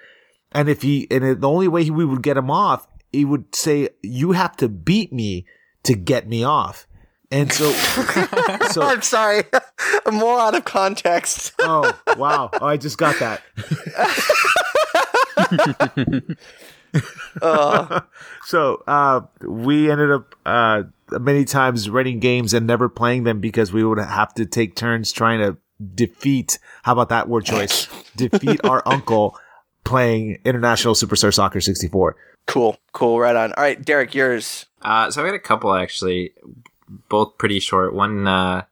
And 0.53 0.70
if 0.70 0.84
he, 0.84 1.05
and 1.12 1.22
it- 1.26 1.41
the 1.41 1.49
only 1.49 1.68
way 1.68 1.84
he, 1.84 1.91
we 1.91 2.05
would 2.05 2.24
get 2.24 2.38
him 2.38 2.49
off, 2.49 2.88
he 3.12 3.26
would 3.26 3.53
say, 3.55 3.89
you 4.03 4.32
have 4.34 4.55
to 4.58 4.68
beat 4.70 5.12
me 5.14 5.45
to 5.84 5.95
get 5.95 6.28
me 6.28 6.43
off. 6.43 6.88
And 7.30 7.51
so, 7.51 7.72
so, 8.72 8.82
I'm 8.84 9.01
sorry. 9.01 9.43
More 10.12 10.39
out 10.39 10.55
of 10.55 10.64
context. 10.66 11.53
oh, 11.60 11.91
wow. 12.18 12.49
Oh, 12.53 12.66
I 12.66 12.78
just 12.78 12.97
got 12.97 13.16
that. 13.20 13.41
Uh, 17.41 18.01
So, 18.45 18.82
uh, 18.88 19.22
we 19.41 19.91
ended 19.91 20.10
up, 20.10 20.36
uh, 20.45 20.84
many 21.12 21.43
times 21.45 21.89
renting 21.89 22.20
games 22.20 22.53
and 22.53 22.66
never 22.66 22.88
playing 22.89 23.24
them 23.24 23.39
because 23.39 23.72
we 23.74 23.84
would 23.84 23.99
have 23.99 24.34
to 24.36 24.45
take 24.45 24.76
turns 24.76 25.12
trying 25.12 25.39
to 25.39 25.58
defeat, 25.93 26.58
how 26.84 26.93
about 26.93 27.10
that 27.10 27.28
word 27.28 27.45
choice? 27.45 27.88
defeat 28.16 28.62
our 28.64 28.82
uncle 28.86 29.38
playing 29.84 30.39
International 30.45 30.93
Superstar 30.95 31.34
Soccer 31.34 31.62
64. 31.62 32.16
Cool. 32.47 32.77
Cool. 32.93 33.19
Right 33.19 33.35
on. 33.35 33.53
All 33.53 33.63
right, 33.63 33.83
Derek, 33.83 34.15
yours. 34.15 34.65
Uh, 34.81 35.11
so 35.11 35.21
I 35.21 35.27
got 35.27 35.35
a 35.35 35.39
couple 35.39 35.73
actually, 35.73 36.33
both 37.09 37.37
pretty 37.37 37.59
short. 37.59 37.93
One, 37.93 38.27
uh, 38.27 38.63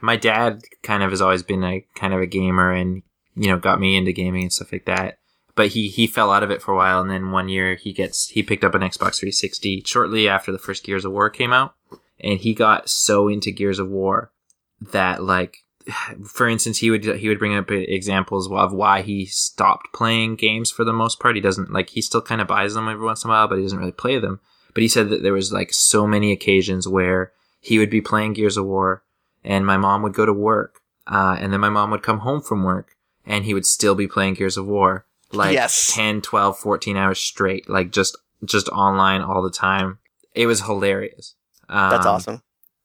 my 0.00 0.16
dad 0.16 0.62
kind 0.82 1.02
of 1.02 1.10
has 1.10 1.20
always 1.20 1.42
been 1.42 1.62
a 1.62 1.84
kind 1.94 2.14
of 2.14 2.20
a 2.20 2.26
gamer 2.26 2.72
and, 2.72 3.02
you 3.36 3.48
know, 3.48 3.58
got 3.58 3.80
me 3.80 3.96
into 3.96 4.12
gaming 4.12 4.44
and 4.44 4.52
stuff 4.52 4.72
like 4.72 4.86
that. 4.86 5.18
But 5.54 5.68
he, 5.68 5.88
he 5.88 6.06
fell 6.06 6.32
out 6.32 6.42
of 6.42 6.50
it 6.50 6.62
for 6.62 6.72
a 6.72 6.76
while 6.76 7.00
and 7.00 7.10
then 7.10 7.30
one 7.30 7.48
year 7.48 7.74
he 7.74 7.92
gets, 7.92 8.28
he 8.28 8.42
picked 8.42 8.64
up 8.64 8.74
an 8.74 8.80
Xbox 8.80 9.18
360 9.18 9.82
shortly 9.84 10.28
after 10.28 10.50
the 10.50 10.58
first 10.58 10.82
Gears 10.82 11.04
of 11.04 11.12
War 11.12 11.28
came 11.28 11.52
out. 11.52 11.74
And 12.18 12.38
he 12.38 12.54
got 12.54 12.88
so 12.88 13.28
into 13.28 13.50
Gears 13.50 13.78
of 13.78 13.88
War 13.88 14.32
that 14.80 15.22
like, 15.22 15.58
for 16.24 16.48
instance, 16.48 16.78
he 16.78 16.90
would 16.90 17.04
he 17.04 17.28
would 17.28 17.38
bring 17.38 17.54
up 17.56 17.70
examples 17.70 18.50
of 18.50 18.72
why 18.72 19.02
he 19.02 19.26
stopped 19.26 19.92
playing 19.92 20.36
games 20.36 20.70
for 20.70 20.84
the 20.84 20.92
most 20.92 21.20
part. 21.20 21.34
He 21.34 21.40
doesn't 21.40 21.72
like 21.72 21.90
he 21.90 22.00
still 22.02 22.22
kind 22.22 22.40
of 22.40 22.46
buys 22.46 22.74
them 22.74 22.88
every 22.88 23.04
once 23.04 23.24
in 23.24 23.30
a 23.30 23.32
while, 23.32 23.48
but 23.48 23.56
he 23.56 23.62
doesn't 23.62 23.78
really 23.78 23.92
play 23.92 24.18
them. 24.18 24.40
But 24.74 24.82
he 24.82 24.88
said 24.88 25.10
that 25.10 25.22
there 25.22 25.32
was 25.32 25.52
like 25.52 25.72
so 25.72 26.06
many 26.06 26.32
occasions 26.32 26.88
where 26.88 27.32
he 27.60 27.78
would 27.78 27.90
be 27.90 28.00
playing 28.00 28.32
Gears 28.32 28.56
of 28.56 28.64
War, 28.64 29.02
and 29.44 29.66
my 29.66 29.76
mom 29.76 30.02
would 30.02 30.14
go 30.14 30.26
to 30.26 30.32
work, 30.32 30.80
uh, 31.06 31.36
and 31.38 31.52
then 31.52 31.60
my 31.60 31.68
mom 31.68 31.90
would 31.90 32.02
come 32.02 32.20
home 32.20 32.40
from 32.40 32.64
work, 32.64 32.96
and 33.26 33.44
he 33.44 33.54
would 33.54 33.66
still 33.66 33.94
be 33.94 34.08
playing 34.08 34.34
Gears 34.34 34.56
of 34.56 34.66
War, 34.66 35.06
like 35.32 35.54
Yes. 35.54 35.92
10, 35.94 36.22
12, 36.22 36.58
14 36.58 36.96
hours 36.96 37.18
straight, 37.18 37.68
like 37.68 37.90
just 37.92 38.16
just 38.44 38.68
online 38.70 39.20
all 39.20 39.42
the 39.42 39.50
time. 39.50 39.98
It 40.34 40.46
was 40.46 40.62
hilarious. 40.62 41.34
Um, 41.68 41.90
That's 41.90 42.06
awesome. 42.06 42.42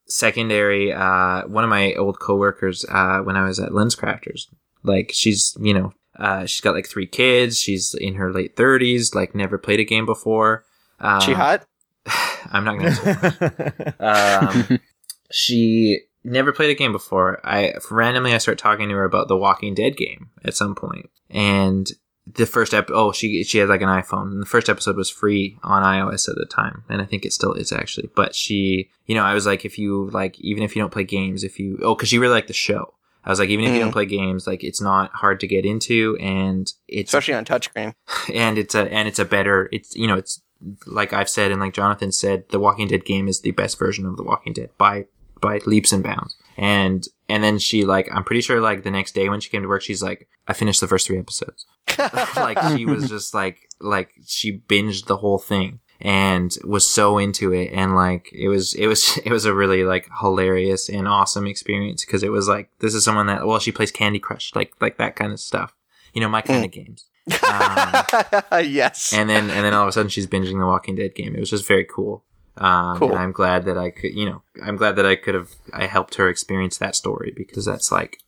Secondary 0.08 0.92
uh 0.92 1.46
one 1.46 1.64
of 1.64 1.70
my 1.70 1.94
old 1.94 2.18
coworkers 2.18 2.84
uh 2.88 3.18
when 3.20 3.36
i 3.36 3.44
was 3.46 3.58
at 3.60 3.70
LensCrafters 3.70 4.46
like 4.82 5.10
she's 5.12 5.56
you 5.60 5.74
know 5.74 5.92
uh 6.18 6.46
she's 6.46 6.60
got 6.60 6.74
like 6.74 6.88
three 6.88 7.06
kids. 7.06 7.58
She's 7.58 7.94
in 7.94 8.14
her 8.14 8.32
late 8.32 8.56
30s 8.56 9.14
like 9.14 9.34
never 9.34 9.58
played 9.58 9.80
a 9.80 9.84
game 9.84 10.06
before. 10.06 10.64
Um, 10.98 11.20
she 11.20 11.32
hot? 11.32 11.66
i'm 12.50 12.64
not 12.64 12.78
gonna 12.78 13.94
um 14.00 14.80
she 15.30 16.00
never 16.24 16.52
played 16.52 16.70
a 16.70 16.74
game 16.74 16.92
before. 16.92 17.40
I 17.44 17.74
randomly 17.90 18.34
i 18.34 18.38
start 18.38 18.58
talking 18.58 18.88
to 18.88 18.94
her 18.94 19.04
about 19.04 19.28
the 19.28 19.36
walking 19.36 19.74
dead 19.74 19.96
game 19.96 20.30
at 20.44 20.54
some 20.54 20.74
point. 20.74 21.10
And 21.30 21.86
the 22.34 22.46
first 22.46 22.74
ep 22.74 22.88
oh 22.92 23.12
she 23.12 23.42
she 23.44 23.58
had 23.58 23.68
like 23.68 23.80
an 23.82 23.88
iphone 23.88 24.30
and 24.32 24.42
the 24.42 24.46
first 24.46 24.68
episode 24.68 24.96
was 24.96 25.08
free 25.10 25.58
on 25.62 25.82
ios 25.82 26.28
at 26.28 26.34
the 26.36 26.44
time 26.46 26.84
and 26.88 27.00
i 27.00 27.04
think 27.04 27.24
it 27.24 27.32
still 27.32 27.52
is 27.54 27.72
actually 27.72 28.08
but 28.14 28.34
she 28.34 28.90
you 29.06 29.14
know 29.14 29.22
i 29.22 29.32
was 29.34 29.46
like 29.46 29.64
if 29.64 29.78
you 29.78 30.10
like 30.10 30.38
even 30.40 30.62
if 30.62 30.74
you 30.76 30.82
don't 30.82 30.92
play 30.92 31.04
games 31.04 31.44
if 31.44 31.58
you 31.58 31.78
oh 31.82 31.94
because 31.94 32.08
she 32.08 32.18
really 32.18 32.34
liked 32.34 32.48
the 32.48 32.52
show 32.52 32.92
i 33.24 33.30
was 33.30 33.38
like 33.38 33.48
even 33.48 33.64
if 33.64 33.72
you 33.72 33.78
Mhm. 33.78 33.84
don't 33.84 33.92
play 33.92 34.06
games 34.06 34.46
like 34.46 34.62
it's 34.64 34.80
not 34.80 35.10
hard 35.12 35.40
to 35.40 35.46
get 35.46 35.64
into 35.64 36.16
and 36.20 36.72
it's 36.88 37.10
Especially 37.14 37.34
on 37.34 37.44
touchscreen. 37.44 37.94
and 38.34 38.58
it's 38.58 38.74
a 38.74 38.92
and 38.92 39.06
it's 39.08 39.18
a 39.18 39.24
better 39.24 39.68
it's 39.72 39.94
you 39.96 40.06
know 40.06 40.16
it's 40.16 40.42
like 40.86 41.12
I've 41.12 41.28
said 41.28 41.52
and 41.52 41.60
like 41.60 41.72
Jonathan 41.72 42.10
said 42.10 42.48
the 42.48 42.58
Walking 42.58 42.88
Dead 42.88 43.04
game 43.04 43.28
is 43.28 43.42
the 43.42 43.52
best 43.52 43.78
version 43.78 44.04
of 44.06 44.16
the 44.16 44.24
Walking 44.24 44.52
Dead 44.52 44.70
by 44.76 45.04
by 45.40 45.60
leaps 45.66 45.92
and 45.92 46.02
bounds 46.02 46.36
and 46.58 47.06
and 47.28 47.42
then 47.42 47.58
she 47.58 47.84
like 47.84 48.08
I'm 48.12 48.24
pretty 48.24 48.42
sure 48.42 48.60
like 48.60 48.82
the 48.82 48.90
next 48.90 49.14
day 49.14 49.28
when 49.28 49.40
she 49.40 49.48
came 49.48 49.62
to 49.62 49.68
work 49.68 49.82
she's 49.82 50.02
like 50.02 50.28
I 50.48 50.52
finished 50.52 50.80
the 50.80 50.88
first 50.88 51.06
three 51.06 51.18
episodes 51.18 51.64
like 52.36 52.58
she 52.76 52.84
was 52.84 53.08
just 53.08 53.32
like 53.32 53.68
like 53.80 54.10
she 54.26 54.58
binged 54.58 55.06
the 55.06 55.18
whole 55.18 55.38
thing 55.38 55.78
and 56.00 56.56
was 56.64 56.88
so 56.88 57.16
into 57.18 57.52
it 57.52 57.70
and 57.72 57.94
like 57.94 58.28
it 58.32 58.48
was 58.48 58.74
it 58.74 58.88
was 58.88 59.18
it 59.24 59.30
was 59.30 59.44
a 59.44 59.54
really 59.54 59.84
like 59.84 60.08
hilarious 60.20 60.88
and 60.88 61.06
awesome 61.06 61.46
experience 61.46 62.04
because 62.04 62.24
it 62.24 62.32
was 62.32 62.48
like 62.48 62.70
this 62.80 62.94
is 62.94 63.04
someone 63.04 63.26
that 63.26 63.46
well 63.46 63.60
she 63.60 63.72
plays 63.72 63.92
Candy 63.92 64.18
Crush 64.18 64.52
like 64.54 64.72
like 64.80 64.98
that 64.98 65.14
kind 65.14 65.32
of 65.32 65.40
stuff 65.40 65.74
you 66.12 66.20
know 66.20 66.28
my 66.28 66.42
kind 66.42 66.64
of 66.64 66.72
games 66.72 67.06
um, 67.30 68.64
yes. 68.64 69.12
and 69.12 69.28
then 69.28 69.50
and 69.50 69.64
then 69.64 69.74
all 69.74 69.82
of 69.82 69.88
a 69.88 69.92
sudden 69.92 70.08
she's 70.08 70.26
binging 70.26 70.58
the 70.58 70.66
Walking 70.66 70.94
Dead 70.94 71.14
game. 71.14 71.34
It 71.34 71.40
was 71.40 71.50
just 71.50 71.66
very 71.66 71.84
cool. 71.84 72.24
Um, 72.58 72.98
Cool. 72.98 73.10
And 73.10 73.18
I'm 73.18 73.32
glad 73.32 73.64
that 73.66 73.78
I 73.78 73.90
could, 73.90 74.14
you 74.14 74.26
know, 74.26 74.42
I'm 74.62 74.76
glad 74.76 74.96
that 74.96 75.06
I 75.06 75.16
could 75.16 75.34
have 75.34 75.50
I 75.72 75.86
helped 75.86 76.16
her 76.16 76.28
experience 76.28 76.78
that 76.78 76.96
story 76.96 77.32
because 77.36 77.64
that's 77.64 77.90
like, 77.92 78.18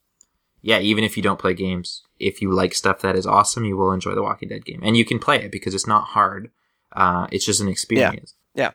yeah, 0.63 0.79
even 0.79 1.05
if 1.05 1.17
you 1.17 1.23
don't 1.23 1.39
play 1.39 1.55
games, 1.55 2.03
if 2.19 2.43
you 2.43 2.53
like 2.53 2.75
stuff 2.75 3.01
that 3.01 3.17
is 3.17 3.27
awesome, 3.27 3.65
you 3.65 3.77
will 3.77 3.93
enjoy 3.93 4.15
the 4.15 4.23
Walking 4.23 4.49
Dead 4.49 4.65
game, 4.65 4.81
and 4.83 4.97
you 4.97 5.05
can 5.05 5.19
play 5.19 5.43
it 5.43 5.51
because 5.51 5.75
it's 5.75 5.87
not 5.87 6.05
hard. 6.05 6.51
Uh, 6.93 7.27
it's 7.33 7.47
just 7.47 7.61
an 7.61 7.69
experience. 7.69 8.35
Yeah. 8.55 8.73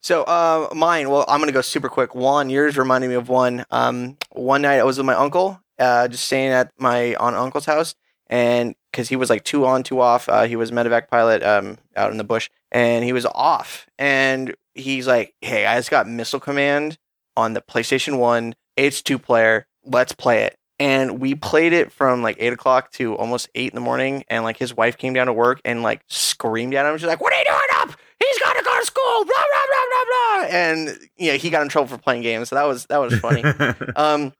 So, 0.00 0.22
uh, 0.24 0.68
mine. 0.74 1.10
Well, 1.10 1.24
I'm 1.28 1.40
gonna 1.40 1.52
go 1.52 1.60
super 1.60 1.88
quick. 1.88 2.14
One, 2.14 2.50
yours 2.50 2.76
reminded 2.76 3.08
me 3.08 3.14
of 3.14 3.28
one. 3.28 3.64
Um, 3.70 4.16
one 4.30 4.62
night 4.62 4.78
I 4.78 4.84
was 4.84 4.98
with 4.98 5.06
my 5.06 5.14
uncle, 5.14 5.60
uh, 5.78 6.08
just 6.08 6.24
staying 6.26 6.50
at 6.50 6.72
my 6.78 7.14
aunt 7.16 7.36
uncle's 7.36 7.64
house, 7.64 7.94
and 8.28 8.74
because 8.90 9.08
he 9.08 9.16
was 9.16 9.30
like 9.30 9.44
two 9.44 9.66
on, 9.66 9.82
two 9.82 10.00
off. 10.00 10.28
Uh, 10.28 10.44
he 10.44 10.56
was 10.56 10.70
a 10.70 10.72
medevac 10.72 11.08
pilot, 11.08 11.42
um, 11.42 11.78
out 11.96 12.12
in 12.12 12.18
the 12.18 12.24
bush, 12.24 12.50
and 12.70 13.04
he 13.04 13.12
was 13.12 13.26
off, 13.26 13.86
and 13.98 14.54
he's 14.74 15.06
like, 15.06 15.34
"Hey, 15.40 15.66
I 15.66 15.76
just 15.76 15.90
got 15.90 16.08
Missile 16.08 16.40
Command 16.40 16.98
on 17.36 17.54
the 17.54 17.60
PlayStation 17.60 18.18
One. 18.18 18.54
It's 18.76 19.02
two 19.02 19.18
player. 19.18 19.66
Let's 19.84 20.12
play 20.12 20.42
it." 20.44 20.56
And 20.78 21.20
we 21.20 21.34
played 21.34 21.72
it 21.72 21.92
from 21.92 22.22
like 22.22 22.36
eight 22.40 22.52
o'clock 22.52 22.90
to 22.92 23.14
almost 23.14 23.48
eight 23.54 23.70
in 23.70 23.74
the 23.74 23.80
morning. 23.80 24.24
And 24.28 24.42
like 24.42 24.56
his 24.56 24.74
wife 24.74 24.98
came 24.98 25.14
down 25.14 25.26
to 25.28 25.32
work 25.32 25.60
and 25.64 25.82
like 25.82 26.02
screamed 26.08 26.74
at 26.74 26.86
him. 26.86 26.98
She's 26.98 27.06
like, 27.06 27.20
"What 27.20 27.32
are 27.32 27.38
you 27.38 27.44
doing 27.44 27.60
up? 27.76 27.98
He's 28.18 28.38
got 28.40 28.54
to 28.54 28.64
go 28.64 28.78
to 28.78 28.86
school!" 28.86 29.24
Blah 29.24 29.44
blah 29.52 29.66
blah 29.68 29.84
blah 29.90 30.04
blah. 30.04 30.56
And 30.56 30.98
yeah, 31.16 31.34
he 31.34 31.50
got 31.50 31.62
in 31.62 31.68
trouble 31.68 31.88
for 31.88 31.98
playing 31.98 32.22
games. 32.22 32.48
So 32.48 32.56
that 32.56 32.64
was 32.64 32.86
that 32.86 32.98
was 32.98 33.18
funny. 33.18 33.42
um, 33.96 34.32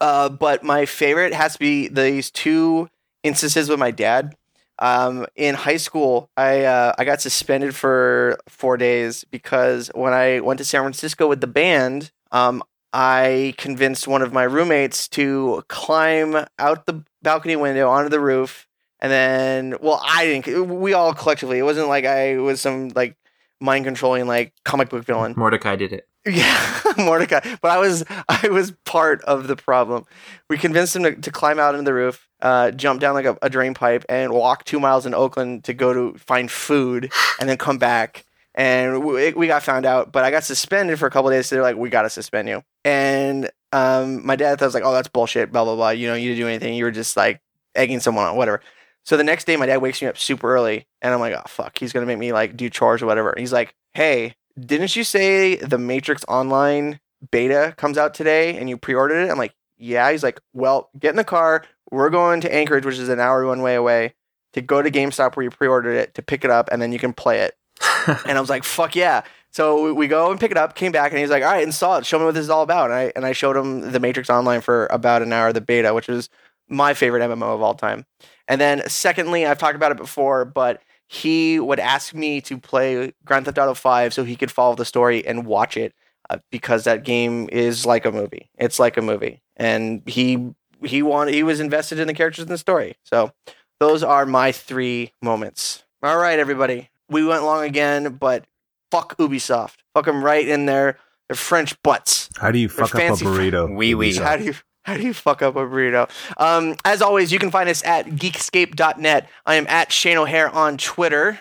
uh, 0.00 0.28
but 0.28 0.62
my 0.62 0.86
favorite 0.86 1.34
has 1.34 1.54
to 1.54 1.58
be 1.58 1.88
these 1.88 2.30
two 2.30 2.88
instances 3.22 3.68
with 3.68 3.78
my 3.78 3.90
dad. 3.90 4.34
Um, 4.80 5.26
in 5.36 5.54
high 5.54 5.76
school, 5.76 6.30
I 6.36 6.64
uh, 6.64 6.94
I 6.98 7.04
got 7.04 7.20
suspended 7.20 7.74
for 7.74 8.38
four 8.48 8.76
days 8.76 9.24
because 9.24 9.90
when 9.94 10.12
I 10.12 10.40
went 10.40 10.58
to 10.58 10.64
San 10.64 10.82
Francisco 10.82 11.28
with 11.28 11.40
the 11.40 11.46
band, 11.46 12.10
um, 12.32 12.62
I 12.92 13.54
convinced 13.58 14.08
one 14.08 14.22
of 14.22 14.32
my 14.32 14.44
roommates 14.44 15.06
to 15.08 15.62
climb 15.68 16.46
out 16.58 16.86
the 16.86 17.04
balcony 17.22 17.56
window 17.56 17.88
onto 17.88 18.08
the 18.08 18.20
roof, 18.20 18.66
and 19.00 19.12
then, 19.12 19.76
well, 19.80 20.00
I 20.04 20.24
didn't. 20.24 20.68
We 20.68 20.94
all 20.94 21.12
collectively. 21.14 21.58
It 21.58 21.62
wasn't 21.62 21.88
like 21.88 22.06
I 22.06 22.38
was 22.38 22.60
some 22.60 22.88
like 22.94 23.16
mind 23.60 23.84
controlling 23.84 24.26
like 24.26 24.54
comic 24.64 24.88
book 24.88 25.04
villain. 25.04 25.34
Mordecai 25.36 25.76
did 25.76 25.92
it. 25.92 26.08
Yeah, 26.26 26.80
Mordecai. 26.98 27.40
But 27.62 27.70
I 27.70 27.78
was 27.78 28.04
I 28.28 28.48
was 28.50 28.72
part 28.84 29.22
of 29.22 29.46
the 29.48 29.56
problem. 29.56 30.04
We 30.50 30.58
convinced 30.58 30.94
him 30.94 31.02
to, 31.04 31.14
to 31.14 31.30
climb 31.30 31.58
out 31.58 31.74
into 31.74 31.84
the 31.84 31.94
roof, 31.94 32.28
uh, 32.42 32.72
jump 32.72 33.00
down 33.00 33.14
like 33.14 33.24
a, 33.24 33.38
a 33.42 33.48
drain 33.48 33.72
pipe, 33.74 34.04
and 34.08 34.32
walk 34.32 34.64
two 34.64 34.78
miles 34.80 35.06
in 35.06 35.14
Oakland 35.14 35.64
to 35.64 35.72
go 35.72 35.92
to 35.94 36.18
find 36.18 36.50
food, 36.50 37.10
and 37.40 37.48
then 37.48 37.56
come 37.56 37.78
back. 37.78 38.24
and 38.54 39.02
we, 39.04 39.32
we 39.32 39.46
got 39.46 39.62
found 39.62 39.86
out. 39.86 40.12
But 40.12 40.24
I 40.24 40.30
got 40.30 40.44
suspended 40.44 40.98
for 40.98 41.06
a 41.06 41.10
couple 41.10 41.30
days. 41.30 41.46
So 41.46 41.56
they're 41.56 41.62
like, 41.62 41.76
we 41.76 41.88
got 41.88 42.02
to 42.02 42.10
suspend 42.10 42.48
you. 42.48 42.62
And 42.84 43.50
um, 43.72 44.26
my 44.26 44.36
dad 44.36 44.60
i 44.60 44.64
was 44.64 44.74
like, 44.74 44.84
oh, 44.84 44.92
that's 44.92 45.08
bullshit. 45.08 45.52
Blah 45.52 45.64
blah 45.64 45.76
blah. 45.76 45.90
You 45.90 46.08
know, 46.08 46.14
you 46.14 46.30
didn't 46.30 46.40
do 46.44 46.48
anything. 46.48 46.74
You 46.74 46.84
were 46.84 46.90
just 46.90 47.16
like 47.16 47.40
egging 47.74 48.00
someone 48.00 48.26
on, 48.26 48.36
whatever. 48.36 48.60
So 49.04 49.16
the 49.16 49.24
next 49.24 49.46
day, 49.46 49.56
my 49.56 49.66
dad 49.66 49.78
wakes 49.78 50.02
me 50.02 50.08
up 50.08 50.18
super 50.18 50.52
early, 50.54 50.86
and 51.00 51.14
I'm 51.14 51.20
like, 51.20 51.32
oh 51.34 51.42
fuck, 51.46 51.78
he's 51.78 51.92
gonna 51.94 52.06
make 52.06 52.18
me 52.18 52.32
like 52.32 52.56
do 52.56 52.68
chores 52.68 53.00
or 53.02 53.06
whatever. 53.06 53.30
And 53.30 53.40
he's 53.40 53.52
like, 53.52 53.74
hey, 53.94 54.34
didn't 54.66 54.96
you 54.96 55.04
say 55.04 55.56
the 55.56 55.78
Matrix 55.78 56.24
Online 56.28 57.00
beta 57.30 57.74
comes 57.76 57.98
out 57.98 58.14
today 58.14 58.56
and 58.56 58.68
you 58.68 58.76
pre-ordered 58.76 59.26
it? 59.26 59.30
I'm 59.30 59.38
like, 59.38 59.54
yeah. 59.78 60.10
He's 60.10 60.22
like, 60.22 60.40
well, 60.52 60.90
get 60.98 61.10
in 61.10 61.16
the 61.16 61.24
car. 61.24 61.64
We're 61.90 62.10
going 62.10 62.40
to 62.42 62.54
Anchorage, 62.54 62.84
which 62.84 62.98
is 62.98 63.08
an 63.08 63.20
hour 63.20 63.46
one 63.46 63.62
way 63.62 63.74
away, 63.74 64.14
to 64.52 64.60
go 64.60 64.82
to 64.82 64.90
GameStop 64.90 65.36
where 65.36 65.44
you 65.44 65.50
pre-ordered 65.50 65.94
it 65.94 66.14
to 66.14 66.22
pick 66.22 66.44
it 66.44 66.50
up, 66.50 66.68
and 66.70 66.80
then 66.80 66.92
you 66.92 66.98
can 66.98 67.12
play 67.12 67.40
it. 67.40 67.56
and 68.26 68.36
I 68.36 68.40
was 68.40 68.50
like, 68.50 68.64
fuck 68.64 68.94
yeah. 68.94 69.22
So 69.50 69.92
we- 69.92 70.06
go 70.06 70.30
and 70.30 70.38
pick 70.38 70.50
it 70.50 70.56
up, 70.56 70.74
came 70.74 70.92
back, 70.92 71.10
and 71.10 71.20
he's 71.20 71.30
like, 71.30 71.42
all 71.42 71.50
right, 71.50 71.62
install 71.62 71.96
it. 71.96 72.06
Show 72.06 72.18
me 72.18 72.24
what 72.26 72.34
this 72.34 72.44
is 72.44 72.50
all 72.50 72.62
about. 72.62 72.90
And 72.90 72.94
I, 72.94 73.12
and 73.16 73.26
I 73.26 73.32
showed 73.32 73.56
him 73.56 73.92
the 73.92 74.00
Matrix 74.00 74.30
Online 74.30 74.60
for 74.60 74.86
about 74.90 75.22
an 75.22 75.32
hour, 75.32 75.52
the 75.52 75.60
beta, 75.60 75.92
which 75.94 76.08
is 76.08 76.28
my 76.68 76.94
favorite 76.94 77.22
MMO 77.22 77.54
of 77.54 77.62
all 77.62 77.74
time. 77.74 78.06
And 78.46 78.60
then 78.60 78.88
secondly, 78.88 79.46
I've 79.46 79.58
talked 79.58 79.76
about 79.76 79.92
it 79.92 79.98
before, 79.98 80.44
but 80.44 80.80
he 81.12 81.58
would 81.58 81.80
ask 81.80 82.14
me 82.14 82.40
to 82.40 82.56
play 82.56 83.12
Grand 83.24 83.44
Theft 83.44 83.58
Auto 83.58 83.74
5 83.74 84.14
so 84.14 84.22
he 84.22 84.36
could 84.36 84.52
follow 84.52 84.76
the 84.76 84.84
story 84.84 85.26
and 85.26 85.44
watch 85.44 85.76
it 85.76 85.92
uh, 86.30 86.38
because 86.52 86.84
that 86.84 87.02
game 87.02 87.48
is 87.50 87.84
like 87.84 88.04
a 88.04 88.12
movie. 88.12 88.48
It's 88.56 88.78
like 88.78 88.96
a 88.96 89.02
movie. 89.02 89.42
And 89.56 90.02
he 90.06 90.54
he 90.84 91.02
wanted 91.02 91.34
he 91.34 91.42
was 91.42 91.58
invested 91.58 91.98
in 91.98 92.06
the 92.06 92.14
characters 92.14 92.44
in 92.44 92.48
the 92.48 92.56
story. 92.56 92.94
So 93.02 93.32
those 93.80 94.04
are 94.04 94.24
my 94.24 94.52
three 94.52 95.12
moments. 95.20 95.82
All 96.00 96.16
right, 96.16 96.38
everybody. 96.38 96.90
We 97.08 97.26
went 97.26 97.42
long 97.42 97.64
again, 97.64 98.14
but 98.14 98.44
fuck 98.92 99.16
Ubisoft. 99.16 99.78
Fuck 99.92 100.04
them 100.04 100.22
right 100.22 100.46
in 100.46 100.66
their 100.66 100.96
their 101.28 101.34
French 101.34 101.74
butts. 101.82 102.30
How 102.36 102.52
do 102.52 102.60
you 102.60 102.68
fuck 102.68 102.94
up 102.94 103.00
a 103.00 103.14
burrito? 103.14 103.74
Wee 103.76 103.96
wee. 103.96 104.14
How 104.14 104.36
do 104.36 104.44
you 104.44 104.54
how 104.82 104.96
do 104.96 105.02
you 105.02 105.12
fuck 105.14 105.42
up 105.42 105.56
a 105.56 105.60
burrito? 105.60 106.08
Um, 106.38 106.76
as 106.84 107.02
always, 107.02 107.32
you 107.32 107.38
can 107.38 107.50
find 107.50 107.68
us 107.68 107.84
at 107.84 108.06
geekscape.net. 108.06 109.28
I 109.46 109.54
am 109.56 109.66
at 109.68 109.92
Shane 109.92 110.16
O'Hare 110.18 110.48
on 110.48 110.76
Twitter. 110.78 111.40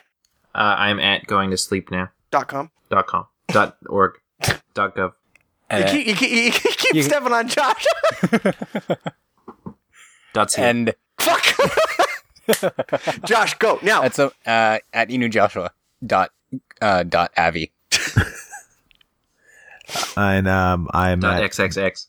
Uh, 0.54 0.76
I'm 0.78 1.00
at 1.00 1.26
going 1.28 1.50
to 1.52 1.58
sleep 1.58 1.92
now. 1.92 2.10
Dot 2.32 2.48
com. 2.48 2.70
dot 2.90 3.08
com 3.08 3.26
dot 3.48 3.78
org 3.88 4.14
dot 4.74 4.96
gov. 4.96 5.14
You 5.72 5.84
keep, 5.86 6.08
you 6.08 6.16
keep, 6.16 6.32
you 6.32 6.52
keep 6.52 6.94
you- 6.96 7.04
stepping 7.04 7.32
on 7.34 7.48
Josh. 7.48 7.86
Dot 10.34 10.52
ca. 10.52 10.62
and 10.64 10.94
Fuck. 11.20 11.44
Josh, 13.26 13.54
go 13.56 13.80
now. 13.84 14.02
that's 14.04 14.20
a, 14.20 14.28
uh, 14.46 14.78
at 14.94 15.10
Inu 15.10 15.30
Joshua 15.32 15.72
dot 16.06 16.32
uh, 16.82 17.04
dot 17.04 17.32
avi. 17.38 17.72
and 20.18 20.48
um, 20.48 20.88
I'm 20.94 21.20
dot 21.20 21.44
at, 21.44 21.52
xxx. 21.52 22.08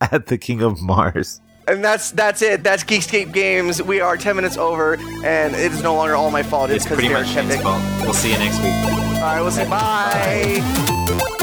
at 0.12 0.26
the 0.26 0.38
King 0.38 0.62
of 0.62 0.80
Mars. 0.80 1.40
and 1.68 1.84
that's 1.84 2.10
that's 2.12 2.42
it. 2.42 2.62
That's 2.64 2.84
Geekscape 2.84 3.32
Games. 3.32 3.82
We 3.82 4.00
are 4.00 4.16
ten 4.16 4.36
minutes 4.36 4.56
over, 4.56 4.96
and 5.24 5.54
it 5.54 5.72
is 5.72 5.82
no 5.82 5.94
longer 5.94 6.14
all 6.14 6.30
my 6.30 6.42
fault. 6.42 6.70
It's 6.70 6.76
It's 6.76 6.84
because 6.84 6.96
pretty 6.96 7.08
Derek 7.08 7.26
much 7.26 7.34
kept 7.34 7.48
Shane's 7.48 7.62
fault. 7.62 7.82
We'll 8.02 8.14
see 8.14 8.32
you 8.32 8.38
next 8.38 8.58
week. 8.58 8.74
All 9.16 9.20
right, 9.22 9.40
we'll 9.40 9.50
see 9.50 9.64
say 9.64 9.68
bye. 9.70 11.36